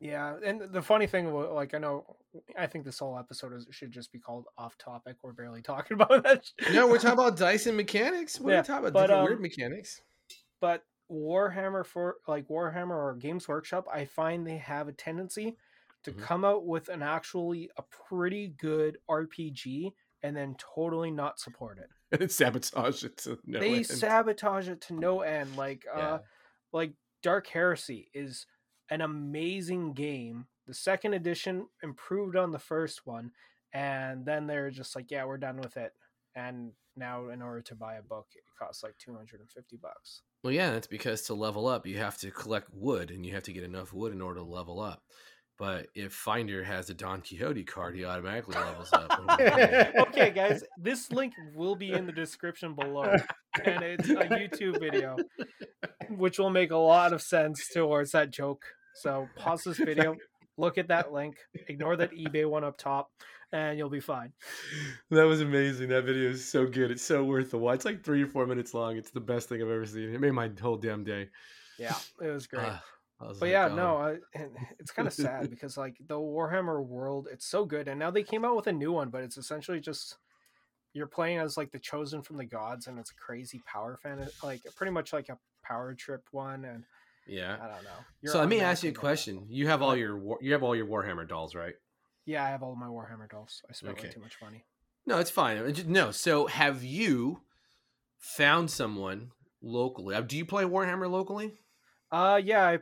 Yeah. 0.00 0.36
And 0.44 0.60
the 0.72 0.82
funny 0.82 1.06
thing, 1.06 1.32
like 1.32 1.74
I 1.74 1.78
know, 1.78 2.16
I 2.58 2.66
think 2.66 2.84
this 2.84 2.98
whole 2.98 3.18
episode 3.18 3.52
is, 3.54 3.66
should 3.70 3.92
just 3.92 4.12
be 4.12 4.18
called 4.18 4.46
off 4.58 4.76
topic. 4.78 5.16
We're 5.22 5.32
barely 5.32 5.62
talking 5.62 5.94
about 5.94 6.22
that. 6.24 6.50
No, 6.72 6.86
we're 6.86 6.98
talking 6.98 7.12
about 7.18 7.36
dice 7.36 7.66
and 7.66 7.76
mechanics. 7.76 8.38
We're 8.40 8.52
Yeah, 8.54 8.62
talking 8.62 8.86
about 8.88 9.08
but, 9.08 9.10
um, 9.10 9.24
weird 9.24 9.40
mechanics. 9.40 10.00
but 10.60 10.84
Warhammer 11.10 11.84
for 11.86 12.16
like 12.26 12.48
Warhammer 12.48 12.90
or 12.90 13.14
Games 13.14 13.46
Workshop, 13.48 13.86
I 13.92 14.04
find 14.04 14.46
they 14.46 14.58
have 14.58 14.88
a 14.88 14.92
tendency 14.92 15.56
to 16.02 16.12
Mhm. 16.12 16.18
come 16.20 16.44
out 16.44 16.66
with 16.66 16.88
an 16.88 17.02
actually 17.02 17.70
a 17.76 17.82
pretty 17.82 18.48
good 18.58 18.98
RPG 19.08 19.92
and 20.22 20.36
then 20.36 20.56
totally 20.58 21.10
not 21.10 21.38
support 21.40 21.78
it. 21.78 21.88
And 22.20 22.30
sabotage 22.30 23.02
it 23.04 23.16
to 23.18 23.38
no 23.44 23.58
they 23.58 23.74
end. 23.78 23.86
sabotage 23.86 24.68
it 24.68 24.80
to 24.82 24.94
no 24.94 25.20
end. 25.22 25.56
Like 25.56 25.84
Yeah. 25.86 25.92
uh 26.14 26.18
like 26.72 26.92
Dark 27.22 27.46
Heresy 27.48 28.08
is 28.14 28.46
an 28.90 29.00
amazing 29.00 29.92
game. 29.92 30.46
The 30.66 30.74
second 30.74 31.14
edition 31.14 31.66
improved 31.82 32.36
on 32.36 32.50
the 32.50 32.58
first 32.58 33.06
one, 33.06 33.30
and 33.72 34.24
then 34.24 34.46
they're 34.46 34.70
just 34.70 34.96
like, 34.96 35.10
yeah, 35.10 35.24
we're 35.24 35.38
done 35.38 35.58
with 35.58 35.76
it. 35.76 35.92
And 36.34 36.72
now, 36.96 37.28
in 37.28 37.42
order 37.42 37.60
to 37.62 37.74
buy 37.74 37.94
a 37.94 38.02
book, 38.02 38.26
it 38.34 38.42
costs 38.58 38.82
like 38.82 38.96
two 38.98 39.14
hundred 39.14 39.40
and 39.40 39.50
fifty 39.50 39.76
bucks. 39.76 40.22
Well, 40.42 40.52
yeah, 40.52 40.70
that's 40.70 40.86
because 40.86 41.22
to 41.22 41.34
level 41.34 41.66
up, 41.66 41.86
you 41.86 41.98
have 41.98 42.18
to 42.18 42.30
collect 42.30 42.68
wood, 42.72 43.10
and 43.10 43.24
you 43.24 43.32
have 43.34 43.42
to 43.44 43.52
get 43.52 43.64
enough 43.64 43.92
wood 43.92 44.12
in 44.12 44.22
order 44.22 44.40
to 44.40 44.46
level 44.46 44.80
up. 44.80 45.02
But 45.58 45.86
if 45.94 46.12
Finder 46.12 46.62
has 46.62 46.90
a 46.90 46.94
Don 46.94 47.22
Quixote 47.22 47.64
card, 47.64 47.96
he 47.96 48.04
automatically 48.04 48.56
levels 48.56 48.92
up. 48.92 49.10
Okay, 50.08 50.30
guys, 50.30 50.62
this 50.78 51.10
link 51.10 51.32
will 51.54 51.74
be 51.74 51.92
in 51.92 52.06
the 52.06 52.12
description 52.12 52.74
below, 52.74 53.14
and 53.64 53.82
it's 53.82 54.08
a 54.08 54.14
YouTube 54.14 54.80
video, 54.80 55.16
which 56.10 56.38
will 56.38 56.50
make 56.50 56.70
a 56.70 56.76
lot 56.76 57.12
of 57.12 57.22
sense 57.22 57.68
towards 57.72 58.12
that 58.12 58.30
joke. 58.30 58.64
So 58.94 59.28
pause 59.36 59.62
this 59.64 59.78
video, 59.84 60.16
look 60.58 60.78
at 60.78 60.88
that 60.88 61.12
link, 61.12 61.36
ignore 61.68 61.96
that 61.96 62.12
eBay 62.12 62.48
one 62.48 62.64
up 62.64 62.76
top, 62.78 63.10
and 63.52 63.78
you'll 63.78 63.90
be 63.90 64.00
fine. 64.00 64.32
that 65.10 65.24
was 65.24 65.40
amazing. 65.40 65.88
That 65.88 66.04
video 66.04 66.30
is 66.30 66.46
so 66.46 66.66
good. 66.66 66.90
It's 66.90 67.02
so 67.02 67.24
worth 67.24 67.50
the 67.50 67.58
watch. 67.58 67.76
It's 67.76 67.84
like 67.84 68.04
three 68.04 68.22
or 68.22 68.26
four 68.26 68.46
minutes 68.46 68.74
long. 68.74 68.96
It's 68.96 69.10
the 69.10 69.20
best 69.20 69.48
thing 69.48 69.62
I've 69.62 69.68
ever 69.68 69.86
seen. 69.86 70.14
It 70.14 70.20
made 70.20 70.32
my 70.32 70.50
whole 70.60 70.76
damn 70.76 71.04
day. 71.04 71.28
Yeah, 71.78 71.94
it 72.22 72.28
was 72.28 72.46
great. 72.46 72.64
I 72.64 72.68
was 72.68 72.80
but 73.18 73.48
yeah, 73.48 73.68
no, 73.68 73.96
I, 73.96 74.18
it's 74.78 74.90
kind 74.92 75.08
of 75.08 75.14
sad 75.14 75.50
because 75.50 75.76
like 75.76 75.96
the 76.06 76.16
Warhammer 76.16 76.84
world, 76.84 77.28
it's 77.30 77.46
so 77.46 77.64
good, 77.64 77.88
and 77.88 77.98
now 77.98 78.10
they 78.10 78.22
came 78.22 78.44
out 78.44 78.56
with 78.56 78.66
a 78.66 78.72
new 78.72 78.92
one, 78.92 79.10
but 79.10 79.22
it's 79.22 79.36
essentially 79.36 79.80
just 79.80 80.18
you're 80.94 81.06
playing 81.06 81.38
as 81.38 81.56
like 81.56 81.72
the 81.72 81.78
chosen 81.78 82.22
from 82.22 82.36
the 82.38 82.44
gods, 82.44 82.86
and 82.86 82.98
it's 82.98 83.10
a 83.10 83.16
crazy 83.16 83.60
power 83.66 83.96
fan, 83.96 84.28
like 84.42 84.62
pretty 84.76 84.92
much 84.92 85.12
like 85.12 85.28
a 85.28 85.38
power 85.62 85.94
trip 85.94 86.26
one, 86.30 86.64
and 86.64 86.84
Yeah. 87.26 87.58
I 87.60 87.68
don't 87.68 87.84
know. 87.84 88.04
You're 88.22 88.32
So 88.32 88.38
let 88.40 88.48
me 88.48 88.60
ask 88.60 88.82
you 88.82 88.90
a 88.90 88.94
question. 88.94 89.46
You 89.48 89.66
have 89.68 89.82
all 89.82 89.96
your 89.96 90.42
you 90.42 90.52
have 90.52 90.62
all 90.62 90.76
your 90.76 90.86
Warhammer 90.86 91.28
dolls, 91.28 91.54
right? 91.54 91.74
Yeah, 92.24 92.44
I 92.44 92.48
have 92.50 92.62
all 92.62 92.74
my 92.74 92.86
Warhammer 92.86 93.28
dolls. 93.28 93.62
I 93.68 93.72
spent 93.72 93.96
way 93.96 94.00
Okay. 94.02 94.12
too 94.14 94.20
much 94.20 94.40
money. 94.40 94.64
No, 95.06 95.18
it's 95.18 95.30
fine. 95.30 95.74
No. 95.86 96.10
So 96.10 96.46
have 96.46 96.82
you 96.82 97.42
found 98.18 98.70
someone 98.70 99.32
locally? 99.62 100.14
Uh, 100.16 100.22
Do 100.22 100.36
you 100.36 100.44
play 100.44 100.64
Warhammer 100.64 101.10
locally? 101.10 101.58
Uh, 102.10 102.40
yeah, 102.42 102.66
I 102.66 102.78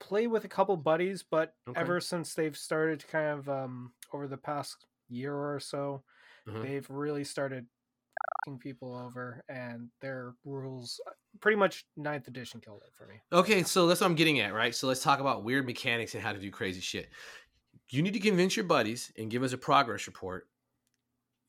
play 0.00 0.26
with 0.26 0.44
a 0.44 0.48
couple 0.48 0.76
buddies, 0.76 1.22
but 1.22 1.54
Okay. 1.68 1.80
ever 1.80 2.00
since 2.00 2.34
they've 2.34 2.56
started 2.56 3.00
to 3.00 3.06
kind 3.06 3.38
of 3.38 3.48
um 3.48 3.92
over 4.12 4.26
the 4.26 4.36
past 4.36 4.86
year 5.08 5.34
or 5.34 5.60
so, 5.60 6.02
Uh-huh. 6.48 6.62
they've 6.62 6.88
really 6.90 7.24
started 7.24 7.66
people 8.58 8.96
over, 8.96 9.44
and 9.48 9.88
their 10.00 10.34
rules 10.44 11.00
pretty 11.40 11.56
much 11.56 11.84
ninth 11.96 12.26
edition 12.26 12.60
killed 12.60 12.82
it 12.86 12.92
for 12.96 13.06
me. 13.06 13.20
Okay, 13.32 13.62
so 13.62 13.86
that's 13.86 14.00
what 14.00 14.08
I'm 14.08 14.16
getting 14.16 14.40
at, 14.40 14.52
right? 14.54 14.74
So 14.74 14.88
let's 14.88 15.02
talk 15.02 15.20
about 15.20 15.44
weird 15.44 15.66
mechanics 15.66 16.14
and 16.14 16.22
how 16.22 16.32
to 16.32 16.38
do 16.40 16.50
crazy 16.50 16.80
shit. 16.80 17.10
You 17.90 18.02
need 18.02 18.14
to 18.14 18.20
convince 18.20 18.56
your 18.56 18.64
buddies 18.64 19.12
and 19.18 19.30
give 19.30 19.42
us 19.42 19.52
a 19.52 19.58
progress 19.58 20.06
report. 20.06 20.48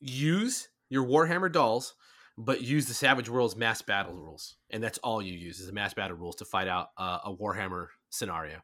Use 0.00 0.68
your 0.90 1.04
Warhammer 1.04 1.50
dolls, 1.50 1.94
but 2.36 2.60
use 2.62 2.86
the 2.86 2.94
Savage 2.94 3.28
Worlds 3.28 3.56
mass 3.56 3.82
battle 3.82 4.14
rules, 4.14 4.56
and 4.70 4.82
that's 4.82 4.98
all 4.98 5.22
you 5.22 5.32
use 5.34 5.60
is 5.60 5.66
the 5.66 5.72
mass 5.72 5.94
battle 5.94 6.16
rules 6.16 6.36
to 6.36 6.44
fight 6.44 6.68
out 6.68 6.88
uh, 6.98 7.18
a 7.24 7.34
Warhammer 7.34 7.88
scenario. 8.12 8.60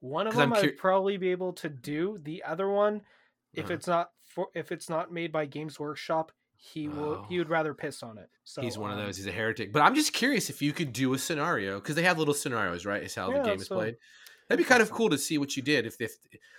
One 0.00 0.26
of 0.26 0.34
them 0.36 0.52
cur- 0.52 0.58
I'd 0.58 0.76
probably 0.76 1.16
be 1.16 1.30
able 1.30 1.52
to 1.54 1.68
do. 1.68 2.18
The 2.22 2.42
other 2.44 2.68
one, 2.68 3.02
if 3.54 3.64
Uh-huh. 3.66 3.74
it's 3.74 3.86
not 3.86 4.10
for 4.24 4.48
if 4.54 4.70
it's 4.70 4.88
not 4.88 5.12
made 5.12 5.32
by 5.32 5.46
Games 5.46 5.80
Workshop, 5.80 6.32
he 6.56 6.88
will 6.88 7.24
he 7.28 7.36
Oh. 7.36 7.38
would 7.38 7.48
rather 7.50 7.74
piss 7.74 8.02
on 8.02 8.18
it. 8.18 8.28
So 8.44 8.62
He's 8.62 8.76
one 8.78 8.90
of 8.92 8.98
um, 8.98 9.04
those. 9.06 9.16
He's 9.16 9.26
a 9.26 9.32
heretic. 9.32 9.72
But 9.72 9.82
I'm 9.82 9.94
just 9.94 10.12
curious 10.12 10.50
if 10.50 10.60
you 10.62 10.72
could 10.72 10.92
do 10.92 11.14
a 11.14 11.18
scenario 11.18 11.80
because 11.80 11.94
they 11.96 12.02
have 12.02 12.18
little 12.18 12.34
scenarios, 12.34 12.84
right? 12.86 13.02
Is 13.02 13.14
how 13.14 13.30
Yeah, 13.30 13.38
the 13.42 13.48
game 13.48 13.60
is 13.60 13.66
so- 13.66 13.76
played. 13.76 13.96
That'd 14.48 14.64
be 14.64 14.68
kind 14.68 14.80
of 14.82 14.90
cool 14.90 15.10
to 15.10 15.18
see 15.18 15.36
what 15.36 15.56
you 15.56 15.62
did. 15.62 15.84
If, 15.86 16.00
if 16.00 16.12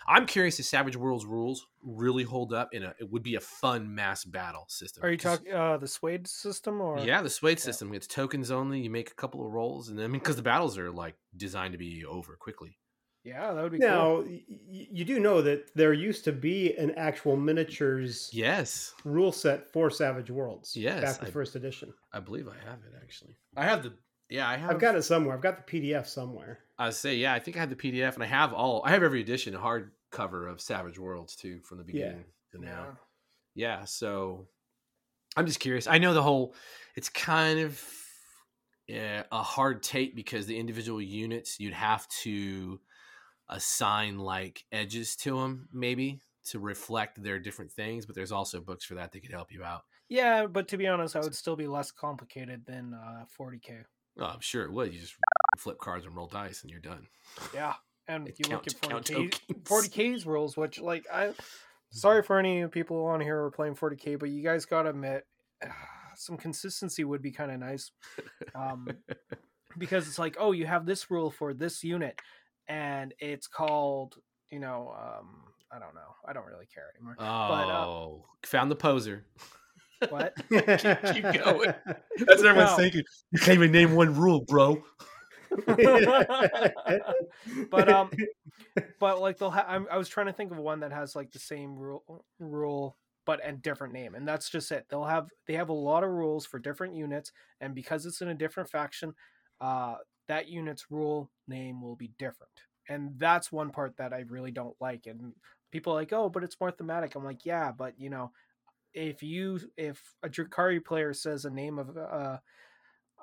I'm 0.08 0.26
curious 0.28 0.60
if 0.60 0.66
Savage 0.68 0.96
Worlds 0.96 1.26
rules 1.26 1.66
really 1.84 2.24
hold 2.24 2.54
up 2.54 2.70
in 2.74 2.84
a, 2.84 2.94
it 3.00 3.10
would 3.12 3.24
be 3.24 3.36
a 3.36 3.40
fun 3.40 3.94
mass 3.96 4.24
battle 4.24 4.66
system. 4.70 5.04
Are 5.04 5.10
you 5.10 5.18
talking 5.18 5.52
uh, 5.54 5.78
the 5.78 5.88
SWADE 5.88 6.28
system 6.28 6.82
or? 6.82 7.00
Yeah, 7.00 7.22
the 7.24 7.30
SWADE 7.30 7.58
Yeah. 7.58 7.64
system. 7.64 7.94
It's 7.94 8.06
tokens 8.08 8.52
only. 8.52 8.80
You 8.80 8.90
make 8.92 9.10
a 9.10 9.16
couple 9.16 9.44
of 9.46 9.52
rolls, 9.52 9.90
and 9.90 9.98
then 9.98 10.06
I 10.06 10.08
mean, 10.08 10.20
because 10.20 10.36
the 10.36 10.42
battles 10.44 10.78
are 10.78 10.92
like 10.92 11.16
designed 11.36 11.72
to 11.72 11.80
be 11.80 12.06
over 12.06 12.36
quickly. 12.36 12.78
yeah, 13.24 13.54
that 13.54 13.62
would 13.64 13.72
be 13.72 13.80
cool. 13.80 13.88
Now, 13.88 14.16
y- 14.22 14.42
y- 14.48 14.88
you 14.92 15.04
do 15.04 15.20
know 15.20 15.42
that 15.42 15.66
there 15.76 15.92
used 15.94 16.24
to 16.26 16.32
be 16.32 16.76
an 16.78 16.92
actual 16.92 17.36
miniatures 17.36 18.30
Yes, 18.32 18.94
rule 19.04 19.32
set 19.32 19.72
for 19.74 19.90
Savage 19.90 20.30
Worlds. 20.32 20.76
Yes, 20.76 21.02
back 21.04 21.22
in 21.22 21.28
I- 21.28 21.32
first 21.32 21.56
edition. 21.56 21.92
I 22.14 22.20
believe 22.20 22.48
I 22.48 22.56
have 22.70 22.80
it 22.86 22.94
actually. 23.02 23.36
I 23.58 23.66
have 23.66 23.82
the. 23.84 23.94
Yeah, 24.30 24.48
I 24.48 24.58
have. 24.58 24.72
I've 24.72 24.80
got 24.80 24.96
it 24.96 25.04
somewhere. 25.04 25.36
I've 25.36 25.42
got 25.42 25.58
the 25.58 25.64
PDF 25.64 26.08
somewhere. 26.08 26.60
I 26.78 26.92
say, 26.92 27.16
yeah, 27.16 27.34
I 27.34 27.40
think 27.40 27.58
I 27.58 27.60
have 27.62 27.70
the 27.70 27.76
PDF, 27.76 28.14
and 28.16 28.24
I 28.24 28.28
have 28.28 28.54
all. 28.54 28.82
I 28.86 28.92
have 28.92 29.04
every 29.04 29.22
edition, 29.22 29.56
a 29.56 29.60
hardcover 29.60 30.50
of 30.50 30.62
Savage 30.62 30.98
Worlds 30.98 31.36
too, 31.36 31.62
from 31.62 31.78
the 31.78 31.84
Yeah. 31.92 32.06
beginning 32.12 32.26
to 32.52 32.60
now. 32.60 32.92
Yeah. 33.56 33.80
yeah 33.80 33.86
so 33.86 34.48
i'm 35.38 35.46
just 35.46 35.60
curious 35.60 35.88
i 35.88 35.98
know 35.98 36.14
the 36.14 36.24
whole 36.24 36.56
it's 36.96 37.10
kind 37.10 37.60
of 37.60 37.84
yeah, 38.88 39.24
a 39.32 39.44
hard 39.44 39.84
take 39.84 40.16
because 40.16 40.48
the 40.48 40.58
individual 40.58 41.02
units 41.02 41.60
you'd 41.60 41.74
have 41.74 42.08
to 42.08 42.80
assign 43.50 44.18
like 44.20 44.66
edges 44.72 45.16
to 45.18 45.40
them 45.40 45.70
maybe 45.72 46.22
to 46.46 46.60
reflect 46.60 47.22
their 47.22 47.40
different 47.40 47.72
things 47.72 48.06
but 48.06 48.16
there's 48.16 48.32
also 48.32 48.62
books 48.62 48.86
for 48.86 48.96
that 48.96 49.12
that 49.12 49.22
could 49.22 49.32
help 49.32 49.52
you 49.52 49.64
out 49.64 49.84
Yeah, 50.10 50.48
but 50.48 50.68
to 50.70 50.78
be 50.78 50.88
honest, 50.88 51.16
I 51.16 51.20
would 51.22 51.36
still 51.36 51.56
be 51.56 51.68
less 51.68 51.92
complicated 51.92 52.66
than 52.66 52.94
uh, 52.94 53.26
40k. 53.30 53.86
Oh 54.20 54.26
i'm 54.26 54.40
sure 54.42 54.64
it 54.64 54.72
would 54.72 54.94
you 54.94 55.00
just 55.00 55.16
flip 55.58 55.78
cards 55.80 56.06
and 56.06 56.16
roll 56.16 56.28
dice 56.28 56.62
and 56.62 56.72
you're 56.72 56.80
done 56.80 57.08
Yeah, 57.54 57.74
and 58.08 58.28
you 58.28 58.50
look 58.50 58.66
count- 58.82 59.10
at 59.10 59.16
40 59.16 59.28
K, 59.30 59.54
40k's 59.64 60.26
rules, 60.34 60.56
which 60.58 60.80
like 60.80 61.06
I, 61.14 61.34
sorry 61.92 62.24
for 62.24 62.38
any 62.40 62.66
people 62.68 63.06
on 63.06 63.20
here 63.22 63.38
who 63.40 63.44
are 63.46 63.52
playing 63.52 63.76
40k, 63.76 64.18
but 64.20 64.30
you 64.30 64.42
guys 64.44 64.66
gotta 64.66 64.90
admit, 64.90 65.26
some 66.16 66.38
consistency 66.38 67.04
would 67.04 67.22
be 67.22 67.32
kind 67.32 67.52
of 67.52 67.60
nice, 67.60 67.92
um, 68.56 68.88
because 69.78 70.08
it's 70.08 70.20
like, 70.20 70.38
oh, 70.40 70.52
you 70.54 70.66
have 70.66 70.86
this 70.86 71.10
rule 71.12 71.30
for 71.32 71.54
this 71.54 71.84
unit, 71.84 72.20
and 72.68 73.14
it's 73.20 73.48
called, 73.48 74.16
you 74.52 74.60
know, 74.60 74.94
um, 74.98 75.44
I 75.72 75.78
don't 75.80 75.94
know, 75.94 76.16
I 76.28 76.34
don't 76.34 76.46
really 76.46 76.66
care 76.74 76.86
anymore. 76.96 77.16
oh 77.20 78.26
found 78.46 78.72
the 78.72 78.76
poser 78.76 79.26
What? 80.08 80.34
keep, 80.50 81.44
going. 81.44 81.74
that's 81.86 82.42
what 82.42 82.46
everyone's 82.46 82.72
No. 82.72 82.78
thinking 82.78 83.04
you 83.32 83.40
can't 83.40 83.56
even 83.56 83.72
name 83.72 83.96
one 83.96 84.16
rule 84.16 84.42
bro 84.42 84.82
but 87.72 87.90
um 87.90 88.10
but 89.00 89.20
like 89.20 89.38
they'll 89.38 89.50
have 89.50 89.88
i 89.92 89.98
was 89.98 90.08
trying 90.08 90.28
to 90.28 90.34
think 90.34 90.52
of 90.52 90.58
one 90.58 90.80
that 90.82 90.92
has 90.92 91.16
like 91.16 91.32
the 91.32 91.40
same 91.40 91.76
rule 91.76 92.24
rule 92.40 92.98
but 93.26 93.40
and 93.44 93.62
different 93.62 93.94
name 93.94 94.16
and 94.16 94.28
that's 94.28 94.50
just 94.50 94.72
it 94.72 94.86
they'll 94.90 95.04
have 95.06 95.28
they 95.48 95.54
have 95.54 95.70
a 95.70 95.74
lot 95.74 96.04
of 96.04 96.12
rules 96.12 96.46
for 96.46 96.60
different 96.60 96.94
units 96.96 97.32
and 97.62 97.74
because 97.74 98.06
it's 98.06 98.22
in 98.22 98.30
a 98.30 98.36
different 98.36 98.70
faction 98.70 99.14
uh 99.60 99.96
that 100.28 100.48
unit's 100.48 100.86
rule 100.92 101.30
name 101.48 101.82
will 101.82 101.96
be 101.96 102.12
different 102.20 102.52
and 102.88 103.12
that's 103.18 103.52
one 103.52 103.72
part 103.72 103.96
that 103.98 104.14
i 104.14 104.24
really 104.30 104.52
don't 104.52 104.76
like 104.80 105.08
and 105.08 105.34
people 105.72 105.94
are 105.94 105.98
like 105.98 106.14
oh 106.14 106.30
but 106.30 106.44
it's 106.44 106.60
more 106.60 106.72
thematic 106.72 107.16
i'm 107.16 107.24
like 107.26 107.46
yeah 107.46 107.72
but 107.72 107.94
you 108.00 108.10
know 108.10 108.32
if 108.94 109.24
you 109.24 109.60
if 109.78 110.02
a 110.24 110.30
Drukhari 110.30 110.84
player 110.84 111.14
says 111.14 111.46
a 111.46 111.50
name 111.50 111.80
of 111.80 111.96
uh 111.98 112.38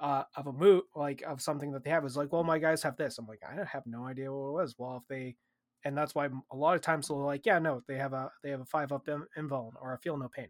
uh, 0.00 0.24
of 0.36 0.46
a 0.46 0.52
moot 0.52 0.84
like 0.94 1.22
of 1.22 1.40
something 1.40 1.72
that 1.72 1.84
they 1.84 1.90
have 1.90 2.04
is 2.04 2.16
like, 2.16 2.32
well, 2.32 2.44
my 2.44 2.58
guys 2.58 2.82
have 2.82 2.96
this. 2.96 3.18
I'm 3.18 3.26
like, 3.26 3.42
I 3.48 3.64
have 3.64 3.86
no 3.86 4.04
idea 4.04 4.32
what 4.32 4.48
it 4.48 4.52
was. 4.52 4.74
Well, 4.78 4.98
if 5.02 5.08
they, 5.08 5.36
and 5.84 5.96
that's 5.96 6.14
why 6.14 6.28
a 6.50 6.56
lot 6.56 6.74
of 6.74 6.82
times 6.82 7.08
they're 7.08 7.16
like, 7.16 7.46
yeah, 7.46 7.58
no, 7.58 7.82
they 7.86 7.96
have 7.96 8.12
a 8.12 8.30
they 8.42 8.50
have 8.50 8.60
a 8.60 8.66
five 8.66 8.92
up 8.92 9.08
in- 9.08 9.26
invuln 9.38 9.72
or 9.80 9.94
a 9.94 9.98
feel 9.98 10.16
no 10.16 10.28
pain. 10.28 10.48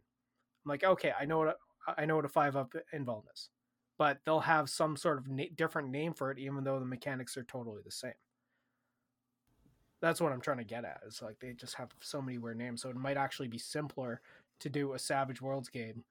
I'm 0.65 0.69
like, 0.69 0.85
okay, 0.85 1.13
I 1.19 1.25
know 1.27 1.39
what 1.39 1.49
a, 1.49 1.55
I 2.01 2.07
know 2.07 2.17
what 2.17 2.25
a 2.25 2.29
five 2.31 2.57
up 2.57 2.75
invuln 2.95 3.23
is, 3.33 3.51
but 3.99 4.19
they'll 4.25 4.41
have 4.41 4.69
some 4.69 4.97
sort 4.97 5.19
of 5.19 5.29
na- 5.29 5.45
different 5.55 5.91
name 5.91 6.15
for 6.15 6.31
it, 6.31 6.39
even 6.39 6.65
though 6.65 6.81
the 6.81 6.87
mechanics 6.87 7.37
are 7.37 7.45
totally 7.45 7.83
the 7.85 7.93
same. 7.93 8.13
That's 10.03 10.21
what 10.21 10.33
I'm 10.33 10.41
trying 10.41 10.59
to 10.59 10.65
get 10.65 10.85
at. 10.85 11.01
Is 11.07 11.23
like 11.23 11.39
they 11.39 11.53
just 11.53 11.75
have 11.75 11.91
so 12.01 12.21
many 12.21 12.39
weird 12.39 12.59
names, 12.59 12.83
so 12.83 12.91
it 12.91 12.97
might 12.97 13.17
actually 13.17 13.49
be 13.49 13.59
simpler 13.59 14.21
to 14.61 14.69
do 14.69 14.93
a 14.95 14.99
Savage 14.99 15.41
Worlds 15.41 15.69
game 15.69 16.05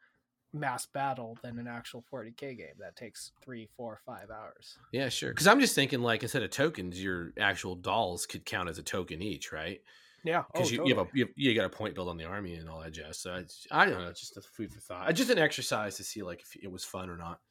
mass 0.54 0.86
battle 0.86 1.38
than 1.44 1.60
an 1.60 1.68
actual 1.68 2.04
40k 2.12 2.58
game 2.58 2.76
that 2.80 2.96
takes 2.96 3.32
three, 3.44 3.68
four, 3.76 4.00
five 4.06 4.30
hours. 4.32 4.78
Yeah, 4.94 5.10
sure. 5.10 5.30
Because 5.32 5.48
I'm 5.48 5.60
just 5.60 5.76
thinking, 5.76 6.02
like, 6.02 6.24
instead 6.24 6.44
of 6.44 6.50
tokens, 6.50 7.02
your 7.04 7.34
actual 7.40 7.76
dolls 7.76 8.26
could 8.26 8.46
count 8.46 8.70
as 8.70 8.78
a 8.78 8.84
token 8.84 9.22
each, 9.22 9.52
right? 9.52 9.82
Yeah, 10.24 10.44
Because 10.52 10.70
oh, 10.70 10.76
you, 10.76 10.88
you 10.88 10.96
have 10.96 11.06
a 11.06 11.10
you, 11.14 11.26
have, 11.26 11.34
you 11.36 11.54
got 11.54 11.66
a 11.66 11.70
point 11.70 11.94
build 11.94 12.10
on 12.10 12.18
the 12.18 12.24
army 12.26 12.56
and 12.56 12.68
all 12.68 12.82
that 12.82 12.94
jazz. 12.94 13.20
So 13.20 13.44
I 13.70 13.86
don't 13.86 14.02
know, 14.02 14.08
it's 14.08 14.22
just 14.22 14.38
a 14.38 14.42
food 14.42 14.72
for 14.72 14.80
thought. 14.80 15.14
Just 15.14 15.30
an 15.30 15.38
exercise 15.38 15.98
to 15.98 16.04
see 16.04 16.24
like 16.24 16.42
if 16.42 16.56
it 16.64 16.72
was 16.72 16.84
fun 16.84 17.10
or 17.12 17.18
not. 17.18 17.42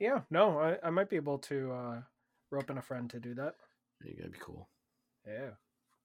yeah. 0.00 0.20
No, 0.30 0.58
I, 0.58 0.78
I 0.82 0.88
might 0.90 1.10
be 1.10 1.16
able 1.16 1.38
to 1.38 1.70
uh, 1.72 2.00
rope 2.50 2.70
in 2.70 2.78
a 2.78 2.82
friend 2.82 3.10
to 3.10 3.20
do 3.20 3.34
that. 3.34 3.56
You 4.02 4.16
gotta 4.16 4.30
be 4.30 4.38
cool. 4.40 4.70
Yeah. 5.26 5.50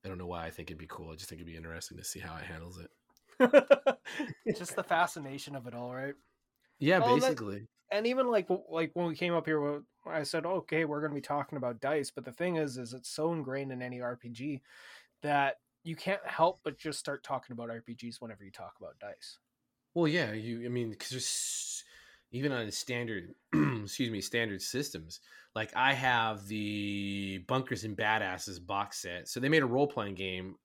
I 0.04 0.10
don't 0.10 0.18
know 0.18 0.26
why 0.26 0.46
I 0.46 0.50
think 0.50 0.70
it'd 0.70 0.78
be 0.78 0.88
cool. 0.90 1.12
I 1.12 1.16
just 1.16 1.30
think 1.30 1.40
it'd 1.40 1.50
be 1.50 1.56
interesting 1.56 1.98
to 1.98 2.04
see 2.04 2.20
how 2.20 2.36
it 2.36 2.44
handles 2.44 2.80
it. 2.80 2.90
just 4.56 4.76
the 4.76 4.84
fascination 4.84 5.56
of 5.56 5.68
it 5.68 5.74
all, 5.74 5.94
right? 5.94 6.14
Yeah, 6.80 7.00
Well, 7.00 7.16
that- 7.16 7.22
basically. 7.22 7.68
And 7.92 8.08
even 8.08 8.28
like 8.28 8.48
like 8.70 8.90
when 8.96 9.06
we 9.06 9.16
came 9.16 9.36
up 9.36 9.46
here, 9.46 9.84
I 10.08 10.24
said, 10.24 10.48
okay, 10.48 10.84
we're 10.84 11.00
going 11.00 11.12
to 11.12 11.16
be 11.16 11.22
talking 11.22 11.58
about 11.58 11.80
dice, 11.80 12.10
but 12.10 12.26
the 12.26 12.32
thing 12.32 12.56
is, 12.56 12.78
is 12.78 12.94
it's 12.94 13.10
so 13.10 13.34
ingrained 13.34 13.72
in 13.72 13.84
any 13.84 14.00
RPG 14.00 14.62
that 15.22 15.58
you 15.84 15.96
can't 15.96 16.26
help 16.26 16.62
but 16.64 16.80
just 16.80 16.98
start 16.98 17.24
talking 17.24 17.54
about 17.54 17.70
RPGs 17.70 18.16
whenever 18.20 18.44
you 18.44 18.52
talk 18.52 18.74
about 18.80 18.98
dice. 19.00 19.38
Well, 19.94 20.08
yeah. 20.08 20.32
You, 20.32 20.66
I 20.66 20.70
mean, 20.70 20.90
because 20.90 21.10
there's 21.12 21.84
even 22.32 22.52
on 22.52 22.72
standard, 22.72 23.36
excuse 23.54 24.10
me, 24.10 24.22
standard 24.22 24.62
systems. 24.62 25.20
Like 25.54 25.72
I 25.76 25.94
have 25.94 26.48
the 26.48 27.44
Bunkers 27.48 27.84
and 27.84 27.96
Badasses 27.96 28.66
box 28.66 29.04
set. 29.04 29.28
So 29.30 29.40
they 29.40 29.50
made 29.50 29.62
a 29.62 29.68
role 29.68 29.88
playing 29.88 30.16
game 30.16 30.56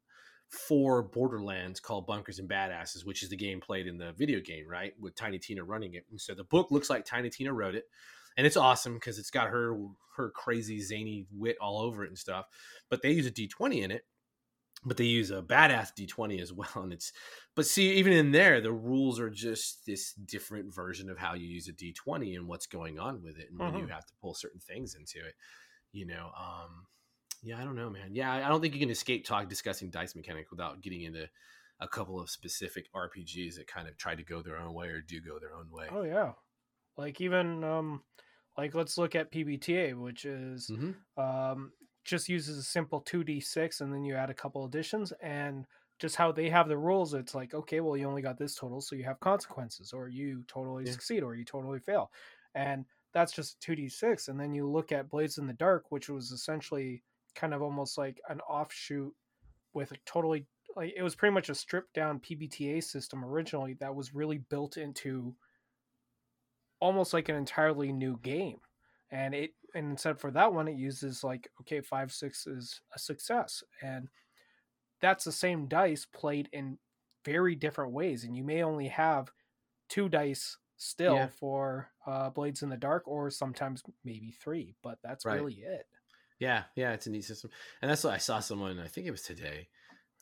for 0.48 1.02
Borderlands 1.02 1.80
called 1.80 2.06
Bunkers 2.06 2.38
and 2.38 2.48
Badasses, 2.48 3.04
which 3.04 3.22
is 3.22 3.28
the 3.28 3.36
game 3.36 3.60
played 3.60 3.86
in 3.86 3.98
the 3.98 4.12
video 4.12 4.40
game, 4.40 4.66
right? 4.68 4.94
With 4.98 5.14
Tiny 5.14 5.38
Tina 5.38 5.62
running 5.64 5.94
it. 5.94 6.06
And 6.10 6.20
so 6.20 6.34
the 6.34 6.44
book 6.44 6.70
looks 6.70 6.88
like 6.90 7.04
Tiny 7.04 7.30
Tina 7.30 7.52
wrote 7.52 7.74
it. 7.74 7.84
And 8.36 8.46
it's 8.46 8.56
awesome 8.56 8.94
because 8.94 9.18
it's 9.18 9.30
got 9.30 9.48
her 9.48 9.76
her 10.16 10.30
crazy 10.30 10.80
zany 10.80 11.26
wit 11.30 11.56
all 11.60 11.80
over 11.80 12.04
it 12.04 12.08
and 12.08 12.18
stuff. 12.18 12.46
But 12.88 13.02
they 13.02 13.12
use 13.12 13.26
a 13.26 13.30
D20 13.30 13.82
in 13.82 13.90
it. 13.90 14.04
But 14.84 14.96
they 14.96 15.04
use 15.04 15.32
a 15.32 15.42
badass 15.42 15.92
D20 15.96 16.40
as 16.40 16.52
well. 16.52 16.68
And 16.76 16.92
it's 16.92 17.12
but 17.56 17.66
see, 17.66 17.94
even 17.94 18.12
in 18.12 18.30
there, 18.32 18.60
the 18.60 18.72
rules 18.72 19.18
are 19.18 19.30
just 19.30 19.84
this 19.86 20.12
different 20.14 20.72
version 20.72 21.10
of 21.10 21.18
how 21.18 21.34
you 21.34 21.48
use 21.48 21.68
a 21.68 21.72
D20 21.72 22.36
and 22.36 22.46
what's 22.46 22.66
going 22.66 22.98
on 22.98 23.22
with 23.22 23.38
it 23.38 23.50
and 23.50 23.58
when 23.60 23.74
you 23.74 23.88
Mhm. 23.88 23.90
have 23.90 24.06
to 24.06 24.14
pull 24.20 24.34
certain 24.34 24.60
things 24.60 24.94
into 24.94 25.18
it. 25.26 25.34
You 25.92 26.06
know, 26.06 26.30
um, 26.38 26.86
yeah, 27.42 27.60
I 27.60 27.64
don't 27.64 27.76
know, 27.76 27.90
man. 27.90 28.14
Yeah, 28.14 28.32
I 28.32 28.48
don't 28.48 28.60
think 28.60 28.74
you 28.74 28.80
can 28.80 28.90
escape 28.90 29.24
talk 29.24 29.48
discussing 29.48 29.90
dice 29.90 30.14
mechanic 30.14 30.50
without 30.50 30.80
getting 30.80 31.02
into 31.02 31.28
a 31.80 31.88
couple 31.88 32.18
of 32.20 32.30
specific 32.30 32.88
RPGs 32.94 33.56
that 33.56 33.66
kind 33.68 33.88
of 33.88 33.96
try 33.96 34.14
to 34.14 34.24
go 34.24 34.42
their 34.42 34.56
own 34.58 34.74
way 34.74 34.88
or 34.88 35.00
do 35.00 35.20
go 35.20 35.38
their 35.38 35.54
own 35.54 35.70
way. 35.70 35.90
Oh 35.90 36.02
yeah. 36.02 36.34
Like 36.96 37.20
even 37.20 37.64
um 37.64 38.04
like 38.58 38.74
let's 38.74 38.98
look 38.98 39.14
at 39.14 39.32
PBTA, 39.32 39.94
which 39.94 40.24
is 40.24 40.72
hmm 40.72 41.08
um 41.16 41.72
just 42.04 42.28
uses 42.28 42.58
a 42.58 42.64
simple 42.64 43.00
2d6 43.02 43.80
and 43.80 43.92
then 43.92 44.04
you 44.04 44.14
add 44.16 44.30
a 44.30 44.34
couple 44.34 44.64
additions 44.66 45.12
and 45.22 45.66
just 46.00 46.16
how 46.16 46.32
they 46.32 46.50
have 46.50 46.68
the 46.68 46.78
rules 46.78 47.14
it's 47.14 47.34
like 47.34 47.54
okay 47.54 47.80
well 47.80 47.96
you 47.96 48.06
only 48.08 48.22
got 48.22 48.38
this 48.38 48.54
total 48.56 48.80
so 48.80 48.96
you 48.96 49.04
have 49.04 49.20
consequences 49.20 49.92
or 49.92 50.08
you 50.08 50.44
totally 50.48 50.84
Yeah. 50.84 50.96
succeed 50.96 51.22
or 51.24 51.34
you 51.36 51.44
totally 51.44 51.80
fail 51.80 52.10
and 52.54 52.86
that's 53.12 53.32
just 53.32 53.60
2d6 53.60 54.28
and 54.28 54.40
then 54.40 54.54
you 54.54 54.68
look 54.68 54.92
at 54.92 55.08
blades 55.10 55.38
in 55.38 55.46
the 55.46 55.54
dark 55.54 55.92
which 55.92 56.08
was 56.10 56.32
essentially 56.32 57.04
kind 57.34 57.54
of 57.54 57.62
almost 57.62 57.98
like 57.98 58.20
an 58.28 58.40
offshoot 58.42 59.14
with 59.74 59.92
a 59.92 59.96
totally 60.06 60.46
like 60.76 60.92
it 60.96 61.02
was 61.02 61.14
pretty 61.16 61.34
much 61.34 61.48
a 61.48 61.54
stripped 61.54 61.94
down 61.94 62.20
pbta 62.20 62.82
system 62.82 63.24
originally 63.24 63.74
that 63.74 63.94
was 63.94 64.14
really 64.14 64.38
built 64.38 64.76
into 64.76 65.34
almost 66.80 67.12
like 67.12 67.28
an 67.28 67.34
entirely 67.36 67.92
new 67.92 68.16
game 68.18 68.60
and 69.10 69.34
it 69.34 69.52
and 69.74 69.90
instead 69.90 70.18
for 70.18 70.30
that 70.30 70.52
one 70.52 70.68
it 70.68 70.76
uses 70.76 71.24
like 71.24 71.50
okay 71.60 71.80
five 71.80 72.12
six 72.12 72.46
is 72.46 72.80
a 72.94 72.98
success 72.98 73.62
and 73.82 74.08
that's 75.00 75.24
the 75.24 75.32
same 75.32 75.68
dice 75.68 76.06
played 76.06 76.48
in 76.52 76.78
very 77.24 77.54
different 77.54 77.92
ways 77.92 78.24
and 78.24 78.36
you 78.36 78.44
may 78.44 78.62
only 78.62 78.88
have 78.88 79.32
two 79.88 80.08
dice 80.08 80.58
still 80.76 81.14
Yeah. 81.14 81.28
for 81.28 81.90
uh, 82.06 82.30
blades 82.30 82.62
in 82.62 82.68
the 82.70 82.76
dark 82.76 83.08
or 83.08 83.30
sometimes 83.30 83.82
maybe 84.04 84.32
three 84.32 84.74
but 84.82 84.98
that's 85.02 85.24
Right. 85.24 85.40
really 85.40 85.54
it 85.56 85.86
Yeah, 86.38 86.64
yeah, 86.76 86.92
it's 86.92 87.06
a 87.06 87.10
neat 87.10 87.24
system, 87.24 87.50
and 87.82 87.90
that's 87.90 88.04
what 88.04 88.14
I 88.14 88.18
saw 88.18 88.38
someone. 88.40 88.78
I 88.78 88.86
think 88.86 89.06
it 89.06 89.10
was 89.12 89.22
today. 89.22 89.68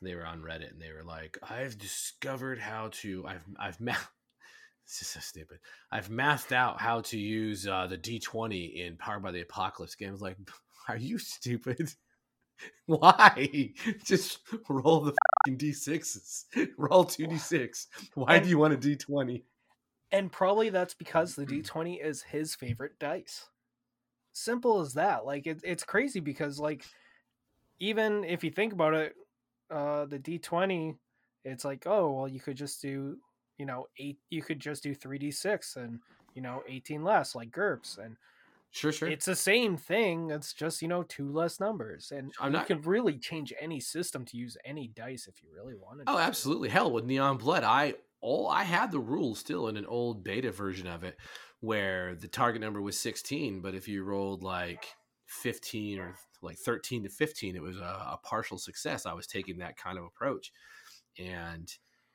They 0.03 0.15
were 0.15 0.27
on 0.27 0.43
Reddit 0.43 0.71
and 0.71 0.81
they 0.81 0.93
were 0.93 1.03
like, 1.05 1.39
"I've 1.43 1.79
discovered 1.79 2.59
how 2.59 2.89
to. 3.03 3.27
I've 3.27 3.45
I've 3.59 3.81
math. 3.81 4.09
This 4.87 5.03
is 5.03 5.09
so 5.09 5.19
stupid. 5.21 5.59
I've 5.91 6.11
mathed 6.11 6.53
out 6.53 6.81
how 6.81 7.01
to 7.01 7.19
use 7.19 7.67
uh, 7.67 7.89
the 7.89 7.97
D 7.97 8.21
twenty 8.21 8.83
in 8.83 8.97
Powered 8.97 9.23
by 9.23 9.33
the 9.33 9.41
Apocalypse 9.41 9.97
games. 9.97 10.23
Like, 10.23 10.37
"Are 10.89 10.97
you 10.97 11.19
stupid? 11.19 11.93
Why? 12.87 13.73
Just 14.05 14.39
roll 14.69 15.01
the 15.01 15.13
fucking 15.45 15.59
D 15.59 15.73
sixes. 15.73 16.45
Roll 16.79 17.05
two 17.05 17.27
D 17.27 17.37
six. 17.37 17.89
Why 18.15 18.39
do 18.39 18.49
you 18.49 18.59
want 18.59 18.75
a 18.75 18.77
D 18.77 18.95
twenty? 18.95 19.45
and 20.13 20.31
probably 20.31 20.69
that's 20.71 20.95
because 20.95 21.35
the 21.35 21.47
d20 21.47 22.05
is 22.05 22.23
his 22.23 22.55
favorite 22.55 22.99
dice 22.99 23.49
simple 24.37 24.81
as 24.81 24.93
that 24.95 25.25
like 25.25 25.47
it, 25.47 25.61
it's 25.65 25.83
crazy 25.85 26.21
because 26.21 26.59
like 26.61 26.85
even 27.79 28.25
if 28.25 28.43
you 28.45 28.51
think 28.51 28.73
about 28.73 28.95
it 28.95 29.15
uh 29.71 30.05
the 30.07 30.19
d20 30.19 30.97
it's 31.45 31.65
like 31.65 31.87
oh 31.87 32.11
well 32.13 32.29
you 32.29 32.41
could 32.41 32.57
just 32.57 32.81
do 32.83 33.17
you 33.59 33.67
know 33.67 33.87
eight 33.99 34.19
you 34.31 34.43
could 34.43 34.61
just 34.61 34.83
do 34.83 34.95
3d6 34.95 35.77
and 35.77 36.01
you 36.35 36.43
know 36.43 36.63
18 36.69 37.03
less 37.03 37.35
like 37.35 37.51
GURPS 37.51 37.99
and 37.99 38.17
Sure, 38.73 38.93
sure. 38.93 39.09
it's 39.09 39.25
the 39.25 39.35
same 39.37 39.77
thing 39.79 40.31
it's 40.31 40.53
just 40.53 40.83
you 40.83 40.89
know 40.89 41.03
two 41.05 41.33
less 41.33 41.61
numbers 41.61 42.13
and 42.13 42.31
I'm 42.39 42.53
you 42.53 42.59
not- 42.59 42.67
can 42.67 42.83
really 42.83 43.17
change 43.19 43.53
any 43.59 43.81
system 43.81 44.25
to 44.27 44.37
use 44.37 44.57
any 44.67 44.89
dice 44.89 45.27
if 45.29 45.43
you 45.43 45.49
really 45.55 45.75
wanted 45.75 46.07
to. 46.07 46.13
Oh, 46.13 46.17
to. 46.17 46.23
absolutely. 46.23 46.69
Hell, 46.69 46.93
with 46.93 47.07
Neon 47.07 47.39
Blood, 47.39 47.65
I 47.65 47.95
all 48.21 48.49
I 48.49 48.65
had 48.65 48.91
the 48.93 48.99
rules 48.99 49.39
still 49.39 49.69
in 49.69 49.79
an 49.79 49.87
old 49.87 50.23
beta 50.23 50.51
version 50.51 50.87
of 50.89 51.05
it 51.05 51.17
where 51.67 52.15
the 52.15 52.29
target 52.29 52.61
number 52.61 52.81
was 52.81 52.97
16, 52.97 53.61
but 53.61 53.75
if 53.75 53.89
you 53.89 54.05
rolled 54.05 54.45
like 54.45 54.87
15 55.27 55.99
or 55.99 56.15
like 56.41 56.57
13 56.59 57.03
to 57.03 57.09
15, 57.09 57.57
it 57.57 57.63
was 57.63 57.77
a, 57.77 57.81
a 57.81 58.21
partial 58.23 58.57
success. 58.57 59.05
I 59.05 59.15
was 59.15 59.27
taking 59.27 59.59
that 59.59 59.77
kind 59.77 59.99
of 59.99 60.05
approach. 60.05 60.53
And 61.19 61.69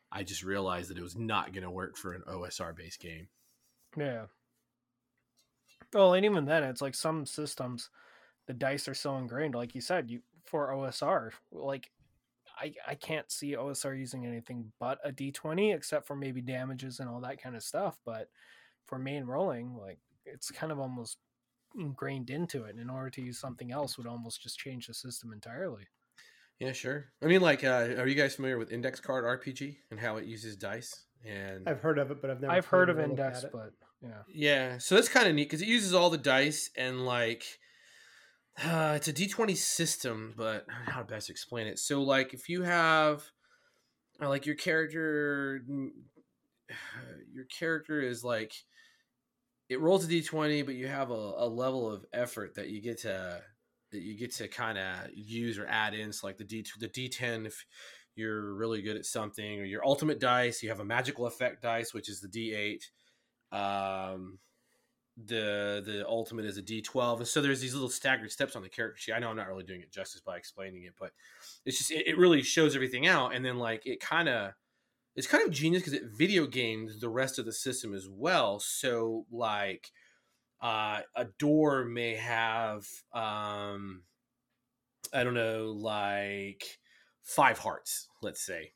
I 0.10 0.24
just 0.24 0.42
realized 0.42 0.90
that 0.90 0.98
it 0.98 1.04
was 1.04 1.18
not 1.18 1.52
going 1.52 1.66
to 1.66 1.70
work 1.70 1.98
for 1.98 2.14
an 2.14 2.24
OSR 2.30 2.74
based 2.74 3.02
game. 3.02 3.28
Yeah. 3.98 4.28
Well, 5.94 6.14
and 6.14 6.24
even 6.24 6.46
then, 6.46 6.64
it's 6.64 6.82
like 6.82 6.96
some 6.96 7.26
systems, 7.26 7.90
the 8.48 8.54
dice 8.54 8.88
are 8.88 8.94
so 8.94 9.18
ingrained. 9.18 9.56
Like 9.56 9.76
you 9.76 9.82
said, 9.82 10.10
you 10.10 10.22
for 10.46 10.70
OSR, 10.70 11.32
like 11.52 11.92
I 12.58 12.74
I 12.88 12.96
can't 12.96 13.30
see 13.30 13.58
OSR 13.58 14.00
using 14.00 14.26
anything 14.26 14.72
but 14.80 15.00
a 15.04 15.12
D 15.12 15.32
twenty, 15.32 15.74
except 15.74 16.08
for 16.08 16.16
maybe 16.16 16.40
damages 16.40 17.02
and 17.02 17.10
all 17.10 17.20
that 17.22 17.44
kind 17.44 17.58
of 17.58 17.64
stuff. 17.64 18.00
But 18.06 18.30
for 18.86 18.98
main 18.98 19.26
rolling, 19.26 19.76
like 19.76 20.00
it's 20.26 20.52
kind 20.52 20.72
of 20.72 20.80
almost 20.80 21.18
ingrained 21.78 22.30
into 22.30 22.64
it. 22.66 22.72
And 22.72 22.80
in 22.80 22.90
order 22.90 23.10
to 23.12 23.22
use 23.22 23.40
something 23.40 23.72
else, 23.72 23.98
would 23.98 24.08
almost 24.08 24.42
just 24.42 24.60
change 24.60 24.88
the 24.88 24.94
system 24.94 25.32
entirely. 25.34 25.88
Yeah, 26.60 26.74
sure. 26.74 27.06
I 27.24 27.26
mean, 27.26 27.42
like, 27.42 27.64
uh, 27.64 27.96
are 27.98 28.08
you 28.08 28.16
guys 28.16 28.36
familiar 28.36 28.58
with 28.58 28.72
Index 28.72 29.00
Card 29.00 29.26
RPG 29.26 29.78
and 29.90 30.00
how 30.00 30.18
it 30.18 30.26
uses 30.26 30.56
dice? 30.56 31.06
And 31.26 31.68
I've 31.68 31.82
heard 31.82 31.98
of 31.98 32.12
it, 32.12 32.22
but 32.22 32.30
I've 32.30 32.42
never. 32.42 32.54
I've 32.54 32.66
heard 32.66 32.90
of 32.90 33.00
Index, 33.00 33.44
at 33.44 33.52
but 33.52 33.74
yeah. 34.02 34.22
Yeah, 34.32 34.78
so 34.78 34.96
that's 34.96 35.10
kind 35.10 35.28
of 35.28 35.36
neat 35.36 35.46
because 35.46 35.62
it 35.62 35.68
uses 35.68 35.94
all 35.94 36.10
the 36.10 36.18
dice 36.18 36.70
and 36.76 37.06
like 37.06 37.46
uh, 38.64 38.94
it's 38.96 39.08
a 39.08 39.14
D20 39.14 39.56
system, 39.56 40.34
but 40.36 40.66
how 40.86 41.00
to 41.00 41.06
best 41.06 41.30
explain 41.30 41.68
it? 41.68 41.80
So 41.80 42.02
like 42.02 42.34
if 42.34 42.50
you 42.50 42.64
have 42.64 43.24
uh, 44.22 44.30
like 44.30 44.46
your 44.46 44.56
character 44.56 45.62
your 47.34 47.46
character 47.46 48.02
is 48.02 48.24
like 48.24 48.54
it 49.72 49.80
rolls 49.80 50.04
a 50.04 50.08
D20, 50.10 50.66
but 50.66 50.76
you 50.76 50.88
have 50.88 51.12
a, 51.12 51.34
a 51.38 51.48
level 51.48 51.90
of 51.90 52.06
effort 52.12 52.56
that 52.56 52.68
you 52.68 52.82
get 52.82 53.00
to 53.04 53.42
that 53.92 54.02
you 54.02 54.18
get 54.18 54.34
to 54.36 54.48
kind 54.50 54.78
of 54.78 55.10
use 55.14 55.58
or 55.58 55.66
add 55.66 55.94
in. 55.94 56.12
So 56.12 56.28
like 56.28 56.38
the 56.38 56.44
D 56.44 56.66
the 56.80 56.90
D10 56.90 57.48
if 57.48 57.66
you're 58.16 58.54
really 58.54 58.82
good 58.82 58.98
at 58.98 59.06
something, 59.06 59.62
or 59.62 59.64
your 59.64 59.86
ultimate 59.86 60.20
dice, 60.20 60.62
you 60.62 60.68
have 60.70 60.82
a 60.82 60.86
magical 60.86 61.26
effect 61.26 61.62
dice, 61.62 61.94
which 61.94 62.10
is 62.10 62.20
the 62.20 62.28
D8 62.28 62.84
um 63.54 64.40
the 65.26 65.84
the 65.86 66.06
ultimate 66.08 66.46
is 66.46 66.58
a 66.58 66.62
d12 66.62 67.18
and 67.18 67.28
so 67.28 67.42
there's 67.42 67.60
these 67.60 67.74
little 67.74 67.90
staggered 67.90 68.32
steps 68.32 68.56
on 68.56 68.62
the 68.62 68.70
character 68.70 68.98
sheet. 68.98 69.12
I 69.12 69.20
know 69.20 69.30
i'm 69.30 69.36
not 69.36 69.50
really 69.50 69.66
doing 69.66 69.82
it 69.82 69.92
justice 69.92 70.22
by 70.22 70.38
explaining 70.38 70.84
it 70.84 70.94
but 70.98 71.12
it's 71.66 71.78
just 71.78 71.92
it, 71.92 72.08
it 72.08 72.18
really 72.18 72.42
shows 72.42 72.76
everything 72.76 73.08
out. 73.08 73.36
And 73.36 73.44
then 73.44 73.58
like 73.58 73.86
it 73.86 74.00
kind 74.00 74.30
of 74.30 74.54
it's 75.16 75.28
kind 75.28 75.46
of 75.46 75.52
genius 75.52 75.82
because 75.82 75.94
it 75.94 76.04
video 76.18 76.46
games 76.48 77.00
the 77.00 77.10
rest 77.10 77.40
of 77.40 77.46
the 77.46 77.54
system 77.54 77.94
as 77.94 78.08
well. 78.10 78.60
So 78.60 79.26
like 79.32 79.92
uh 80.62 81.02
a 81.16 81.26
door 81.40 81.84
may 81.86 82.14
have 82.14 82.86
um 83.16 84.04
i 85.12 85.24
don't 85.24 85.34
know 85.34 85.72
like 85.72 86.78
five 87.24 87.58
hearts 87.58 88.08
let's 88.22 88.46
say. 88.46 88.74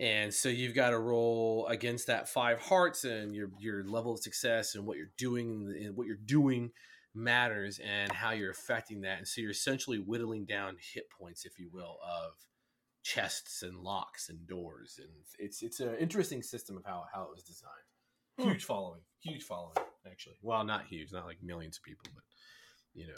And 0.00 0.32
so 0.34 0.48
you've 0.48 0.74
got 0.74 0.90
to 0.90 0.98
roll 0.98 1.66
against 1.68 2.08
that 2.08 2.28
five 2.28 2.60
hearts 2.60 3.04
and 3.04 3.34
your 3.34 3.50
your 3.60 3.84
level 3.84 4.12
of 4.12 4.20
success 4.20 4.74
and 4.74 4.84
what 4.84 4.96
you're 4.96 5.12
doing 5.16 5.72
and 5.84 5.96
what 5.96 6.06
you're 6.06 6.16
doing 6.16 6.70
matters 7.14 7.78
and 7.78 8.10
how 8.10 8.30
you're 8.30 8.50
affecting 8.50 9.02
that. 9.02 9.18
And 9.18 9.28
so 9.28 9.40
you're 9.40 9.50
essentially 9.50 9.98
whittling 9.98 10.44
down 10.44 10.76
hit 10.94 11.04
points 11.10 11.44
if 11.44 11.58
you 11.58 11.68
will 11.72 11.98
of 12.02 12.32
chests 13.02 13.62
and 13.62 13.76
locks 13.78 14.28
and 14.28 14.46
doors 14.46 14.98
and 15.02 15.08
it's 15.38 15.62
it's 15.62 15.80
an 15.80 15.96
interesting 15.98 16.42
system 16.42 16.76
of 16.76 16.84
how 16.84 17.04
how 17.12 17.22
it 17.22 17.30
was 17.30 17.42
designed. 17.42 17.72
Hmm. 18.38 18.48
huge 18.50 18.64
following 18.64 19.00
huge 19.20 19.42
following 19.42 19.76
actually. 20.10 20.36
Well 20.42 20.64
not 20.64 20.86
huge 20.86 21.12
not 21.12 21.26
like 21.26 21.42
millions 21.42 21.76
of 21.78 21.82
people 21.82 22.06
but 22.14 22.22
you 22.94 23.06
know. 23.08 23.14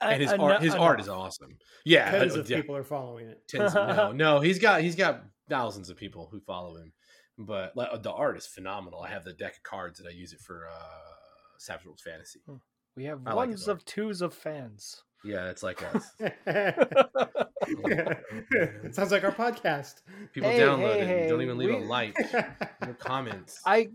And 0.00 0.20
his 0.22 0.32
Uh, 0.32 0.36
art 0.36 0.62
his 0.62 0.74
art 0.74 1.00
is 1.00 1.08
awesome. 1.08 1.56
Yeah 1.84 2.10
Tens 2.10 2.36
uh, 2.36 2.40
of 2.40 2.50
yeah 2.50 2.56
people 2.56 2.76
are 2.76 2.84
following 2.84 3.28
it. 3.28 3.46
tens 3.48 3.74
of, 3.74 3.88
no 3.96 4.12
no 4.12 4.40
he's 4.40 4.58
got 4.58 4.80
he's 4.82 4.96
got 4.96 5.22
thousands 5.48 5.88
of 5.90 5.96
people 5.96 6.28
who 6.30 6.40
follow 6.40 6.76
him 6.76 6.92
but 7.38 7.76
like, 7.76 8.02
the 8.02 8.12
art 8.12 8.36
is 8.38 8.46
phenomenal. 8.46 9.00
I 9.02 9.10
have 9.10 9.24
the 9.24 9.34
deck 9.34 9.56
of 9.56 9.62
cards 9.62 9.98
that 10.00 10.08
i 10.08 10.10
use 10.12 10.32
it 10.32 10.40
for 10.40 10.66
uh 10.68 11.12
savage 11.58 11.86
worlds 11.86 12.02
fantasy. 12.02 12.40
We 12.96 13.04
have 13.04 13.20
I 13.26 13.32
like 13.34 13.48
ones 13.50 13.68
of 13.68 13.84
twos 13.84 14.20
of 14.20 14.34
fans. 14.34 15.02
Yeah 15.26 15.48
it's 15.50 15.62
like 15.62 15.82
us 15.94 16.10
it 17.68 18.94
sounds 18.94 19.10
like 19.12 19.24
our 19.24 19.32
podcast. 19.32 20.00
people 20.32 20.50
Hey, 20.50 20.60
download 20.60 20.94
hey, 20.94 21.00
it 21.00 21.20
and 21.20 21.28
don't 21.28 21.42
even 21.42 21.58
leave 21.58 21.70
we- 21.70 21.76
a 21.76 21.80
like 21.80 22.16
no 22.82 22.94
comments 22.98 23.60
I 23.66 23.88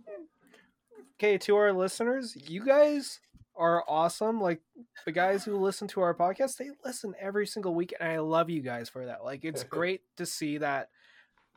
okay, 1.20 1.38
to 1.40 1.56
our 1.56 1.72
listeners, 1.72 2.36
you 2.50 2.66
guys 2.66 3.20
are 3.56 3.84
awesome. 3.88 4.42
Like 4.42 4.60
the 5.06 5.12
guys 5.12 5.44
who 5.44 5.56
listen 5.58 5.88
to 5.90 6.02
our 6.02 6.16
podcast, 6.16 6.58
they 6.58 6.70
listen 6.84 7.14
every 7.20 7.46
single 7.46 7.76
week, 7.76 7.94
and 8.00 8.10
I 8.10 8.18
love 8.20 8.50
you 8.50 8.62
guys 8.62 8.90
for 8.90 9.06
that. 9.06 9.24
Like 9.24 9.46
it's 9.46 9.64
great 9.78 10.02
to 10.18 10.26
see 10.26 10.58
that. 10.58 10.90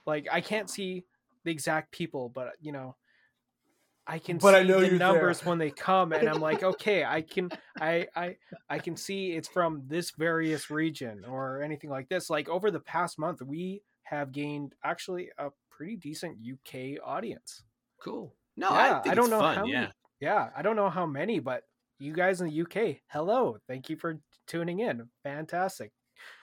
Like 0.07 0.27
I 0.31 0.43
can't 0.43 0.69
see 0.69 1.05
the 1.45 1.51
exact 1.51 1.93
people, 1.93 2.29
but 2.29 2.53
you 2.61 2.73
know, 2.73 2.95
I 4.07 4.19
can 4.19 4.37
But 4.39 4.53
see 4.53 4.61
I 4.61 4.63
know 4.65 4.81
the 4.81 4.91
numbers 4.99 5.41
there. 5.41 5.49
when 5.49 5.59
they 5.59 5.71
come, 5.71 6.13
and 6.13 6.29
I'm 6.29 6.41
like, 6.41 6.63
okay, 6.73 7.05
I 7.05 7.23
can, 7.23 7.51
I, 7.81 8.07
I, 8.15 8.37
I 8.69 8.79
can 8.79 8.97
see 8.97 9.33
it's 9.33 9.49
from 9.49 9.83
this 9.87 10.11
various 10.11 10.69
region 10.71 11.25
or 11.27 11.63
anything 11.63 11.89
like 11.91 12.09
this. 12.09 12.29
Like 12.29 12.49
over 12.49 12.71
the 12.71 12.81
past 12.81 13.19
month, 13.19 13.41
we 13.43 13.83
have 14.03 14.31
gained 14.33 14.75
actually 14.85 15.31
a 15.39 15.49
pretty 15.71 15.97
decent 15.97 16.37
UK 16.47 17.03
audience. 17.03 17.63
Cool. 18.03 18.35
No, 18.57 18.69
Yeah, 18.71 18.99
I, 18.99 19.01
think 19.03 19.13
I 19.13 19.15
don't 19.15 19.25
it's 19.25 19.31
know 19.31 19.41
fun. 19.41 19.57
how 19.57 19.65
yeah. 19.65 19.81
many- 19.81 19.93
Yeah, 20.21 20.51
I 20.55 20.61
don't 20.63 20.77
know 20.77 20.91
how 20.91 21.07
many, 21.07 21.39
but 21.41 21.63
you 21.99 22.13
guys 22.13 22.41
in 22.43 22.49
the 22.49 22.61
UK, 22.63 22.99
hello, 23.09 23.57
thank 23.67 23.89
you 23.89 23.97
for 23.97 24.21
tuning 24.47 24.81
in. 24.81 25.09
Fantastic. 25.23 25.93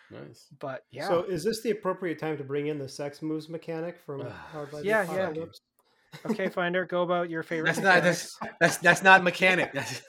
Nice. 0.09 0.47
But 0.59 0.83
yeah, 0.91 1.07
So 1.07 1.23
is 1.23 1.43
this 1.43 1.61
the 1.61 1.69
appropriate 1.71 2.19
time 2.19 2.37
to 2.37 2.43
bring 2.43 2.67
in 2.67 2.79
the 2.79 2.89
sex 2.89 3.21
moves 3.21 3.47
mechanic 3.47 3.99
from 4.05 4.21
Hard 4.51 4.73
Light 4.73 4.83
Yeah, 4.83 5.03
yeah. 5.03 5.27
Apocalypse? 5.27 5.61
Okay, 6.25 6.49
Finder, 6.49 6.85
go 6.85 7.03
about 7.03 7.29
your 7.29 7.43
favorite. 7.43 7.75
That's 7.75 7.79
not 7.79 8.03
that's 8.03 8.37
that's 8.59 8.77
that's 8.77 9.03
not 9.03 9.23
mechanic. 9.23 9.71
That's 9.81 10.01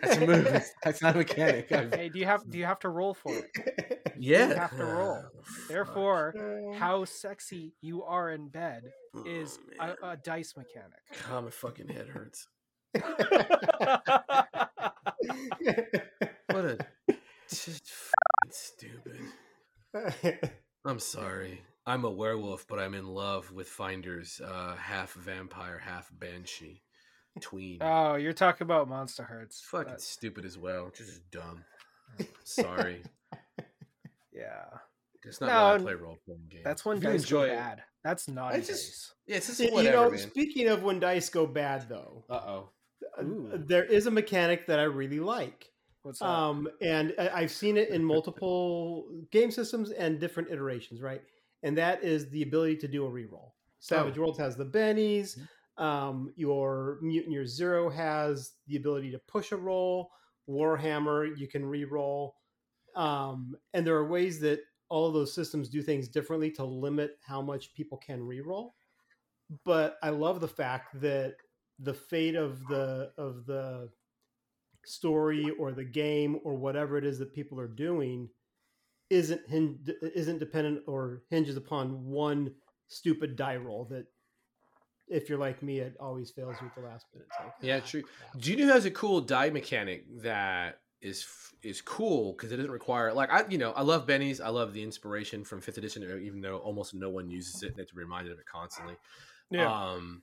that's 0.00 0.16
a 0.16 0.26
move. 0.26 0.44
That's, 0.44 0.70
that's 0.84 1.02
not 1.02 1.14
a 1.14 1.18
mechanic. 1.18 1.68
Hey, 1.94 2.08
do 2.08 2.18
you 2.18 2.26
have 2.26 2.48
do 2.48 2.58
you 2.58 2.64
have 2.64 2.78
to 2.80 2.88
roll 2.88 3.14
for 3.14 3.32
it? 3.34 4.14
yeah. 4.18 4.54
have 4.54 4.76
to 4.76 4.84
roll. 4.84 5.22
Oh. 5.24 5.42
Therefore, 5.68 6.70
uh, 6.72 6.78
how 6.78 7.04
sexy 7.04 7.74
you 7.80 8.04
are 8.04 8.30
in 8.30 8.48
bed 8.48 8.84
oh, 9.14 9.24
is 9.26 9.58
Oh, 9.80 9.94
a, 10.02 10.10
a 10.10 10.16
dice 10.16 10.54
mechanic. 10.56 11.00
God, 11.28 11.44
my 11.44 11.50
fucking 11.50 11.88
head 11.88 12.08
hurts. 12.08 12.46
What 16.46 16.64
a 16.64 16.78
just 17.48 17.90
fucking 17.90 18.50
stupid. 18.50 19.20
I'm 20.84 20.98
sorry. 20.98 21.62
I'm 21.86 22.04
a 22.04 22.10
werewolf, 22.10 22.66
but 22.66 22.78
I'm 22.78 22.94
in 22.94 23.06
love 23.06 23.52
with 23.52 23.68
Finder's 23.68 24.40
uh, 24.40 24.74
half 24.76 25.12
vampire, 25.12 25.78
half 25.78 26.10
banshee 26.18 26.82
tween. 27.40 27.78
oh, 27.82 28.14
you're 28.14 28.32
talking 28.32 28.64
about 28.64 28.88
Monsterhearts. 28.88 29.60
fucking 29.62 29.92
That- 29.92 30.00
stupid 30.00 30.44
as 30.44 30.56
well. 30.56 30.90
Just 30.96 31.30
dumb. 31.30 31.64
Sorry. 32.44 33.02
yeah, 34.32 34.64
It's 35.24 35.40
not 35.40 35.48
No, 35.48 35.52
why 35.52 35.70
I 35.70 35.74
n- 35.74 35.82
play 35.82 35.94
role 35.94 36.18
playing 36.24 36.46
games. 36.50 36.62
that's 36.64 36.84
when 36.84 36.98
If 36.98 37.02
you 37.04 37.08
dice 37.10 37.20
go 37.30 37.42
enjoy 37.42 37.52
it- 37.52 37.56
bad. 37.56 37.82
That's 38.02 38.28
naughty 38.28 38.58
just- 38.58 38.68
dice. 38.68 39.10
Yeah, 39.26 39.36
it's 39.36 39.46
just 39.46 39.60
you 39.60 39.70
know, 39.90 40.10
man. 40.10 40.18
speaking 40.18 40.68
of 40.68 40.82
when 40.82 41.00
dice 41.00 41.28
go 41.30 41.46
bad, 41.46 41.88
though, 41.88 42.24
Uh 42.30 42.34
oh. 42.34 42.70
there 43.18 43.84
is 43.84 44.06
a 44.06 44.10
mechanic 44.10 44.66
that 44.66 44.78
I 44.78 44.82
really 44.84 45.20
like. 45.20 45.70
What's 46.02 46.18
that? 46.18 46.28
Um, 46.28 46.68
and 46.82 47.14
I've 47.18 47.50
seen 47.50 47.78
it 47.78 47.88
in 47.88 48.04
multiple 48.04 49.08
game 49.32 49.50
systems 49.50 49.90
and 49.90 50.20
different 50.20 50.50
iterations, 50.50 51.00
right? 51.00 51.22
And 51.64 51.76
that 51.78 52.04
is 52.04 52.30
the 52.30 52.42
ability 52.42 52.76
to 52.76 52.88
do 52.88 53.04
a 53.06 53.10
reroll. 53.10 53.50
Savage 53.80 54.16
Oh. 54.16 54.20
Worlds 54.20 54.38
has 54.38 54.56
the 54.56 54.66
bennies. 54.66 55.36
Um, 55.76 56.32
your 56.36 56.98
Mutant 57.02 57.32
Year 57.32 57.46
Zero 57.46 57.90
has 57.90 58.52
the 58.68 58.76
ability 58.76 59.10
to 59.10 59.18
push 59.26 59.50
a 59.50 59.56
roll. 59.56 60.10
Warhammer, 60.48 61.36
you 61.36 61.48
can 61.48 61.66
re-roll. 61.66 62.36
Um, 62.94 63.56
and 63.72 63.84
there 63.84 63.96
are 63.96 64.06
ways 64.08 64.38
that 64.40 64.60
all 64.88 65.08
of 65.08 65.14
those 65.14 65.34
systems 65.34 65.68
do 65.68 65.82
things 65.82 66.06
differently 66.06 66.50
to 66.52 66.64
limit 66.64 67.18
how 67.26 67.42
much 67.42 67.74
people 67.74 67.98
can 67.98 68.22
re-roll. 68.22 68.74
But 69.64 69.96
I 70.02 70.10
love 70.10 70.40
the 70.40 70.48
fact 70.48 71.00
that 71.00 71.34
the 71.80 71.94
fate 71.94 72.36
of 72.36 72.64
the 72.68 73.10
of 73.18 73.46
the 73.46 73.90
story 74.84 75.50
or 75.58 75.72
the 75.72 75.84
game 75.84 76.38
or 76.44 76.54
whatever 76.54 76.96
it 76.98 77.04
is 77.04 77.18
that 77.18 77.32
people 77.34 77.58
are 77.58 77.66
doing 77.68 78.28
isn't 79.10 79.40
hin- 79.48 79.78
isn't 80.14 80.38
dependent 80.38 80.82
or 80.86 81.22
hinges 81.30 81.56
upon 81.56 82.04
one 82.04 82.54
stupid 82.88 83.36
die 83.36 83.56
roll 83.56 83.84
that 83.86 84.06
if 85.08 85.28
you're 85.28 85.38
like 85.38 85.62
me 85.62 85.80
it 85.80 85.96
always 86.00 86.30
fails 86.30 86.56
you 86.60 86.66
at 86.66 86.74
the 86.74 86.80
last 86.80 87.06
minute 87.12 87.28
like, 87.38 87.52
Yeah, 87.60 87.80
ah, 87.82 87.86
true. 87.86 88.02
crap. 88.02 88.42
Do 88.42 88.50
you 88.50 88.56
know 88.56 88.72
has 88.72 88.84
a 88.84 88.90
cool 88.90 89.20
die 89.20 89.50
mechanic 89.50 90.04
that 90.22 90.80
is 91.02 91.26
is 91.62 91.82
cool 91.82 92.32
because 92.32 92.50
it 92.50 92.56
doesn't 92.56 92.70
require 92.70 93.12
like 93.12 93.30
I 93.30 93.44
you 93.48 93.58
know 93.58 93.72
I 93.72 93.82
love 93.82 94.06
bennies 94.06 94.42
I 94.42 94.48
love 94.48 94.72
the 94.72 94.82
inspiration 94.82 95.44
from 95.44 95.60
fifth 95.60 95.76
edition 95.76 96.02
uh, 96.02 96.16
even 96.16 96.40
though 96.40 96.58
almost 96.58 96.94
no 96.94 97.10
one 97.10 97.30
uses 97.30 97.62
it 97.62 97.72
and 97.72 97.80
it's 97.80 97.94
reminded 97.94 98.32
of 98.32 98.38
it 98.38 98.46
constantly. 98.46 98.96
Yeah. 99.50 99.70
Um, 99.70 100.22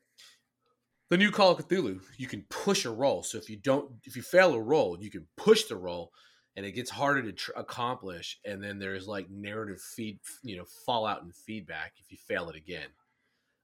the 1.11 1.17
new 1.17 1.29
Call 1.29 1.51
of 1.51 1.67
Cthulhu 1.67 2.01
you 2.17 2.27
can 2.27 2.45
push 2.49 2.85
a 2.85 2.89
roll 2.89 3.21
so 3.21 3.37
if 3.37 3.49
you 3.49 3.57
don't 3.57 3.91
if 4.05 4.15
you 4.15 4.23
fail 4.23 4.53
a 4.53 4.61
roll 4.61 4.97
you 4.99 5.11
can 5.11 5.27
push 5.37 5.65
the 5.65 5.75
roll 5.75 6.11
and 6.55 6.65
it 6.65 6.71
gets 6.71 6.89
harder 6.89 7.21
to 7.21 7.31
tr- 7.31 7.51
accomplish 7.55 8.39
and 8.45 8.63
then 8.63 8.77
there's 8.77 9.07
like 9.07 9.29
narrative 9.29 9.81
feed 9.81 10.19
you 10.43 10.57
know 10.57 10.65
fallout 10.85 11.23
and 11.23 11.33
feedback 11.33 11.93
if 11.97 12.11
you 12.11 12.17
fail 12.17 12.49
it 12.49 12.55
again. 12.55 12.87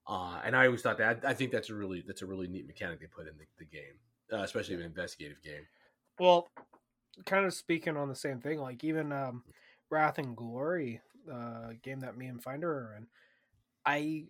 Uh, 0.06 0.40
and 0.42 0.56
I 0.56 0.64
always 0.64 0.80
thought 0.80 0.98
that 0.98 1.22
I 1.24 1.34
think 1.34 1.52
that's 1.52 1.68
a 1.68 1.74
really 1.74 2.02
that's 2.06 2.22
a 2.22 2.26
really 2.26 2.48
neat 2.48 2.66
mechanic 2.66 3.00
they 3.00 3.06
put 3.06 3.28
in 3.28 3.34
the, 3.36 3.44
the 3.58 3.66
game, 3.66 3.82
uh, 4.32 4.42
especially 4.42 4.76
an 4.76 4.82
investigative 4.82 5.42
game. 5.42 5.66
Well, 6.18 6.48
kind 7.26 7.44
of 7.44 7.52
speaking 7.52 7.96
on 7.96 8.08
the 8.08 8.14
same 8.14 8.40
thing, 8.40 8.58
like 8.58 8.82
even 8.84 9.12
um, 9.12 9.44
Wrath 9.90 10.18
and 10.18 10.34
Glory, 10.34 11.02
uh, 11.30 11.72
game 11.82 12.00
that 12.00 12.16
me 12.16 12.26
and 12.26 12.42
Finder 12.42 12.70
are 12.70 12.94
in, 12.96 13.06
I 13.84 14.24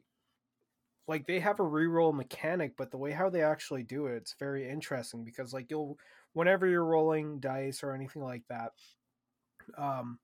like 1.07 1.27
they 1.27 1.39
have 1.41 1.61
a 1.61 1.65
reroll 1.65 2.13
mechanic, 2.13 2.77
but 2.77 2.91
the 2.91 2.99
way 2.99 3.13
how 3.13 3.31
they 3.31 3.43
actually 3.43 3.85
do 3.85 4.07
it, 4.07 4.17
it's 4.17 4.35
very 4.39 4.69
interesting 4.69 5.25
because 5.25 5.53
like 5.55 5.71
you'll 5.71 5.97
whenever 6.33 6.67
you're 6.67 6.85
rolling 6.85 7.41
dice 7.41 7.83
or 7.83 7.93
anything 7.93 8.23
like 8.23 8.43
that, 8.49 8.73
um, 9.77 10.19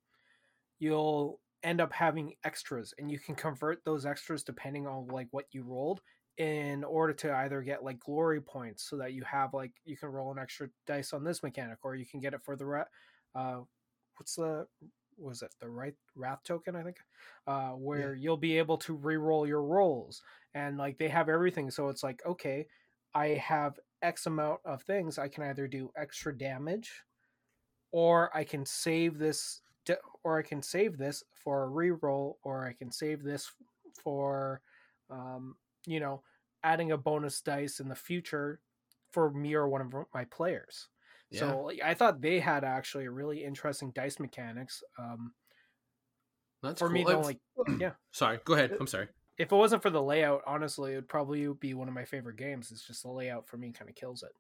you'll 0.78 1.40
end 1.62 1.80
up 1.80 1.92
having 1.92 2.34
extras, 2.44 2.94
and 2.98 3.10
you 3.10 3.18
can 3.18 3.34
convert 3.34 3.84
those 3.84 4.06
extras 4.06 4.42
depending 4.42 4.86
on 4.86 5.08
like 5.08 5.28
what 5.30 5.46
you 5.52 5.62
rolled 5.62 6.00
in 6.36 6.82
order 6.82 7.12
to 7.12 7.32
either 7.32 7.62
get 7.62 7.84
like 7.84 8.00
glory 8.00 8.40
points 8.40 8.82
so 8.88 8.96
that 8.96 9.12
you 9.12 9.22
have 9.22 9.54
like 9.54 9.70
you 9.84 9.96
can 9.96 10.08
roll 10.08 10.32
an 10.32 10.38
extra 10.38 10.68
dice 10.86 11.12
on 11.12 11.22
this 11.22 11.42
mechanic 11.42 11.78
or 11.84 11.94
you 11.94 12.04
can 12.04 12.18
get 12.18 12.34
it 12.34 12.42
for 12.42 12.56
the 12.56 12.84
uh 13.36 13.60
what's 14.16 14.34
the 14.34 14.66
was 15.16 15.42
it 15.42 15.54
the 15.60 15.68
right 15.68 15.94
wrath 16.16 16.42
token 16.42 16.74
i 16.74 16.82
think? 16.82 16.96
Uh 17.46 17.70
where 17.70 18.14
you'll 18.14 18.36
be 18.36 18.58
able 18.58 18.76
to 18.76 18.94
re-roll 18.94 19.46
your 19.46 19.62
rolls 19.62 20.22
and 20.54 20.76
like 20.76 20.98
they 20.98 21.08
have 21.08 21.28
everything 21.28 21.70
so 21.70 21.88
it's 21.88 22.02
like 22.02 22.20
okay 22.26 22.66
i 23.14 23.28
have 23.28 23.78
x 24.04 24.26
amount 24.26 24.60
of 24.64 24.82
things 24.82 25.18
i 25.18 25.28
can 25.28 25.44
either 25.44 25.66
do 25.66 25.90
extra 25.96 26.36
damage 26.36 26.90
or 27.92 28.30
i 28.36 28.44
can 28.44 28.64
save 28.66 29.18
this 29.18 29.62
or 30.22 30.38
i 30.38 30.42
can 30.42 30.62
save 30.62 30.96
this 30.98 31.22
for 31.32 31.64
a 31.64 31.68
re-roll 31.68 32.38
or 32.42 32.66
i 32.66 32.72
can 32.72 32.90
save 32.90 33.22
this 33.22 33.50
for 34.02 34.60
um 35.10 35.56
you 35.86 36.00
know, 36.00 36.22
adding 36.62 36.92
a 36.92 36.98
bonus 36.98 37.40
dice 37.40 37.80
in 37.80 37.88
the 37.88 37.94
future 37.94 38.60
for 39.10 39.30
me 39.30 39.54
or 39.54 39.68
one 39.68 39.80
of 39.80 39.92
my 40.12 40.24
players. 40.24 40.88
Yeah. 41.30 41.40
So 41.40 41.70
I 41.84 41.94
thought 41.94 42.20
they 42.20 42.40
had 42.40 42.64
actually 42.64 43.06
a 43.06 43.10
really 43.10 43.44
interesting 43.44 43.92
dice 43.94 44.20
mechanics. 44.20 44.82
Um, 44.98 45.32
That's 46.62 46.78
for 46.78 46.88
me, 46.88 47.04
cool. 47.04 47.16
Uh, 47.16 47.22
like 47.22 47.38
yeah, 47.78 47.92
sorry, 48.12 48.40
go 48.44 48.54
ahead. 48.54 48.76
I'm 48.78 48.86
sorry. 48.86 49.08
If 49.38 49.50
it 49.50 49.56
wasn't 49.56 49.82
for 49.82 49.90
the 49.90 50.02
layout, 50.02 50.42
honestly, 50.46 50.92
it 50.92 50.96
would 50.96 51.08
probably 51.08 51.46
be 51.48 51.74
one 51.74 51.88
of 51.88 51.94
my 51.94 52.04
favorite 52.04 52.36
games. 52.36 52.70
It's 52.70 52.86
just 52.86 53.02
the 53.02 53.10
layout 53.10 53.46
for 53.48 53.56
me 53.56 53.72
kind 53.72 53.88
of 53.90 53.96
kills 53.96 54.22
it. 54.22 54.30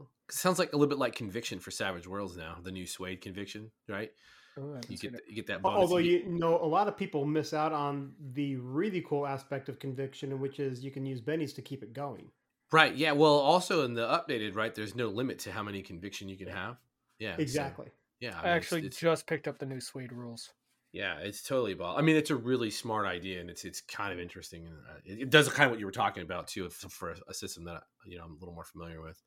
It 0.00 0.06
sounds 0.34 0.58
like 0.58 0.72
a 0.72 0.76
little 0.76 0.88
bit 0.88 0.98
like 0.98 1.14
Conviction 1.14 1.58
for 1.60 1.70
Savage 1.70 2.06
Worlds 2.06 2.36
now, 2.36 2.56
the 2.62 2.70
new 2.72 2.86
SWADE 2.86 3.20
Conviction, 3.20 3.70
right? 3.88 4.10
Ooh, 4.58 4.78
You 4.88 4.96
get 4.96 5.14
it. 5.14 5.22
you 5.28 5.34
get 5.34 5.48
that 5.48 5.62
bonus. 5.62 5.78
Although 5.80 5.96
you 5.98 6.18
you 6.18 6.38
know, 6.38 6.56
a 6.58 6.66
lot 6.66 6.86
of 6.86 6.96
people 6.96 7.24
miss 7.24 7.52
out 7.52 7.72
on 7.72 8.12
the 8.32 8.56
really 8.56 9.00
cool 9.00 9.26
aspect 9.26 9.68
of 9.68 9.78
conviction, 9.80 10.38
which 10.40 10.60
is 10.60 10.84
you 10.84 10.90
can 10.92 11.04
use 11.04 11.20
bennies 11.20 11.54
to 11.56 11.62
keep 11.62 11.82
it 11.82 11.92
going. 11.92 12.30
right, 12.72 12.94
yeah. 12.94 13.12
Well, 13.12 13.34
also 13.34 13.84
in 13.84 13.94
the 13.94 14.06
updated, 14.06 14.54
right, 14.56 14.72
there's 14.74 14.94
no 14.94 15.08
limit 15.08 15.40
to 15.40 15.52
how 15.52 15.62
many 15.64 15.82
conviction 15.82 16.28
you 16.28 16.36
can 16.36 16.48
have. 16.48 16.76
Yeah, 17.18 17.34
so, 17.36 17.42
Exactly. 17.42 17.88
yeah, 18.20 18.30
I 18.30 18.32
mean, 18.32 18.38
it's- 18.38 18.56
actually 18.56 18.86
it's, 18.86 18.98
just 18.98 19.26
picked 19.26 19.46
up 19.48 19.58
the 19.58 19.66
new 19.66 19.80
SWADE 19.80 20.12
rules. 20.12 20.52
Yeah, 20.94 21.18
it's 21.18 21.42
totally 21.42 21.74
ball. 21.74 21.98
I 21.98 22.02
mean, 22.02 22.14
it's 22.14 22.30
a 22.30 22.36
really 22.36 22.70
smart 22.70 23.04
idea, 23.04 23.40
and 23.40 23.50
it's 23.50 23.64
it's 23.64 23.80
kind 23.80 24.12
of 24.12 24.20
interesting. 24.20 24.66
and 24.66 24.76
uh, 24.88 25.00
It, 25.04 25.22
it 25.22 25.30
does 25.30 25.48
kind 25.48 25.66
of 25.66 25.72
what 25.72 25.80
you 25.80 25.86
were 25.86 25.92
talking 25.92 26.22
about 26.22 26.46
too, 26.46 26.70
for 26.70 27.10
a, 27.10 27.16
a 27.28 27.34
system 27.34 27.64
that 27.64 27.82
you 28.06 28.16
know 28.16 28.24
I'm 28.24 28.36
a 28.36 28.38
little 28.38 28.54
more 28.54 28.64
familiar 28.64 29.02
with. 29.02 29.20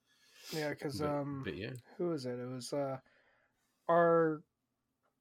Yeah, 0.53 0.69
because 0.69 1.01
um, 1.01 1.43
but 1.43 1.57
yeah, 1.57 1.73
who 1.97 2.13
is 2.13 2.25
it? 2.25 2.39
It 2.39 2.47
was 2.47 2.71
uh, 2.71 2.99
our 3.89 4.43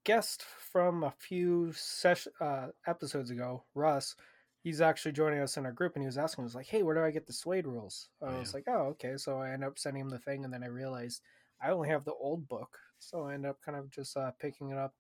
guest 0.05 0.42
from 0.42 1.05
a 1.05 1.11
few 1.11 1.72
sesh- 1.72 2.28
uh, 2.40 2.68
episodes 2.86 3.30
ago, 3.30 3.64
Russ. 3.74 4.16
He's 4.62 4.80
actually 4.80 5.12
joining 5.12 5.40
us 5.40 5.57
in 5.57 5.66
our 5.66 5.72
group, 5.72 5.94
and 5.97 6.03
he 6.03 6.07
was 6.07 6.18
asking, 6.18 6.44
"Was 6.44 6.55
like, 6.57 6.66
hey, 6.68 6.82
where 6.82 6.94
do 6.97 7.03
I 7.05 7.12
get 7.12 7.26
the 7.26 7.34
SWADE 7.34 7.66
rules?" 7.66 8.11
I 8.22 8.26
Oh, 8.28 8.38
was 8.38 8.53
yeah. 8.53 8.55
like, 8.55 8.64
"Oh, 8.68 8.88
okay." 8.94 9.16
So 9.18 9.38
I 9.40 9.51
end 9.53 9.64
up 9.64 9.78
sending 9.78 10.03
him 10.03 10.11
the 10.11 10.18
thing, 10.20 10.44
and 10.44 10.53
then 10.55 10.64
I 10.64 10.68
realized 10.68 11.22
I 11.61 11.70
only 11.70 11.88
have 11.90 12.05
the 12.05 12.14
old 12.14 12.49
book, 12.49 12.78
so 12.99 13.24
I 13.26 13.34
end 13.34 13.47
up 13.47 13.61
kind 13.62 13.78
of 13.78 13.90
just 13.90 14.16
uh, 14.16 14.32
picking 14.40 14.70
it 14.70 14.78
up 14.78 14.94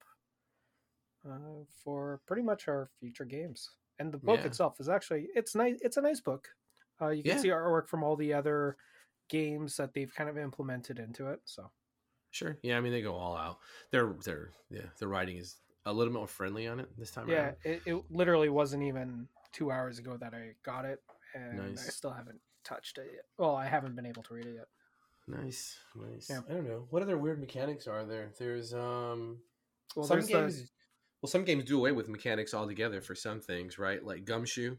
uh, 1.28 1.64
for 1.84 2.20
pretty 2.26 2.42
much 2.42 2.68
our 2.68 2.88
future 3.00 3.24
games. 3.24 3.70
And 3.98 4.12
the 4.12 4.18
book 4.18 4.40
Yeah. 4.40 4.46
itself 4.46 4.78
is 4.80 4.88
actually 4.88 5.28
it's 5.34 5.54
nice. 5.54 5.78
It's 5.80 5.96
a 5.96 6.02
nice 6.02 6.20
book. 6.20 6.48
Uh, 7.00 7.08
you 7.08 7.22
can 7.22 7.32
Yeah. 7.36 7.38
see 7.38 7.48
artwork 7.48 7.88
from 7.88 8.02
all 8.02 8.16
the 8.16 8.32
other 8.34 8.76
games 9.28 9.76
that 9.76 9.92
they've 9.94 10.14
kind 10.14 10.28
of 10.30 10.38
implemented 10.38 10.98
into 10.98 11.28
it. 11.30 11.40
So 11.44 11.70
Sure. 12.30 12.58
Yeah, 12.62 12.76
I 12.76 12.80
mean 12.80 12.92
they 12.92 13.00
go 13.02 13.14
all 13.14 13.36
out. 13.36 13.58
Their 13.90 14.12
their 14.24 14.52
yeah, 14.68 14.86
the 14.98 15.08
writing 15.08 15.38
is 15.38 15.56
a 15.86 15.92
little 15.92 16.12
more 16.12 16.26
friendly 16.26 16.66
on 16.66 16.80
it 16.80 16.88
this 16.98 17.10
time 17.10 17.28
yeah, 17.28 17.44
around. 17.46 17.56
it, 17.64 17.82
it 17.86 18.10
literally 18.10 18.48
wasn't 18.50 18.82
even 18.82 19.28
two 19.52 19.70
hours 19.70 19.98
ago 19.98 20.16
that 20.18 20.34
I 20.34 20.54
got 20.62 20.84
it, 20.84 21.02
and 21.34 21.60
I 21.62 21.74
still 21.76 22.10
haven't 22.10 22.40
touched 22.64 22.98
it 22.98 23.10
yet. 23.14 23.24
Well, 23.38 23.54
I 23.54 23.66
haven't 23.66 23.94
been 23.96 24.04
able 24.06 24.22
to 24.24 24.34
read 24.34 24.46
it 24.46 24.54
yet. 24.56 24.68
Nice, 25.28 25.78
nice. 25.94 26.28
Yeah. 26.28 26.40
I 26.48 26.52
don't 26.52 26.68
know 26.68 26.86
what 26.90 27.02
other 27.02 27.16
weird 27.16 27.40
mechanics 27.40 27.86
are 27.86 28.04
there. 28.04 28.32
There's 28.38 28.74
um 28.74 29.40
Well, 29.94 30.04
some 30.06 30.16
there's 30.18 30.26
the- 30.28 30.32
games. 30.32 30.72
Well, 31.26 31.32
some 31.32 31.44
games 31.44 31.64
do 31.64 31.76
away 31.76 31.90
with 31.90 32.08
mechanics 32.08 32.54
altogether 32.54 33.00
for 33.00 33.16
some 33.16 33.40
things, 33.40 33.80
right? 33.80 34.00
Like 34.00 34.24
Gumshoe. 34.24 34.76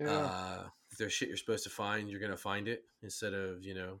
Yeah. 0.00 0.08
Uh, 0.10 0.64
if 0.90 0.98
there's 0.98 1.12
shit 1.12 1.28
you're 1.28 1.36
supposed 1.36 1.62
to 1.62 1.70
find, 1.70 2.10
you're 2.10 2.18
gonna 2.18 2.36
find 2.36 2.66
it 2.66 2.82
instead 3.04 3.32
of 3.34 3.62
you 3.62 3.72
know 3.72 4.00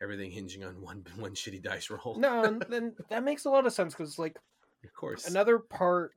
everything 0.00 0.30
hinging 0.30 0.62
on 0.62 0.80
one 0.80 1.04
one 1.16 1.34
shitty 1.34 1.60
dice 1.60 1.90
roll. 1.90 2.16
no, 2.20 2.44
and 2.44 2.64
then 2.70 2.94
that 3.10 3.24
makes 3.24 3.46
a 3.46 3.50
lot 3.50 3.66
of 3.66 3.72
sense 3.72 3.94
because 3.94 4.16
like 4.16 4.36
of 4.84 4.94
course. 4.94 5.26
another 5.28 5.58
part 5.58 6.12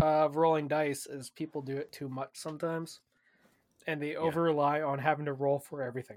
of 0.00 0.36
rolling 0.36 0.68
dice 0.68 1.04
is 1.06 1.28
people 1.28 1.60
do 1.60 1.76
it 1.76 1.92
too 1.92 2.08
much 2.08 2.30
sometimes, 2.32 3.00
and 3.86 4.00
they 4.00 4.16
over 4.16 4.40
rely 4.40 4.80
on 4.80 5.00
having 5.00 5.26
to 5.26 5.34
roll 5.34 5.58
for 5.58 5.82
everything. 5.82 6.16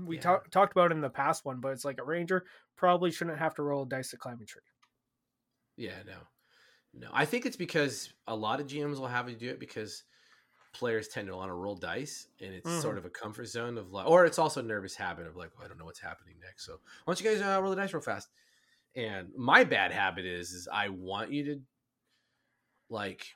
We 0.00 0.14
Yeah. 0.14 0.22
talked 0.22 0.52
talked 0.52 0.70
about 0.74 0.92
it 0.92 0.94
in 0.94 1.00
the 1.00 1.10
past 1.10 1.44
one, 1.44 1.58
but 1.58 1.72
it's 1.72 1.84
like 1.84 1.98
a 2.00 2.04
ranger 2.04 2.44
probably 2.76 3.10
shouldn't 3.10 3.40
have 3.40 3.56
to 3.56 3.64
roll 3.64 3.84
dice 3.84 4.10
to 4.10 4.16
climb 4.16 4.40
a 4.40 4.44
tree. 4.44 4.62
Yeah, 5.76 6.04
no, 6.06 6.18
no. 6.94 7.08
I 7.12 7.24
think 7.24 7.46
it's 7.46 7.56
because 7.56 8.12
a 8.26 8.34
lot 8.36 8.60
of 8.60 8.66
GMs 8.66 8.98
will 8.98 9.06
have 9.08 9.28
you 9.28 9.36
do 9.36 9.48
it 9.50 9.58
because 9.60 10.04
players 10.74 11.08
tend 11.08 11.28
to 11.28 11.36
want 11.36 11.50
to 11.50 11.54
roll 11.54 11.76
dice, 11.76 12.28
and 12.40 12.54
it's 12.54 12.70
sort 12.80 12.94
Mhm. 12.94 12.98
of 12.98 13.04
a 13.04 13.10
comfort 13.10 13.46
zone 13.46 13.76
of 13.78 13.92
like, 13.92 14.06
or 14.06 14.24
it's 14.24 14.38
also 14.38 14.60
a 14.60 14.62
nervous 14.62 14.94
habit 14.94 15.26
of 15.26 15.36
like, 15.36 15.50
oh, 15.58 15.64
I 15.64 15.68
don't 15.68 15.78
know 15.78 15.84
what's 15.84 16.00
happening 16.00 16.36
next. 16.40 16.64
So 16.64 16.80
why 17.04 17.12
don't 17.14 17.20
you 17.20 17.30
guys 17.30 17.42
uh, 17.42 17.60
roll 17.60 17.70
the 17.70 17.76
dice 17.76 17.92
real 17.92 18.00
fast? 18.02 18.28
And 18.94 19.28
my 19.36 19.64
bad 19.64 19.92
habit 19.92 20.24
is, 20.26 20.52
is 20.52 20.68
I 20.72 20.88
want 20.88 21.30
you 21.30 21.44
to 21.44 21.60
like. 22.88 23.26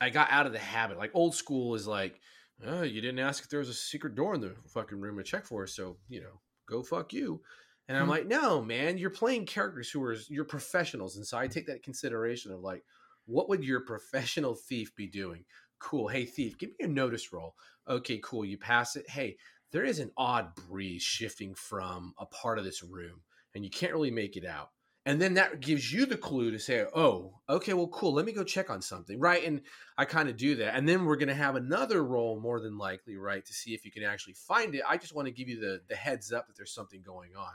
I 0.00 0.10
got 0.10 0.30
out 0.30 0.46
of 0.46 0.52
the 0.52 0.58
habit. 0.58 0.98
Like 0.98 1.10
old 1.14 1.34
school 1.34 1.74
is 1.74 1.86
like, 1.86 2.20
oh, 2.66 2.82
you 2.82 3.00
didn't 3.00 3.18
ask 3.18 3.42
if 3.42 3.48
there 3.48 3.60
was 3.60 3.70
a 3.70 3.74
secret 3.74 4.14
door 4.14 4.34
in 4.34 4.40
the 4.42 4.54
fucking 4.68 5.00
room 5.00 5.16
to 5.16 5.22
check 5.24 5.46
for, 5.46 5.66
so 5.66 5.96
you 6.08 6.20
know, 6.20 6.40
go 6.68 6.82
fuck 6.82 7.12
you. 7.12 7.40
And 7.88 7.96
I'm 7.96 8.08
Hmm. 8.08 8.10
like, 8.10 8.26
no, 8.26 8.62
man, 8.62 8.98
you're 8.98 9.10
playing 9.10 9.46
characters 9.46 9.90
who 9.90 10.02
are 10.04 10.14
you're 10.28 10.44
professionals, 10.44 11.16
and 11.16 11.26
so 11.26 11.38
I 11.38 11.46
take 11.46 11.66
that 11.66 11.82
consideration 11.84 12.52
of 12.52 12.60
like, 12.60 12.84
what 13.26 13.48
would 13.48 13.64
your 13.64 13.80
professional 13.86 14.54
thief 14.54 14.94
be 14.96 15.06
doing? 15.06 15.44
Cool. 15.78 16.08
Hey, 16.08 16.24
thief, 16.24 16.58
give 16.58 16.70
me 16.70 16.84
a 16.84 16.88
notice 16.88 17.32
roll. 17.32 17.54
Okay, 17.86 18.20
cool. 18.24 18.44
You 18.44 18.58
pass 18.58 18.96
it. 18.96 19.08
Hey, 19.10 19.38
there 19.72 19.84
is 19.84 19.98
an 19.98 20.12
odd 20.16 20.54
breeze 20.54 21.02
shifting 21.02 21.54
from 21.54 22.14
a 22.18 22.26
part 22.26 22.58
of 22.58 22.64
this 22.64 22.82
room, 22.82 23.22
and 23.54 23.64
you 23.64 23.70
can't 23.70 23.92
really 23.92 24.10
make 24.10 24.36
it 24.36 24.44
out. 24.44 24.70
And 25.06 25.22
then 25.22 25.34
that 25.34 25.60
gives 25.60 25.92
you 25.92 26.04
the 26.04 26.16
clue 26.16 26.50
to 26.50 26.58
say, 26.58 26.84
oh, 26.94 27.38
okay, 27.48 27.74
well, 27.74 27.86
cool. 27.86 28.12
Let 28.12 28.26
me 28.26 28.32
go 28.32 28.42
check 28.42 28.70
on 28.70 28.82
something, 28.82 29.20
right? 29.20 29.44
And 29.46 29.62
I 29.96 30.04
kind 30.04 30.28
of 30.28 30.36
do 30.36 30.56
that. 30.56 30.74
And 30.74 30.88
then 30.88 31.04
we're 31.04 31.16
going 31.16 31.28
to 31.28 31.34
have 31.34 31.54
another 31.54 32.02
roll, 32.02 32.40
more 32.40 32.60
than 32.60 32.76
likely, 32.76 33.16
right, 33.16 33.46
to 33.46 33.52
see 33.52 33.72
if 33.72 33.84
you 33.84 33.92
can 33.92 34.02
actually 34.02 34.34
find 34.34 34.74
it. 34.74 34.82
I 34.86 34.96
just 34.96 35.14
want 35.14 35.26
to 35.26 35.32
give 35.32 35.48
you 35.48 35.60
the 35.60 35.80
the 35.88 35.94
heads 35.94 36.32
up 36.32 36.48
that 36.48 36.56
there's 36.56 36.74
something 36.74 37.02
going 37.02 37.30
on. 37.38 37.52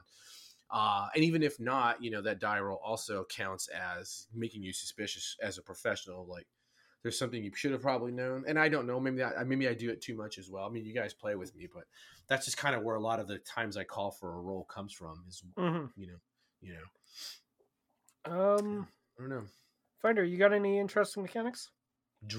Uh, 0.72 1.08
and 1.14 1.26
even 1.26 1.44
if 1.44 1.60
not, 1.60 2.02
you 2.02 2.10
know, 2.10 2.22
that 2.22 2.40
die 2.40 2.62
roll 2.62 2.80
also 2.82 3.26
counts 3.26 3.68
as 3.68 4.28
making 4.34 4.64
you 4.64 4.72
suspicious 4.72 5.36
as 5.42 5.58
a 5.58 5.62
professional. 5.62 6.26
Like, 6.26 6.48
there's 7.04 7.20
something 7.20 7.44
you 7.44 7.52
should 7.54 7.74
have 7.74 7.82
probably 7.82 8.14
known. 8.14 8.46
And 8.48 8.58
I 8.58 8.70
don't 8.70 8.88
know. 8.88 8.98
Maybe 8.98 9.22
I, 9.22 9.44
maybe 9.44 9.68
I 9.68 9.74
do 9.74 9.90
it 9.90 10.02
too 10.02 10.16
much 10.16 10.38
as 10.38 10.50
well. 10.50 10.66
I 10.66 10.70
mean, 10.70 10.86
you 10.86 10.94
guys 10.94 11.14
play 11.14 11.36
with 11.36 11.54
me, 11.54 11.68
but 11.74 11.84
that's 12.30 12.46
just 12.46 12.56
kind 12.56 12.76
of 12.76 12.84
where 12.84 12.96
a 12.96 13.02
lot 13.02 13.20
of 13.20 13.28
the 13.28 13.40
times 13.40 13.76
I 13.76 13.84
call 13.84 14.12
for 14.12 14.34
a 14.34 14.40
roll 14.40 14.64
comes 14.64 14.94
from. 14.94 15.26
Is 15.28 15.44
Mm-hmm. 15.58 16.00
you 16.00 16.08
know, 16.08 16.20
you 16.62 16.74
know, 16.74 16.86
Um, 18.26 18.88
I 19.18 19.22
don't 19.22 19.30
know. 19.30 19.44
Finder, 20.02 20.24
you 20.24 20.38
got 20.38 20.54
any 20.54 20.80
interesting 20.80 21.24
mechanics? 21.24 21.70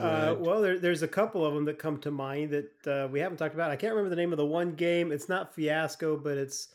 Uh, 0.00 0.36
well, 0.38 0.62
there, 0.62 0.78
there's 0.78 1.02
a 1.02 1.08
couple 1.08 1.44
of 1.44 1.54
them 1.54 1.64
that 1.64 1.78
come 1.78 1.98
to 1.98 2.10
mind 2.10 2.50
that 2.50 2.86
uh, 2.86 3.08
we 3.08 3.18
haven't 3.18 3.38
talked 3.38 3.54
about. 3.54 3.70
I 3.70 3.76
can't 3.76 3.92
remember 3.94 4.10
the 4.10 4.20
name 4.20 4.32
of 4.32 4.36
the 4.36 4.46
one 4.46 4.74
game. 4.74 5.10
It's 5.10 5.28
not 5.28 5.54
Fiasco, 5.54 6.16
but 6.16 6.38
it's 6.38 6.68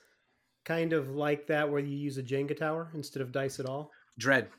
kind 0.66 0.92
of 0.92 1.12
like 1.12 1.48
that 1.48 1.70
where 1.70 1.80
you 1.80 1.96
use 1.96 2.18
a 2.18 2.24
Jenga 2.24 2.58
tower 2.58 2.90
instead 2.94 3.22
of 3.22 3.32
dice 3.32 3.60
at 3.62 3.66
all. 3.66 3.92
Dread. 4.18 4.50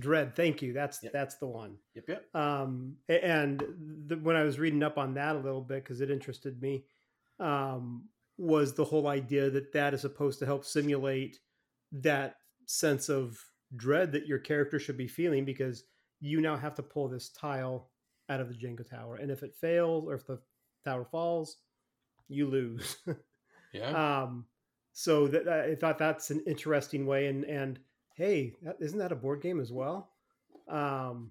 Dread. 0.00 0.34
Thank 0.34 0.60
you. 0.60 0.72
That's 0.72 1.00
Yep. 1.02 1.12
that's 1.12 1.36
the 1.36 1.46
one. 1.46 1.76
Yep. 1.94 2.04
Yep. 2.08 2.34
Um, 2.34 2.96
and 3.08 3.62
the, 4.06 4.16
when 4.16 4.34
I 4.34 4.42
was 4.42 4.58
reading 4.58 4.82
up 4.82 4.98
on 4.98 5.14
that 5.14 5.36
a 5.36 5.38
little 5.38 5.60
bit 5.62 5.84
because 5.84 6.00
it 6.00 6.10
interested 6.10 6.60
me, 6.60 6.84
um, 7.38 8.08
was 8.38 8.74
the 8.74 8.84
whole 8.84 9.06
idea 9.06 9.50
that 9.50 9.72
that 9.72 9.94
is 9.94 10.00
supposed 10.00 10.40
to 10.40 10.46
help 10.46 10.64
simulate 10.64 11.38
that 11.92 12.36
sense 12.66 13.08
of 13.08 13.38
dread 13.76 14.12
that 14.12 14.26
your 14.26 14.38
character 14.38 14.78
should 14.78 14.96
be 14.96 15.08
feeling 15.08 15.44
because 15.44 15.84
you 16.20 16.40
now 16.40 16.56
have 16.56 16.74
to 16.74 16.82
pull 16.82 17.08
this 17.08 17.28
tile 17.30 17.90
out 18.28 18.40
of 18.40 18.48
the 18.48 18.54
Jenga 18.54 18.88
tower, 18.88 19.16
and 19.16 19.30
if 19.30 19.42
it 19.42 19.54
fails 19.54 20.06
or 20.06 20.14
if 20.14 20.26
the 20.26 20.40
tower 20.84 21.04
falls, 21.04 21.56
you 22.28 22.46
lose. 22.46 22.96
Yeah. 23.74 24.22
um, 24.22 24.46
so 24.94 25.28
that 25.28 25.46
I 25.46 25.74
thought 25.74 25.98
that's 25.98 26.30
an 26.30 26.42
interesting 26.46 27.04
way, 27.04 27.26
and 27.26 27.44
and 27.44 27.78
hey, 28.14 28.54
that, 28.62 28.78
isn't 28.80 28.98
that 28.98 29.12
a 29.12 29.16
board 29.16 29.42
game 29.42 29.60
as 29.60 29.70
well? 29.70 30.10
Um, 30.68 31.30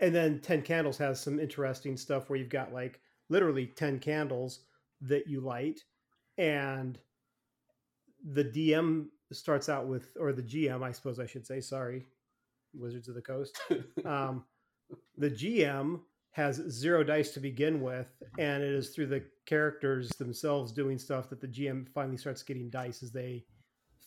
and 0.00 0.14
then 0.14 0.40
Ten 0.40 0.62
Candles 0.62 0.96
has 0.96 1.20
some 1.20 1.38
interesting 1.38 1.98
stuff 1.98 2.30
where 2.30 2.38
you've 2.38 2.48
got 2.48 2.72
like 2.72 3.00
literally 3.28 3.66
ten 3.66 3.98
candles 3.98 4.60
that 5.02 5.26
you 5.26 5.40
light, 5.40 5.84
and 6.38 6.98
the 8.32 8.44
DM 8.44 9.08
starts 9.34 9.68
out 9.68 9.86
with, 9.86 10.08
or 10.18 10.32
the 10.32 10.42
GM, 10.42 10.82
I 10.82 10.92
suppose 10.92 11.18
I 11.18 11.26
should 11.26 11.46
say. 11.46 11.60
Sorry, 11.60 12.06
Wizards 12.74 13.08
of 13.08 13.14
the 13.14 13.22
Coast. 13.22 13.58
Um, 14.04 14.44
the 15.16 15.30
GM 15.30 16.00
has 16.32 16.56
zero 16.68 17.04
dice 17.04 17.30
to 17.32 17.40
begin 17.40 17.80
with, 17.80 18.08
and 18.38 18.62
it 18.62 18.72
is 18.72 18.90
through 18.90 19.06
the 19.06 19.24
characters 19.46 20.10
themselves 20.18 20.72
doing 20.72 20.98
stuff 20.98 21.30
that 21.30 21.40
the 21.40 21.48
GM 21.48 21.88
finally 21.94 22.16
starts 22.16 22.42
getting 22.42 22.70
dice 22.70 23.02
as 23.02 23.12
they 23.12 23.44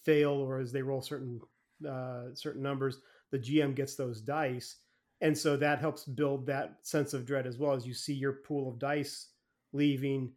fail 0.03 0.31
or 0.31 0.59
as 0.59 0.71
they 0.71 0.81
roll 0.81 1.01
certain 1.01 1.39
uh, 1.87 2.25
certain 2.33 2.61
numbers. 2.61 2.99
The 3.31 3.39
GM 3.39 3.75
gets 3.75 3.95
those 3.95 4.21
dice, 4.21 4.77
and 5.21 5.37
so 5.37 5.57
that 5.57 5.79
helps 5.79 6.03
build 6.03 6.45
that 6.47 6.75
sense 6.83 7.13
of 7.13 7.25
dread 7.25 7.47
as 7.47 7.57
well 7.57 7.73
as 7.73 7.87
you 7.87 7.93
see 7.93 8.13
your 8.13 8.33
pool 8.33 8.69
of 8.69 8.77
dice 8.77 9.29
leaving. 9.73 10.33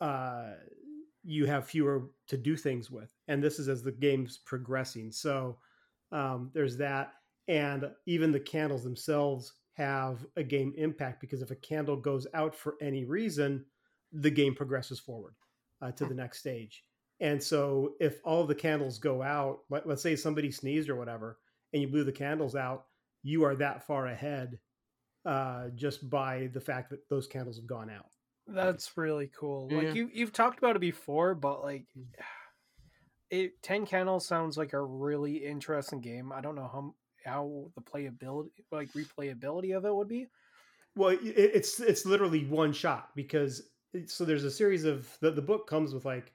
Uh, 0.00 0.52
you 1.24 1.46
have 1.46 1.66
fewer 1.66 2.10
to 2.28 2.36
do 2.36 2.56
things 2.56 2.90
with, 2.90 3.10
and 3.28 3.42
this 3.42 3.58
is 3.58 3.68
as 3.68 3.82
the 3.82 3.92
game's 3.92 4.38
progressing. 4.38 5.12
So 5.12 5.58
um, 6.10 6.50
there's 6.52 6.76
that, 6.78 7.12
and 7.48 7.90
even 8.06 8.32
the 8.32 8.40
candles 8.40 8.84
themselves 8.84 9.52
have 9.74 10.26
a 10.36 10.42
game 10.42 10.74
impact 10.76 11.20
because 11.20 11.42
if 11.42 11.50
a 11.50 11.56
candle 11.56 11.96
goes 11.96 12.26
out 12.34 12.54
for 12.54 12.74
any 12.80 13.04
reason, 13.04 13.64
the 14.12 14.30
game 14.30 14.54
progresses 14.54 15.00
forward 15.00 15.34
uh, 15.80 15.90
to 15.92 16.04
the 16.04 16.14
next 16.14 16.38
stage. 16.38 16.84
And 17.20 17.42
so 17.42 17.94
if 18.00 18.20
all 18.24 18.44
the 18.44 18.54
candles 18.54 18.98
go 18.98 19.22
out, 19.22 19.60
let, 19.70 19.86
let's 19.86 20.02
say 20.02 20.16
somebody 20.16 20.50
sneezed 20.50 20.90
or 20.90 20.96
whatever, 20.96 21.38
and 21.72 21.80
you 21.80 21.88
blew 21.88 22.04
the 22.04 22.12
candles 22.12 22.54
out, 22.54 22.86
you 23.22 23.44
are 23.44 23.54
that 23.56 23.86
far 23.86 24.08
ahead 24.08 24.58
uh, 25.24 25.68
just 25.74 26.10
by 26.10 26.50
the 26.52 26.60
fact 26.60 26.90
that 26.90 27.08
those 27.08 27.26
candles 27.26 27.56
have 27.56 27.66
gone 27.66 27.88
out. 27.88 28.10
That's 28.46 28.96
really 28.96 29.30
cool. 29.38 29.68
Yeah. 29.70 29.78
Like 29.78 29.94
you, 29.94 30.10
you've 30.12 30.32
talked 30.32 30.58
about 30.58 30.76
it 30.76 30.80
before, 30.80 31.34
but 31.34 31.62
like, 31.62 31.84
it 33.30 33.62
Ten 33.62 33.86
Candles 33.86 34.26
sounds 34.26 34.56
like 34.56 34.72
a 34.72 34.80
really 34.80 35.36
interesting 35.36 36.00
game. 36.00 36.32
I 36.32 36.40
don't 36.40 36.56
know 36.56 36.70
how 36.72 36.94
how 37.24 37.70
the 37.74 37.80
playability, 37.80 38.50
like 38.70 38.92
replayability 38.92 39.76
of 39.76 39.84
it 39.84 39.94
would 39.94 40.08
be. 40.08 40.28
Well, 40.94 41.10
it, 41.10 41.22
it's 41.22 41.80
it's 41.80 42.04
literally 42.04 42.44
one 42.46 42.72
shot 42.72 43.10
because 43.14 43.62
so 44.06 44.24
there's 44.24 44.44
a 44.44 44.50
series 44.50 44.84
of 44.84 45.08
the, 45.20 45.30
the 45.30 45.42
book 45.42 45.66
comes 45.66 45.94
with 45.94 46.04
like 46.04 46.32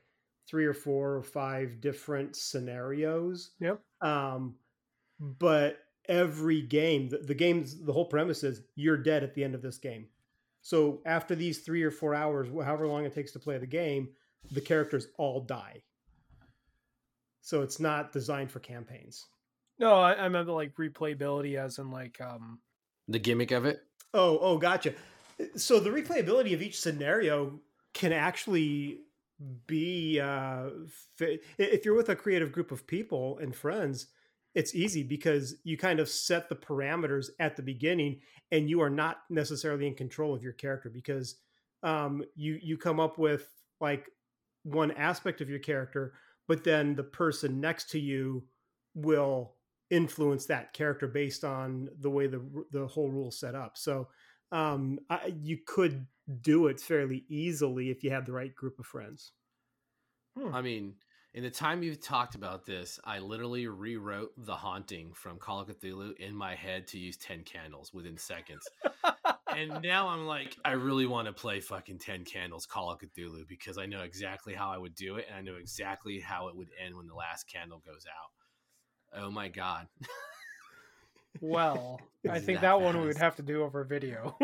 three 0.48 0.66
or 0.66 0.74
four 0.74 1.16
or 1.16 1.24
five 1.24 1.82
different 1.82 2.36
scenarios. 2.36 3.52
Yep. 3.60 3.82
Um, 4.02 4.56
but 5.20 5.80
every 6.08 6.62
game, 6.62 7.10
the, 7.10 7.18
the 7.18 7.34
game's 7.34 7.84
the 7.84 7.94
whole 7.94 8.06
premise 8.06 8.44
is 8.44 8.62
you're 8.76 8.98
dead 8.98 9.24
at 9.24 9.34
the 9.34 9.44
end 9.44 9.56
of 9.56 9.62
this 9.62 9.78
game. 9.78 10.08
So 10.68 11.00
after 11.06 11.34
these 11.34 11.60
three 11.60 11.82
or 11.82 11.92
four 11.92 12.14
hours, 12.14 12.50
however 12.50 12.88
long 12.88 13.06
it 13.06 13.16
takes 13.16 13.32
to 13.32 13.40
play 13.40 13.58
the 13.58 13.66
game, 13.66 14.10
the 14.52 14.60
characters 14.60 15.08
all 15.18 15.40
die. 15.40 15.82
So 17.40 17.62
it's 17.62 17.80
not 17.80 18.12
designed 18.12 18.52
for 18.52 18.60
campaigns. 18.60 19.28
No, 19.80 19.94
I, 19.94 20.26
I 20.26 20.28
meant 20.28 20.50
like 20.50 20.76
replayability, 20.76 21.56
as 21.56 21.78
in 21.78 21.90
like, 21.90 22.20
um, 22.20 22.60
the 23.08 23.18
gimmick 23.18 23.52
of 23.52 23.64
it. 23.64 23.80
Oh, 24.14 24.40
oh, 24.42 24.58
gotcha. 24.58 24.94
So 25.56 25.80
the 25.80 25.90
replayability 25.90 26.54
of 26.54 26.62
each 26.62 26.82
scenario 26.82 27.62
can 27.94 28.12
actually 28.12 29.04
be 29.68 30.20
uh, 30.20 30.66
fi- 31.16 31.40
if 31.58 31.86
you're 31.86 31.96
with 31.96 32.10
a 32.10 32.16
creative 32.18 32.52
group 32.52 32.74
of 32.74 32.86
people 32.86 33.38
and 33.38 33.56
friends, 33.56 34.08
it's 34.56 34.76
easy 34.76 35.04
because 35.04 35.56
you 35.64 35.78
kind 35.78 36.00
of 36.00 36.10
set 36.10 36.50
the 36.50 36.56
parameters 36.56 37.30
at 37.40 37.56
the 37.56 37.62
beginning, 37.62 38.22
and 38.52 38.70
you 38.70 38.82
are 38.82 38.90
not 38.90 39.20
necessarily 39.30 39.88
in 39.88 39.96
control 39.96 40.34
of 40.34 40.44
your 40.44 40.54
character 40.54 40.90
because 40.90 41.36
um, 41.84 42.24
you 42.36 42.60
you 42.62 42.78
come 42.78 43.00
up 43.00 43.18
with 43.18 43.50
like 43.80 44.10
one 44.64 44.92
aspect 44.92 45.42
of 45.42 45.50
your 45.50 45.60
character, 45.60 46.14
but 46.48 46.64
then 46.64 46.96
the 46.96 47.04
person 47.04 47.62
next 47.62 47.90
to 47.92 48.00
you 48.00 48.44
will 48.96 49.54
influence 49.90 50.46
that 50.46 50.74
character 50.74 51.08
based 51.08 51.44
on 51.44 51.90
the 52.02 52.10
way 52.10 52.28
the 52.28 52.42
the 52.72 52.88
whole 52.88 53.10
rule 53.10 53.32
set 53.32 53.56
up. 53.56 53.78
So 53.78 54.08
um, 54.52 55.00
I, 55.10 55.34
you 55.42 55.60
could 55.66 56.06
do 56.42 56.68
it 56.68 56.80
fairly 56.80 57.26
easily 57.30 57.90
if 57.90 58.04
you 58.04 58.12
had 58.12 58.26
the 58.26 58.34
right 58.34 58.54
group 58.54 58.80
of 58.80 58.86
friends. 58.86 59.32
Hmm. 60.38 60.54
I 60.54 60.62
mean, 60.62 60.96
in 61.38 61.44
the 61.44 61.52
time 61.52 61.84
you've 61.84 62.02
talked 62.02 62.34
about 62.34 62.66
this, 62.66 63.00
I 63.06 63.20
literally 63.20 63.68
rewrote 63.68 64.32
the 64.38 64.56
haunting 64.56 65.14
from 65.14 65.38
Call 65.38 65.60
of 65.60 65.68
Cthulhu 65.68 66.18
in 66.18 66.36
my 66.36 66.56
head 66.56 66.88
to 66.88 66.98
use 66.98 67.16
10 67.18 67.44
candles 67.44 67.94
within 67.94 68.18
seconds. 68.18 68.68
and 69.56 69.80
now 69.84 70.08
I'm 70.08 70.26
like, 70.26 70.58
I 70.66 70.72
really 70.72 71.06
want 71.06 71.28
to 71.28 71.34
play 71.34 71.60
fucking 71.60 72.00
10 72.00 72.26
candles 72.26 72.66
Call 72.66 72.90
of 72.90 72.98
Cthulhu 72.98 73.48
because 73.48 73.78
I 73.78 73.86
know 73.86 74.02
exactly 74.02 74.56
how 74.56 74.72
I 74.72 74.80
would 74.80 74.96
do 74.96 75.18
it 75.18 75.28
and 75.30 75.38
I 75.38 75.42
know 75.42 75.58
exactly 75.58 76.20
how 76.20 76.48
it 76.48 76.56
would 76.56 76.70
end 76.84 76.98
when 76.98 77.06
the 77.06 77.14
last 77.14 77.44
candle 77.48 77.84
goes 77.86 78.08
out. 78.08 79.22
Oh 79.22 79.30
my 79.30 79.48
god. 79.48 79.88
Well, 81.42 82.00
I 82.30 82.40
think 82.40 82.62
that, 82.62 82.78
that 82.78 82.82
one 82.82 83.00
we 83.00 83.08
would 83.08 83.18
have 83.18 83.36
to 83.38 83.44
do 83.44 83.64
over 83.64 83.84
video. 83.84 84.36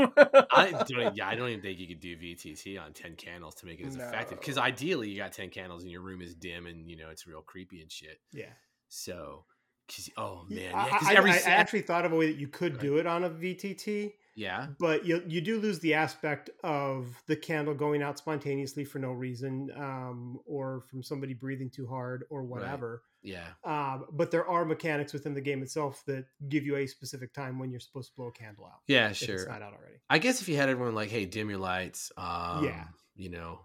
I 0.51 0.71
don't. 0.87 1.15
Yeah, 1.15 1.27
I 1.27 1.35
don't 1.35 1.49
even 1.49 1.61
think 1.61 1.79
you 1.79 1.87
could 1.87 1.99
do 1.99 2.17
VTT 2.17 2.79
on 2.79 2.93
ten 2.93 3.15
candles 3.15 3.55
to 3.55 3.65
make 3.65 3.79
it 3.79 3.87
as 3.87 3.95
no. 3.95 4.05
effective. 4.05 4.39
Because 4.39 4.57
ideally, 4.57 5.09
you 5.09 5.17
got 5.17 5.33
ten 5.33 5.49
candles 5.49 5.83
and 5.83 5.91
your 5.91 6.01
room 6.01 6.21
is 6.21 6.35
dim 6.35 6.65
and 6.65 6.89
you 6.89 6.97
know 6.97 7.09
it's 7.09 7.27
real 7.27 7.41
creepy 7.41 7.81
and 7.81 7.91
shit. 7.91 8.19
Yeah. 8.31 8.45
So, 8.89 9.45
cause, 9.89 10.09
oh 10.17 10.45
man, 10.49 10.71
yeah. 10.71 10.97
I, 11.01 11.15
every 11.15 11.31
I, 11.31 11.35
I 11.35 11.51
actually 11.51 11.81
thought 11.81 12.05
of 12.05 12.13
a 12.13 12.15
way 12.15 12.31
that 12.31 12.39
you 12.39 12.47
could 12.47 12.79
do 12.79 12.97
it 12.97 13.07
on 13.07 13.23
a 13.23 13.29
VTT. 13.29 14.13
Yeah. 14.35 14.67
But 14.79 15.05
you 15.05 15.23
you 15.27 15.41
do 15.41 15.59
lose 15.59 15.79
the 15.79 15.93
aspect 15.93 16.49
of 16.63 17.07
the 17.27 17.35
candle 17.35 17.73
going 17.73 18.01
out 18.01 18.17
spontaneously 18.17 18.85
for 18.85 18.99
no 18.99 19.11
reason, 19.11 19.71
um, 19.75 20.39
or 20.45 20.81
from 20.89 21.03
somebody 21.03 21.33
breathing 21.33 21.69
too 21.69 21.87
hard 21.87 22.25
or 22.29 22.43
whatever. 22.43 22.91
Right. 22.91 23.12
Yeah. 23.24 23.47
Um, 23.63 24.05
but 24.11 24.32
there 24.32 24.45
are 24.47 24.65
mechanics 24.65 25.13
within 25.13 25.34
the 25.34 25.41
game 25.41 25.63
itself 25.63 26.03
that 26.07 26.26
give 26.49 26.65
you 26.65 26.76
a 26.76 26.88
specific 26.88 27.34
time 27.34 27.57
when 27.57 27.71
you're 27.71 27.80
supposed 27.80 28.09
to 28.09 28.15
blow 28.15 28.28
a 28.28 28.32
candle 28.32 28.65
out. 28.65 28.82
Yeah, 28.88 29.13
sure. 29.13 29.36
It's 29.36 29.47
not 29.47 29.61
out 29.61 29.74
already. 29.74 29.95
I 30.09 30.19
guess 30.19 30.41
if 30.41 30.49
you 30.49 30.57
had 30.57 30.69
everyone 30.69 30.93
like, 30.93 31.09
hey, 31.09 31.26
dim 31.26 31.49
your 31.49 31.59
lights. 31.59 32.11
Um, 32.17 32.65
yeah. 32.65 32.86
You 33.15 33.30
know, 33.30 33.61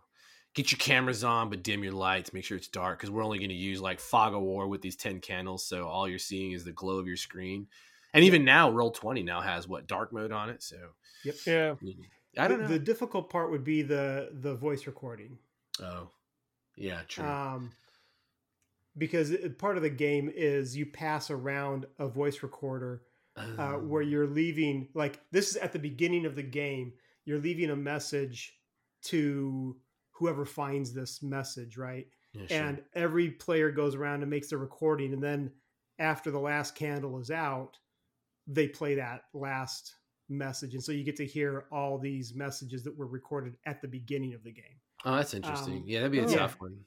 get 0.55 0.71
your 0.71 0.79
cameras 0.79 1.25
on, 1.25 1.51
but 1.51 1.63
dim 1.63 1.83
your 1.83 1.93
lights. 1.93 2.33
Make 2.33 2.45
sure 2.45 2.57
it's 2.57 2.69
dark 2.69 2.99
because 2.99 3.11
we're 3.11 3.25
only 3.25 3.39
going 3.39 3.51
to 3.51 3.55
use 3.55 3.81
like 3.81 3.99
fog 3.99 4.35
of 4.35 4.43
war 4.43 4.69
with 4.69 4.81
these 4.81 4.97
ten 4.97 5.21
candles, 5.21 5.67
so 5.67 5.89
all 5.89 6.09
you're 6.09 6.19
seeing 6.19 6.53
is 6.53 6.65
the 6.65 6.73
glow 6.73 6.99
of 6.99 7.07
your 7.07 7.17
screen 7.17 7.67
and 8.15 8.25
even 8.25 8.45
now 8.45 8.71
roll 8.71 8.91
20 8.91 9.23
now 9.23 9.41
has 9.41 9.69
what 9.69 9.87
dark 9.87 10.13
mode 10.13 10.33
on 10.33 10.51
it 10.51 10.63
so 10.63 10.77
yep 11.25 11.35
yeah 11.47 11.75
i 12.39 12.49
don't 12.49 12.59
the, 12.59 12.65
know 12.65 12.69
the 12.69 12.79
difficult 12.79 13.31
part 13.31 13.51
would 13.51 13.65
be 13.65 13.83
the 13.83 14.31
the 14.41 14.55
voice 14.55 14.87
recording 14.87 15.39
oh 15.83 16.09
yeah 16.77 17.01
true 17.09 17.25
um 17.25 17.73
because 18.99 19.35
part 19.59 19.77
of 19.77 19.83
the 19.83 19.91
game 19.91 20.31
is 20.35 20.77
you 20.77 20.87
pass 20.87 21.31
around 21.31 21.87
a 21.99 22.09
voice 22.09 22.43
recorder 22.43 23.03
uh, 23.37 23.75
where 23.75 24.03
oh. 24.03 24.07
you're 24.07 24.27
leaving 24.27 24.89
like 24.95 25.21
this 25.31 25.51
is 25.51 25.57
at 25.57 25.73
the 25.73 25.79
beginning 25.79 26.27
of 26.27 26.35
the 26.35 26.43
game 26.43 26.93
you're 27.25 27.39
leaving 27.39 27.71
a 27.71 27.77
message 27.77 28.55
to 29.03 29.77
whoever 30.11 30.45
finds 30.45 30.93
this 30.93 31.23
message 31.23 31.77
right? 31.77 32.07
Yeah, 32.33 32.47
sure. 32.47 32.59
and 32.59 32.83
every 32.95 33.31
player 33.31 33.71
goes 33.71 33.95
around 33.95 34.23
and 34.23 34.31
makes 34.31 34.53
a 34.53 34.59
recording 34.59 35.13
and 35.13 35.23
then 35.23 35.53
after 35.99 36.31
the 36.31 36.39
last 36.39 36.75
candle 36.75 37.19
is 37.21 37.31
out 37.31 37.79
they 38.47 38.67
play 38.67 38.97
that 38.97 39.23
last 39.35 39.95
message 40.29 40.75
and 40.75 40.83
so 40.83 40.93
you 40.93 41.05
get 41.05 41.17
to 41.17 41.27
hear 41.27 41.67
all 41.71 41.99
these 41.99 42.35
messages 42.35 42.83
that 42.83 42.97
were 42.97 43.07
recorded 43.07 43.55
at 43.67 43.81
the 43.81 43.89
beginning 43.89 44.35
of 44.35 44.43
the 44.43 44.53
game. 44.53 44.65
Oh 45.05 45.15
that's 45.15 45.35
interesting. 45.35 45.75
Um, 45.75 45.85
yeah 45.87 46.01
that'd 46.01 46.13
be 46.13 46.19
a 46.19 46.27
tough 46.27 46.57
one 46.59 46.79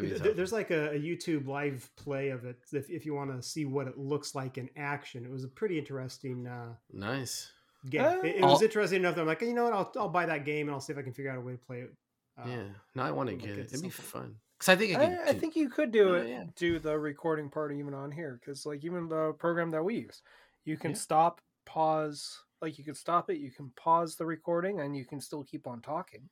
there's 0.00 0.52
like 0.52 0.70
a, 0.70 0.90
a, 0.90 0.98
YouTube 0.98 1.46
live 1.46 1.88
play 1.96 2.30
of 2.30 2.44
it 2.44 2.56
if, 2.72 2.88
if 2.90 3.04
you 3.04 3.14
want 3.14 3.34
to 3.34 3.42
see 3.42 3.64
what 3.64 3.86
it 3.86 3.98
looks 3.98 4.34
like 4.34 4.58
in 4.58 4.68
action. 4.76 5.24
It 5.24 5.30
was 5.30 5.44
a 5.44 5.48
pretty 5.48 5.78
interesting. 5.78 6.46
Uh, 6.46 6.74
nice 6.92 7.50
game. 7.88 8.02
Uh, 8.02 8.16
it, 8.22 8.36
it 8.36 8.42
was 8.42 8.62
interesting 8.62 9.00
enough 9.00 9.14
that 9.14 9.22
I'm 9.22 9.26
like, 9.26 9.40
you 9.42 9.54
know 9.54 9.64
what, 9.64 9.72
I'll 9.72 9.92
I'll 9.96 10.08
buy 10.08 10.26
that 10.26 10.44
game 10.44 10.68
and 10.68 10.74
I'll 10.74 10.80
see 10.80 10.92
if 10.92 10.98
I 10.98 11.02
can 11.02 11.12
figure 11.12 11.30
out 11.30 11.38
a 11.38 11.40
way 11.40 11.52
to 11.52 11.58
play 11.58 11.80
it. 11.80 11.92
Uh, 12.38 12.48
yeah, 12.48 12.62
no, 12.94 13.02
I 13.02 13.10
want 13.10 13.28
to 13.28 13.36
get 13.36 13.58
it. 13.58 13.66
It'd 13.72 13.82
be 13.82 13.90
fun. 13.90 14.36
Cause 14.58 14.68
I 14.68 14.76
think 14.76 14.96
I, 14.96 15.30
I, 15.30 15.32
think 15.32 15.56
you 15.56 15.68
could 15.68 15.90
do 15.90 16.14
it, 16.14 16.28
yeah. 16.28 16.44
do 16.54 16.78
the 16.78 16.96
recording 16.96 17.50
part 17.50 17.72
even 17.72 17.94
on 17.94 18.12
here. 18.12 18.40
Cause 18.46 18.64
like 18.64 18.84
even 18.84 19.08
the 19.08 19.32
program 19.32 19.72
that 19.72 19.84
we 19.84 19.96
use, 19.96 20.22
you 20.64 20.76
can 20.76 20.92
yeah. 20.92 20.98
stop, 20.98 21.40
pause, 21.66 22.38
like 22.60 22.78
you 22.78 22.84
can 22.84 22.94
stop 22.94 23.28
it, 23.28 23.38
you 23.38 23.50
can 23.50 23.72
pause 23.76 24.14
the 24.14 24.24
recording, 24.24 24.78
and 24.78 24.96
you 24.96 25.04
can 25.04 25.20
still 25.20 25.42
keep 25.42 25.66
on 25.66 25.80
talking. 25.80 26.28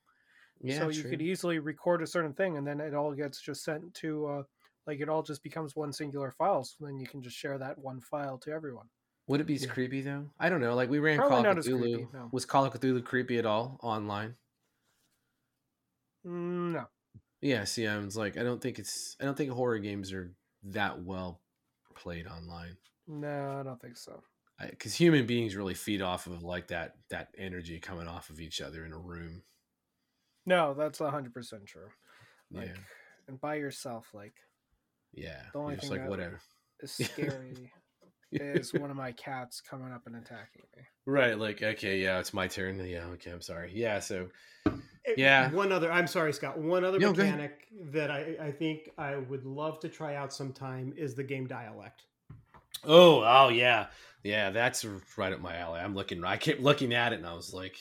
Yeah, 0.63 0.79
so 0.79 0.89
you 0.89 1.05
could 1.05 1.23
easily 1.23 1.59
record 1.59 2.03
a 2.03 2.07
certain 2.07 2.35
thing, 2.35 2.59
and 2.59 2.67
then 2.67 2.81
it 2.81 2.95
all 2.95 3.15
gets 3.15 3.41
just 3.41 3.65
sent 3.65 3.95
to, 3.95 4.27
uh, 4.27 4.43
like 4.87 5.01
it 5.01 5.09
all 5.09 5.23
just 5.23 5.43
becomes 5.43 5.75
one 5.75 5.93
singular 5.93 6.31
file. 6.31 6.65
So 6.65 6.85
then 6.85 6.99
you 6.99 7.07
can 7.07 7.23
just 7.23 7.37
share 7.37 7.57
that 7.59 7.79
one 7.79 8.01
file 8.01 8.37
to 8.39 8.51
everyone. 8.51 8.87
Would 9.27 9.41
it 9.41 9.47
be 9.47 9.55
yeah. 9.55 9.69
creepy 9.69 10.01
though? 10.01 10.27
I 10.39 10.49
don't 10.49 10.61
know. 10.61 10.75
Like 10.75 10.91
we 10.91 10.99
ran 10.99 11.17
Probably 11.17 11.43
Call 11.45 11.53
of 11.53 11.59
Cthulhu. 11.59 11.81
Creepy, 11.81 12.09
no. 12.13 12.29
Was 12.33 12.45
Call 12.45 12.65
of 12.65 12.75
Cthulhu 12.75 13.05
creepy 13.05 13.39
at 13.39 13.47
all 13.47 13.79
online? 13.83 14.35
Mm, 16.27 16.73
no. 16.73 16.85
Yeah. 17.41 17.65
See, 17.65 17.87
I 17.87 17.97
was 17.99 18.17
like, 18.17 18.37
I 18.37 18.43
don't 18.43 18.61
think 18.61 18.79
it's. 18.79 19.17
I 19.21 19.25
don't 19.25 19.37
think 19.37 19.53
horror 19.53 19.79
games 19.79 20.13
are 20.13 20.35
that 20.65 21.03
well 21.03 21.41
played 21.95 22.27
online. 22.27 22.77
No, 23.07 23.59
I 23.61 23.63
don't 23.63 23.81
think 23.81 23.97
so. 23.97 24.21
Because 24.61 24.95
human 24.95 25.27
beings 25.27 25.57
really 25.57 25.75
feed 25.75 26.03
off 26.03 26.27
of 26.27 26.43
like 26.43 26.69
that 26.69 26.97
that 27.09 27.29
energy 27.39 27.79
coming 27.79 28.09
off 28.09 28.31
of 28.31 28.41
each 28.41 28.61
other 28.61 28.85
in 28.85 28.93
a 28.93 28.99
room. 28.99 29.43
No, 30.51 30.74
that's 30.74 30.98
hundred 30.98 31.32
percent 31.32 31.64
true. 31.66 31.86
Like, 32.51 32.66
yeah. 32.66 32.82
and 33.28 33.40
by 33.40 33.55
yourself, 33.55 34.09
like, 34.12 34.34
yeah, 35.14 35.42
the 35.53 35.61
only 35.61 35.76
thing 35.76 35.90
like 35.90 36.09
whatever 36.09 36.40
is 36.80 36.90
scary 37.12 37.72
is 38.32 38.74
one 38.74 38.90
of 38.90 38.96
my 38.96 39.12
cats 39.12 39.61
coming 39.61 39.92
up 39.92 40.09
and 40.09 40.16
attacking 40.16 40.62
me. 40.76 40.82
Right, 41.07 41.38
like 41.38 41.62
okay, 41.62 42.01
yeah, 42.01 42.18
it's 42.18 42.34
my 42.34 42.48
turn. 42.48 42.84
Yeah, 42.84 43.05
okay, 43.12 43.30
I'm 43.30 43.40
sorry. 43.40 43.70
Yeah, 43.72 44.01
so 44.01 44.26
eh, 44.66 44.72
yeah. 45.16 45.53
One 45.53 45.70
other, 45.70 45.92
I'm 45.92 46.09
sorry, 46.09 46.32
Scott. 46.32 46.59
One 46.59 46.84
other 46.84 46.98
no, 46.98 47.12
mechanic 47.12 47.68
that 47.92 48.11
I, 48.11 48.34
I 48.42 48.51
think 48.51 48.90
I 48.98 49.18
would 49.18 49.44
love 49.44 49.78
to 49.80 49.88
try 49.88 50.16
out 50.16 50.32
sometime 50.32 50.92
is 50.96 51.14
the 51.14 51.22
game 51.22 51.46
dialect. 51.46 52.03
Oh, 52.82 53.22
oh 53.24 53.51
yeah, 53.51 53.86
yeah. 54.24 54.51
That's 54.51 54.84
right 55.16 55.32
up 55.32 55.40
my 55.40 55.57
alley. 55.59 55.78
I'm 55.78 55.94
looking. 55.94 56.24
I 56.24 56.38
kept 56.38 56.61
looking 56.61 56.92
at 56.92 57.12
it, 57.12 57.20
and 57.20 57.26
I 57.26 57.34
was 57.34 57.55
like, 57.55 57.76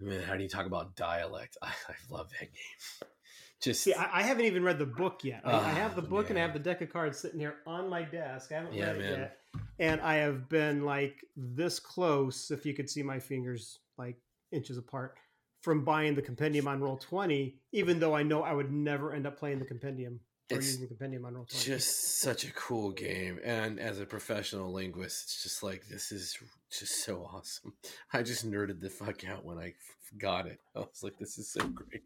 "Man, 0.00 0.22
how 0.22 0.36
do 0.36 0.42
you 0.42 0.48
talk 0.48 0.66
about 0.66 0.96
dialect?" 0.96 1.56
I, 1.62 1.68
I 1.68 1.94
love 2.10 2.30
that 2.40 2.52
game. 2.52 3.08
Just 3.60 3.82
see, 3.82 3.92
I, 3.92 4.20
I, 4.20 4.22
haven't 4.22 4.46
even 4.46 4.62
read 4.62 4.78
the 4.78 4.86
book 4.86 5.22
yet. 5.22 5.42
I, 5.44 5.52
I 5.52 5.70
have 5.72 5.94
the 5.94 6.00
oh, 6.00 6.06
book 6.06 6.24
man. 6.24 6.30
and 6.30 6.38
I 6.38 6.42
have 6.42 6.54
the 6.54 6.58
deck 6.58 6.80
of 6.80 6.90
cards 6.90 7.18
sitting 7.18 7.38
here 7.38 7.56
on 7.66 7.90
my 7.90 8.02
desk. 8.02 8.52
I 8.52 8.54
haven't 8.54 8.72
yeah, 8.72 8.92
read 8.92 8.98
man. 8.98 9.12
it 9.12 9.18
yet, 9.18 9.36
and 9.78 10.00
I 10.00 10.14
have 10.14 10.48
been 10.48 10.84
like 10.84 11.24
this 11.36 11.78
close. 11.78 12.50
If 12.50 12.64
you 12.64 12.72
could 12.72 12.88
see 12.88 13.02
my 13.02 13.18
fingers, 13.18 13.80
like 13.98 14.16
inches 14.50 14.78
apart 14.78 15.16
from 15.62 15.84
buying 15.84 16.14
the 16.14 16.22
compendium 16.22 16.66
on 16.66 16.80
roll 16.80 16.96
20 16.96 17.54
even 17.72 18.00
though 18.00 18.14
i 18.14 18.22
know 18.22 18.42
i 18.42 18.52
would 18.52 18.72
never 18.72 19.12
end 19.12 19.26
up 19.26 19.38
playing 19.38 19.58
the 19.58 19.64
compendium 19.64 20.18
it's 20.50 20.66
using 20.72 20.88
compendium 20.88 21.24
on 21.24 21.34
Roll20. 21.34 21.64
Just 21.64 22.20
such 22.20 22.44
a 22.44 22.52
cool 22.52 22.90
game, 22.90 23.38
and 23.44 23.78
as 23.78 24.00
a 24.00 24.06
professional 24.06 24.72
linguist, 24.72 25.24
it's 25.24 25.42
just 25.42 25.62
like 25.62 25.86
this 25.88 26.12
is 26.12 26.36
just 26.70 27.04
so 27.04 27.28
awesome. 27.32 27.74
I 28.12 28.22
just 28.22 28.48
nerded 28.48 28.80
the 28.80 28.90
fuck 28.90 29.24
out 29.28 29.44
when 29.44 29.58
I 29.58 29.74
got 30.18 30.46
it. 30.46 30.60
I 30.76 30.80
was 30.80 31.02
like, 31.02 31.18
this 31.18 31.38
is 31.38 31.52
so 31.52 31.66
great. 31.68 32.02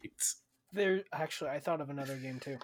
There, 0.73 1.03
actually, 1.13 1.51
I 1.51 1.59
thought 1.59 1.81
of 1.81 1.89
another 1.89 2.17
game 2.17 2.39
too. 2.39 2.57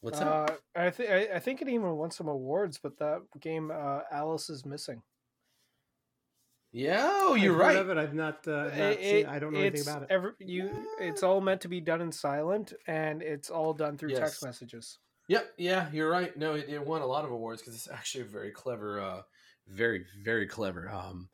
What's 0.00 0.20
uh, 0.20 0.46
that? 0.46 0.60
I 0.76 0.90
think 0.90 1.10
I 1.10 1.38
think 1.38 1.62
it 1.62 1.68
even 1.68 1.96
won 1.96 2.10
some 2.10 2.28
awards, 2.28 2.78
but 2.82 2.98
that 2.98 3.22
game, 3.40 3.70
uh, 3.70 4.00
Alice 4.12 4.48
is 4.48 4.64
missing. 4.64 5.02
Yeah, 6.72 7.08
oh, 7.22 7.34
you're 7.34 7.54
right. 7.54 7.76
Of 7.76 7.88
it. 7.88 7.96
I've 7.96 8.14
not. 8.14 8.46
Uh, 8.46 8.64
not 8.64 8.74
it, 8.74 9.00
seen, 9.00 9.26
I 9.26 9.38
don't 9.38 9.54
know 9.54 9.60
anything 9.60 9.82
about 9.82 10.02
it. 10.02 10.08
Every, 10.10 10.32
you, 10.38 10.70
it's 11.00 11.22
all 11.22 11.40
meant 11.40 11.62
to 11.62 11.68
be 11.68 11.80
done 11.80 12.02
in 12.02 12.12
silent, 12.12 12.74
and 12.86 13.22
it's 13.22 13.48
all 13.48 13.72
done 13.72 13.96
through 13.96 14.10
yes. 14.10 14.18
text 14.18 14.44
messages. 14.44 14.98
Yep. 15.28 15.54
Yeah, 15.56 15.88
you're 15.92 16.10
right. 16.10 16.36
No, 16.36 16.54
it, 16.54 16.68
it 16.68 16.86
won 16.86 17.00
a 17.00 17.06
lot 17.06 17.24
of 17.24 17.30
awards 17.30 17.62
because 17.62 17.74
it's 17.74 17.90
actually 17.90 18.22
a 18.22 18.28
very 18.28 18.50
clever, 18.50 19.00
uh, 19.00 19.22
very 19.66 20.04
very 20.22 20.46
clever 20.46 20.90
um, 20.90 21.28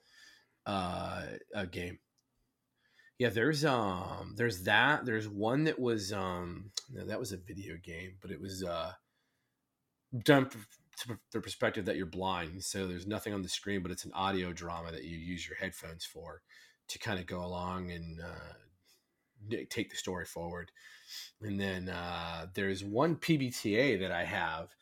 uh, 0.67 1.23
a 1.55 1.67
game. 1.67 1.99
Yeah, 3.19 3.29
there's 3.31 3.65
um, 3.65 4.35
there's 4.37 4.63
that. 4.65 5.05
There's 5.05 5.29
one 5.29 5.65
that 5.65 5.79
was 5.79 6.13
um, 6.13 6.71
no, 6.93 7.05
that 7.07 7.19
was 7.19 7.33
a 7.33 7.37
video 7.37 7.77
game, 7.83 8.15
but 8.21 8.31
it 8.31 8.41
was 8.41 8.63
uh, 8.65 8.93
done 10.25 10.49
to 10.99 11.19
the 11.33 11.41
perspective 11.41 11.85
that 11.87 11.97
you're 11.97 12.07
blind. 12.07 12.63
So 12.63 12.87
there's 12.87 13.07
nothing 13.07 13.35
on 13.35 13.43
the 13.43 13.49
screen, 13.49 13.83
but 13.83 13.91
it's 13.91 14.05
an 14.05 14.13
audio 14.15 14.53
drama 14.53 14.93
that 14.93 15.05
you 15.05 15.17
use 15.17 15.47
your 15.47 15.57
headphones 15.57 16.05
for 16.05 16.43
to 16.89 16.99
kind 16.99 17.19
of 17.19 17.27
go 17.27 17.45
along 17.45 17.91
and 17.91 18.21
uh, 18.21 19.57
take 19.71 19.91
the 19.91 19.97
story 19.97 20.25
forward. 20.25 20.71
And 21.43 21.61
then 21.61 21.89
uh, 21.89 22.47
there's 22.55 22.85
one 22.85 23.17
PBTA 23.17 24.01
that 24.01 24.13
I 24.13 24.25
have 24.25 24.75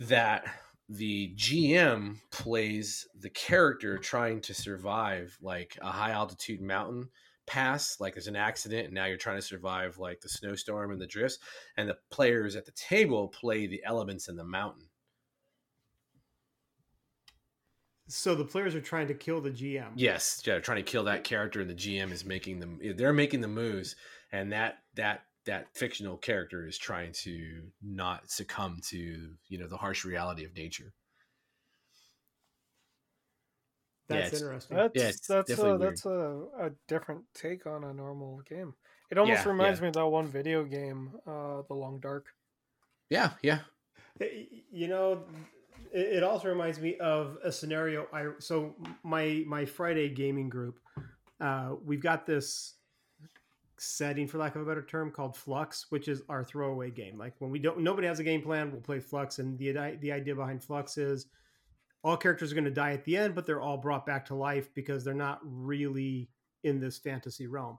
that 0.00 0.44
the 0.88 1.34
GM 1.36 2.18
plays 2.30 3.06
the 3.18 3.30
character 3.30 3.96
trying 3.98 4.40
to 4.42 4.54
survive 4.54 5.36
like 5.40 5.78
a 5.80 5.90
high 5.90 6.10
altitude 6.10 6.60
mountain 6.60 7.08
pass, 7.46 8.00
like 8.00 8.14
there's 8.14 8.26
an 8.26 8.36
accident, 8.36 8.86
and 8.86 8.94
now 8.94 9.06
you're 9.06 9.16
trying 9.16 9.38
to 9.38 9.42
survive 9.42 9.98
like 9.98 10.20
the 10.20 10.28
snowstorm 10.28 10.90
and 10.90 11.00
the 11.00 11.06
drifts, 11.06 11.38
and 11.76 11.88
the 11.88 11.96
players 12.10 12.56
at 12.56 12.66
the 12.66 12.72
table 12.72 13.28
play 13.28 13.66
the 13.66 13.82
elements 13.84 14.28
in 14.28 14.36
the 14.36 14.44
mountain. 14.44 14.88
So 18.06 18.34
the 18.34 18.44
players 18.44 18.74
are 18.74 18.80
trying 18.80 19.08
to 19.08 19.14
kill 19.14 19.40
the 19.40 19.50
GM. 19.50 19.92
Yes, 19.94 20.42
yeah, 20.44 20.58
trying 20.58 20.84
to 20.84 20.90
kill 20.90 21.04
that 21.04 21.24
character, 21.24 21.60
and 21.60 21.70
the 21.70 21.74
GM 21.74 22.12
is 22.12 22.24
making 22.24 22.60
them. 22.60 22.78
They're 22.96 23.14
making 23.14 23.40
the 23.40 23.48
moves, 23.48 23.96
and 24.30 24.52
that 24.52 24.78
that 24.94 25.22
that 25.46 25.68
fictional 25.74 26.16
character 26.16 26.66
is 26.66 26.76
trying 26.76 27.12
to 27.12 27.62
not 27.82 28.30
succumb 28.30 28.80
to 28.88 28.96
you 29.48 29.58
know 29.58 29.66
the 29.66 29.76
harsh 29.76 30.04
reality 30.04 30.44
of 30.44 30.54
nature. 30.54 30.92
That's 34.08 34.32
yeah, 34.32 34.38
interesting. 34.38 34.76
That's 34.76 34.94
yeah, 34.94 35.10
that's 35.28 35.58
a, 35.58 35.78
that's 35.80 36.04
a, 36.04 36.44
a 36.60 36.70
different 36.88 37.22
take 37.34 37.66
on 37.66 37.84
a 37.84 37.94
normal 37.94 38.42
game. 38.48 38.74
It 39.10 39.16
almost 39.16 39.44
yeah, 39.44 39.50
reminds 39.50 39.80
me 39.80 39.88
of 39.88 39.94
that 39.94 40.06
one 40.06 40.26
video 40.26 40.64
game, 40.64 41.12
uh, 41.26 41.62
The 41.68 41.74
Long 41.74 42.00
Dark. 42.00 42.26
Yeah, 43.08 43.30
yeah. 43.42 43.60
You 44.70 44.88
know, 44.88 45.24
it, 45.94 46.22
also 46.22 46.48
reminds 46.48 46.80
me 46.80 46.96
of 46.98 47.38
a 47.44 47.52
scenario. 47.52 48.06
I 48.12 48.30
so 48.38 48.74
my 49.02 49.44
my 49.46 49.64
Friday 49.64 50.08
gaming 50.08 50.48
group, 50.48 50.80
uh, 51.40 51.74
we've 51.84 52.02
got 52.02 52.26
this 52.26 52.74
setting 53.76 54.26
for 54.26 54.38
lack 54.38 54.54
of 54.54 54.62
a 54.62 54.64
better 54.64 54.82
term 54.84 55.10
called 55.10 55.36
Flux, 55.36 55.86
which 55.90 56.08
is 56.08 56.22
our 56.28 56.44
throwaway 56.44 56.90
game. 56.90 57.18
Like 57.18 57.34
when 57.38 57.50
we 57.50 57.58
don't 57.58 57.80
nobody 57.80 58.06
has 58.08 58.18
a 58.18 58.24
game 58.24 58.42
plan, 58.42 58.72
we'll 58.72 58.80
play 58.80 59.00
Flux, 59.00 59.38
and 59.38 59.58
the 59.58 59.96
the 60.00 60.12
idea 60.12 60.34
behind 60.34 60.62
Flux 60.62 60.98
is 60.98 61.26
all 62.02 62.16
characters 62.18 62.52
are 62.52 62.54
going 62.54 62.64
to 62.64 62.70
die 62.70 62.92
at 62.92 63.04
the 63.04 63.16
end, 63.16 63.34
but 63.34 63.46
they're 63.46 63.62
all 63.62 63.78
brought 63.78 64.04
back 64.04 64.26
to 64.26 64.34
life 64.34 64.68
because 64.74 65.04
they're 65.04 65.14
not 65.14 65.40
really 65.42 66.28
in 66.62 66.78
this 66.78 66.98
fantasy 66.98 67.46
realm. 67.46 67.78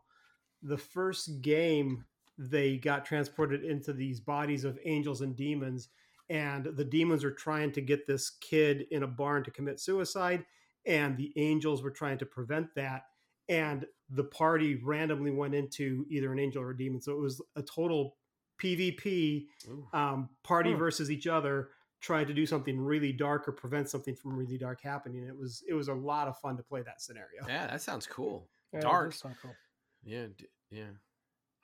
The 0.63 0.78
first 0.78 1.41
game, 1.41 2.03
they 2.38 2.78
got 2.78 3.05
transported 3.05 3.63
into 3.63 3.93
these 3.93 4.20
bodies 4.20 4.63
of 4.63 4.80
angels 4.84 5.22
and 5.22 5.36
demons 5.36 5.89
and 6.30 6.65
the 6.65 6.86
demons 6.86 7.23
were 7.23 7.32
trying 7.32 7.71
to 7.71 7.82
get 7.82 8.07
this 8.07 8.32
kid 8.41 8.86
in 8.91 9.03
a 9.03 9.07
barn 9.07 9.43
to 9.43 9.51
commit 9.51 9.80
suicide 9.80 10.45
and 10.86 11.17
the 11.17 11.32
angels 11.36 11.84
were 11.84 11.91
trying 11.91 12.17
to 12.17 12.26
prevent 12.26 12.73
that 12.76 13.03
and 13.49 13.86
the 14.09 14.23
party 14.23 14.76
randomly 14.76 15.32
went 15.32 15.53
into 15.53 16.05
either 16.09 16.32
an 16.32 16.39
angel 16.39 16.61
or 16.61 16.71
a 16.71 16.78
demon. 16.78 17.01
So 17.01 17.11
it 17.11 17.19
was 17.19 17.41
a 17.55 17.61
total 17.61 18.15
pvp 18.61 19.47
um, 19.93 20.30
party 20.43 20.71
huh. 20.71 20.78
versus 20.78 21.11
each 21.11 21.28
other 21.28 21.69
trying 21.99 22.26
to 22.26 22.34
do 22.34 22.45
something 22.45 22.80
really 22.80 23.11
dark 23.11 23.47
or 23.47 23.51
prevent 23.51 23.89
something 23.89 24.15
from 24.15 24.36
really 24.38 24.57
dark 24.57 24.82
happening. 24.82 25.23
It 25.23 25.38
was 25.38 25.63
it 25.67 25.73
was 25.73 25.88
a 25.88 25.93
lot 25.93 26.28
of 26.28 26.38
fun 26.39 26.55
to 26.57 26.63
play 26.63 26.82
that 26.84 27.01
scenario. 27.01 27.47
Yeah 27.47 27.67
that 27.67 27.82
sounds 27.82 28.07
cool. 28.07 28.47
Yeah, 28.73 28.82
dark. 28.82 29.15
cool. 29.41 29.55
yeah 30.03 30.28
yeah. 30.71 30.84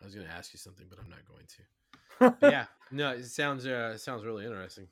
I 0.01 0.05
was 0.05 0.16
going 0.16 0.26
to 0.26 0.34
ask 0.34 0.53
you 0.53 0.59
something 0.59 0.88
but 0.89 0.99
i'm 0.99 1.09
not 1.09 1.26
going 1.28 1.45
to. 1.47 1.62
Yeah, 2.51 2.66
no, 2.91 3.11
it 3.11 3.25
sounds 3.25 3.65
uh, 3.65 3.97
sounds 3.97 4.25
really 4.25 4.45
interesting. 4.45 4.87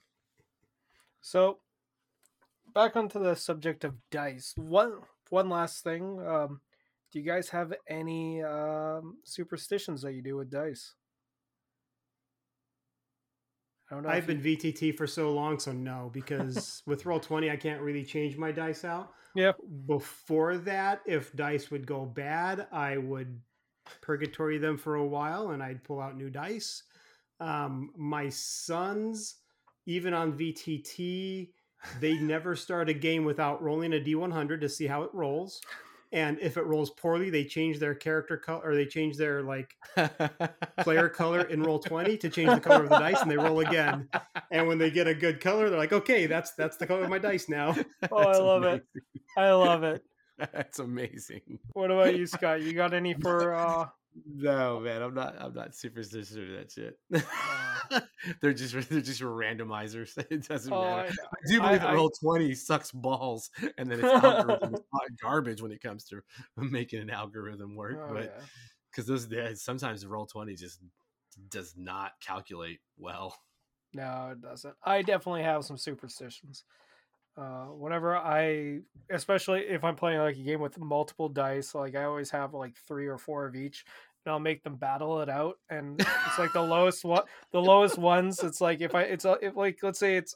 So, 1.21 1.57
back 2.73 2.95
onto 2.95 3.19
the 3.19 3.35
subject 3.35 3.83
of 3.83 3.95
dice. 4.09 4.53
One 4.57 4.99
one 5.29 5.49
last 5.49 5.83
thing. 5.83 6.19
Um, 6.25 6.61
do 7.11 7.19
you 7.19 7.25
guys 7.25 7.49
have 7.49 7.73
any 7.87 8.43
um, 8.43 9.17
superstitions 9.23 10.01
that 10.03 10.13
you 10.13 10.21
do 10.21 10.37
with 10.37 10.49
dice? 10.49 10.93
I 13.89 13.95
don't 13.95 14.03
know. 14.03 14.09
I've 14.09 14.27
been 14.27 14.43
you... 14.43 14.57
VTT 14.57 14.95
for 14.95 15.07
so 15.07 15.33
long, 15.33 15.59
so 15.59 15.71
no, 15.71 16.09
because 16.13 16.83
with 16.87 17.05
roll 17.05 17.19
twenty, 17.19 17.49
I 17.49 17.55
can't 17.55 17.81
really 17.81 18.03
change 18.03 18.37
my 18.37 18.51
dice 18.51 18.85
out. 18.85 19.11
Yeah. 19.35 19.51
Before 19.87 20.57
that, 20.59 21.01
if 21.05 21.35
dice 21.35 21.69
would 21.71 21.85
go 21.85 22.05
bad, 22.05 22.67
I 22.71 22.97
would 22.97 23.39
purgatory 24.01 24.57
them 24.57 24.77
for 24.77 24.95
a 24.95 25.05
while, 25.05 25.51
and 25.51 25.61
I'd 25.61 25.83
pull 25.83 25.99
out 25.99 26.17
new 26.17 26.29
dice. 26.29 26.83
Um, 27.39 27.91
my 27.95 28.29
sons, 28.29 29.37
even 29.85 30.13
on 30.13 30.37
VTT, 30.37 31.49
they 31.99 32.13
never 32.15 32.55
start 32.55 32.89
a 32.89 32.93
game 32.93 33.23
without 33.23 33.61
rolling 33.61 33.93
a 33.93 33.99
D100 33.99 34.61
to 34.61 34.69
see 34.69 34.87
how 34.87 35.03
it 35.03 35.09
rolls. 35.13 35.61
And 36.11 36.39
if 36.41 36.57
it 36.57 36.65
rolls 36.65 36.89
poorly, 36.89 37.29
they 37.29 37.45
change 37.45 37.77
their 37.79 37.93
character 37.93 38.35
color 38.35 38.61
or 38.63 38.75
they 38.75 38.87
change 38.87 39.15
their 39.15 39.43
like 39.43 39.75
player 40.79 41.07
color 41.15 41.43
in 41.43 41.61
roll 41.61 41.79
20 41.79 42.17
to 42.17 42.29
change 42.29 42.53
the 42.53 42.59
color 42.59 42.83
of 42.83 42.89
the 42.89 42.97
dice 42.97 43.21
and 43.21 43.29
they 43.29 43.37
roll 43.37 43.59
again. 43.59 44.09
And 44.51 44.67
when 44.67 44.79
they 44.79 44.89
get 44.89 45.07
a 45.07 45.13
good 45.13 45.39
color, 45.39 45.69
they're 45.69 45.77
like, 45.77 45.93
okay, 45.93 46.25
that's 46.25 46.51
that's 46.53 46.77
the 46.77 46.87
color 46.87 47.03
of 47.03 47.09
my 47.09 47.19
dice 47.19 47.47
now. 47.47 47.75
Oh, 48.11 48.23
I 48.23 48.37
love 48.37 48.63
amazing. 48.63 48.81
it. 48.95 49.21
I 49.37 49.51
love 49.51 49.83
it. 49.83 50.03
That's 50.53 50.79
amazing. 50.79 51.59
What 51.73 51.91
about 51.91 52.15
you, 52.15 52.25
Scott? 52.25 52.61
You 52.61 52.73
got 52.73 52.93
any 52.93 53.13
for 53.13 53.53
uh 53.53 53.87
no, 54.25 54.79
man, 54.79 55.01
I'm 55.01 55.13
not. 55.13 55.35
I'm 55.39 55.53
not 55.53 55.75
superstitious 55.75 56.35
or 56.35 56.57
that 56.57 56.71
shit. 56.71 56.97
Uh, 57.91 57.99
they're 58.41 58.53
just 58.53 58.73
they're 58.89 59.01
just 59.01 59.21
randomizers. 59.21 60.17
It 60.29 60.47
doesn't 60.47 60.71
oh, 60.71 60.81
matter. 60.81 61.09
I, 61.09 61.25
I, 61.25 61.47
do 61.47 61.61
believe 61.61 61.81
I, 61.81 61.85
that 61.85 61.93
roll 61.93 62.11
twenty 62.21 62.53
sucks 62.55 62.91
balls, 62.91 63.49
and 63.77 63.89
then 63.89 63.99
it's 63.99 64.23
algorithm 64.23 64.75
garbage 65.21 65.61
when 65.61 65.71
it 65.71 65.81
comes 65.81 66.05
to 66.05 66.21
making 66.57 67.01
an 67.01 67.09
algorithm 67.09 67.75
work. 67.75 67.97
Oh, 68.01 68.13
but 68.13 68.41
because 68.91 69.29
yeah. 69.31 69.43
those 69.43 69.63
sometimes 69.63 70.01
the 70.01 70.09
roll 70.09 70.25
twenty 70.25 70.55
just 70.55 70.79
does 71.49 71.73
not 71.77 72.11
calculate 72.21 72.79
well. 72.97 73.35
No, 73.93 74.29
it 74.33 74.41
doesn't. 74.41 74.75
I 74.83 75.01
definitely 75.01 75.43
have 75.43 75.65
some 75.65 75.77
superstitions. 75.77 76.63
Uh, 77.37 77.67
whenever 77.67 78.17
I, 78.17 78.79
especially 79.09 79.61
if 79.61 79.83
I'm 79.83 79.95
playing 79.95 80.19
like 80.19 80.35
a 80.35 80.41
game 80.41 80.59
with 80.59 80.77
multiple 80.77 81.29
dice, 81.29 81.73
like 81.73 81.95
I 81.95 82.03
always 82.03 82.29
have 82.31 82.53
like 82.53 82.75
three 82.87 83.07
or 83.07 83.17
four 83.17 83.45
of 83.45 83.55
each, 83.55 83.85
and 84.25 84.33
I'll 84.33 84.39
make 84.39 84.63
them 84.63 84.75
battle 84.75 85.21
it 85.21 85.29
out. 85.29 85.57
And 85.69 85.99
it's 85.99 86.39
like 86.39 86.51
the 86.51 86.61
lowest 86.61 87.05
one, 87.05 87.23
the 87.51 87.61
lowest 87.61 87.97
ones. 87.97 88.43
It's 88.43 88.59
like 88.59 88.81
if 88.81 88.93
I, 88.93 89.03
it's 89.03 89.25
a, 89.25 89.37
if 89.41 89.55
like 89.55 89.79
let's 89.81 89.99
say 89.99 90.17
it's 90.17 90.35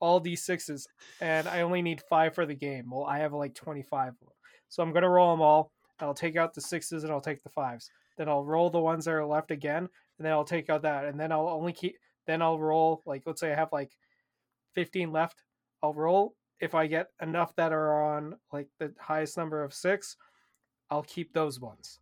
all 0.00 0.20
d 0.20 0.34
sixes, 0.34 0.88
and 1.20 1.46
I 1.46 1.60
only 1.62 1.82
need 1.82 2.02
five 2.08 2.34
for 2.34 2.46
the 2.46 2.54
game. 2.54 2.90
Well, 2.90 3.04
I 3.04 3.18
have 3.18 3.32
like 3.32 3.54
twenty 3.54 3.82
five, 3.82 4.14
so 4.68 4.82
I'm 4.82 4.92
gonna 4.92 5.08
roll 5.08 5.32
them 5.32 5.42
all. 5.42 5.70
I'll 6.00 6.14
take 6.14 6.36
out 6.36 6.54
the 6.54 6.60
sixes 6.60 7.04
and 7.04 7.12
I'll 7.12 7.20
take 7.20 7.42
the 7.42 7.50
fives. 7.50 7.90
Then 8.16 8.28
I'll 8.28 8.44
roll 8.44 8.68
the 8.68 8.80
ones 8.80 9.04
that 9.04 9.12
are 9.12 9.24
left 9.24 9.52
again, 9.52 9.88
and 10.18 10.26
then 10.26 10.32
I'll 10.32 10.44
take 10.44 10.70
out 10.70 10.82
that, 10.82 11.04
and 11.04 11.18
then 11.20 11.30
I'll 11.30 11.48
only 11.48 11.72
keep. 11.72 11.96
Then 12.26 12.42
I'll 12.42 12.58
roll 12.58 13.02
like 13.06 13.22
let's 13.26 13.40
say 13.40 13.52
I 13.52 13.56
have 13.56 13.72
like 13.72 13.92
fifteen 14.74 15.12
left 15.12 15.42
I'll 15.82 15.94
roll. 15.94 16.34
If 16.60 16.74
I 16.74 16.86
get 16.86 17.08
enough 17.20 17.54
that 17.56 17.72
are 17.72 18.16
on 18.16 18.36
like 18.52 18.68
the 18.78 18.94
highest 19.00 19.36
number 19.36 19.64
of 19.64 19.74
six, 19.74 20.16
I'll 20.90 21.02
keep 21.02 21.32
those 21.32 21.58
ones. 21.60 21.98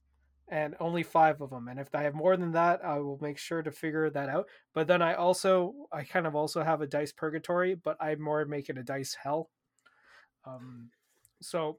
And 0.49 0.75
only 0.81 1.05
five 1.05 1.41
of 1.41 1.51
them. 1.51 1.69
And 1.69 1.79
if 1.79 1.95
I 1.95 2.03
have 2.03 2.15
more 2.15 2.37
than 2.37 2.53
that, 2.53 2.85
I 2.85 2.99
will 2.99 3.19
make 3.23 3.39
sure 3.39 3.63
to 3.63 3.71
figure 3.71 4.11
that 4.11 4.29
out. 4.29 4.49
But 4.75 4.89
then 4.89 5.01
I 5.01 5.15
also, 5.15 5.75
I 5.93 6.03
kind 6.03 6.27
of 6.27 6.35
also 6.35 6.65
have 6.65 6.81
a 6.81 6.89
dice 6.89 7.13
purgatory, 7.13 7.77
but 7.77 7.97
I 8.01 8.17
more 8.17 8.45
make 8.45 8.69
it 8.69 8.77
a 8.77 8.83
dice 8.83 9.17
hell. 9.23 9.49
Um, 10.45 10.91
so 11.41 11.79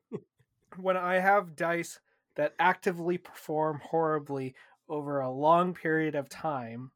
when 0.77 0.95
I 0.95 1.19
have 1.19 1.55
dice 1.55 1.99
that 2.37 2.53
actively 2.59 3.17
perform 3.17 3.81
horribly 3.83 4.55
over 4.87 5.19
a 5.19 5.29
long 5.29 5.73
period 5.73 6.15
of 6.15 6.29
time, 6.29 6.91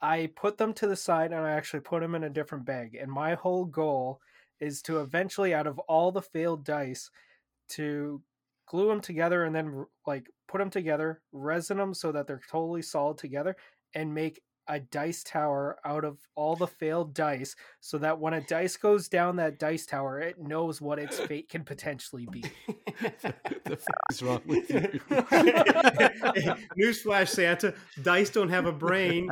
I 0.00 0.30
put 0.36 0.58
them 0.58 0.72
to 0.74 0.86
the 0.86 0.96
side 0.96 1.32
and 1.32 1.44
I 1.44 1.50
actually 1.50 1.80
put 1.80 2.00
them 2.00 2.14
in 2.14 2.24
a 2.24 2.30
different 2.30 2.64
bag. 2.64 2.94
And 2.94 3.10
my 3.10 3.34
whole 3.34 3.64
goal 3.64 4.20
is 4.60 4.82
to 4.82 5.00
eventually, 5.00 5.54
out 5.54 5.66
of 5.66 5.78
all 5.80 6.12
the 6.12 6.22
failed 6.22 6.64
dice, 6.64 7.10
to 7.70 8.22
glue 8.66 8.88
them 8.88 9.00
together 9.00 9.44
and 9.44 9.54
then 9.54 9.86
like 10.06 10.28
put 10.46 10.58
them 10.58 10.70
together, 10.70 11.20
resin 11.32 11.78
them 11.78 11.94
so 11.94 12.12
that 12.12 12.26
they're 12.26 12.40
totally 12.50 12.82
solid 12.82 13.18
together, 13.18 13.56
and 13.94 14.14
make 14.14 14.40
a 14.68 14.78
dice 14.78 15.22
tower 15.22 15.78
out 15.84 16.04
of 16.04 16.18
all 16.34 16.56
the 16.56 16.66
failed 16.66 17.14
dice 17.14 17.56
so 17.80 17.98
that 17.98 18.18
when 18.18 18.34
a 18.34 18.40
dice 18.40 18.76
goes 18.76 19.08
down 19.08 19.36
that 19.36 19.58
dice 19.58 19.86
tower, 19.86 20.20
it 20.20 20.38
knows 20.38 20.80
what 20.80 20.98
its 20.98 21.18
fate 21.18 21.48
can 21.48 21.64
potentially 21.64 22.26
be. 22.30 22.42
the 23.64 23.76
fuck 23.76 24.02
is 24.10 24.22
wrong 24.22 24.42
with 24.46 24.70
you? 24.70 25.00
Newsflash, 26.78 27.28
Santa. 27.28 27.74
Dice 28.02 28.30
don't 28.30 28.50
have 28.50 28.66
a 28.66 28.72
brain. 28.72 29.30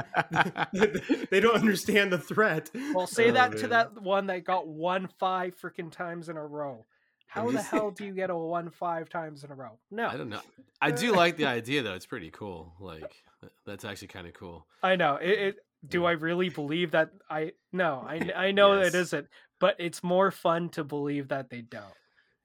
they 1.30 1.40
don't 1.40 1.56
understand 1.56 2.12
the 2.12 2.18
threat. 2.18 2.70
Well, 2.94 3.06
say 3.06 3.30
oh, 3.30 3.32
that 3.32 3.50
man. 3.52 3.60
to 3.60 3.68
that 3.68 4.02
one 4.02 4.26
that 4.26 4.44
got 4.44 4.66
one 4.66 5.08
five 5.18 5.56
freaking 5.60 5.90
times 5.90 6.28
in 6.28 6.36
a 6.36 6.46
row. 6.46 6.86
How 7.26 7.50
the 7.50 7.60
hell 7.60 7.90
do 7.90 8.06
you 8.06 8.14
get 8.14 8.30
a 8.30 8.36
one 8.36 8.70
five 8.70 9.10
times 9.10 9.44
in 9.44 9.50
a 9.50 9.54
row? 9.54 9.78
No, 9.90 10.06
I 10.06 10.16
don't 10.16 10.30
know. 10.30 10.40
I 10.80 10.90
do 10.90 11.12
like 11.12 11.36
the 11.36 11.46
idea 11.46 11.82
though; 11.82 11.94
it's 11.94 12.06
pretty 12.06 12.30
cool. 12.30 12.72
Like 12.80 13.22
that's 13.64 13.84
actually 13.84 14.08
kind 14.08 14.26
of 14.26 14.34
cool. 14.34 14.66
I 14.82 14.96
know. 14.96 15.16
It, 15.16 15.30
it 15.30 15.56
do 15.86 16.04
I 16.04 16.12
really 16.12 16.48
believe 16.48 16.92
that 16.92 17.10
I 17.30 17.52
no, 17.72 18.04
I 18.06 18.30
I 18.34 18.50
know 18.52 18.78
yes. 18.78 18.88
it 18.88 18.94
isn't, 18.98 19.28
but 19.60 19.76
it's 19.78 20.02
more 20.02 20.30
fun 20.30 20.68
to 20.70 20.84
believe 20.84 21.28
that 21.28 21.50
they 21.50 21.62
don't. 21.62 21.84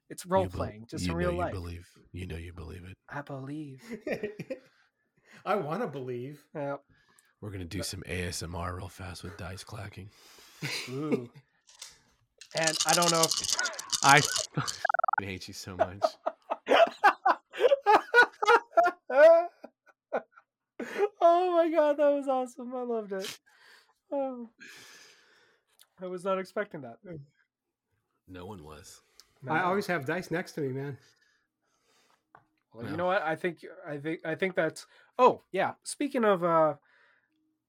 It's 0.09 0.25
role 0.25 0.45
be- 0.45 0.49
playing, 0.49 0.87
just 0.89 1.07
in 1.07 1.15
real 1.15 1.33
life. 1.33 1.53
believe. 1.53 1.87
You 2.11 2.27
know 2.27 2.35
you 2.35 2.53
believe 2.53 2.83
it. 2.83 2.97
I 3.09 3.21
believe. 3.21 3.81
I 5.45 5.55
want 5.55 5.81
to 5.81 5.87
believe. 5.87 6.43
Yeah. 6.53 6.77
We're 7.39 7.51
gonna 7.51 7.65
do 7.65 7.81
some 7.81 8.01
ASMR 8.01 8.75
real 8.75 8.89
fast 8.89 9.23
with 9.23 9.37
dice 9.37 9.63
clacking. 9.63 10.09
Ooh. 10.89 11.29
and 12.55 12.77
I 12.85 12.93
don't 12.93 13.11
know 13.11 13.21
if 13.21 13.57
I 14.03 14.21
hate 15.21 15.47
you 15.47 15.53
so 15.53 15.75
much. 15.75 16.03
that 21.55 21.97
was 22.13 22.27
awesome. 22.27 22.73
I 22.75 22.81
loved 22.81 23.13
it. 23.13 23.39
Oh. 24.11 24.49
I 26.01 26.05
was 26.07 26.23
not 26.25 26.39
expecting 26.39 26.81
that. 26.81 26.97
No 28.27 28.45
one 28.45 28.63
was. 28.63 29.01
I 29.47 29.61
always 29.61 29.87
have 29.87 30.05
dice 30.05 30.31
next 30.31 30.53
to 30.53 30.61
me, 30.61 30.69
man. 30.69 30.97
Well, 32.73 32.85
Yeah. 32.85 32.91
you 32.91 32.97
know 32.97 33.05
what? 33.05 33.21
I 33.23 33.35
think 33.35 33.65
I 33.87 33.97
think 33.97 34.21
I 34.25 34.35
think 34.35 34.55
that's. 34.55 34.85
Oh 35.17 35.43
yeah. 35.51 35.73
Speaking 35.83 36.23
of 36.23 36.43
uh, 36.43 36.75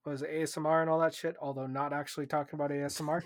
was 0.04 0.22
ASMR 0.22 0.80
and 0.82 0.90
all 0.90 1.00
that 1.00 1.14
shit? 1.14 1.36
Although 1.40 1.66
not 1.66 1.92
actually 1.92 2.26
talking 2.26 2.54
about 2.58 2.70
ASMR. 2.70 3.22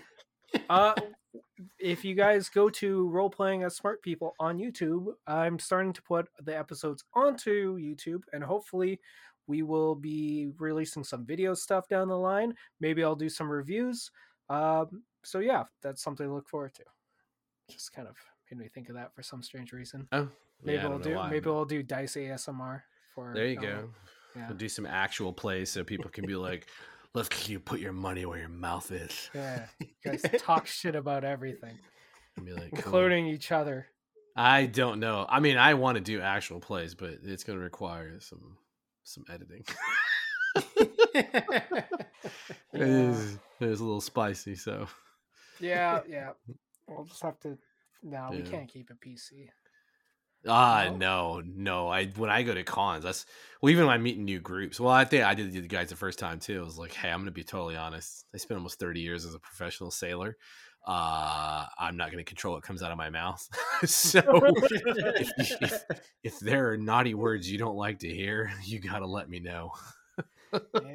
uh, 0.69 0.93
if 1.79 2.03
you 2.05 2.15
guys 2.15 2.49
go 2.49 2.69
to 2.69 3.09
role 3.09 3.29
playing 3.29 3.63
as 3.63 3.75
smart 3.75 4.01
people 4.01 4.33
on 4.39 4.57
YouTube, 4.57 5.07
I'm 5.27 5.59
starting 5.59 5.93
to 5.93 6.01
put 6.01 6.27
the 6.43 6.57
episodes 6.57 7.03
onto 7.13 7.77
YouTube, 7.77 8.21
and 8.33 8.43
hopefully, 8.43 8.99
we 9.47 9.63
will 9.63 9.95
be 9.95 10.49
releasing 10.59 11.03
some 11.03 11.25
video 11.25 11.53
stuff 11.53 11.87
down 11.87 12.09
the 12.09 12.17
line. 12.17 12.53
Maybe 12.79 13.03
I'll 13.03 13.15
do 13.15 13.29
some 13.29 13.49
reviews. 13.49 14.11
Um, 14.49 15.03
so 15.23 15.39
yeah, 15.39 15.63
that's 15.81 16.03
something 16.03 16.27
to 16.27 16.33
look 16.33 16.47
forward 16.47 16.73
to. 16.75 16.83
Just 17.69 17.93
kind 17.93 18.07
of 18.07 18.15
made 18.51 18.59
me 18.59 18.69
think 18.69 18.89
of 18.89 18.95
that 18.95 19.13
for 19.13 19.23
some 19.23 19.41
strange 19.41 19.73
reason. 19.73 20.07
Oh, 20.11 20.29
Maybe 20.63 20.77
yeah, 20.77 20.87
I'll 20.87 20.99
do 20.99 21.15
why, 21.15 21.29
maybe 21.29 21.41
but- 21.41 21.53
we'll 21.53 21.65
do 21.65 21.83
dice 21.83 22.15
ASMR 22.15 22.81
for 23.13 23.33
There 23.33 23.47
you 23.47 23.59
uh, 23.59 23.61
go. 23.61 23.89
Yeah. 24.35 24.47
We'll 24.47 24.57
do 24.57 24.69
some 24.69 24.85
actual 24.85 25.33
plays 25.33 25.71
so 25.71 25.83
people 25.83 26.11
can 26.11 26.25
be 26.25 26.35
like, 26.35 26.67
"Let's 27.13 27.49
you 27.49 27.59
put 27.59 27.79
your 27.79 27.93
money 27.93 28.25
where 28.25 28.37
your 28.37 28.49
mouth 28.49 28.91
is." 28.91 29.29
Yeah. 29.33 29.65
You 29.79 29.87
guys 30.03 30.23
talk 30.39 30.67
shit 30.67 30.95
about 30.95 31.23
everything, 31.23 31.79
be 32.43 32.53
like, 32.53 32.69
including 32.71 33.27
each 33.27 33.51
other. 33.51 33.87
I 34.35 34.67
don't 34.67 34.99
know. 34.99 35.25
I 35.27 35.39
mean, 35.39 35.57
I 35.57 35.73
want 35.73 35.95
to 35.97 36.03
do 36.03 36.21
actual 36.21 36.59
plays, 36.59 36.93
but 36.93 37.17
it's 37.23 37.43
going 37.43 37.57
to 37.57 37.63
require 37.63 38.19
some 38.19 38.57
some 39.07 39.25
editing. 39.29 39.63
It 42.73 42.81
Yeah. 42.81 42.87
is 42.87 43.39
it's 43.59 43.79
a 43.79 43.83
little 43.83 44.01
spicy, 44.01 44.55
so 44.55 44.87
Yeah, 45.59 46.01
yeah. 46.09 46.31
We'll 46.87 47.05
just 47.05 47.21
have 47.23 47.39
to 47.41 47.57
no, 48.03 48.29
we 48.31 48.43
can't 48.43 48.69
keep 48.69 48.91
it 48.91 49.01
PC. 49.01 49.49
ah 50.47 50.89
No? 50.91 50.97
no, 50.97 51.41
no. 51.45 51.87
I 51.89 52.05
when 52.07 52.29
I 52.29 52.43
go 52.43 52.53
to 52.53 52.63
cons, 52.63 53.03
that's 53.03 53.25
well, 53.61 53.71
even 53.71 53.85
when 53.85 53.93
I'm 53.93 54.03
meeting 54.03 54.25
new 54.25 54.39
groups. 54.39 54.79
Well, 54.79 54.93
I 54.93 55.05
think 55.05 55.23
I 55.23 55.33
did 55.33 55.51
the 55.53 55.61
guys 55.61 55.89
the 55.89 55.95
first 55.95 56.19
time 56.19 56.39
too. 56.39 56.61
I 56.61 56.63
was 56.63 56.77
like, 56.77 56.93
hey, 56.93 57.09
I'm 57.09 57.17
going 57.19 57.25
to 57.25 57.31
be 57.31 57.43
totally 57.43 57.75
honest. 57.75 58.25
I 58.33 58.37
spent 58.37 58.57
almost 58.57 58.79
30 58.79 58.99
years 58.99 59.25
as 59.25 59.33
a 59.33 59.39
professional 59.39 59.89
sailor. 59.91 60.37
Uh, 60.89 61.65
I'm 61.77 61.97
not 61.97 62.11
going 62.11 62.23
to 62.23 62.27
control 62.27 62.53
what 62.53 62.63
comes 62.63 62.81
out 62.81 62.91
of 62.93 62.97
my 62.97 63.09
mouth. 63.09 63.45
so 63.85 64.21
if, 64.23 65.61
if, 65.61 65.83
if 66.23 66.39
there 66.39 66.71
are 66.71 66.77
naughty 66.77 67.13
words 67.13 67.51
you 67.51 67.57
don't 67.57 67.75
like 67.75 67.99
to 67.99 68.07
hear, 68.07 68.49
you 68.63 68.79
got 68.79 68.99
to 68.99 69.05
let 69.05 69.29
me 69.29 69.39
know. 69.41 69.71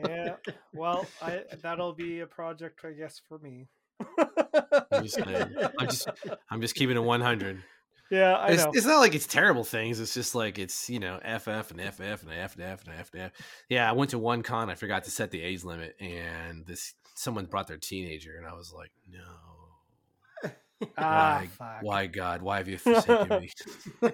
yeah. 0.06 0.36
Well, 0.72 1.06
I 1.20 1.42
that'll 1.60 1.92
be 1.92 2.20
a 2.20 2.26
project 2.26 2.80
I 2.86 2.92
guess 2.92 3.20
for 3.28 3.38
me. 3.38 3.68
I'm 4.90 5.04
just. 5.04 5.20
I'm 5.20 5.88
just, 5.88 6.08
I'm 6.50 6.60
just 6.62 6.74
keeping 6.74 6.96
it 6.96 7.00
100. 7.04 7.62
yeah, 8.10 8.32
I 8.36 8.48
It's, 8.52 8.64
know. 8.64 8.70
it's 8.74 8.86
not 8.86 8.98
like 8.98 9.14
it's 9.14 9.26
terrible 9.26 9.62
things. 9.62 10.00
It's 10.00 10.14
just 10.14 10.34
like 10.34 10.58
it's 10.58 10.88
you 10.88 11.00
know 11.00 11.18
FF 11.18 11.70
and 11.70 11.80
FF 11.80 12.00
and 12.00 12.32
F 12.32 12.54
and 12.54 12.62
F 12.62 12.86
and 12.86 12.94
F 12.98 13.10
and 13.12 13.22
F. 13.24 13.32
Yeah, 13.68 13.88
I 13.88 13.92
went 13.92 14.10
to 14.12 14.18
one 14.18 14.42
con. 14.42 14.70
I 14.70 14.74
forgot 14.74 15.04
to 15.04 15.10
set 15.10 15.30
the 15.30 15.42
age 15.42 15.64
limit, 15.64 15.96
and 16.00 16.64
this 16.66 16.94
someone 17.14 17.44
brought 17.44 17.68
their 17.68 17.76
teenager, 17.76 18.36
and 18.38 18.46
I 18.46 18.54
was 18.54 18.72
like, 18.74 18.90
no. 19.10 19.18
Ah, 20.98 21.38
why, 21.40 21.46
fuck. 21.46 21.82
why 21.82 22.06
God? 22.06 22.42
Why 22.42 22.58
have 22.58 22.68
you 22.68 22.78
forsaken 22.78 23.40
me? 23.40 23.50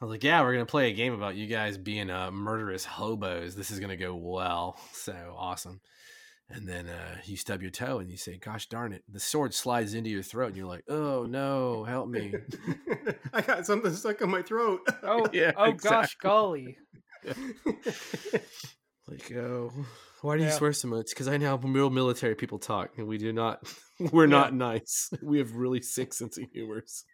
I 0.00 0.04
was 0.04 0.10
like, 0.10 0.24
yeah, 0.24 0.42
we're 0.42 0.52
gonna 0.52 0.66
play 0.66 0.90
a 0.90 0.94
game 0.94 1.12
about 1.14 1.36
you 1.36 1.46
guys 1.46 1.78
being 1.78 2.10
uh, 2.10 2.30
murderous 2.32 2.84
hobos. 2.84 3.54
This 3.54 3.70
is 3.70 3.78
gonna 3.78 3.96
go 3.96 4.14
well. 4.16 4.76
So 4.92 5.14
awesome. 5.36 5.80
And 6.50 6.68
then 6.68 6.88
uh, 6.88 7.16
you 7.24 7.36
stub 7.36 7.62
your 7.62 7.70
toe 7.70 8.00
and 8.00 8.10
you 8.10 8.16
say, 8.16 8.36
"Gosh 8.36 8.66
darn 8.68 8.92
it!" 8.92 9.04
The 9.08 9.20
sword 9.20 9.54
slides 9.54 9.94
into 9.94 10.10
your 10.10 10.22
throat, 10.22 10.48
and 10.48 10.56
you're 10.56 10.66
like, 10.66 10.84
"Oh 10.88 11.24
no, 11.24 11.84
help 11.84 12.08
me!" 12.08 12.34
I 13.32 13.40
got 13.40 13.64
something 13.64 13.92
stuck 13.94 14.20
in 14.20 14.30
my 14.30 14.42
throat. 14.42 14.80
Oh, 15.02 15.26
Yeah, 15.32 15.52
oh 15.56 15.72
gosh, 15.72 16.12
exactly. 16.14 16.28
golly. 16.28 16.78
Like, 19.08 19.32
oh, 19.32 19.72
why 20.22 20.36
do 20.36 20.42
you 20.42 20.48
Yeah. 20.48 20.54
swear 20.54 20.72
so 20.72 20.88
much? 20.88 21.10
Because 21.10 21.28
I 21.28 21.36
know 21.36 21.48
how 21.48 21.56
real 21.68 21.90
military 21.90 22.34
people 22.34 22.58
talk, 22.58 22.90
and 22.96 23.06
we 23.06 23.18
do 23.18 23.32
not. 23.32 23.62
We're 24.12 24.26
not 24.26 24.54
nice. 24.54 25.10
We 25.22 25.38
have 25.38 25.54
really 25.54 25.82
sick 25.82 26.12
sense 26.14 26.38
of 26.38 26.44
humors. 26.52 27.04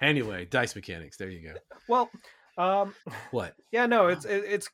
anyway, 0.00 0.44
dice 0.46 0.74
mechanics. 0.74 1.16
There 1.16 1.28
you 1.28 1.48
go. 1.52 1.54
Well, 1.88 2.10
um, 2.58 2.94
What? 3.30 3.54
yeah, 3.72 3.86
no, 3.86 4.08
it's 4.08 4.24
it, 4.24 4.44
it's 4.46 4.68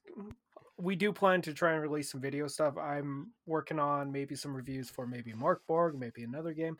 we 0.79 0.95
do 0.97 1.13
plan 1.13 1.41
to 1.43 1.55
try 1.55 1.73
and 1.73 1.83
release 1.83 2.11
some 2.11 2.21
video 2.21 2.47
stuff. 2.49 2.77
I'm 2.77 3.33
working 3.47 3.79
on 3.79 4.13
maybe 4.13 4.35
some 4.35 4.55
reviews 4.55 4.91
for 4.91 5.07
maybe 5.07 5.33
Mörk 5.33 5.59
Borg, 5.67 5.99
maybe 5.99 6.23
another 6.23 6.53
game. 6.53 6.77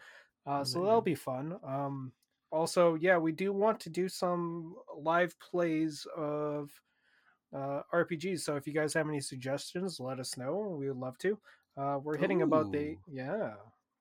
Uh, 0.47 0.63
so 0.65 0.85
that'll 0.85 1.01
be 1.01 1.15
fun. 1.15 1.59
Um, 1.67 2.13
also, 2.53 2.95
yeah, 2.95 3.17
we 3.19 3.33
do 3.33 3.53
want 3.53 3.81
to 3.81 3.91
do 3.91 4.09
some 4.09 4.75
live 4.97 5.35
plays 5.41 6.07
of 6.17 6.71
uh, 7.57 7.81
RPGs. 7.95 8.41
So 8.41 8.57
if 8.57 8.67
you 8.67 8.73
guys 8.75 8.93
have 8.95 9.09
any 9.09 9.21
suggestions, 9.21 9.99
let 9.99 10.21
us 10.21 10.37
know. 10.37 10.77
We 10.79 10.89
would 10.89 10.99
love 10.99 11.17
to. 11.19 11.39
Uh, 11.77 11.99
we're 12.03 12.17
hitting 12.19 12.43
about 12.43 12.71
the 12.73 12.97
yeah. 13.11 13.55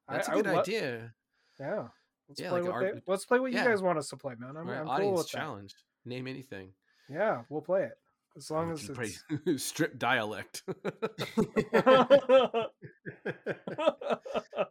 That's 0.09 0.27
a 0.27 0.33
I 0.33 0.35
would 0.35 0.45
good 0.45 0.53
lo- 0.53 0.59
idea. 0.61 1.13
Yeah. 1.59 1.87
Let's 2.27 2.41
Yeah, 2.41 2.49
play 2.49 2.61
like 2.61 2.69
a 2.69 2.73
what 2.73 2.81
they, 2.95 3.01
let's 3.07 3.25
play 3.25 3.39
what 3.39 3.51
you 3.51 3.57
guys 3.63 3.81
want 3.81 3.97
us 3.97 4.09
to 4.09 4.17
play, 4.17 4.33
man. 4.37 4.55
I'm, 4.57 4.67
Right, 4.67 4.77
I'm 4.79 4.85
cool 4.85 4.93
audience 4.93 5.17
with 5.19 5.31
that. 5.31 5.37
challenge. 5.37 5.73
Name 6.05 6.27
anything. 6.27 6.69
Yeah, 7.09 7.41
we'll 7.49 7.61
play 7.61 7.83
it 7.83 7.97
as 8.37 8.49
long 8.51 8.71
as 8.71 8.89
it's. 8.89 9.23
strip 9.63 9.97
dialect. 9.99 10.63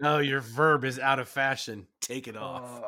no, 0.01 0.18
your 0.18 0.41
verb 0.41 0.85
is 0.85 0.99
out 0.99 1.18
of 1.18 1.28
fashion. 1.28 1.87
Take 2.01 2.28
it 2.28 2.37
off. 2.37 2.82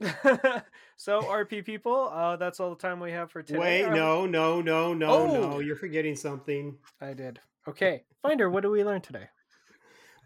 so 1.00 1.22
RP 1.22 1.64
people, 1.64 2.10
uh, 2.12 2.36
that's 2.36 2.60
all 2.60 2.68
the 2.68 2.76
time 2.76 3.00
we 3.00 3.10
have 3.10 3.30
for 3.30 3.42
today. 3.42 3.58
Wait, 3.58 3.88
no, 3.88 4.26
no, 4.26 4.60
no, 4.60 4.92
no, 4.92 5.10
Oh. 5.10 5.26
no. 5.52 5.58
You're 5.58 5.74
forgetting 5.76 6.14
something. 6.14 6.76
I 7.00 7.14
did. 7.14 7.40
Okay, 7.66 8.04
Finder, 8.20 8.50
what 8.50 8.60
did 8.64 8.68
we 8.68 8.84
learn 8.84 9.00
today? 9.00 9.28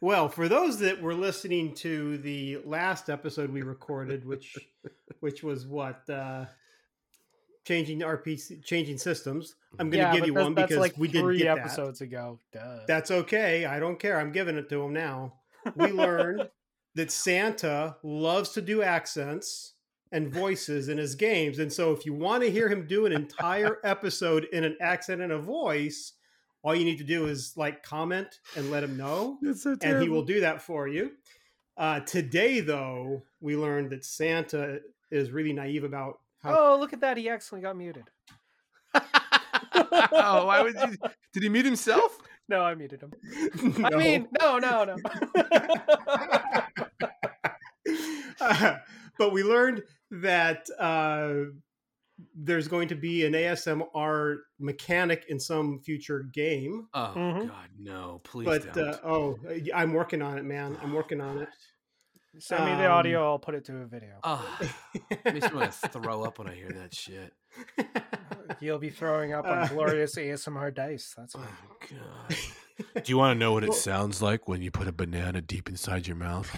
Well, 0.00 0.28
for 0.28 0.48
those 0.48 0.80
that 0.80 1.00
were 1.00 1.14
listening 1.14 1.76
to 1.76 2.18
the 2.18 2.58
last 2.64 3.08
episode 3.08 3.50
we 3.50 3.62
recorded, 3.62 4.24
which 4.26 4.58
which 5.20 5.44
was 5.44 5.64
what 5.64 6.10
uh 6.10 6.46
changing 7.64 8.00
RPC 8.00 8.64
changing 8.64 8.98
systems, 8.98 9.54
I'm 9.78 9.90
going 9.90 10.04
to 10.04 10.10
Yeah, 10.10 10.16
give 10.16 10.26
you 10.26 10.34
one 10.34 10.54
because 10.54 10.76
like 10.76 10.98
we 10.98 11.06
didn't 11.06 11.26
three 11.26 11.38
get 11.38 11.56
episodes 11.56 12.00
ago. 12.00 12.40
Duh. 12.52 12.80
That's 12.88 13.12
okay. 13.12 13.64
I 13.64 13.78
don't 13.78 13.98
care. 14.00 14.18
I'm 14.18 14.32
giving 14.32 14.56
it 14.56 14.68
to 14.70 14.82
him 14.82 14.92
now. 14.92 15.34
We 15.76 15.92
learned 15.92 16.48
that 16.96 17.12
Santa 17.12 17.96
loves 18.02 18.50
to 18.50 18.60
do 18.60 18.82
accents 18.82 19.73
and 20.14 20.32
voices 20.32 20.88
in 20.88 20.96
his 20.96 21.16
games, 21.16 21.58
and 21.58 21.70
so 21.70 21.90
if 21.90 22.06
you 22.06 22.14
want 22.14 22.44
to 22.44 22.50
hear 22.50 22.68
him 22.68 22.86
do 22.86 23.04
an 23.04 23.12
entire 23.12 23.80
episode 23.84 24.44
in 24.52 24.62
an 24.62 24.76
accent 24.80 25.20
and 25.20 25.32
a 25.32 25.38
voice, 25.38 26.12
all 26.62 26.72
you 26.72 26.84
need 26.84 26.98
to 26.98 27.04
do 27.04 27.26
is 27.26 27.52
like 27.56 27.82
comment 27.82 28.38
and 28.56 28.70
let 28.70 28.84
him 28.84 28.96
know 28.96 29.38
It's 29.42 29.64
so 29.64 29.76
and 29.82 30.00
he 30.00 30.08
will 30.08 30.22
do 30.22 30.40
that 30.40 30.62
for 30.62 30.86
you. 30.86 31.10
Uh, 31.76 31.98
today, 32.00 32.60
though, 32.60 33.24
we 33.40 33.56
learned 33.56 33.90
that 33.90 34.04
Santa 34.04 34.78
is 35.10 35.32
really 35.32 35.52
naive 35.52 35.82
about 35.82 36.20
how. 36.38 36.56
oh, 36.56 36.78
look 36.78 36.92
at 36.92 37.00
that! 37.00 37.16
He 37.16 37.28
accidentally 37.28 37.62
got 37.62 37.76
muted. 37.76 38.04
oh, 38.94 40.46
why 40.46 40.62
would 40.62 40.76
you? 40.76 40.96
Did 41.32 41.42
he 41.42 41.48
mute 41.48 41.64
himself? 41.64 42.16
No, 42.48 42.60
I 42.60 42.76
muted 42.76 43.02
him. 43.02 43.12
I 43.84 43.96
mean, 43.96 44.28
no, 44.40 44.58
no, 44.58 44.84
no. 44.84 44.96
Uh, 48.40 48.76
but 49.18 49.32
we 49.32 49.42
learned 49.42 49.82
that 50.22 50.66
uh, 50.78 51.50
there's 52.34 52.68
going 52.68 52.88
to 52.88 52.94
be 52.94 53.24
an 53.26 53.32
ASMR 53.32 54.36
mechanic 54.60 55.24
in 55.28 55.40
some 55.40 55.80
future 55.80 56.22
game. 56.32 56.86
Oh 56.94 57.12
Mhm. 57.16 57.48
God, 57.48 57.68
no! 57.78 58.20
Please 58.24 58.46
But 58.46 58.72
don't. 58.74 58.88
uh, 58.88 58.98
oh, 59.04 59.38
I'm 59.74 59.92
working 59.92 60.22
on 60.22 60.38
it, 60.38 60.44
man. 60.44 60.76
I'm 60.82 60.92
working 60.92 61.20
on 61.20 61.38
it. 61.38 61.48
Send 62.38 62.64
me 62.64 62.72
the 62.72 62.86
Um, 62.86 62.92
audio. 62.92 63.24
I'll 63.24 63.38
put 63.38 63.54
it 63.54 63.64
to 63.66 63.76
a 63.78 63.86
video. 63.86 64.18
oh, 64.24 64.58
makes 65.24 65.50
me 65.50 65.56
want 65.56 65.72
to 65.72 65.88
throw 65.92 66.22
up 66.24 66.38
when 66.38 66.48
I 66.48 66.54
hear 66.54 66.70
that 66.70 66.92
shit. 66.94 67.32
You'll 68.60 68.78
be 68.80 68.90
throwing 68.90 69.32
up 69.32 69.44
on 69.46 69.58
Uh, 69.58 69.66
glorious 69.72 70.16
ASMR 70.16 70.74
dice. 70.74 71.14
That's 71.16 71.34
what. 71.36 71.46
Oh 71.46 71.76
what. 71.78 71.90
God. 71.90 72.36
Do 72.78 73.02
you 73.06 73.16
want 73.16 73.36
to 73.36 73.38
know 73.38 73.52
what 73.52 73.62
it 73.64 73.72
sounds 73.74 74.20
like 74.20 74.48
when 74.48 74.60
you 74.62 74.70
put 74.70 74.88
a 74.88 74.92
banana 74.92 75.40
deep 75.40 75.68
inside 75.68 76.06
your 76.06 76.16
mouth? 76.16 76.50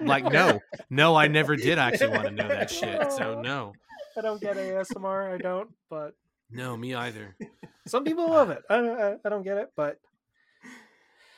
like, 0.00 0.24
no, 0.24 0.60
no, 0.88 1.14
I 1.14 1.28
never 1.28 1.54
did 1.56 1.78
actually 1.78 2.10
want 2.10 2.24
to 2.24 2.30
know 2.30 2.48
that 2.48 2.70
shit. 2.78 3.12
So 3.12 3.40
no, 3.40 3.72
I 4.16 4.22
don't 4.22 4.40
get 4.40 4.56
ASMR. 4.56 5.34
I 5.34 5.38
don't, 5.38 5.70
but 5.90 6.14
no, 6.50 6.76
me 6.76 6.94
either. 6.94 7.36
some 7.86 8.04
people 8.04 8.30
love 8.30 8.50
it. 8.50 8.62
I, 8.70 8.76
I, 8.76 9.16
I 9.24 9.28
don't 9.28 9.42
get 9.42 9.58
it, 9.58 9.72
but 9.76 9.98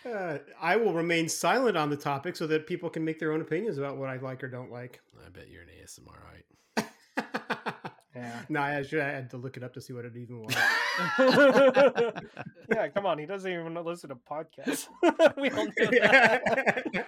Uh, 0.06 0.38
I 0.60 0.76
will 0.76 0.94
remain 0.94 1.28
silent 1.28 1.76
on 1.76 1.90
the 1.90 1.96
topic 1.96 2.36
so 2.36 2.46
that 2.46 2.66
people 2.66 2.88
can 2.88 3.04
make 3.04 3.18
their 3.18 3.32
own 3.32 3.40
opinions 3.40 3.76
about 3.78 3.96
what 3.98 4.08
I 4.08 4.16
like 4.18 4.42
or 4.44 4.48
don't 4.48 4.70
like. 4.70 5.00
I 5.26 5.28
bet 5.30 5.48
you're 5.50 5.62
an 5.62 5.68
ASMR, 5.68 6.16
right? 6.24 6.86
Yeah. 8.16 8.40
No, 8.48 8.60
I 8.60 8.70
actually 8.72 9.02
I 9.02 9.10
had 9.10 9.30
to 9.30 9.36
look 9.36 9.56
it 9.56 9.62
up 9.62 9.74
to 9.74 9.80
see 9.80 9.92
what 9.92 10.04
it 10.04 10.16
even 10.16 10.40
was. 10.42 10.54
yeah, 12.70 12.88
come 12.88 13.06
on. 13.06 13.18
He 13.18 13.26
doesn't 13.26 13.50
even 13.50 13.74
listen 13.84 14.08
to 14.10 14.16
podcasts. 14.16 14.88
we 15.36 15.50
all 15.50 15.66
know 15.66 15.72
that. 16.00 17.06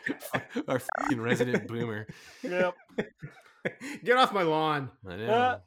Our 0.68 0.78
fucking 0.78 1.20
resident 1.20 1.66
boomer. 1.68 2.06
Yep. 2.42 2.74
Get 4.04 4.16
off 4.16 4.32
my 4.32 4.42
lawn. 4.42 4.90
I 5.08 5.16
know. 5.16 5.26
Uh, 5.26 5.58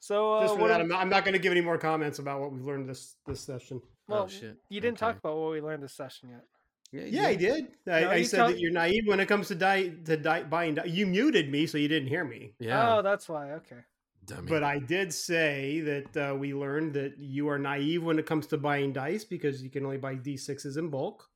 So, 0.00 0.34
uh, 0.34 0.42
Just 0.46 0.58
for 0.58 0.68
that, 0.68 0.80
I'm 0.80 0.86
not, 0.88 1.00
I'm 1.00 1.08
not 1.08 1.24
going 1.24 1.32
to 1.32 1.40
give 1.40 1.50
any 1.50 1.60
more 1.60 1.76
comments 1.78 2.18
about 2.20 2.40
what 2.40 2.52
we've 2.52 2.64
learned 2.64 2.88
this 2.88 3.16
this 3.26 3.40
session. 3.40 3.80
well, 4.06 4.24
oh 4.24 4.28
shit. 4.28 4.56
you 4.68 4.80
didn't 4.80 4.94
Okay. 5.02 5.06
talk 5.12 5.18
about 5.18 5.36
what 5.36 5.50
we 5.50 5.60
learned 5.60 5.82
this 5.82 5.94
session 5.94 6.28
yet. 6.30 6.44
Yeah, 6.92 7.02
you 7.02 7.20
Yeah, 7.20 7.26
I 7.28 7.34
did. 7.34 7.64
I, 7.88 8.00
No, 8.00 8.10
I 8.10 8.22
said 8.22 8.36
tell- 8.36 8.48
that 8.48 8.60
you're 8.60 8.70
naive 8.70 9.04
when 9.06 9.18
it 9.20 9.26
comes 9.26 9.48
to 9.48 9.54
di- 9.56 9.92
to 10.04 10.16
di- 10.16 10.44
buying. 10.44 10.76
Di- 10.76 10.86
you 10.86 11.06
muted 11.06 11.50
me, 11.50 11.66
so 11.66 11.78
you 11.78 11.88
didn't 11.88 12.08
hear 12.08 12.24
me. 12.24 12.54
Yeah. 12.60 12.96
Oh, 12.98 13.02
that's 13.02 13.28
why. 13.28 13.52
Okay. 13.54 13.80
Dummy. 14.28 14.48
But 14.48 14.62
I 14.62 14.78
did 14.78 15.12
say 15.12 15.80
that 15.80 16.30
uh, 16.30 16.34
we 16.36 16.54
learned 16.54 16.94
that 16.94 17.18
you 17.18 17.48
are 17.48 17.58
naive 17.58 18.04
when 18.04 18.18
it 18.18 18.26
comes 18.26 18.46
to 18.48 18.58
buying 18.58 18.92
dice 18.92 19.24
because 19.24 19.62
you 19.62 19.70
can 19.70 19.84
only 19.84 19.98
buy 19.98 20.14
d6s 20.14 20.76
in 20.76 20.88
bulk. 20.88 21.28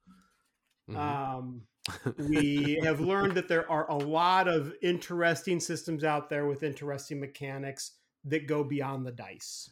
Mhm. 0.88 0.96
Um, 0.96 1.62
we 2.18 2.80
have 2.84 3.00
learned 3.00 3.34
that 3.34 3.48
there 3.48 3.68
are 3.70 3.90
a 3.90 3.96
lot 3.96 4.46
of 4.46 4.72
interesting 4.82 5.58
systems 5.58 6.04
out 6.04 6.30
there 6.30 6.46
with 6.46 6.62
interesting 6.62 7.18
mechanics 7.18 7.92
that 8.24 8.46
go 8.46 8.62
beyond 8.62 9.04
the 9.04 9.12
dice. 9.12 9.70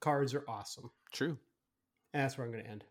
Cards 0.00 0.32
are 0.34 0.44
awesome. 0.46 0.90
True. 1.12 1.36
And 2.12 2.22
that's 2.22 2.38
where 2.38 2.46
I'm 2.46 2.52
going 2.52 2.64
to 2.64 2.70
end. 2.70 2.84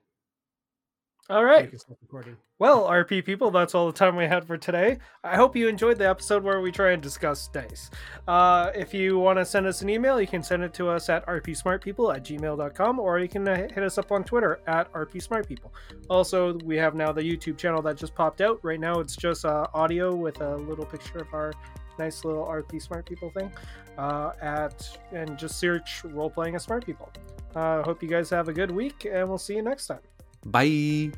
All 1.30 1.46
right. 1.46 1.60
Thank 1.60 1.74
you 1.74 1.80
for 1.80 1.98
recording. 2.02 2.38
Well, 2.58 2.88
RP 2.88 3.24
people, 3.24 3.52
that's 3.52 3.76
all 3.76 3.86
the 3.86 3.94
time 3.94 4.16
we 4.16 4.26
had 4.26 4.46
for 4.46 4.58
today. 4.58 4.98
I 5.24 5.36
hope 5.36 5.56
you 5.56 5.68
enjoyed 5.68 6.00
the 6.00 6.10
episode 6.10 6.44
where 6.44 6.60
we 6.60 6.72
try 6.72 6.92
and 6.92 7.04
discuss 7.04 7.48
dice. 7.50 7.92
Uh, 8.28 8.72
if 8.74 8.96
you 8.96 9.20
want 9.20 9.38
to 9.38 9.46
send 9.46 9.68
us 9.68 9.84
an 9.84 9.90
email, 9.90 10.20
you 10.20 10.26
can 10.26 10.42
send 10.42 10.64
it 10.64 10.74
to 10.74 10.90
us 10.90 11.08
at 11.08 11.26
rpsmartpeople 11.28 12.16
at 12.16 12.24
gmail.com 12.24 13.00
or 13.00 13.20
you 13.20 13.28
can 13.28 13.48
uh, 13.48 13.56
hit 13.56 13.84
us 13.84 14.00
up 14.00 14.12
on 14.12 14.24
Twitter 14.24 14.60
at 14.66 14.92
rpsmartpeople. 14.92 15.70
Also, 16.10 16.58
we 16.66 16.76
have 16.78 16.96
now 16.96 17.12
the 17.12 17.22
YouTube 17.22 17.58
channel 17.58 17.84
that 17.84 17.96
just 17.96 18.16
popped 18.16 18.42
out. 18.42 18.60
Right 18.64 18.80
now, 18.80 19.00
it's 19.00 19.16
just 19.16 19.46
uh, 19.46 19.68
audio 19.76 20.16
with 20.16 20.42
a 20.42 20.56
little 20.56 20.86
picture 20.86 21.20
of 21.20 21.32
our 21.32 21.54
nice 22.00 22.26
little 22.26 22.46
RP 22.46 22.82
Smart 22.82 23.06
People 23.06 23.30
thing 23.30 23.52
uh, 24.00 24.32
at 24.42 24.98
and 25.12 25.38
just 25.38 25.60
search 25.60 26.04
role 26.06 26.32
playing 26.32 26.56
as 26.56 26.64
Smart 26.64 26.86
People. 26.86 27.12
Uh, 27.56 27.84
hope 27.84 28.02
you 28.02 28.10
guys 28.10 28.32
have 28.32 28.48
a 28.48 28.54
good 28.54 28.72
week, 28.72 29.06
and 29.06 29.30
we'll 29.30 29.38
see 29.38 29.56
you 29.56 29.62
next 29.62 29.86
time. 29.86 30.00
Bye. 30.46 31.12